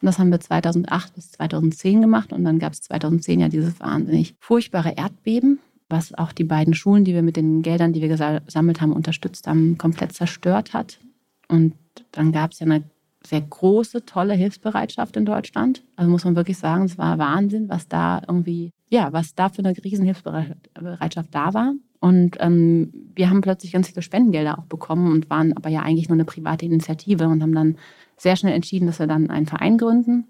und 0.00 0.06
das 0.06 0.18
haben 0.18 0.32
wir 0.32 0.40
2008 0.40 1.14
bis 1.14 1.30
2010 1.32 2.00
gemacht. 2.00 2.32
Und 2.32 2.42
dann 2.42 2.58
gab 2.58 2.72
es 2.72 2.82
2010 2.82 3.38
ja 3.38 3.48
dieses 3.48 3.78
wahnsinnig 3.78 4.34
furchtbare 4.40 4.94
Erdbeben, 4.96 5.60
was 5.88 6.12
auch 6.12 6.32
die 6.32 6.44
beiden 6.44 6.74
Schulen, 6.74 7.04
die 7.04 7.14
wir 7.14 7.22
mit 7.22 7.36
den 7.36 7.62
Geldern, 7.62 7.92
die 7.92 8.02
wir 8.02 8.08
gesammelt 8.08 8.80
haben, 8.80 8.92
unterstützt 8.92 9.46
haben, 9.46 9.78
komplett 9.78 10.12
zerstört 10.12 10.72
hat. 10.72 10.98
Und 11.46 11.74
dann 12.10 12.32
gab 12.32 12.50
es 12.50 12.58
ja 12.58 12.66
eine 12.66 12.82
sehr 13.24 13.42
große, 13.42 14.06
tolle 14.06 14.34
Hilfsbereitschaft 14.34 15.16
in 15.16 15.24
Deutschland. 15.24 15.84
Also 15.94 16.10
muss 16.10 16.24
man 16.24 16.34
wirklich 16.34 16.58
sagen, 16.58 16.84
es 16.84 16.98
war 16.98 17.18
Wahnsinn, 17.18 17.68
was 17.68 17.86
da 17.86 18.22
irgendwie, 18.26 18.72
ja, 18.90 19.12
was 19.12 19.34
da 19.34 19.48
für 19.48 19.60
eine 19.64 19.76
Riesenhilfsbereitschaft 19.76 21.34
da 21.34 21.54
war. 21.54 21.74
Und 22.00 22.36
ähm, 22.40 22.92
wir 23.14 23.28
haben 23.28 23.40
plötzlich 23.40 23.72
ganz 23.72 23.88
viele 23.88 24.02
Spendengelder 24.02 24.58
auch 24.58 24.66
bekommen 24.66 25.10
und 25.12 25.30
waren 25.30 25.56
aber 25.56 25.68
ja 25.68 25.82
eigentlich 25.82 26.08
nur 26.08 26.16
eine 26.16 26.24
private 26.24 26.64
Initiative 26.64 27.26
und 27.26 27.42
haben 27.42 27.54
dann 27.54 27.76
sehr 28.16 28.36
schnell 28.36 28.54
entschieden, 28.54 28.86
dass 28.86 28.98
wir 28.98 29.06
dann 29.06 29.30
einen 29.30 29.46
Verein 29.46 29.78
gründen 29.78 30.24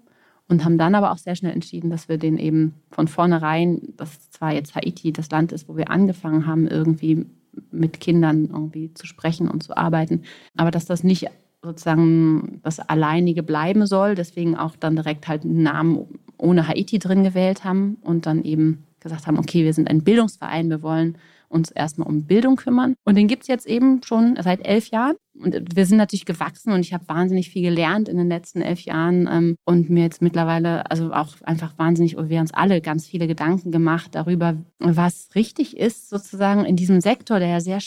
und 0.47 0.65
haben 0.65 0.77
dann 0.77 0.95
aber 0.95 1.11
auch 1.11 1.17
sehr 1.17 1.35
schnell 1.35 1.53
entschieden, 1.53 1.89
dass 1.91 2.09
wir 2.09 2.17
den 2.17 2.37
eben 2.37 2.73
von 2.91 3.07
vornherein, 3.07 3.93
dass 3.97 4.31
zwar 4.31 4.53
jetzt 4.53 4.75
Haiti 4.75 5.13
das 5.13 5.29
Land 5.29 5.51
ist, 5.51 5.69
wo 5.69 5.77
wir 5.77 5.91
angefangen 5.91 6.47
haben, 6.47 6.67
irgendwie 6.67 7.27
mit 7.71 7.99
Kindern 7.99 8.45
irgendwie 8.45 8.93
zu 8.93 9.05
sprechen 9.05 9.49
und 9.49 9.63
zu 9.63 9.77
arbeiten, 9.77 10.23
aber 10.57 10.71
dass 10.71 10.85
das 10.85 11.03
nicht 11.03 11.27
sozusagen 11.61 12.61
das 12.63 12.79
Alleinige 12.79 13.43
bleiben 13.43 13.85
soll, 13.85 14.15
deswegen 14.15 14.55
auch 14.55 14.75
dann 14.75 14.95
direkt 14.95 15.27
halt 15.27 15.43
einen 15.43 15.63
Namen 15.63 16.19
ohne 16.39 16.67
Haiti 16.67 16.99
drin 16.99 17.23
gewählt 17.23 17.63
haben 17.63 17.97
und 18.01 18.25
dann 18.25 18.43
eben 18.43 18.85
gesagt 18.99 19.27
haben, 19.27 19.37
okay, 19.37 19.63
wir 19.63 19.73
sind 19.73 19.89
ein 19.89 20.03
Bildungsverein, 20.03 20.69
wir 20.69 20.81
wollen 20.81 21.17
uns 21.49 21.71
erstmal 21.71 22.07
um 22.07 22.25
Bildung 22.25 22.55
kümmern. 22.55 22.95
Und 23.03 23.15
den 23.15 23.27
gibt 23.27 23.43
es 23.43 23.47
jetzt 23.47 23.65
eben 23.65 24.01
schon 24.03 24.37
seit 24.41 24.65
elf 24.65 24.89
Jahren. 24.89 25.15
Und 25.33 25.75
wir 25.75 25.85
sind 25.85 25.97
natürlich 25.97 26.25
gewachsen 26.25 26.71
und 26.71 26.81
ich 26.81 26.93
habe 26.93 27.07
wahnsinnig 27.07 27.49
viel 27.49 27.63
gelernt 27.63 28.07
in 28.07 28.17
den 28.17 28.27
letzten 28.27 28.61
elf 28.61 28.81
Jahren 28.81 29.27
ähm, 29.31 29.55
und 29.65 29.89
mir 29.89 30.03
jetzt 30.03 30.21
mittlerweile, 30.21 30.89
also 30.91 31.11
auch 31.11 31.41
einfach 31.43 31.77
wahnsinnig, 31.77 32.17
wir 32.17 32.39
uns 32.39 32.53
alle 32.53 32.81
ganz 32.81 33.07
viele 33.07 33.25
Gedanken 33.25 33.71
gemacht 33.71 34.13
darüber, 34.13 34.57
was 34.79 35.29
richtig 35.35 35.77
ist, 35.77 36.09
sozusagen 36.09 36.65
in 36.65 36.75
diesem 36.75 37.01
Sektor, 37.01 37.39
der 37.39 37.47
ja 37.47 37.59
sehr 37.61 37.79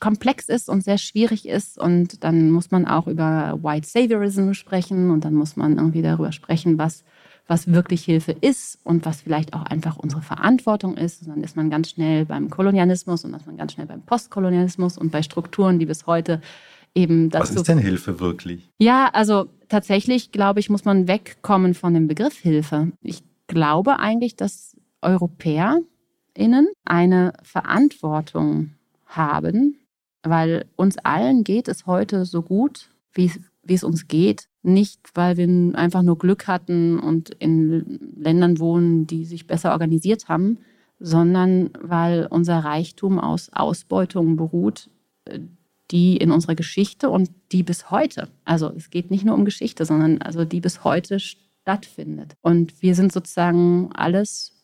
komplex 0.00 0.48
ist 0.48 0.68
und 0.68 0.82
sehr 0.82 0.98
schwierig 0.98 1.46
ist. 1.46 1.78
Und 1.78 2.24
dann 2.24 2.50
muss 2.50 2.70
man 2.70 2.86
auch 2.86 3.06
über 3.06 3.58
White 3.62 3.88
Saviorism 3.88 4.52
sprechen 4.52 5.10
und 5.10 5.24
dann 5.24 5.34
muss 5.34 5.56
man 5.56 5.76
irgendwie 5.76 6.02
darüber 6.02 6.32
sprechen, 6.32 6.78
was 6.78 7.04
was 7.46 7.70
wirklich 7.70 8.04
Hilfe 8.04 8.32
ist 8.32 8.78
und 8.84 9.04
was 9.04 9.22
vielleicht 9.22 9.52
auch 9.52 9.64
einfach 9.64 9.96
unsere 9.96 10.22
Verantwortung 10.22 10.96
ist. 10.96 11.22
Und 11.22 11.28
dann 11.28 11.44
ist 11.44 11.56
man 11.56 11.70
ganz 11.70 11.90
schnell 11.90 12.24
beim 12.24 12.48
Kolonialismus 12.48 13.24
und 13.24 13.32
dann 13.32 13.40
ist 13.40 13.46
man 13.46 13.56
ganz 13.56 13.72
schnell 13.72 13.86
beim 13.86 14.02
Postkolonialismus 14.02 14.96
und 14.96 15.12
bei 15.12 15.22
Strukturen, 15.22 15.78
die 15.78 15.86
bis 15.86 16.06
heute 16.06 16.40
eben 16.94 17.28
das. 17.28 17.50
Was 17.50 17.56
ist 17.56 17.68
denn 17.68 17.78
Hilfe 17.78 18.18
wirklich? 18.20 18.70
Ja, 18.78 19.10
also 19.12 19.48
tatsächlich, 19.68 20.32
glaube 20.32 20.60
ich, 20.60 20.70
muss 20.70 20.84
man 20.84 21.06
wegkommen 21.06 21.74
von 21.74 21.92
dem 21.92 22.08
Begriff 22.08 22.38
Hilfe. 22.38 22.92
Ich 23.02 23.22
glaube 23.46 23.98
eigentlich, 23.98 24.36
dass 24.36 24.76
EuropäerInnen 25.02 26.68
eine 26.84 27.34
Verantwortung 27.42 28.72
haben, 29.06 29.76
weil 30.22 30.64
uns 30.76 30.96
allen 30.98 31.44
geht 31.44 31.68
es 31.68 31.86
heute 31.86 32.24
so 32.24 32.40
gut, 32.40 32.88
wie 33.12 33.30
wie 33.64 33.74
es 33.74 33.84
uns 33.84 34.08
geht. 34.08 34.48
Nicht, 34.64 35.10
weil 35.14 35.36
wir 35.36 35.78
einfach 35.78 36.02
nur 36.02 36.18
Glück 36.18 36.46
hatten 36.46 36.98
und 36.98 37.30
in 37.38 38.00
Ländern 38.16 38.58
wohnen, 38.58 39.06
die 39.06 39.24
sich 39.26 39.46
besser 39.46 39.72
organisiert 39.72 40.28
haben, 40.28 40.58
sondern 40.98 41.70
weil 41.80 42.26
unser 42.30 42.60
Reichtum 42.60 43.18
aus 43.18 43.50
Ausbeutung 43.52 44.36
beruht, 44.36 44.88
äh, 45.26 45.40
die 45.90 46.16
in 46.16 46.30
unserer 46.30 46.54
Geschichte 46.54 47.10
und 47.10 47.30
die 47.52 47.62
bis 47.62 47.90
heute, 47.90 48.28
also 48.46 48.72
es 48.74 48.88
geht 48.88 49.10
nicht 49.10 49.24
nur 49.24 49.34
um 49.34 49.44
Geschichte, 49.44 49.84
sondern 49.84 50.22
also 50.22 50.46
die 50.46 50.60
bis 50.60 50.82
heute 50.82 51.20
stattfindet. 51.20 52.34
Und 52.40 52.80
wir 52.82 52.94
sind 52.94 53.12
sozusagen 53.12 53.90
alles 53.92 54.54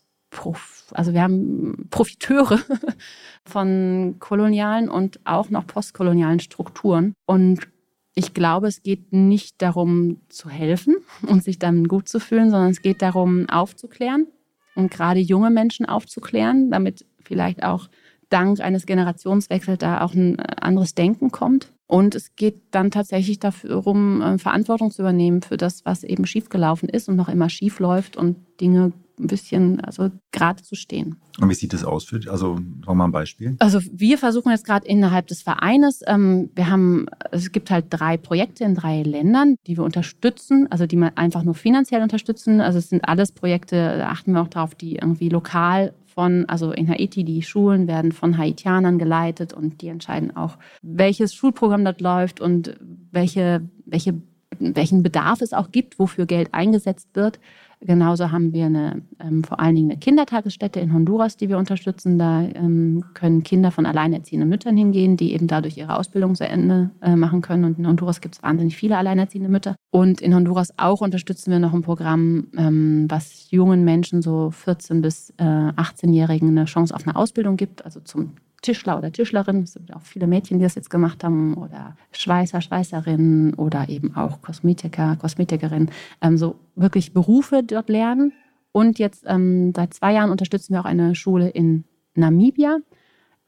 also 0.92 1.12
wir 1.12 1.22
haben 1.22 1.88
Profiteure 1.90 2.61
von 3.44 4.16
kolonialen 4.20 4.88
und 4.88 5.18
auch 5.24 5.51
noch 5.51 5.66
postkolonialen 5.66 6.38
Strukturen. 6.38 7.14
Und 7.26 7.68
ich 8.14 8.34
glaube, 8.34 8.68
es 8.68 8.82
geht 8.82 9.12
nicht 9.12 9.62
darum 9.62 10.20
zu 10.28 10.48
helfen 10.48 10.96
und 11.26 11.44
sich 11.44 11.58
dann 11.58 11.86
gut 11.88 12.08
zu 12.08 12.20
fühlen, 12.20 12.50
sondern 12.50 12.70
es 12.70 12.82
geht 12.82 13.02
darum 13.02 13.48
aufzuklären 13.48 14.26
und 14.74 14.90
gerade 14.90 15.20
junge 15.20 15.50
Menschen 15.50 15.86
aufzuklären, 15.86 16.70
damit 16.70 17.06
vielleicht 17.24 17.62
auch 17.62 17.88
dank 18.28 18.61
eines 18.61 18.86
Generationswechsels 18.86 19.78
da 19.78 20.00
auch 20.02 20.14
ein 20.14 20.38
anderes 20.40 20.94
Denken 20.94 21.30
kommt. 21.30 21.72
Und 21.86 22.14
es 22.14 22.36
geht 22.36 22.62
dann 22.70 22.92
tatsächlich 22.92 23.40
darum, 23.40 24.22
äh, 24.22 24.38
Verantwortung 24.38 24.92
zu 24.92 25.02
übernehmen 25.02 25.42
für 25.42 25.56
das, 25.56 25.84
was 25.84 26.04
eben 26.04 26.24
schiefgelaufen 26.24 26.88
ist 26.88 27.08
und 27.08 27.16
noch 27.16 27.28
immer 27.28 27.48
schief 27.48 27.80
läuft 27.80 28.16
und 28.16 28.36
Dinge 28.61 28.92
ein 29.21 29.27
bisschen 29.27 29.81
also 29.81 30.11
gerade 30.33 30.62
zu 30.62 30.75
stehen. 30.75 31.16
Und 31.41 31.49
wie 31.49 31.55
sieht 31.55 31.73
das 31.73 31.85
aus? 31.85 32.05
Für, 32.05 32.21
also 32.31 32.59
noch 32.87 32.95
mal 32.95 33.05
ein 33.05 33.12
Beispiel. 33.12 33.57
Also 33.59 33.81
wir 33.93 34.18
versuchen 34.18 34.51
jetzt 34.51 34.66
gerade 34.66 34.87
innerhalb 34.87 35.27
des 35.27 35.43
Vereines, 35.43 36.03
ähm, 36.07 36.51
wir 36.55 36.68
haben, 36.68 37.07
es 37.31 37.53
gibt 37.53 37.71
halt 37.71 37.87
drei 37.91 38.16
Projekte 38.16 38.64
in 38.64 38.75
drei 38.75 39.03
Ländern, 39.03 39.57
die 39.66 39.77
wir 39.77 39.85
unterstützen, 39.85 40.66
also 40.71 40.87
die 40.87 40.97
man 40.97 41.16
einfach 41.16 41.43
nur 41.43 41.55
finanziell 41.55 42.03
unterstützen. 42.03 42.61
Also 42.61 42.79
es 42.79 42.89
sind 42.89 43.07
alles 43.07 43.33
Projekte, 43.33 43.99
da 43.99 44.09
achten 44.09 44.33
wir 44.33 44.43
auch 44.43 44.49
darauf, 44.49 44.75
die 44.75 44.97
irgendwie 44.97 45.29
lokal 45.29 45.95
von, 46.21 46.45
also 46.49 46.73
in 46.73 46.89
Haiti, 46.89 47.25
die 47.25 47.43
Schulen 47.43 47.87
werden 47.87 48.12
von 48.12 48.37
Haitianern 48.37 48.99
geleitet 48.99 49.53
und 49.53 49.81
die 49.81 49.89
entscheiden 49.89 50.37
auch, 50.37 50.59
welches 50.83 51.35
Schulprogramm 51.35 51.85
dort 51.85 52.01
läuft 52.01 52.41
und 52.41 52.77
welche, 53.12 53.68
welche, 53.87 54.21
welchen 54.59 55.03
Bedarf 55.03 55.41
es 55.41 55.53
auch 55.53 55.71
gibt, 55.71 55.99
wofür 55.99 56.27
Geld 56.27 56.53
eingesetzt 56.53 57.09
wird. 57.14 57.39
Genauso 57.83 58.31
haben 58.31 58.53
wir 58.53 58.66
eine, 58.66 59.01
ähm, 59.20 59.43
vor 59.43 59.59
allen 59.59 59.74
Dingen 59.74 59.91
eine 59.91 59.99
Kindertagesstätte 59.99 60.81
in 60.81 60.93
Honduras, 60.93 61.39
die 61.39 61.49
wir 61.49 61.57
unterstützen. 61.57 62.18
Da 62.18 62.43
ähm, 62.43 63.05
können 63.14 63.43
Kinder 63.43 63.70
von 63.70 63.87
alleinerziehenden 63.87 64.51
Müttern 64.51 64.76
hingehen, 64.76 65.16
die 65.16 65.33
eben 65.33 65.47
dadurch 65.47 65.78
ihre 65.78 65.97
Ausbildung 65.97 66.35
zu 66.35 66.47
Ende 66.47 66.91
äh, 67.01 67.16
machen 67.16 67.41
können. 67.41 67.64
Und 67.64 67.78
in 67.78 67.87
Honduras 67.87 68.20
gibt 68.20 68.35
es 68.35 68.43
wahnsinnig 68.43 68.76
viele 68.76 68.99
alleinerziehende 68.99 69.49
Mütter. 69.49 69.76
Und 69.91 70.20
in 70.20 70.35
Honduras 70.35 70.74
auch 70.76 71.01
unterstützen 71.01 71.51
wir 71.53 71.59
noch 71.59 71.72
ein 71.72 71.81
Programm, 71.81 72.49
ähm, 72.59 73.07
was 73.09 73.51
jungen 73.51 73.83
Menschen, 73.85 74.20
so 74.20 74.53
14- 74.66 75.01
bis 75.01 75.31
äh, 75.39 75.45
18-Jährigen, 75.45 76.49
eine 76.49 76.66
Chance 76.66 76.95
auf 76.95 77.07
eine 77.07 77.16
Ausbildung 77.16 77.57
gibt, 77.57 77.85
also 77.87 78.01
zum 78.01 78.33
Tischler 78.62 78.98
oder 78.98 79.11
Tischlerin, 79.11 79.62
es 79.62 79.72
sind 79.72 79.94
auch 79.94 80.02
viele 80.02 80.26
Mädchen, 80.26 80.58
die 80.58 80.64
das 80.64 80.74
jetzt 80.74 80.90
gemacht 80.90 81.24
haben, 81.24 81.54
oder 81.54 81.96
Schweißer, 82.12 82.61
Schweißerinnen 82.61 83.54
oder 83.54 83.88
eben 83.88 84.14
auch 84.14 84.42
Kosmetiker, 84.42 85.16
Kosmetikerin, 85.16 85.90
ähm, 86.20 86.36
so 86.36 86.56
wirklich 86.76 87.12
Berufe 87.12 87.62
dort 87.62 87.88
lernen. 87.88 88.32
Und 88.72 88.98
jetzt 88.98 89.24
ähm, 89.26 89.72
seit 89.74 89.94
zwei 89.94 90.12
Jahren 90.12 90.30
unterstützen 90.30 90.74
wir 90.74 90.80
auch 90.80 90.84
eine 90.84 91.14
Schule 91.14 91.48
in 91.48 91.84
Namibia 92.14 92.78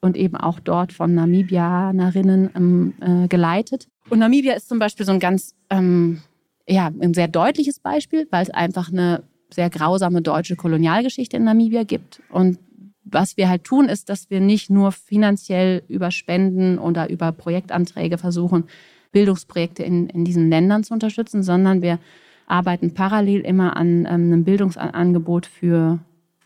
und 0.01 0.17
eben 0.17 0.37
auch 0.37 0.59
dort 0.61 0.93
von 0.93 1.15
Namibianerinnen 1.15 2.51
ähm, 2.55 2.95
äh, 3.01 3.29
geleitet. 3.29 3.89
Und 4.11 4.19
Namibia 4.19 4.55
ist 4.55 4.69
zum 4.69 4.79
Beispiel 4.79 5.07
so 5.07 5.13
ein 5.13 5.21
ganz, 5.21 5.55
ähm, 5.71 6.23
ja, 6.69 6.91
ein 7.01 7.15
sehr 7.15 7.29
deutliches 7.29 7.79
Beispiel, 7.79 8.27
weil 8.31 8.43
es 8.43 8.51
einfach 8.51 8.91
eine 8.91 9.23
sehr 9.51 9.71
grausame 9.71 10.23
deutsche 10.23 10.57
Kolonialgeschichte 10.57 11.37
in 11.37 11.45
Namibia 11.45 11.85
gibt. 11.85 12.21
Und 12.31 12.59
was 13.05 13.37
wir 13.37 13.49
halt 13.49 13.65
tun, 13.65 13.89
ist, 13.89 14.09
dass 14.09 14.31
wir 14.31 14.41
nicht 14.41 14.71
nur 14.71 14.93
finanziell 14.93 15.83
über 15.89 16.11
Spenden 16.11 16.79
oder 16.79 17.11
über 17.11 17.33
Projektanträge 17.33 18.19
versuchen, 18.19 18.65
Bildungsprojekte 19.13 19.83
in, 19.83 20.09
in 20.09 20.25
diesen 20.25 20.49
Ländern 20.49 20.85
zu 20.85 20.95
unterstützen, 20.95 21.43
sondern 21.43 21.83
wir 21.83 21.99
arbeiten 22.47 22.95
parallel 22.95 23.41
immer 23.41 23.77
an 23.77 24.01
ähm, 24.01 24.07
einem 24.07 24.45
Bildungsangebot 24.45 25.47
für 25.47 25.99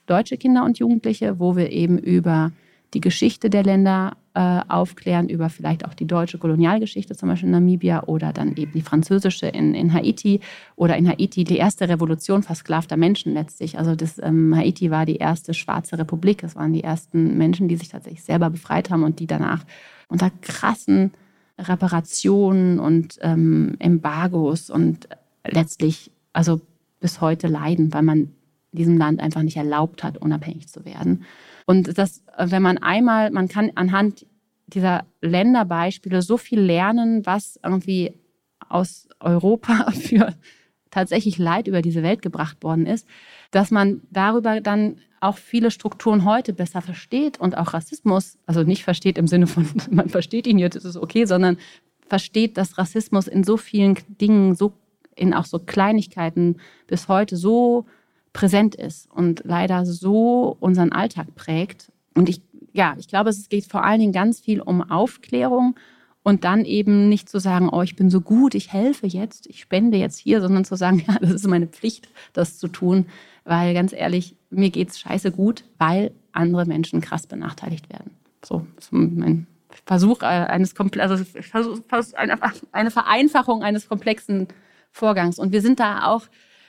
deutsche 0.07 0.37
Kinder 0.37 0.65
und 0.65 0.79
Jugendliche, 0.79 1.39
wo 1.39 1.57
wir 1.57 1.71
eben 1.71 1.99
über 1.99 2.53
die 2.95 3.01
Geschichte 3.01 3.51
der 3.51 3.63
Länder 3.63 4.17
äh, 4.37 4.61
aufklären, 4.69 5.31
über 5.31 5.49
vielleicht 5.49 5.87
auch 5.87 5.95
die 5.95 6.07
deutsche 6.07 6.37
Kolonialgeschichte, 6.37 7.17
zum 7.17 7.31
Beispiel 7.31 7.47
in 7.47 7.53
Namibia 7.53 8.03
oder 8.03 8.35
dann 8.35 8.55
eben 8.57 8.73
die 8.73 8.83
französische 8.83 9.47
in, 9.47 9.75
in 9.75 9.95
Haiti 9.95 10.41
oder 10.77 10.95
in 10.99 11.09
Haiti 11.09 11.45
die 11.45 11.57
erste 11.57 11.89
Revolution 11.89 12.43
versklavter 12.43 12.99
Menschen 12.99 13.33
letztlich. 13.33 13.79
Also 13.79 13.95
das, 13.95 14.19
ähm, 14.23 14.55
Haiti 14.55 14.91
war 14.91 15.07
die 15.07 15.17
erste 15.17 15.55
schwarze 15.55 15.99
Republik. 15.99 16.43
Es 16.43 16.55
waren 16.55 16.75
die 16.75 16.85
ersten 16.85 17.39
Menschen, 17.39 17.67
die 17.67 17.77
sich 17.77 17.89
tatsächlich 17.89 18.25
selber 18.25 18.51
befreit 18.51 18.91
haben 18.91 19.05
und 19.05 19.21
die 19.21 19.27
danach 19.27 19.65
unter 20.09 20.31
krassen 20.43 21.13
Reparationen 21.59 22.79
und 22.79 23.19
ähm, 23.23 23.77
Embargos 23.79 24.69
und 24.69 25.09
letztlich 25.47 26.11
also 26.35 26.61
bis 27.01 27.23
heute 27.23 27.47
leiden, 27.49 27.95
weil 27.95 28.03
man 28.03 28.33
diesem 28.77 28.97
Land 28.97 29.21
einfach 29.21 29.43
nicht 29.43 29.57
erlaubt 29.57 30.05
hat, 30.05 30.19
unabhängig 30.19 30.69
zu 30.69 30.85
werden. 30.85 31.25
Und 31.67 31.99
das, 31.99 32.23
wenn 32.39 32.63
man 32.63 32.79
einmal, 32.79 33.31
man 33.31 33.49
kann 33.49 33.73
anhand 33.75 34.27
dieser 34.67 35.05
Länderbeispiele 35.21 36.23
so 36.23 36.37
viel 36.37 36.61
lernen, 36.61 37.25
was 37.27 37.59
irgendwie 37.63 38.15
aus 38.69 39.09
Europa 39.21 39.91
für 39.93 40.35
tatsächlich 40.91 41.39
Leid 41.39 41.69
über 41.69 41.83
diese 41.83 42.03
Welt 42.03 42.23
gebracht 42.23 42.63
worden 42.63 42.87
ist, 42.87 43.07
dass 43.51 43.71
man 43.71 44.03
darüber 44.11 44.61
dann 44.61 44.99
auch 45.21 45.37
viele 45.39 45.71
Strukturen 45.71 46.25
heute 46.25 46.53
besser 46.53 46.83
versteht 46.83 47.39
und 47.41 47.57
auch 47.57 47.75
Rassismus, 47.75 48.39
also 48.47 48.63
nicht 48.63 48.85
versteht 48.85 49.19
im 49.19 49.27
Sinne 49.27 49.47
von, 49.47 49.69
man 49.91 50.09
versteht 50.09 50.47
ihn 50.47 50.59
jetzt, 50.59 50.77
ist 50.77 50.85
es 50.85 50.97
okay, 50.97 51.25
sondern 51.25 51.59
versteht, 52.09 52.57
dass 52.57 52.79
Rassismus 52.79 53.27
in 53.27 53.45
so 53.45 53.57
vielen 53.57 53.99
Dingen, 54.21 54.55
so 54.55 54.73
in 55.17 55.35
auch 55.35 55.47
so 55.47 55.59
Kleinigkeiten 55.59 56.57
bis 56.87 57.09
heute 57.09 57.37
so 57.37 57.87
präsent 58.37 58.75
ist 58.75 59.11
und 59.11 59.43
leider 59.45 59.87
so 59.87 60.59
unseren 60.61 60.93
Alltag 60.93 61.35
prägt. 61.35 61.91
Und 62.15 62.29
ich, 62.29 62.43
ja, 62.75 62.95
ich 62.99 63.09
glaube, 63.09 63.31
es 63.31 63.49
geht 63.49 63.65
vor 63.65 63.83
allen 63.83 63.99
Dingen 63.99 64.13
ganz 64.13 64.41
viel 64.41 64.61
um 64.61 64.83
Aufklärung 64.83 65.75
und 66.23 66.45
dann 66.45 66.67
eben 66.67 67.09
nicht 67.09 67.31
zu 67.31 67.41
sagen, 67.41 67.71
oh, 67.71 67.81
ich 67.81 67.97
bin 67.97 68.11
so 68.11 68.21
gut, 68.21 68.55
ich 68.55 68.75
helfe 68.75 69.07
jetzt, 69.07 69.47
ich 69.47 69.61
spende 69.61 69.97
jetzt 69.97 70.19
hier, 70.19 70.43
sondern 70.43 70.67
zu 70.67 70.77
sagen, 70.77 71.03
ja, 71.09 71.17
das 71.19 71.31
ist 71.31 71.47
meine 71.47 71.67
Pflicht, 71.67 72.11
das 72.35 72.59
zu 72.59 72.69
tun, 72.69 73.07
weil 73.45 73.73
ganz 73.73 73.95
ehrlich, 73.95 74.37
mir 74.51 74.69
geht 74.69 74.91
es 74.91 75.01
scheiße 75.01 75.33
gut, 75.33 75.65
weil 75.79 76.13
andere 76.33 76.67
Menschen 76.67 77.01
krass 77.01 77.27
benachteiligt 77.27 77.89
werden. 77.89 78.11
So, 78.45 78.67
ist 78.77 78.93
mein 78.93 79.47
Versuch 79.87 80.21
äh, 80.21 80.27
eines 80.27 80.75
also 80.77 81.25
eine 82.73 82.91
Vereinfachung 82.91 83.63
eines 83.63 83.89
komplexen 83.89 84.49
Vorgangs. 84.93 85.39
Und 85.39 85.53
wir 85.53 85.63
sind 85.63 85.81
da 85.81 86.07
auch 86.07 86.25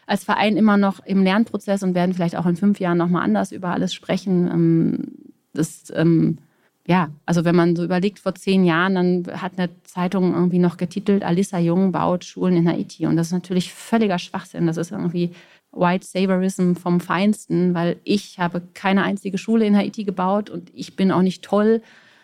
als 0.07 0.23
Verein 0.23 0.57
immer 0.57 0.77
noch 0.77 1.05
im 1.05 1.21
Lernprozess 1.21 1.83
und 1.83 1.93
werden 1.93 2.13
vielleicht 2.13 2.37
auch 2.37 2.45
in 2.47 2.55
fünf 2.55 2.79
Jahren 2.79 2.97
nochmal 2.97 3.23
anders 3.23 3.51
über 3.51 3.69
alles 3.69 3.93
sprechen. 3.93 4.47
Ähm, 4.47 5.07
das, 5.53 5.91
ähm, 5.95 6.39
ja, 6.87 7.09
also 7.25 7.43
wenn 7.43 7.55
man 7.55 7.75
so 7.75 7.83
überlegt, 7.83 8.17
vor 8.17 8.33
zehn 8.33 8.63
Jahren, 8.63 8.95
dann 8.95 9.41
hat 9.41 9.53
eine 9.57 9.69
Zeitung 9.83 10.33
irgendwie 10.33 10.59
noch 10.59 10.77
getitelt, 10.77 11.23
Alissa 11.23 11.59
Jung 11.59 11.91
baut 11.91 12.23
Schulen 12.23 12.55
in 12.55 12.69
Haiti. 12.69 13.05
Und 13.05 13.17
das 13.17 13.27
ist 13.27 13.33
natürlich 13.33 13.73
völliger 13.73 14.17
Schwachsinn. 14.17 14.65
Das 14.65 14.77
ist 14.77 14.91
irgendwie 14.91 15.31
White 15.73 16.05
Saviorism 16.05 16.73
vom 16.73 17.01
Feinsten, 17.01 17.73
weil 17.73 17.97
ich 18.05 18.39
habe 18.39 18.61
keine 18.73 19.03
einzige 19.03 19.37
Schule 19.37 19.65
in 19.65 19.75
Haiti 19.75 20.05
gebaut 20.05 20.49
und 20.49 20.71
ich 20.73 20.95
bin 20.95 21.11
auch 21.11 21.21
nicht 21.21 21.43
toll, 21.43 21.81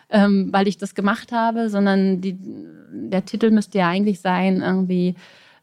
ähm, 0.10 0.48
weil 0.52 0.70
ich 0.70 0.78
das 0.78 0.96
gemacht 0.96 1.34
habe, 1.34 1.70
sondern 1.70 2.22
die, 2.22 2.38
der 2.40 3.26
Titel 3.26 3.52
müsste 3.52 3.80
ja 3.80 3.90
eigentlich 3.90 4.22
sein, 4.22 4.62
irgendwie 4.62 5.16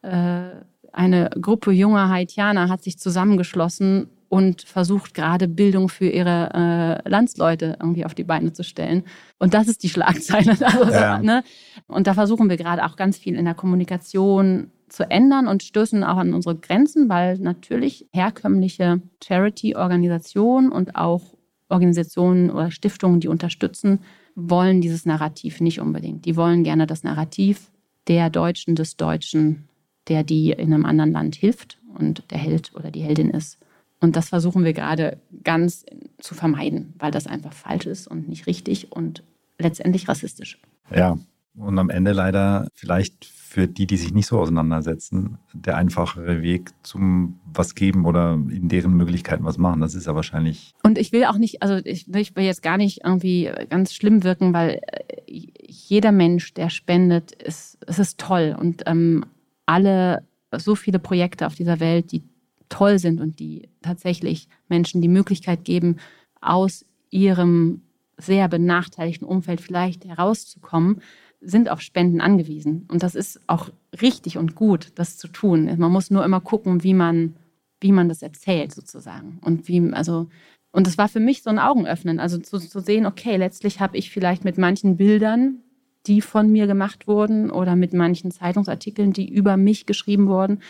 äh, 0.02 0.50
eine 0.92 1.30
Gruppe 1.40 1.72
junger 1.72 2.08
Haitianer 2.08 2.68
hat 2.68 2.82
sich 2.82 2.98
zusammengeschlossen 2.98 4.08
und 4.28 4.62
versucht 4.62 5.12
gerade 5.12 5.48
Bildung 5.48 5.88
für 5.88 6.08
ihre 6.08 7.02
äh, 7.04 7.08
Landsleute 7.08 7.76
irgendwie 7.80 8.04
auf 8.04 8.14
die 8.14 8.22
Beine 8.22 8.52
zu 8.52 8.62
stellen. 8.62 9.02
Und 9.38 9.54
das 9.54 9.66
ist 9.66 9.82
die 9.82 9.88
Schlagzeile. 9.88 10.56
Also, 10.60 10.92
ja. 10.92 11.18
ne? 11.18 11.42
Und 11.88 12.06
da 12.06 12.14
versuchen 12.14 12.48
wir 12.48 12.56
gerade 12.56 12.84
auch 12.84 12.94
ganz 12.94 13.18
viel 13.18 13.34
in 13.34 13.44
der 13.44 13.54
Kommunikation 13.54 14.70
zu 14.88 15.10
ändern 15.10 15.48
und 15.48 15.62
stößen 15.64 16.04
auch 16.04 16.16
an 16.16 16.32
unsere 16.32 16.56
Grenzen, 16.56 17.08
weil 17.08 17.38
natürlich 17.38 18.06
herkömmliche 18.12 19.02
Charity-Organisationen 19.22 20.70
und 20.70 20.94
auch 20.94 21.34
Organisationen 21.68 22.50
oder 22.50 22.70
Stiftungen, 22.70 23.20
die 23.20 23.28
unterstützen, 23.28 24.00
wollen 24.36 24.80
dieses 24.80 25.06
Narrativ 25.06 25.60
nicht 25.60 25.80
unbedingt. 25.80 26.24
Die 26.24 26.36
wollen 26.36 26.62
gerne 26.62 26.86
das 26.86 27.02
Narrativ 27.02 27.70
der 28.06 28.30
Deutschen, 28.30 28.74
des 28.76 28.96
Deutschen 28.96 29.68
der 30.10 30.24
die 30.24 30.50
in 30.50 30.74
einem 30.74 30.84
anderen 30.84 31.12
Land 31.12 31.36
hilft 31.36 31.78
und 31.98 32.30
der 32.30 32.38
Held 32.38 32.72
oder 32.74 32.90
die 32.90 33.00
Heldin 33.00 33.30
ist. 33.30 33.58
Und 34.00 34.16
das 34.16 34.28
versuchen 34.30 34.64
wir 34.64 34.72
gerade 34.72 35.18
ganz 35.44 35.86
zu 36.18 36.34
vermeiden, 36.34 36.94
weil 36.98 37.10
das 37.10 37.26
einfach 37.26 37.52
falsch 37.52 37.86
ist 37.86 38.06
und 38.06 38.28
nicht 38.28 38.46
richtig 38.46 38.92
und 38.92 39.22
letztendlich 39.58 40.08
rassistisch. 40.08 40.58
Ja, 40.94 41.18
und 41.56 41.78
am 41.78 41.90
Ende 41.90 42.12
leider 42.12 42.68
vielleicht 42.74 43.24
für 43.24 43.66
die, 43.66 43.86
die 43.86 43.96
sich 43.96 44.14
nicht 44.14 44.26
so 44.26 44.38
auseinandersetzen, 44.38 45.38
der 45.52 45.76
einfachere 45.76 46.40
Weg 46.40 46.70
zum 46.82 47.40
was 47.52 47.74
geben 47.74 48.06
oder 48.06 48.34
in 48.34 48.68
deren 48.68 48.94
Möglichkeiten 48.94 49.44
was 49.44 49.58
machen. 49.58 49.80
Das 49.80 49.94
ist 49.94 50.06
ja 50.06 50.14
wahrscheinlich. 50.14 50.72
Und 50.82 50.96
ich 50.96 51.12
will 51.12 51.24
auch 51.24 51.36
nicht, 51.36 51.62
also 51.62 51.76
ich, 51.84 52.12
ich 52.14 52.36
will 52.36 52.44
jetzt 52.44 52.62
gar 52.62 52.76
nicht 52.76 53.00
irgendwie 53.04 53.50
ganz 53.68 53.92
schlimm 53.92 54.22
wirken, 54.22 54.52
weil 54.52 54.80
äh, 54.86 55.40
jeder 55.66 56.12
Mensch, 56.12 56.54
der 56.54 56.70
spendet, 56.70 57.32
ist, 57.32 57.78
es 57.86 57.98
ist 57.98 58.18
toll. 58.18 58.56
Und 58.58 58.84
ähm, 58.86 59.24
alle 59.70 60.26
so 60.56 60.74
viele 60.74 60.98
Projekte 60.98 61.46
auf 61.46 61.54
dieser 61.54 61.78
Welt, 61.78 62.10
die 62.10 62.24
toll 62.68 62.98
sind 62.98 63.20
und 63.20 63.38
die 63.38 63.68
tatsächlich 63.82 64.48
Menschen 64.68 65.00
die 65.00 65.08
Möglichkeit 65.08 65.64
geben, 65.64 65.96
aus 66.40 66.84
ihrem 67.10 67.82
sehr 68.16 68.48
benachteiligten 68.48 69.26
Umfeld 69.26 69.60
vielleicht 69.60 70.04
herauszukommen, 70.04 71.00
sind 71.40 71.70
auf 71.70 71.80
Spenden 71.80 72.20
angewiesen. 72.20 72.86
Und 72.90 73.04
das 73.04 73.14
ist 73.14 73.40
auch 73.46 73.70
richtig 74.02 74.38
und 74.38 74.56
gut, 74.56 74.88
das 74.96 75.16
zu 75.16 75.28
tun. 75.28 75.72
Man 75.78 75.92
muss 75.92 76.10
nur 76.10 76.24
immer 76.24 76.40
gucken, 76.40 76.82
wie 76.82 76.94
man, 76.94 77.36
wie 77.80 77.92
man 77.92 78.08
das 78.08 78.22
erzählt, 78.22 78.74
sozusagen. 78.74 79.38
Und 79.40 79.68
wie, 79.68 79.92
also, 79.92 80.28
und 80.72 80.86
das 80.86 80.98
war 80.98 81.08
für 81.08 81.20
mich 81.20 81.42
so 81.42 81.50
ein 81.50 81.58
Augenöffnen. 81.60 82.18
Also 82.18 82.38
zu, 82.38 82.58
zu 82.58 82.80
sehen, 82.80 83.06
okay, 83.06 83.36
letztlich 83.36 83.80
habe 83.80 83.96
ich 83.96 84.10
vielleicht 84.10 84.44
mit 84.44 84.58
manchen 84.58 84.96
Bildern 84.96 85.62
die 86.06 86.20
von 86.20 86.50
mir 86.50 86.66
gemacht 86.66 87.06
wurden 87.06 87.50
oder 87.50 87.76
mit 87.76 87.92
manchen 87.92 88.30
Zeitungsartikeln, 88.30 89.12
die 89.12 89.28
über 89.28 89.56
mich 89.56 89.86
geschrieben 89.86 90.28
wurden, 90.28 90.60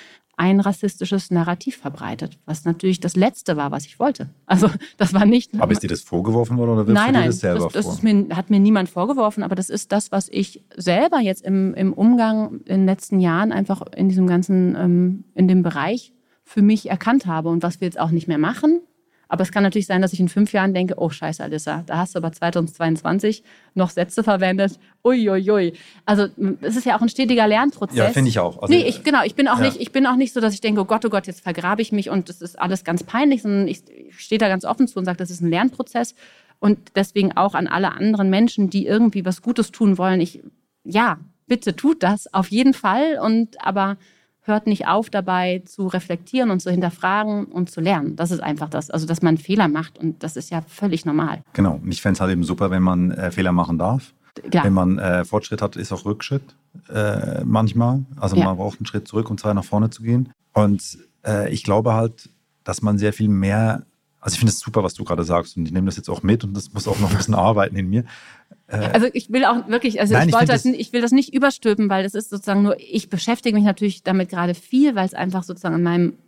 ein 0.40 0.58
rassistisches 0.58 1.30
Narrativ 1.30 1.76
verbreitet, 1.76 2.38
was 2.46 2.64
natürlich 2.64 2.98
das 2.98 3.14
Letzte 3.14 3.58
war, 3.58 3.72
was 3.72 3.84
ich 3.84 4.00
wollte. 4.00 4.30
Also 4.46 4.70
das 4.96 5.12
war 5.12 5.26
nicht. 5.26 5.50
Aber 5.60 5.72
ist 5.72 5.82
dir 5.82 5.88
das 5.88 6.00
vorgeworfen 6.00 6.56
worden 6.56 6.70
oder 6.70 6.86
wirfst 6.86 6.94
nein, 6.94 7.12
du 7.12 7.20
dir 7.20 7.26
das 7.26 7.40
selber 7.40 7.64
das, 7.64 7.72
das 7.84 8.00
vor? 8.00 8.10
Mir, 8.10 8.34
hat 8.34 8.48
mir 8.48 8.58
niemand 8.58 8.88
vorgeworfen, 8.88 9.42
aber 9.42 9.54
das 9.54 9.68
ist 9.68 9.92
das, 9.92 10.10
was 10.12 10.28
ich 10.30 10.64
selber 10.74 11.20
jetzt 11.20 11.44
im, 11.44 11.74
im 11.74 11.92
Umgang 11.92 12.60
in 12.60 12.80
den 12.80 12.86
letzten 12.86 13.20
Jahren 13.20 13.52
einfach 13.52 13.82
in 13.94 14.08
diesem 14.08 14.26
ganzen, 14.26 14.74
ähm, 14.76 15.24
in 15.34 15.46
dem 15.46 15.62
Bereich 15.62 16.14
für 16.42 16.62
mich 16.62 16.88
erkannt 16.88 17.26
habe 17.26 17.50
und 17.50 17.62
was 17.62 17.82
wir 17.82 17.86
jetzt 17.86 18.00
auch 18.00 18.10
nicht 18.10 18.26
mehr 18.26 18.38
machen, 18.38 18.80
aber 19.30 19.42
es 19.42 19.52
kann 19.52 19.62
natürlich 19.62 19.86
sein, 19.86 20.02
dass 20.02 20.12
ich 20.12 20.18
in 20.18 20.28
fünf 20.28 20.52
Jahren 20.52 20.74
denke, 20.74 20.94
oh 20.96 21.08
scheiße, 21.08 21.42
Alissa, 21.42 21.84
da 21.86 21.98
hast 21.98 22.16
du 22.16 22.18
aber 22.18 22.32
2022 22.32 23.44
noch 23.74 23.90
Sätze 23.90 24.24
verwendet. 24.24 24.80
Uiuiui. 25.04 25.74
Also 26.04 26.26
es 26.62 26.76
ist 26.76 26.84
ja 26.84 26.98
auch 26.98 27.00
ein 27.00 27.08
stetiger 27.08 27.46
Lernprozess. 27.46 27.96
Ja, 27.96 28.10
finde 28.10 28.28
ich 28.28 28.40
auch. 28.40 28.60
Also, 28.60 28.74
nee, 28.74 28.82
ich, 28.82 29.04
genau, 29.04 29.22
ich 29.24 29.36
bin 29.36 29.46
auch 29.46 29.60
ja. 29.60 29.66
nicht, 29.66 29.80
ich 29.80 29.92
bin 29.92 30.04
auch 30.08 30.16
nicht 30.16 30.32
so, 30.32 30.40
dass 30.40 30.52
ich 30.52 30.60
denke, 30.60 30.80
oh 30.80 30.84
Gott, 30.84 31.04
oh 31.04 31.10
Gott, 31.10 31.28
jetzt 31.28 31.42
vergrabe 31.42 31.80
ich 31.80 31.92
mich 31.92 32.10
und 32.10 32.28
das 32.28 32.42
ist 32.42 32.58
alles 32.58 32.82
ganz 32.82 33.04
peinlich, 33.04 33.42
sondern 33.42 33.68
ich, 33.68 33.82
ich 33.88 34.18
stehe 34.18 34.40
da 34.40 34.48
ganz 34.48 34.64
offen 34.64 34.88
zu 34.88 34.98
und 34.98 35.04
sage, 35.04 35.18
das 35.18 35.30
ist 35.30 35.40
ein 35.40 35.48
Lernprozess. 35.48 36.16
Und 36.58 36.96
deswegen 36.96 37.36
auch 37.36 37.54
an 37.54 37.68
alle 37.68 37.92
anderen 37.92 38.30
Menschen, 38.30 38.68
die 38.68 38.84
irgendwie 38.84 39.24
was 39.24 39.42
Gutes 39.42 39.70
tun 39.70 39.96
wollen, 39.96 40.20
ich, 40.20 40.42
ja, 40.82 41.20
bitte 41.46 41.76
tut 41.76 42.02
das 42.02 42.34
auf 42.34 42.48
jeden 42.48 42.74
Fall. 42.74 43.20
Und 43.22 43.64
aber 43.64 43.96
hört 44.42 44.66
nicht 44.66 44.86
auf 44.86 45.10
dabei 45.10 45.62
zu 45.64 45.86
reflektieren 45.86 46.50
und 46.50 46.60
zu 46.60 46.70
hinterfragen 46.70 47.44
und 47.46 47.70
zu 47.70 47.80
lernen. 47.80 48.16
Das 48.16 48.30
ist 48.30 48.40
einfach 48.40 48.68
das. 48.68 48.90
Also, 48.90 49.06
dass 49.06 49.22
man 49.22 49.38
Fehler 49.38 49.68
macht 49.68 49.98
und 49.98 50.22
das 50.22 50.36
ist 50.36 50.50
ja 50.50 50.62
völlig 50.62 51.04
normal. 51.04 51.42
Genau. 51.52 51.80
Und 51.82 51.90
ich 51.90 52.02
fände 52.02 52.14
es 52.14 52.20
halt 52.20 52.32
eben 52.32 52.44
super, 52.44 52.70
wenn 52.70 52.82
man 52.82 53.10
äh, 53.12 53.30
Fehler 53.30 53.52
machen 53.52 53.78
darf. 53.78 54.14
Ja. 54.52 54.64
Wenn 54.64 54.72
man 54.72 54.98
äh, 54.98 55.24
Fortschritt 55.24 55.60
hat, 55.60 55.76
ist 55.76 55.92
auch 55.92 56.04
Rückschritt 56.04 56.54
äh, 56.88 57.44
manchmal. 57.44 58.04
Also 58.16 58.36
ja. 58.36 58.44
man 58.44 58.56
braucht 58.56 58.78
einen 58.78 58.86
Schritt 58.86 59.08
zurück, 59.08 59.28
um 59.30 59.38
zwei 59.38 59.52
nach 59.52 59.64
vorne 59.64 59.90
zu 59.90 60.02
gehen. 60.02 60.32
Und 60.52 60.98
äh, 61.26 61.52
ich 61.52 61.64
glaube 61.64 61.94
halt, 61.94 62.30
dass 62.64 62.82
man 62.82 62.98
sehr 62.98 63.12
viel 63.12 63.28
mehr 63.28 63.84
also 64.20 64.34
ich 64.34 64.38
finde 64.38 64.52
es 64.52 64.60
super, 64.60 64.82
was 64.82 64.94
du 64.94 65.04
gerade 65.04 65.24
sagst 65.24 65.56
und 65.56 65.66
ich 65.66 65.72
nehme 65.72 65.86
das 65.86 65.96
jetzt 65.96 66.10
auch 66.10 66.22
mit 66.22 66.44
und 66.44 66.54
das 66.54 66.72
muss 66.72 66.86
auch 66.86 66.98
noch 66.98 67.10
ein 67.10 67.16
bisschen 67.16 67.34
arbeiten 67.34 67.76
in 67.76 67.88
mir. 67.88 68.04
Äh, 68.66 68.76
also 68.92 69.08
ich 69.12 69.30
will 69.30 69.44
auch 69.44 69.68
wirklich, 69.68 70.00
also 70.00 70.14
Nein, 70.14 70.28
ich, 70.28 70.34
wollte 70.34 70.52
das, 70.52 70.64
ich 70.64 70.92
will 70.92 71.00
das 71.00 71.12
nicht 71.12 71.34
überstülpen, 71.34 71.88
weil 71.88 72.02
das 72.02 72.14
ist 72.14 72.30
sozusagen 72.30 72.62
nur, 72.62 72.76
ich 72.78 73.08
beschäftige 73.08 73.54
mich 73.54 73.64
natürlich 73.64 74.02
damit 74.02 74.28
gerade 74.28 74.54
viel, 74.54 74.94
weil 74.94 75.06
es 75.06 75.14
einfach 75.14 75.42
sozusagen 75.42 75.76
in 75.76 75.82
meinem 75.82 76.18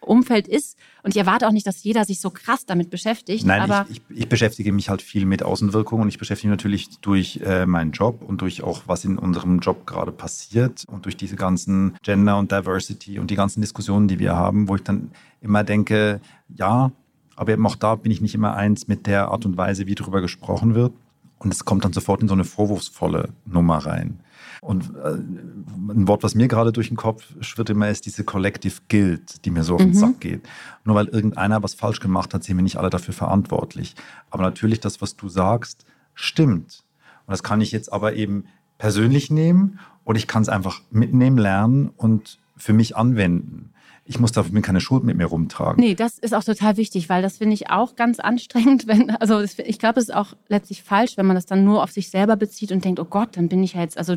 Umfeld 0.00 0.48
ist. 0.48 0.78
Und 1.02 1.10
ich 1.10 1.16
erwarte 1.16 1.46
auch 1.46 1.52
nicht, 1.52 1.66
dass 1.66 1.82
jeder 1.82 2.04
sich 2.04 2.20
so 2.20 2.30
krass 2.30 2.66
damit 2.66 2.90
beschäftigt. 2.90 3.44
Nein, 3.44 3.62
aber 3.62 3.86
ich, 3.90 4.00
ich, 4.08 4.20
ich 4.20 4.28
beschäftige 4.28 4.72
mich 4.72 4.88
halt 4.88 5.02
viel 5.02 5.26
mit 5.26 5.42
Außenwirkungen 5.42 6.02
und 6.02 6.08
ich 6.08 6.18
beschäftige 6.18 6.48
mich 6.48 6.58
natürlich 6.58 7.00
durch 7.00 7.40
äh, 7.44 7.66
meinen 7.66 7.92
Job 7.92 8.22
und 8.26 8.40
durch 8.40 8.62
auch, 8.62 8.82
was 8.86 9.04
in 9.04 9.18
unserem 9.18 9.60
Job 9.60 9.86
gerade 9.86 10.12
passiert 10.12 10.84
und 10.86 11.04
durch 11.04 11.16
diese 11.16 11.36
ganzen 11.36 11.96
Gender 12.02 12.38
und 12.38 12.52
Diversity 12.52 13.18
und 13.18 13.30
die 13.30 13.36
ganzen 13.36 13.60
Diskussionen, 13.60 14.08
die 14.08 14.18
wir 14.18 14.34
haben, 14.36 14.68
wo 14.68 14.76
ich 14.76 14.82
dann 14.82 15.10
immer 15.40 15.64
denke, 15.64 16.20
ja, 16.48 16.92
Aber 17.38 17.52
eben 17.52 17.64
auch 17.66 17.76
da 17.76 17.94
bin 17.94 18.10
ich 18.10 18.20
nicht 18.20 18.34
immer 18.34 18.56
eins 18.56 18.88
mit 18.88 19.06
der 19.06 19.28
Art 19.28 19.46
und 19.46 19.56
Weise, 19.56 19.86
wie 19.86 19.94
darüber 19.94 20.20
gesprochen 20.20 20.74
wird. 20.74 20.92
Und 21.38 21.54
es 21.54 21.64
kommt 21.64 21.84
dann 21.84 21.92
sofort 21.92 22.20
in 22.20 22.26
so 22.26 22.34
eine 22.34 22.42
vorwurfsvolle 22.42 23.28
Nummer 23.46 23.78
rein. 23.78 24.18
Und 24.60 24.90
äh, 24.96 25.12
ein 25.12 26.08
Wort, 26.08 26.24
was 26.24 26.34
mir 26.34 26.48
gerade 26.48 26.72
durch 26.72 26.88
den 26.88 26.96
Kopf 26.96 27.24
schwirrt 27.40 27.70
immer, 27.70 27.88
ist 27.88 28.06
diese 28.06 28.24
Collective 28.24 28.80
Guilt, 28.88 29.44
die 29.44 29.52
mir 29.52 29.62
so 29.62 29.76
auf 29.76 29.80
den 29.80 29.90
mhm. 29.90 29.94
Sack 29.94 30.18
geht. 30.18 30.48
Nur 30.82 30.96
weil 30.96 31.06
irgendeiner 31.06 31.62
was 31.62 31.74
falsch 31.74 32.00
gemacht 32.00 32.34
hat, 32.34 32.42
sind 32.42 32.56
wir 32.56 32.64
nicht 32.64 32.76
alle 32.76 32.90
dafür 32.90 33.14
verantwortlich. 33.14 33.94
Aber 34.30 34.42
natürlich, 34.42 34.80
das, 34.80 35.00
was 35.00 35.14
du 35.14 35.28
sagst, 35.28 35.86
stimmt. 36.14 36.82
Und 37.26 37.30
das 37.30 37.44
kann 37.44 37.60
ich 37.60 37.70
jetzt 37.70 37.92
aber 37.92 38.14
eben 38.14 38.46
persönlich 38.78 39.30
nehmen 39.30 39.78
oder 40.04 40.18
ich 40.18 40.26
kann 40.26 40.42
es 40.42 40.48
einfach 40.48 40.80
mitnehmen, 40.90 41.38
lernen 41.38 41.90
und 41.96 42.40
für 42.56 42.72
mich 42.72 42.96
anwenden 42.96 43.70
ich 44.08 44.18
muss 44.18 44.32
dafür 44.32 44.58
keine 44.62 44.80
Schuld 44.80 45.04
mit 45.04 45.18
mir 45.18 45.26
rumtragen. 45.26 45.84
Nee, 45.84 45.94
das 45.94 46.18
ist 46.18 46.34
auch 46.34 46.42
total 46.42 46.78
wichtig, 46.78 47.10
weil 47.10 47.20
das 47.20 47.36
finde 47.36 47.52
ich 47.52 47.68
auch 47.68 47.94
ganz 47.94 48.18
anstrengend. 48.20 48.86
Wenn, 48.86 49.10
also 49.10 49.40
ich 49.40 49.78
glaube, 49.78 50.00
es 50.00 50.08
ist 50.08 50.14
auch 50.14 50.32
letztlich 50.48 50.82
falsch, 50.82 51.18
wenn 51.18 51.26
man 51.26 51.36
das 51.36 51.44
dann 51.44 51.64
nur 51.64 51.82
auf 51.82 51.90
sich 51.90 52.08
selber 52.08 52.36
bezieht 52.36 52.72
und 52.72 52.84
denkt, 52.84 53.00
oh 53.00 53.04
Gott, 53.04 53.36
dann 53.36 53.48
bin 53.48 53.62
ich 53.62 53.74
ja 53.74 53.82
jetzt, 53.82 53.98
also 53.98 54.16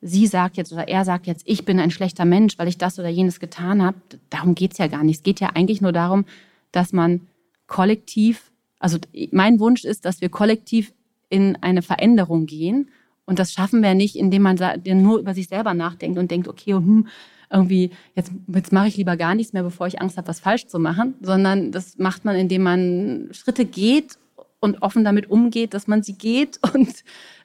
sie 0.00 0.28
sagt 0.28 0.56
jetzt 0.56 0.72
oder 0.72 0.86
er 0.86 1.04
sagt 1.04 1.26
jetzt, 1.26 1.42
ich 1.46 1.64
bin 1.64 1.80
ein 1.80 1.90
schlechter 1.90 2.24
Mensch, 2.24 2.58
weil 2.58 2.68
ich 2.68 2.78
das 2.78 2.98
oder 2.98 3.08
jenes 3.08 3.40
getan 3.40 3.82
habe. 3.82 3.96
Darum 4.30 4.54
geht 4.54 4.72
es 4.72 4.78
ja 4.78 4.86
gar 4.86 5.02
nicht. 5.02 5.16
Es 5.16 5.22
geht 5.24 5.40
ja 5.40 5.50
eigentlich 5.54 5.80
nur 5.80 5.92
darum, 5.92 6.26
dass 6.70 6.92
man 6.92 7.22
kollektiv, 7.66 8.52
also 8.78 8.98
mein 9.32 9.58
Wunsch 9.58 9.84
ist, 9.84 10.04
dass 10.04 10.20
wir 10.20 10.28
kollektiv 10.28 10.92
in 11.28 11.56
eine 11.60 11.82
Veränderung 11.82 12.46
gehen. 12.46 12.88
Und 13.24 13.40
das 13.40 13.52
schaffen 13.52 13.82
wir 13.82 13.94
nicht, 13.94 14.14
indem 14.14 14.42
man 14.42 14.60
nur 14.84 15.18
über 15.18 15.34
sich 15.34 15.48
selber 15.48 15.74
nachdenkt 15.74 16.18
und 16.18 16.30
denkt, 16.30 16.46
okay, 16.46 16.74
hm, 16.74 17.08
irgendwie, 17.54 17.90
jetzt, 18.14 18.32
jetzt 18.48 18.72
mache 18.72 18.88
ich 18.88 18.96
lieber 18.96 19.16
gar 19.16 19.34
nichts 19.34 19.52
mehr, 19.52 19.62
bevor 19.62 19.86
ich 19.86 20.00
Angst 20.00 20.16
habe, 20.16 20.28
was 20.28 20.40
falsch 20.40 20.66
zu 20.66 20.78
machen, 20.78 21.14
sondern 21.22 21.72
das 21.72 21.96
macht 21.98 22.24
man, 22.24 22.36
indem 22.36 22.62
man 22.62 23.28
Schritte 23.32 23.64
geht 23.64 24.18
und 24.60 24.82
offen 24.82 25.04
damit 25.04 25.30
umgeht, 25.30 25.72
dass 25.72 25.86
man 25.86 26.02
sie 26.02 26.14
geht. 26.14 26.58
Und, 26.74 26.88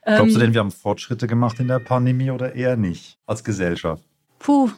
ähm, 0.05 0.15
Glaubst 0.15 0.35
du 0.35 0.39
denn, 0.39 0.53
wir 0.53 0.61
haben 0.61 0.71
Fortschritte 0.71 1.27
gemacht 1.27 1.59
in 1.59 1.67
der 1.67 1.79
Pandemie 1.79 2.31
oder 2.31 2.55
eher 2.55 2.77
nicht 2.77 3.17
als 3.25 3.43
Gesellschaft? 3.43 4.03
Puh, 4.39 4.69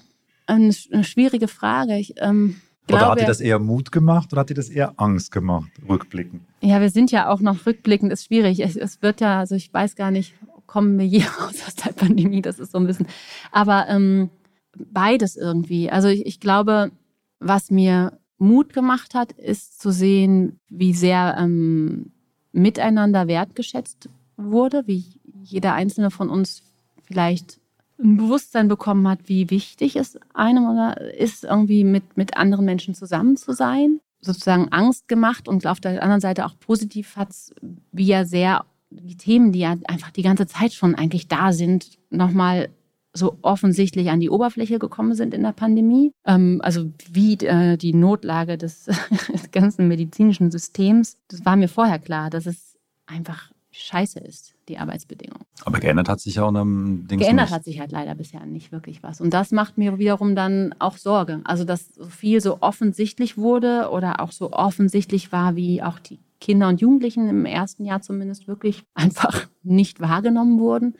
eine, 0.48 0.74
eine 0.92 1.04
schwierige 1.04 1.48
Frage. 1.48 1.98
Ich, 1.98 2.16
ähm, 2.18 2.60
Glaube, 2.88 3.04
oder 3.04 3.12
hat 3.12 3.22
dir 3.22 3.28
das 3.28 3.42
eher 3.42 3.60
Mut 3.60 3.92
gemacht 3.92 4.34
oder 4.34 4.42
hat 4.42 4.50
dir 4.50 4.56
das 4.56 4.70
eher 4.70 4.94
Angst 4.98 5.32
gemacht, 5.32 5.70
rückblickend? 5.88 6.42
Ja, 6.62 6.82
wir 6.82 6.90
sind 6.90 7.12
ja 7.12 7.30
auch 7.30 7.40
noch 7.40 7.66
rückblickend, 7.66 8.12
ist 8.12 8.26
schwierig. 8.26 8.60
Es, 8.60 8.76
es 8.76 9.02
wird 9.04 9.22
ja, 9.22 9.40
also 9.40 9.56
ich 9.56 9.72
weiß 9.72 9.96
gar 9.96 10.10
nicht, 10.10 10.34
kommen 10.66 10.98
wir 10.98 11.06
je 11.06 11.24
raus 11.40 11.64
aus 11.68 11.76
der 11.76 11.94
Pandemie, 11.94 12.42
das 12.42 12.58
ist 12.58 12.72
so 12.72 12.80
ein 12.80 12.88
bisschen. 12.88 13.08
Aber 13.52 13.86
ähm, 13.88 14.32
beides 14.78 15.36
irgendwie. 15.36 15.90
Also 15.90 16.08
ich, 16.08 16.26
ich 16.26 16.40
glaube, 16.40 16.92
was 17.40 17.72
mir 17.72 18.18
Mut 18.38 18.74
gemacht 18.74 19.14
hat, 19.14 19.32
ist 19.34 19.80
zu 19.80 19.92
sehen, 19.92 20.60
wie 20.70 20.94
sehr 20.94 21.36
ähm, 21.38 22.12
miteinander 22.52 23.28
wertgeschätzt 23.28 24.10
wurde, 24.38 24.84
wie 24.88 25.06
jeder 25.44 25.74
einzelne 25.74 26.12
von 26.12 26.30
uns 26.30 26.64
vielleicht 27.04 27.60
ein 28.00 28.18
Bewusstsein 28.18 28.68
bekommen 28.68 29.08
hat, 29.08 29.20
wie 29.26 29.50
wichtig 29.50 29.96
es 29.96 30.20
einem 30.34 30.70
oder 30.70 31.00
ist, 31.16 31.44
irgendwie 31.44 31.84
mit, 31.84 32.18
mit 32.18 32.38
anderen 32.38 32.66
Menschen 32.66 32.96
zusammen 32.96 33.38
zu 33.38 33.54
sein. 33.54 34.00
Sozusagen 34.22 34.70
Angst 34.72 35.08
gemacht 35.08 35.48
und 35.48 35.66
auf 35.68 35.80
der 35.80 36.02
anderen 36.02 36.22
Seite 36.22 36.46
auch 36.46 36.58
positiv 36.60 37.16
hat 37.16 37.32
es, 37.32 37.54
wie 37.92 38.06
ja 38.06 38.26
sehr 38.26 38.66
die 38.90 39.18
Themen, 39.18 39.52
die 39.52 39.60
ja 39.60 39.76
einfach 39.88 40.12
die 40.12 40.22
ganze 40.22 40.48
Zeit 40.48 40.74
schon 40.74 40.96
eigentlich 40.96 41.28
da 41.28 41.54
sind, 41.54 41.98
nochmal 42.10 42.70
so 43.14 43.38
offensichtlich 43.42 44.10
an 44.10 44.20
die 44.20 44.30
Oberfläche 44.30 44.80
gekommen 44.80 45.16
sind 45.16 45.34
in 45.34 45.44
der 45.44 45.52
Pandemie. 45.52 46.14
Ähm, 46.26 46.62
also 46.64 46.92
wie 47.12 47.34
äh, 47.46 47.78
die 47.78 47.94
Notlage 47.94 48.58
des 48.58 48.90
ganzen 49.52 49.88
medizinischen 49.88 50.52
Systems. 50.52 51.18
Das 51.28 51.46
war 51.46 51.56
mir 51.56 51.68
vorher 51.68 52.00
klar, 52.00 52.30
dass 52.30 52.46
es 52.46 52.78
einfach 53.06 53.52
scheiße 53.72 54.20
ist, 54.20 54.54
die 54.68 54.78
Arbeitsbedingungen. 54.78 55.46
Aber 55.64 55.80
geändert 55.80 56.10
hat 56.10 56.20
sich 56.20 56.36
ja 56.36 56.44
auch 56.44 56.50
einem 56.50 57.08
Ding. 57.08 57.20
Geändert 57.20 57.48
nicht. 57.48 57.56
hat 57.56 57.64
sich 57.64 57.80
halt 57.80 57.92
leider 57.92 58.16
bisher 58.16 58.46
nicht 58.46 58.72
wirklich 58.72 59.02
was. 59.02 59.22
Und 59.22 59.34
das 59.34 59.52
macht 59.52 59.78
mir 59.78 59.98
wiederum 59.98 60.36
dann 60.36 60.76
auch 60.80 60.98
Sorge. 60.98 61.42
Also, 61.46 61.64
dass 61.64 61.94
so 61.94 62.06
viel 62.06 62.42
so 62.42 62.58
offensichtlich 62.62 63.38
wurde 63.38 63.90
oder 63.92 64.20
auch 64.20 64.32
so 64.32 64.52
offensichtlich 64.52 65.32
war, 65.32 65.56
wie 65.56 65.82
auch 65.82 66.00
die 66.00 66.20
Kinder 66.40 66.68
und 66.68 66.82
Jugendlichen 66.82 67.30
im 67.30 67.46
ersten 67.46 67.86
Jahr 67.86 68.02
zumindest 68.02 68.48
wirklich 68.48 68.84
einfach 68.94 69.48
nicht 69.64 70.02
wahrgenommen 70.02 70.60
wurden. 70.60 70.96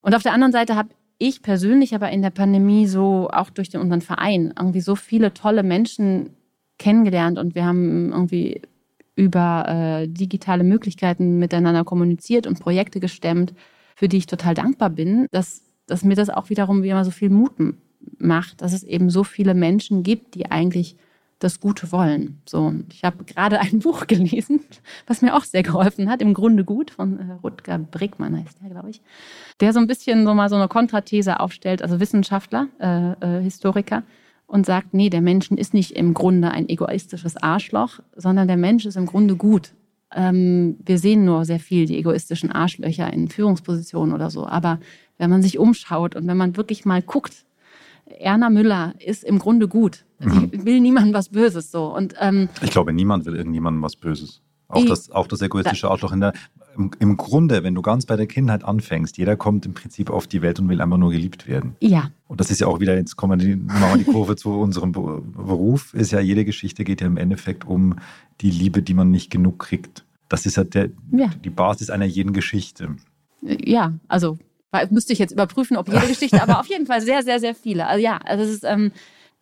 Und 0.00 0.14
auf 0.14 0.22
der 0.22 0.32
anderen 0.32 0.52
Seite 0.52 0.74
habe 0.74 0.88
ich 1.18 1.42
persönlich 1.42 1.94
aber 1.94 2.10
in 2.10 2.22
der 2.22 2.30
Pandemie 2.30 2.86
so, 2.86 3.28
auch 3.30 3.50
durch 3.50 3.68
den, 3.68 3.80
unseren 3.80 4.00
Verein, 4.00 4.54
irgendwie 4.56 4.80
so 4.80 4.94
viele 4.94 5.34
tolle 5.34 5.62
Menschen 5.62 6.30
kennengelernt 6.78 7.38
und 7.38 7.54
wir 7.54 7.64
haben 7.64 8.12
irgendwie 8.12 8.62
über 9.16 9.64
äh, 9.68 10.08
digitale 10.08 10.62
Möglichkeiten 10.62 11.40
miteinander 11.40 11.84
kommuniziert 11.84 12.46
und 12.46 12.60
Projekte 12.60 13.00
gestemmt, 13.00 13.52
für 13.96 14.08
die 14.08 14.18
ich 14.18 14.26
total 14.26 14.54
dankbar 14.54 14.90
bin, 14.90 15.26
dass, 15.32 15.64
dass 15.86 16.04
mir 16.04 16.14
das 16.14 16.30
auch 16.30 16.50
wiederum 16.50 16.84
wie 16.84 16.90
immer 16.90 17.04
so 17.04 17.10
viel 17.10 17.30
Mut 17.30 17.52
macht, 18.18 18.62
dass 18.62 18.72
es 18.72 18.84
eben 18.84 19.10
so 19.10 19.24
viele 19.24 19.54
Menschen 19.54 20.04
gibt, 20.04 20.36
die 20.36 20.52
eigentlich 20.52 20.96
das 21.38 21.60
Gute 21.60 21.92
wollen. 21.92 22.40
So, 22.46 22.74
ich 22.90 23.04
habe 23.04 23.24
gerade 23.24 23.60
ein 23.60 23.78
Buch 23.80 24.06
gelesen, 24.06 24.60
was 25.06 25.22
mir 25.22 25.36
auch 25.36 25.44
sehr 25.44 25.62
geholfen 25.62 26.10
hat, 26.10 26.20
im 26.20 26.34
Grunde 26.34 26.64
gut, 26.64 26.90
von 26.90 27.18
äh, 27.18 27.32
Rutger 27.42 27.78
Brickmann 27.78 28.36
heißt 28.36 28.60
der, 28.62 28.70
glaube 28.70 28.90
ich, 28.90 29.00
der 29.60 29.72
so 29.72 29.78
ein 29.78 29.86
bisschen 29.86 30.24
so 30.24 30.34
mal 30.34 30.48
so 30.48 30.56
eine 30.56 30.68
Kontrathese 30.68 31.40
aufstellt, 31.40 31.82
also 31.82 32.00
Wissenschaftler, 32.00 32.68
äh, 32.80 33.12
äh, 33.38 33.42
Historiker, 33.42 34.02
und 34.46 34.64
sagt, 34.64 34.94
nee, 34.94 35.10
der 35.10 35.20
Mensch 35.20 35.50
ist 35.50 35.74
nicht 35.74 35.92
im 35.92 36.14
Grunde 36.14 36.50
ein 36.50 36.68
egoistisches 36.68 37.36
Arschloch, 37.36 38.00
sondern 38.16 38.48
der 38.48 38.56
Mensch 38.56 38.86
ist 38.86 38.96
im 38.96 39.06
Grunde 39.06 39.36
gut. 39.36 39.74
Ähm, 40.10 40.78
wir 40.84 40.98
sehen 40.98 41.26
nur 41.26 41.44
sehr 41.44 41.60
viel 41.60 41.84
die 41.84 41.98
egoistischen 41.98 42.50
Arschlöcher 42.50 43.12
in 43.12 43.28
Führungspositionen 43.28 44.14
oder 44.14 44.30
so, 44.30 44.46
aber 44.46 44.80
wenn 45.18 45.28
man 45.28 45.42
sich 45.42 45.58
umschaut 45.58 46.16
und 46.16 46.26
wenn 46.26 46.36
man 46.38 46.56
wirklich 46.56 46.86
mal 46.86 47.02
guckt, 47.02 47.44
Erna 48.18 48.50
Müller 48.50 48.94
ist 48.98 49.24
im 49.24 49.38
Grunde 49.38 49.68
gut. 49.68 50.04
Mhm. 50.18 50.50
Sie 50.52 50.64
will 50.64 50.80
niemandem 50.80 51.14
was 51.14 51.28
Böses 51.28 51.70
so. 51.70 51.94
Und, 51.94 52.14
ähm, 52.20 52.48
ich 52.62 52.70
glaube, 52.70 52.92
niemand 52.92 53.26
will 53.26 53.36
irgendjemandem 53.36 53.82
was 53.82 53.96
Böses. 53.96 54.42
Auch, 54.68 54.84
das, 54.84 55.10
auch 55.10 55.26
das 55.26 55.40
egoistische 55.40 55.90
Arschloch 55.90 56.12
in 56.12 56.20
der. 56.20 56.32
Im, 56.76 56.90
Im, 56.98 57.16
Grunde, 57.16 57.64
wenn 57.64 57.74
du 57.74 57.82
ganz 57.82 58.06
bei 58.06 58.16
der 58.16 58.26
Kindheit 58.26 58.62
anfängst, 58.62 59.16
jeder 59.16 59.34
kommt 59.34 59.66
im 59.66 59.74
Prinzip 59.74 60.10
auf 60.10 60.26
die 60.26 60.42
Welt 60.42 60.60
und 60.60 60.68
will 60.68 60.80
einfach 60.80 60.98
nur 60.98 61.10
geliebt 61.10 61.48
werden. 61.48 61.74
Ja. 61.80 62.10
Und 62.28 62.38
das 62.38 62.50
ist 62.50 62.60
ja 62.60 62.66
auch 62.66 62.78
wieder, 62.78 62.96
jetzt 62.96 63.16
kommen 63.16 63.40
wir 63.40 63.48
wir 63.48 63.98
die 63.98 64.04
Kurve 64.04 64.36
zu 64.36 64.50
unserem 64.50 64.92
Beruf, 64.92 65.94
ist 65.94 66.12
ja, 66.12 66.20
jede 66.20 66.44
Geschichte 66.44 66.84
geht 66.84 67.00
ja 67.00 67.06
im 67.06 67.16
Endeffekt 67.16 67.66
um 67.66 67.96
die 68.42 68.50
Liebe, 68.50 68.82
die 68.82 68.94
man 68.94 69.10
nicht 69.10 69.30
genug 69.30 69.58
kriegt. 69.58 70.04
Das 70.28 70.46
ist 70.46 70.56
ja, 70.56 70.64
der, 70.64 70.90
ja. 71.10 71.30
die 71.42 71.50
Basis 71.50 71.90
einer 71.90 72.04
jeden 72.04 72.32
Geschichte. 72.32 72.96
Ja, 73.42 73.94
also 74.06 74.38
müsste 74.90 75.12
ich 75.12 75.18
jetzt 75.18 75.32
überprüfen, 75.32 75.76
ob 75.76 75.88
jede 75.88 76.06
Geschichte, 76.08 76.42
aber 76.42 76.60
auf 76.60 76.66
jeden 76.66 76.86
Fall 76.86 77.00
sehr, 77.00 77.22
sehr, 77.22 77.40
sehr 77.40 77.54
viele. 77.54 77.86
Also 77.86 78.02
ja, 78.02 78.18
also 78.24 78.44
es 78.44 78.50
ist, 78.50 78.64
ähm, 78.64 78.92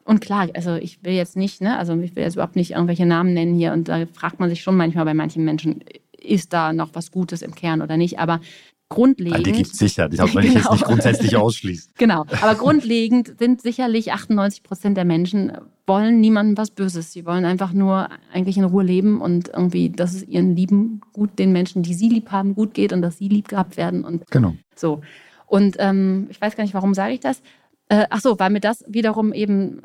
und 0.05 0.21
klar, 0.21 0.49
also 0.55 0.77
ich 0.77 1.03
will 1.03 1.15
jetzt 1.15 1.37
nicht, 1.37 1.61
ne, 1.61 1.77
also 1.79 1.99
ich 1.99 2.15
will 2.15 2.23
jetzt 2.23 2.35
überhaupt 2.35 2.57
nicht 2.57 2.71
irgendwelche 2.71 3.07
Namen 3.07 3.35
nennen 3.35 3.57
hier 3.57 3.73
und 3.73 3.89
da 3.89 4.07
fragt 4.07 4.39
man 4.39 4.49
sich 4.49 4.63
schon 4.63 4.77
manchmal 4.77 5.05
bei 5.05 5.15
manchen 5.15 5.45
Menschen, 5.45 5.83
ist 6.17 6.53
da 6.53 6.73
noch 6.73 6.91
was 6.93 7.11
Gutes 7.11 7.43
im 7.43 7.55
Kern 7.55 7.83
oder 7.83 7.97
nicht, 7.97 8.19
aber 8.19 8.41
grundlegend. 8.89 9.39
Ja, 9.39 9.43
die 9.43 9.53
gibt 9.53 9.73
es 9.73 9.79
sicher, 9.79 10.09
die, 10.09 10.19
wenn 10.19 10.27
genau. 10.33 10.45
ich 10.45 10.55
jetzt 10.55 10.71
nicht 10.71 10.85
grundsätzlich 10.85 11.37
ausschließe. 11.37 11.91
Genau, 11.99 12.25
aber 12.41 12.55
grundlegend 12.55 13.39
sind 13.39 13.63
sicherlich 13.63 14.13
98 14.13 14.63
Prozent 14.63 14.97
der 14.97 15.05
Menschen 15.05 15.53
wollen 15.87 16.21
niemandem 16.21 16.57
was 16.59 16.71
Böses. 16.71 17.13
Sie 17.13 17.25
wollen 17.27 17.45
einfach 17.45 17.73
nur 17.73 18.09
eigentlich 18.33 18.57
in 18.57 18.65
Ruhe 18.65 18.83
leben 18.83 19.21
und 19.21 19.49
irgendwie, 19.49 19.91
dass 19.91 20.15
es 20.15 20.23
ihren 20.25 20.57
Lieben 20.57 21.01
gut, 21.13 21.39
den 21.39 21.53
Menschen, 21.53 21.83
die 21.83 21.95
sie 21.95 22.09
lieb 22.09 22.31
haben, 22.33 22.55
gut 22.55 22.75
geht 22.75 22.93
und 22.93 23.03
dass 23.03 23.19
sie 23.19 23.29
lieb 23.29 23.49
gehabt 23.49 23.77
werden 23.77 24.05
und 24.05 24.29
genau. 24.31 24.55
so. 24.75 25.01
Und 25.47 25.77
ähm, 25.79 26.27
ich 26.29 26.41
weiß 26.41 26.57
gar 26.57 26.65
nicht, 26.65 26.75
warum 26.75 26.93
sage 26.95 27.15
ich 27.15 27.21
das. 27.21 27.41
Äh, 27.89 28.07
ach 28.11 28.21
so, 28.21 28.39
weil 28.39 28.51
mir 28.51 28.61
das 28.61 28.85
wiederum 28.89 29.33
eben 29.33 29.83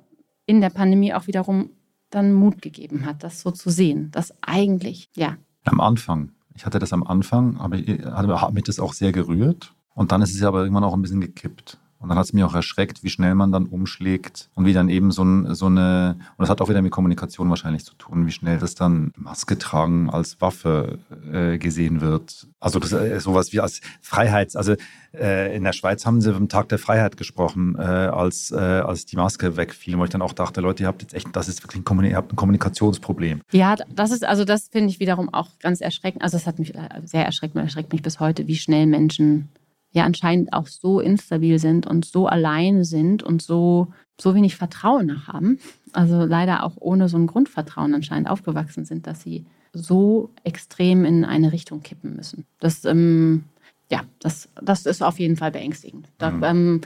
in 0.47 0.60
der 0.60 0.72
Pandemie 0.72 1.14
auch 1.14 1.28
wiederum 1.28 1.70
dann 2.10 2.34
Mut 2.34 2.62
gegeben 2.62 3.06
hat, 3.06 3.24
das 3.24 3.41
so 3.41 3.52
zu 3.52 3.70
sehen, 3.70 4.10
dass 4.12 4.34
eigentlich, 4.41 5.10
ja. 5.16 5.38
Am 5.66 5.80
Anfang, 5.80 6.32
ich 6.56 6.66
hatte 6.66 6.80
das 6.80 6.93
am 6.93 7.04
Anfang, 7.04 7.58
aber 7.58 8.41
hat 8.41 8.54
mich 8.54 8.64
das 8.64 8.80
auch 8.80 8.93
sehr 8.93 9.12
gerührt. 9.12 9.74
Und 9.93 10.12
dann 10.12 10.22
ist 10.22 10.34
es 10.34 10.43
aber 10.43 10.62
irgendwann 10.62 10.84
auch 10.84 10.93
ein 10.93 11.02
bisschen 11.02 11.22
gekippt. 11.22 11.78
Und 12.02 12.10
dann 12.10 12.18
hat 12.18 12.26
es 12.26 12.34
mich 12.34 12.43
auch 12.43 12.56
erschreckt, 12.56 13.04
wie 13.04 13.10
schnell 13.10 13.36
man 13.36 13.52
dann 13.52 13.68
umschlägt 13.68 14.49
und 14.56 14.66
wie 14.66 14.74
dann 14.74 14.89
eben 14.89 15.12
so, 15.12 15.24
so 15.54 15.68
eine, 15.68 16.16
und 16.38 16.39
das 16.39 16.49
hat 16.49 16.60
auch 16.60 16.70
wieder 16.70 16.82
mit 16.82 16.91
Kommunikation 16.91 17.49
wahrscheinlich 17.49 17.86
zu 17.86 17.93
tun, 17.93 18.26
wie 18.26 18.32
schnell 18.32 18.58
das 18.58 18.74
dann 18.74 19.12
Maske 19.16 19.58
tragen 19.58 20.10
als 20.10 20.41
Waffe 20.41 20.97
äh, 21.32 21.60
gesehen 21.60 22.02
wird. 22.02 22.47
Also 22.60 22.80
das, 22.80 22.91
äh, 22.91 23.20
sowas 23.20 23.54
wie 23.54 23.60
als 23.60 23.82
Freiheits-, 24.02 24.56
also 24.56 24.76
äh, 25.14 25.56
in 25.56 25.64
der 25.64 25.74
Schweiz 25.74 26.06
haben 26.06 26.22
sie 26.22 26.34
am 26.34 26.49
Tag 26.49 26.70
der 26.70 26.80
Freiheit 26.80 27.18
gesprochen, 27.18 27.76
äh, 27.78 27.82
als, 27.82 28.52
äh, 28.52 28.56
als 28.56 29.06
die 29.06 29.16
Maske 29.16 29.56
wegfiel, 29.56 29.97
wo 29.99 30.04
ich 30.04 30.10
dann 30.10 30.24
auch 30.24 30.34
dachte, 30.34 30.62
Leute, 30.62 30.84
ihr 30.84 30.88
habt 30.88 31.04
jetzt 31.04 31.14
echt, 31.14 31.28
das 31.34 31.47
ist 31.47 31.64
wirklich 31.64 31.84
ein, 31.86 32.16
habt 32.16 32.34
ein 32.34 32.36
Kommunikationsproblem. 32.36 33.41
Ja, 33.52 33.76
das 33.93 34.10
ist, 34.12 34.26
also 34.26 34.43
das 34.43 34.70
finde 34.70 34.89
ich 34.89 34.99
wiederum 34.99 35.32
auch 35.34 35.49
ganz 35.60 35.82
erschreckend. 35.82 36.24
Also 36.24 36.38
das 36.38 36.47
hat 36.47 36.58
mich 36.58 36.74
äh, 36.74 36.89
sehr 37.04 37.26
erschreckt 37.26 37.56
und 37.56 37.62
erschreckt 37.62 37.93
mich 37.93 38.02
bis 38.02 38.20
heute, 38.20 38.47
wie 38.47 38.56
schnell 38.56 38.88
Menschen 38.88 39.49
ja 39.91 40.05
anscheinend 40.05 40.53
auch 40.53 40.67
so 40.67 40.99
instabil 40.99 41.59
sind 41.59 41.85
und 41.85 42.05
so 42.05 42.27
allein 42.27 42.83
sind 42.83 43.23
und 43.23 43.41
so, 43.41 43.87
so 44.19 44.33
wenig 44.35 44.55
Vertrauen 44.55 45.07
noch 45.07 45.27
haben. 45.27 45.59
Also 45.93 46.23
leider 46.25 46.63
auch 46.63 46.73
ohne 46.79 47.09
so 47.09 47.17
ein 47.17 47.27
Grundvertrauen 47.27 47.93
anscheinend 47.93 48.29
aufgewachsen 48.29 48.85
sind, 48.85 49.05
dass 49.07 49.21
sie 49.21 49.45
so 49.73 50.29
extrem 50.43 51.05
in 51.05 51.25
eine 51.25 51.51
Richtung 51.51 51.81
kippen 51.81 52.15
müssen. 52.15 52.45
Das, 52.59 52.85
ähm, 52.85 53.45
ja, 53.89 54.01
das, 54.19 54.49
das 54.61 54.85
ist 54.85 55.01
auf 55.01 55.19
jeden 55.19 55.35
Fall 55.35 55.51
beängstigend. 55.51 56.07
Da, 56.17 56.31
mhm. 56.31 56.43
ähm, 56.43 56.81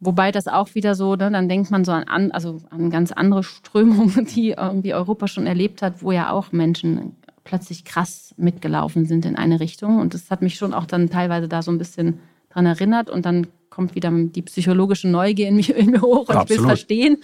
wobei 0.00 0.32
das 0.32 0.48
auch 0.48 0.74
wieder 0.74 0.94
so, 0.94 1.16
ne, 1.16 1.30
dann 1.30 1.48
denkt 1.48 1.70
man 1.70 1.84
so 1.84 1.92
an, 1.92 2.30
also 2.32 2.62
an 2.70 2.90
ganz 2.90 3.12
andere 3.12 3.42
Strömungen, 3.42 4.26
die 4.34 4.50
irgendwie 4.50 4.94
Europa 4.94 5.28
schon 5.28 5.46
erlebt 5.46 5.82
hat, 5.82 6.02
wo 6.02 6.12
ja 6.12 6.30
auch 6.30 6.52
Menschen 6.52 7.16
plötzlich 7.44 7.84
krass 7.84 8.34
mitgelaufen 8.36 9.04
sind 9.04 9.24
in 9.24 9.36
eine 9.36 9.60
Richtung. 9.60 10.00
Und 10.00 10.14
das 10.14 10.30
hat 10.30 10.42
mich 10.42 10.56
schon 10.56 10.74
auch 10.74 10.86
dann 10.86 11.10
teilweise 11.10 11.48
da 11.48 11.62
so 11.62 11.70
ein 11.70 11.78
bisschen 11.78 12.18
dran 12.56 12.66
erinnert. 12.66 13.10
Und 13.10 13.26
dann 13.26 13.46
kommt 13.70 13.94
wieder 13.94 14.10
die 14.10 14.42
psychologische 14.42 15.06
Neugier 15.06 15.48
in, 15.48 15.56
mich, 15.56 15.74
in 15.74 15.90
mir 15.90 16.00
hoch 16.00 16.28
und 16.28 16.36
Absolut. 16.36 16.50
ich 16.50 16.50
will 16.50 16.58
es 16.58 16.64
verstehen. 16.64 17.16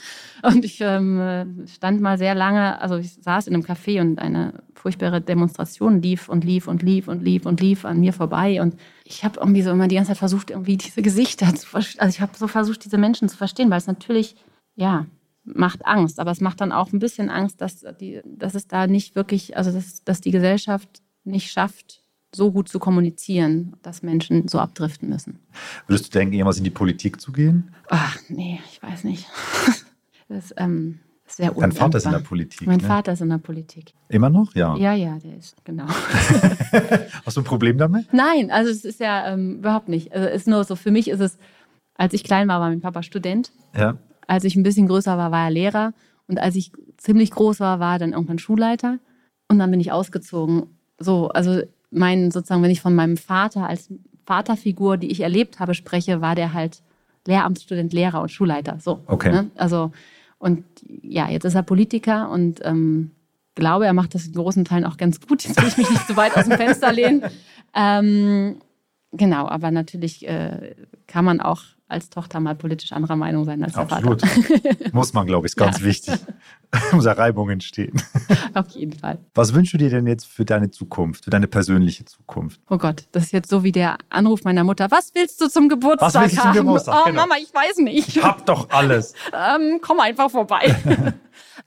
Und 0.42 0.64
ich 0.64 0.78
ähm, 0.80 1.64
stand 1.66 2.00
mal 2.00 2.18
sehr 2.18 2.34
lange, 2.34 2.80
also 2.80 2.96
ich 2.96 3.14
saß 3.14 3.46
in 3.46 3.54
einem 3.54 3.64
Café 3.64 4.00
und 4.00 4.18
eine 4.18 4.62
furchtbare 4.74 5.20
Demonstration 5.20 6.02
lief 6.02 6.28
und 6.28 6.44
lief 6.44 6.68
und 6.68 6.82
lief 6.82 7.08
und 7.08 7.22
lief 7.22 7.46
und 7.46 7.60
lief 7.60 7.84
an 7.84 8.00
mir 8.00 8.12
vorbei. 8.12 8.60
Und 8.60 8.76
ich 9.04 9.24
habe 9.24 9.40
irgendwie 9.40 9.62
so 9.62 9.70
immer 9.70 9.88
die 9.88 9.94
ganze 9.94 10.10
Zeit 10.10 10.18
versucht, 10.18 10.50
irgendwie 10.50 10.76
diese 10.76 11.00
Gesichter 11.00 11.54
zu 11.54 11.66
verstehen. 11.66 12.00
Also 12.00 12.16
ich 12.16 12.20
habe 12.20 12.36
so 12.36 12.46
versucht, 12.46 12.84
diese 12.84 12.98
Menschen 12.98 13.28
zu 13.28 13.36
verstehen, 13.36 13.70
weil 13.70 13.78
es 13.78 13.86
natürlich, 13.86 14.36
ja, 14.74 15.06
macht 15.44 15.86
Angst. 15.86 16.20
Aber 16.20 16.32
es 16.32 16.40
macht 16.40 16.60
dann 16.60 16.72
auch 16.72 16.92
ein 16.92 16.98
bisschen 16.98 17.30
Angst, 17.30 17.60
dass, 17.62 17.84
die, 17.98 18.20
dass 18.26 18.54
es 18.54 18.66
da 18.66 18.86
nicht 18.86 19.16
wirklich, 19.16 19.56
also 19.56 19.72
dass, 19.72 20.04
dass 20.04 20.20
die 20.20 20.30
Gesellschaft 20.30 21.02
nicht 21.24 21.50
schafft, 21.50 22.01
so 22.34 22.50
gut 22.50 22.68
zu 22.68 22.78
kommunizieren, 22.78 23.76
dass 23.82 24.02
Menschen 24.02 24.48
so 24.48 24.58
abdriften 24.58 25.08
müssen. 25.08 25.38
Würdest 25.86 26.06
du 26.06 26.18
denken, 26.18 26.34
jemals 26.34 26.58
in 26.58 26.64
die 26.64 26.70
Politik 26.70 27.20
zu 27.20 27.32
gehen? 27.32 27.74
Ach, 27.88 28.16
nee, 28.28 28.60
ich 28.70 28.82
weiß 28.82 29.04
nicht. 29.04 29.26
Das 30.28 30.54
ähm, 30.56 30.98
sehr. 31.26 31.50
Dein 31.50 31.72
Vater 31.72 31.98
ist 31.98 32.06
in 32.06 32.12
der 32.12 32.18
Politik. 32.20 32.66
Mein 32.66 32.78
ne? 32.78 32.86
Vater 32.86 33.12
ist 33.12 33.20
in 33.20 33.28
der 33.28 33.38
Politik. 33.38 33.92
Immer 34.08 34.30
noch? 34.30 34.54
Ja. 34.54 34.76
Ja, 34.76 34.94
ja, 34.94 35.18
der 35.18 35.36
ist, 35.36 35.62
genau. 35.64 35.86
Hast 37.26 37.36
du 37.36 37.42
ein 37.42 37.44
Problem 37.44 37.76
damit? 37.76 38.06
Nein, 38.12 38.50
also 38.50 38.70
es 38.70 38.84
ist 38.86 39.00
ja 39.00 39.30
ähm, 39.30 39.58
überhaupt 39.58 39.88
nicht. 39.88 40.12
Also 40.12 40.28
es 40.28 40.42
ist 40.42 40.48
nur 40.48 40.64
so, 40.64 40.74
für 40.74 40.90
mich 40.90 41.08
ist 41.08 41.20
es, 41.20 41.36
als 41.94 42.14
ich 42.14 42.24
klein 42.24 42.48
war, 42.48 42.60
war 42.60 42.70
mein 42.70 42.80
Papa 42.80 43.02
Student. 43.02 43.52
Ja. 43.76 43.98
Als 44.26 44.44
ich 44.44 44.56
ein 44.56 44.62
bisschen 44.62 44.88
größer 44.88 45.18
war, 45.18 45.30
war 45.30 45.44
er 45.44 45.50
Lehrer. 45.50 45.92
Und 46.28 46.38
als 46.38 46.56
ich 46.56 46.72
ziemlich 46.96 47.30
groß 47.30 47.60
war, 47.60 47.78
war 47.78 47.96
er 47.96 47.98
dann 47.98 48.12
irgendwann 48.12 48.38
Schulleiter. 48.38 48.98
Und 49.48 49.58
dann 49.58 49.70
bin 49.70 49.80
ich 49.80 49.92
ausgezogen. 49.92 50.78
So, 50.98 51.28
also 51.28 51.60
mein, 51.92 52.30
sozusagen, 52.30 52.62
wenn 52.62 52.70
ich 52.70 52.80
von 52.80 52.94
meinem 52.94 53.16
Vater 53.16 53.68
als 53.68 53.88
Vaterfigur, 54.24 54.96
die 54.96 55.10
ich 55.10 55.20
erlebt 55.20 55.60
habe, 55.60 55.74
spreche, 55.74 56.20
war 56.20 56.34
der 56.34 56.52
halt 56.52 56.82
Lehramtsstudent, 57.26 57.92
Lehrer 57.92 58.22
und 58.22 58.30
Schulleiter. 58.30 58.78
So. 58.80 59.00
Okay. 59.06 59.30
Ne? 59.30 59.50
Also, 59.54 59.92
und 60.38 60.64
ja, 61.02 61.28
jetzt 61.28 61.44
ist 61.44 61.54
er 61.54 61.62
Politiker 61.62 62.30
und 62.30 62.60
ähm, 62.64 63.12
glaube, 63.54 63.86
er 63.86 63.92
macht 63.92 64.14
das 64.14 64.26
in 64.26 64.32
großen 64.32 64.64
Teilen 64.64 64.84
auch 64.84 64.96
ganz 64.96 65.20
gut. 65.20 65.44
Jetzt 65.44 65.60
will 65.60 65.68
ich 65.68 65.76
mich 65.76 65.90
nicht 65.90 66.06
zu 66.06 66.16
weit 66.16 66.36
aus 66.36 66.44
dem 66.44 66.56
Fenster 66.56 66.92
lehnen. 66.92 67.22
Ähm, 67.74 68.56
genau, 69.12 69.48
aber 69.48 69.70
natürlich 69.70 70.28
äh, 70.28 70.74
kann 71.06 71.24
man 71.24 71.40
auch 71.40 71.62
als 71.92 72.10
Tochter 72.10 72.40
mal 72.40 72.54
politisch 72.54 72.92
anderer 72.92 73.16
Meinung 73.16 73.44
sein 73.44 73.62
als 73.62 73.74
Absolut. 73.74 74.22
der 74.22 74.28
Vater. 74.28 74.90
Muss 74.92 75.12
man, 75.12 75.26
glaube 75.26 75.46
ich, 75.46 75.52
ist 75.52 75.56
ganz 75.56 75.80
ja. 75.80 75.84
wichtig. 75.84 76.14
Muss 76.92 77.04
ja 77.04 77.12
Reibung 77.12 77.50
entstehen. 77.50 78.00
Auf 78.54 78.68
jeden 78.70 78.98
Fall. 78.98 79.18
Was 79.34 79.54
wünschst 79.54 79.74
du 79.74 79.78
dir 79.78 79.90
denn 79.90 80.06
jetzt 80.06 80.26
für 80.26 80.44
deine 80.44 80.70
Zukunft, 80.70 81.24
für 81.24 81.30
deine 81.30 81.46
persönliche 81.46 82.04
Zukunft? 82.04 82.60
Oh 82.70 82.78
Gott, 82.78 83.06
das 83.12 83.24
ist 83.24 83.32
jetzt 83.32 83.50
so 83.50 83.62
wie 83.62 83.72
der 83.72 83.98
Anruf 84.08 84.44
meiner 84.44 84.64
Mutter. 84.64 84.90
Was 84.90 85.14
willst 85.14 85.40
du 85.40 85.48
zum 85.48 85.68
Geburtstag 85.68 86.14
Was 86.14 86.22
willst 86.22 86.38
du 86.38 86.42
zum 86.42 86.52
Geburtstag? 86.52 86.96
Oh, 87.00 87.04
genau. 87.06 87.20
Mama, 87.22 87.34
ich 87.40 87.52
weiß 87.52 87.76
nicht. 87.78 88.08
Ich 88.08 88.24
hab 88.24 88.46
doch 88.46 88.70
alles. 88.70 89.14
ähm, 89.32 89.80
komm 89.82 90.00
einfach 90.00 90.30
vorbei. 90.30 90.74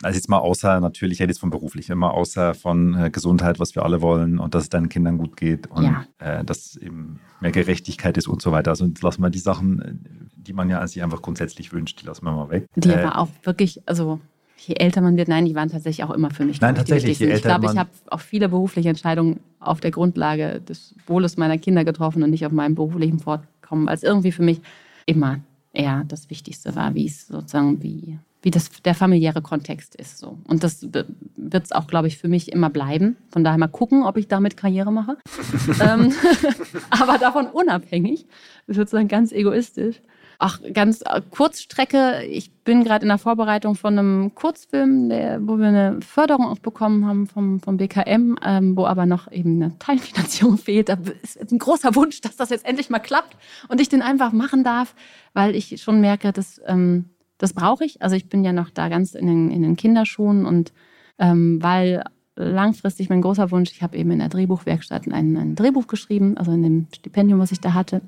Also 0.01 0.17
jetzt 0.17 0.29
mal 0.29 0.39
außer, 0.39 0.79
natürlich, 0.79 1.19
hätte 1.19 1.31
jetzt 1.31 1.39
von 1.39 1.49
beruflich, 1.49 1.89
immer 1.89 2.13
außer 2.13 2.53
von 2.53 2.95
äh, 2.95 3.09
Gesundheit, 3.09 3.59
was 3.59 3.75
wir 3.75 3.83
alle 3.83 4.01
wollen 4.01 4.39
und 4.39 4.55
dass 4.55 4.63
es 4.63 4.69
deinen 4.69 4.89
Kindern 4.89 5.17
gut 5.17 5.37
geht 5.37 5.67
und 5.67 5.83
ja. 5.83 6.05
äh, 6.19 6.43
dass 6.43 6.75
eben 6.75 7.19
mehr 7.39 7.51
Gerechtigkeit 7.51 8.17
ist 8.17 8.27
und 8.27 8.41
so 8.41 8.51
weiter. 8.51 8.71
Also 8.71 8.87
lassen 9.01 9.21
wir 9.21 9.29
die 9.29 9.39
Sachen, 9.39 9.81
äh, 9.81 9.93
die 10.35 10.53
man 10.53 10.69
ja 10.69 10.85
sich 10.87 11.03
einfach 11.03 11.21
grundsätzlich 11.21 11.73
wünscht, 11.73 12.01
die 12.01 12.05
lassen 12.05 12.25
wir 12.25 12.31
mal 12.31 12.49
weg. 12.49 12.67
Die 12.75 12.89
äh, 12.89 13.03
aber 13.03 13.19
auch 13.19 13.29
wirklich, 13.43 13.81
also 13.85 14.19
je 14.57 14.75
älter 14.75 15.01
man 15.01 15.17
wird, 15.17 15.27
nein, 15.27 15.45
die 15.45 15.55
waren 15.55 15.69
tatsächlich 15.69 16.03
auch 16.03 16.11
immer 16.11 16.31
für 16.31 16.45
mich. 16.45 16.61
Nein, 16.61 16.75
tatsächlich. 16.75 17.19
Je 17.19 17.33
ich 17.33 17.41
glaube, 17.41 17.65
ich 17.65 17.77
habe 17.77 17.89
auch 18.09 18.21
viele 18.21 18.49
berufliche 18.49 18.89
Entscheidungen 18.89 19.39
auf 19.59 19.79
der 19.79 19.91
Grundlage 19.91 20.61
des 20.61 20.95
Wohles 21.07 21.37
meiner 21.37 21.57
Kinder 21.57 21.83
getroffen 21.83 22.23
und 22.23 22.29
nicht 22.29 22.45
auf 22.45 22.51
meinem 22.51 22.75
beruflichen 22.75 23.19
Fortkommen, 23.19 23.87
als 23.87 24.03
irgendwie 24.03 24.31
für 24.31 24.43
mich 24.43 24.61
immer 25.05 25.39
eher 25.73 26.03
das 26.07 26.29
Wichtigste 26.29 26.75
war, 26.75 26.95
wie 26.95 27.05
es 27.05 27.27
sozusagen, 27.27 27.83
wie 27.83 28.17
wie 28.45 28.51
das 28.51 28.69
der 28.83 28.93
familiäre 28.93 29.41
Kontext 29.41 29.95
ist. 29.95 30.19
So. 30.19 30.37
Und 30.47 30.63
das 30.63 30.87
wird 30.91 31.65
es 31.65 31.71
auch, 31.71 31.87
glaube 31.87 32.07
ich, 32.07 32.19
für 32.19 32.27
mich 32.27 32.51
immer 32.51 32.69
bleiben. 32.69 33.17
Von 33.29 33.43
daher 33.43 33.57
mal 33.57 33.67
gucken, 33.67 34.03
ob 34.03 34.17
ich 34.17 34.27
damit 34.27 34.55
Karriere 34.55 34.91
mache. 34.91 35.17
ähm, 35.81 36.13
aber 36.91 37.17
davon 37.17 37.47
unabhängig, 37.47 38.27
sozusagen 38.67 39.07
ganz 39.07 39.31
egoistisch. 39.31 40.01
Ach, 40.37 40.59
ganz 40.73 41.01
äh, 41.01 41.21
Kurzstrecke. 41.29 42.23
Ich 42.25 42.51
bin 42.63 42.83
gerade 42.83 43.03
in 43.03 43.09
der 43.09 43.17
Vorbereitung 43.17 43.75
von 43.75 43.97
einem 43.97 44.35
Kurzfilm, 44.35 45.09
der, 45.09 45.39
wo 45.47 45.57
wir 45.57 45.67
eine 45.67 46.01
Förderung 46.01 46.47
auch 46.47 46.59
bekommen 46.59 47.05
haben 47.05 47.27
vom, 47.27 47.59
vom 47.61 47.77
BKM, 47.77 48.35
ähm, 48.43 48.75
wo 48.75 48.85
aber 48.85 49.05
noch 49.05 49.31
eben 49.31 49.61
eine 49.61 49.77
Teilfinanzierung 49.79 50.57
fehlt. 50.59 50.89
Da 50.89 50.97
ist 51.21 51.51
ein 51.51 51.59
großer 51.59 51.95
Wunsch, 51.95 52.21
dass 52.21 52.35
das 52.35 52.49
jetzt 52.49 52.65
endlich 52.65 52.89
mal 52.89 52.99
klappt 52.99 53.37
und 53.69 53.79
ich 53.79 53.89
den 53.89 54.01
einfach 54.01 54.33
machen 54.33 54.63
darf, 54.63 54.95
weil 55.33 55.55
ich 55.55 55.81
schon 55.81 56.01
merke, 56.01 56.33
dass 56.33 56.59
ähm, 56.65 57.05
das 57.37 57.53
brauche 57.53 57.85
ich. 57.85 58.01
Also 58.01 58.15
ich 58.15 58.29
bin 58.29 58.43
ja 58.43 58.53
noch 58.53 58.69
da 58.69 58.89
ganz 58.89 59.13
in 59.13 59.27
den, 59.27 59.51
in 59.51 59.61
den 59.61 59.75
Kinderschuhen 59.75 60.45
und 60.45 60.73
ähm, 61.17 61.61
weil 61.61 62.03
langfristig 62.35 63.09
mein 63.09 63.21
großer 63.21 63.51
Wunsch, 63.51 63.71
ich 63.71 63.81
habe 63.81 63.97
eben 63.97 64.11
in 64.11 64.19
der 64.19 64.29
Drehbuchwerkstatt 64.29 65.07
ein, 65.07 65.37
ein 65.37 65.55
Drehbuch 65.55 65.87
geschrieben, 65.87 66.37
also 66.37 66.51
in 66.51 66.63
dem 66.63 66.87
Stipendium, 66.93 67.39
was 67.39 67.51
ich 67.51 67.61
da 67.61 67.73
hatte. 67.73 68.01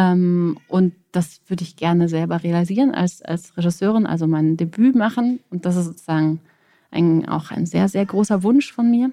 Ähm, 0.00 0.58
und 0.68 0.94
das 1.12 1.40
würde 1.46 1.62
ich 1.62 1.76
gerne 1.76 2.08
selber 2.08 2.42
realisieren 2.42 2.94
als, 2.94 3.20
als 3.22 3.56
Regisseurin, 3.56 4.06
also 4.06 4.26
mein 4.26 4.56
Debüt 4.56 4.94
machen. 4.94 5.40
Und 5.50 5.66
das 5.66 5.76
ist 5.76 5.86
sozusagen 5.86 6.40
ein, 6.90 7.28
auch 7.28 7.50
ein 7.50 7.66
sehr, 7.66 7.88
sehr 7.88 8.06
großer 8.06 8.42
Wunsch 8.42 8.72
von 8.72 8.90
mir. 8.90 9.12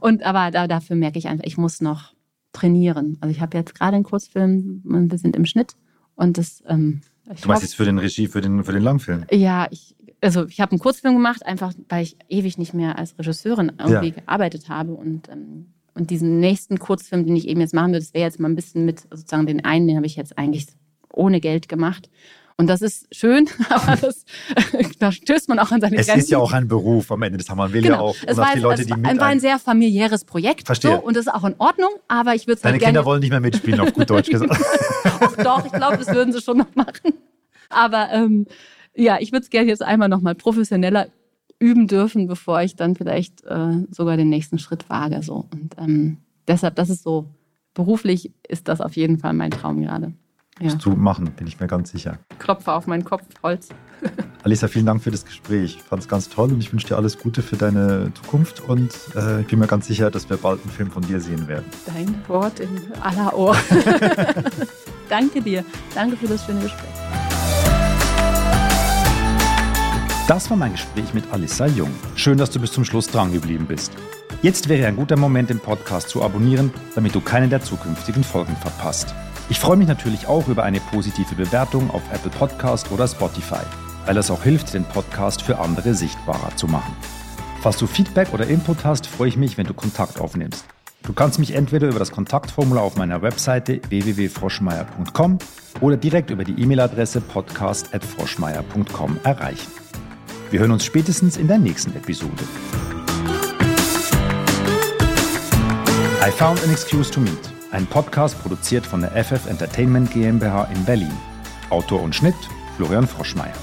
Und 0.00 0.22
aber 0.22 0.50
da, 0.50 0.66
dafür 0.66 0.96
merke 0.96 1.18
ich 1.18 1.28
einfach, 1.28 1.44
ich 1.46 1.56
muss 1.56 1.80
noch 1.80 2.12
trainieren. 2.52 3.16
Also 3.20 3.34
ich 3.34 3.40
habe 3.40 3.56
jetzt 3.56 3.74
gerade 3.74 3.96
einen 3.96 4.04
Kurzfilm, 4.04 4.82
wir 4.84 5.18
sind 5.18 5.36
im 5.36 5.46
Schnitt 5.46 5.76
und 6.14 6.36
das 6.36 6.62
ähm, 6.66 7.00
du 7.26 7.48
meinst 7.48 7.62
jetzt 7.62 7.76
für 7.76 7.84
den 7.84 7.98
Regie, 7.98 8.26
für 8.26 8.40
den, 8.40 8.64
für 8.64 8.72
den 8.72 8.82
Langfilm? 8.82 9.24
Ja, 9.30 9.68
ich, 9.70 9.94
also 10.20 10.46
ich 10.46 10.60
habe 10.60 10.72
einen 10.72 10.80
Kurzfilm 10.80 11.14
gemacht, 11.14 11.46
einfach 11.46 11.72
weil 11.88 12.02
ich 12.02 12.16
ewig 12.28 12.58
nicht 12.58 12.74
mehr 12.74 12.98
als 12.98 13.18
Regisseurin 13.18 13.72
irgendwie 13.78 14.08
ja. 14.08 14.14
gearbeitet 14.14 14.68
habe. 14.68 14.92
Und, 14.92 15.28
ähm, 15.28 15.71
und 15.94 16.10
diesen 16.10 16.40
nächsten 16.40 16.78
Kurzfilm, 16.78 17.26
den 17.26 17.36
ich 17.36 17.48
eben 17.48 17.60
jetzt 17.60 17.74
machen 17.74 17.92
würde, 17.92 18.04
das 18.04 18.14
wäre 18.14 18.24
jetzt 18.24 18.40
mal 18.40 18.48
ein 18.48 18.56
bisschen 18.56 18.84
mit, 18.84 19.00
sozusagen 19.00 19.46
den 19.46 19.64
einen, 19.64 19.86
den 19.86 19.96
habe 19.96 20.06
ich 20.06 20.16
jetzt 20.16 20.38
eigentlich 20.38 20.66
ohne 21.12 21.40
Geld 21.40 21.68
gemacht. 21.68 22.08
Und 22.56 22.66
das 22.68 22.82
ist 22.82 23.12
schön, 23.14 23.48
aber 23.70 23.96
das, 23.96 24.24
da 24.98 25.12
stößt 25.12 25.48
man 25.48 25.58
auch 25.58 25.70
an 25.70 25.80
seine 25.80 25.96
es 25.96 26.06
Grenzen. 26.06 26.18
Es 26.18 26.24
ist 26.24 26.30
ja 26.30 26.38
auch 26.38 26.52
ein 26.52 26.68
Beruf 26.68 27.10
am 27.10 27.22
Ende 27.22 27.38
des 27.38 27.46
Tages. 27.46 27.58
Man 27.58 27.72
will 27.72 27.82
genau. 27.82 27.96
ja 27.96 28.00
auch 28.00 28.16
es 28.26 28.36
war, 28.36 28.54
die 28.54 28.60
Leute, 28.60 28.82
es 28.82 28.86
die 28.86 28.94
mit 28.94 29.18
war 29.18 29.26
ein 29.26 29.40
sehr 29.40 29.58
familiäres 29.58 30.24
Projekt. 30.24 30.66
Verstehe. 30.66 30.92
So, 30.92 31.02
und 31.02 31.16
das 31.16 31.26
ist 31.26 31.32
auch 31.32 31.44
in 31.44 31.54
Ordnung, 31.58 31.90
aber 32.08 32.34
ich 32.34 32.46
würde 32.46 32.56
es 32.56 32.62
Deine 32.62 32.74
halt 32.74 32.84
Kinder 32.84 33.04
wollen 33.04 33.20
nicht 33.20 33.30
mehr 33.30 33.40
mitspielen, 33.40 33.80
auf 33.80 33.92
gut 33.92 34.08
Deutsch 34.08 34.30
gesagt. 34.30 34.56
Ach 35.04 35.36
doch, 35.36 35.64
ich 35.64 35.72
glaube, 35.72 35.98
das 35.98 36.08
würden 36.08 36.32
sie 36.32 36.40
schon 36.40 36.58
noch 36.58 36.74
machen. 36.74 37.14
Aber 37.68 38.10
ähm, 38.12 38.46
ja, 38.94 39.18
ich 39.20 39.32
würde 39.32 39.44
es 39.44 39.50
gerne 39.50 39.68
jetzt 39.68 39.82
einmal 39.82 40.08
nochmal 40.08 40.34
professioneller 40.34 41.08
üben 41.62 41.86
dürfen, 41.86 42.26
bevor 42.26 42.60
ich 42.62 42.76
dann 42.76 42.96
vielleicht 42.96 43.44
äh, 43.44 43.86
sogar 43.90 44.16
den 44.16 44.28
nächsten 44.28 44.58
Schritt 44.58 44.90
wage. 44.90 45.22
So. 45.22 45.46
Und 45.52 45.76
ähm, 45.78 46.18
deshalb, 46.48 46.74
das 46.74 46.90
ist 46.90 47.04
so, 47.04 47.26
beruflich 47.74 48.32
ist 48.46 48.68
das 48.68 48.80
auf 48.80 48.96
jeden 48.96 49.18
Fall 49.18 49.32
mein 49.32 49.50
Traum 49.50 49.80
gerade. 49.80 50.12
Ja. 50.60 50.74
du 50.74 50.90
machen, 50.90 51.32
bin 51.32 51.46
ich 51.46 51.58
mir 51.58 51.66
ganz 51.66 51.90
sicher. 51.90 52.18
Klopfe 52.38 52.72
auf 52.72 52.86
meinen 52.86 53.04
Kopf, 53.04 53.24
Holz. 53.42 53.70
Alisa, 54.44 54.68
vielen 54.68 54.86
Dank 54.86 55.02
für 55.02 55.10
das 55.10 55.24
Gespräch. 55.24 55.76
Ich 55.76 55.82
fand 55.82 56.02
es 56.02 56.08
ganz 56.08 56.28
toll 56.28 56.52
und 56.52 56.60
ich 56.60 56.72
wünsche 56.72 56.88
dir 56.88 56.96
alles 56.96 57.18
Gute 57.18 57.42
für 57.42 57.56
deine 57.56 58.12
Zukunft 58.14 58.60
und 58.68 58.92
äh, 59.16 59.40
ich 59.40 59.46
bin 59.46 59.58
mir 59.58 59.66
ganz 59.66 59.86
sicher, 59.86 60.10
dass 60.10 60.28
wir 60.28 60.36
bald 60.36 60.60
einen 60.62 60.70
Film 60.70 60.90
von 60.90 61.02
dir 61.02 61.20
sehen 61.20 61.48
werden. 61.48 61.64
Dein 61.86 62.14
Wort 62.28 62.60
in 62.60 62.68
aller 63.00 63.36
Ohr. 63.36 63.56
Danke 65.08 65.40
dir. 65.40 65.64
Danke 65.94 66.16
für 66.16 66.26
das 66.26 66.44
schöne 66.44 66.60
Gespräch. 66.60 67.21
Das 70.28 70.48
war 70.50 70.56
mein 70.56 70.72
Gespräch 70.72 71.14
mit 71.14 71.24
Alissa 71.32 71.66
Jung. 71.66 71.90
Schön, 72.14 72.38
dass 72.38 72.50
du 72.50 72.60
bis 72.60 72.70
zum 72.72 72.84
Schluss 72.84 73.08
dran 73.08 73.32
geblieben 73.32 73.66
bist. 73.66 73.92
Jetzt 74.40 74.68
wäre 74.68 74.86
ein 74.86 74.94
guter 74.94 75.16
Moment, 75.16 75.50
den 75.50 75.58
Podcast 75.58 76.08
zu 76.08 76.22
abonnieren, 76.22 76.72
damit 76.94 77.12
du 77.14 77.20
keine 77.20 77.48
der 77.48 77.60
zukünftigen 77.60 78.22
Folgen 78.22 78.54
verpasst. 78.56 79.12
Ich 79.50 79.58
freue 79.58 79.76
mich 79.76 79.88
natürlich 79.88 80.28
auch 80.28 80.46
über 80.46 80.62
eine 80.62 80.78
positive 80.78 81.34
Bewertung 81.34 81.90
auf 81.90 82.02
Apple 82.12 82.30
Podcast 82.30 82.92
oder 82.92 83.08
Spotify, 83.08 83.64
weil 84.06 84.16
es 84.16 84.30
auch 84.30 84.44
hilft, 84.44 84.74
den 84.74 84.84
Podcast 84.84 85.42
für 85.42 85.58
andere 85.58 85.92
sichtbarer 85.94 86.54
zu 86.56 86.68
machen. 86.68 86.94
Falls 87.60 87.78
du 87.78 87.88
Feedback 87.88 88.32
oder 88.32 88.46
Input 88.46 88.84
hast, 88.84 89.08
freue 89.08 89.28
ich 89.28 89.36
mich, 89.36 89.58
wenn 89.58 89.66
du 89.66 89.74
Kontakt 89.74 90.20
aufnimmst. 90.20 90.64
Du 91.02 91.12
kannst 91.12 91.40
mich 91.40 91.52
entweder 91.52 91.88
über 91.88 91.98
das 91.98 92.12
Kontaktformular 92.12 92.84
auf 92.84 92.94
meiner 92.96 93.22
Webseite 93.22 93.80
www.froschmeier.com 93.88 95.38
oder 95.80 95.96
direkt 95.96 96.30
über 96.30 96.44
die 96.44 96.62
E-Mail-Adresse 96.62 97.20
podcast.froschmeier.com 97.22 99.18
erreichen. 99.24 99.81
Wir 100.52 100.60
hören 100.60 100.70
uns 100.72 100.84
spätestens 100.84 101.38
in 101.38 101.48
der 101.48 101.56
nächsten 101.56 101.96
Episode. 101.96 102.44
I 106.20 106.30
Found 106.30 106.62
an 106.62 106.70
Excuse 106.70 107.10
to 107.10 107.20
Meet, 107.20 107.50
ein 107.70 107.86
Podcast 107.86 108.38
produziert 108.42 108.84
von 108.84 109.00
der 109.00 109.12
FF 109.24 109.46
Entertainment 109.46 110.10
GmbH 110.10 110.64
in 110.64 110.84
Berlin. 110.84 111.16
Autor 111.70 112.02
und 112.02 112.14
Schnitt 112.14 112.34
Florian 112.76 113.06
Froschmeier. 113.06 113.54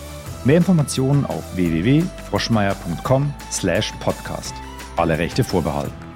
Mehr 0.45 0.57
Informationen 0.57 1.27
auf 1.27 1.43
www.froschmeier.com/podcast. 1.55 4.55
Alle 4.97 5.19
Rechte 5.19 5.43
vorbehalten. 5.43 6.08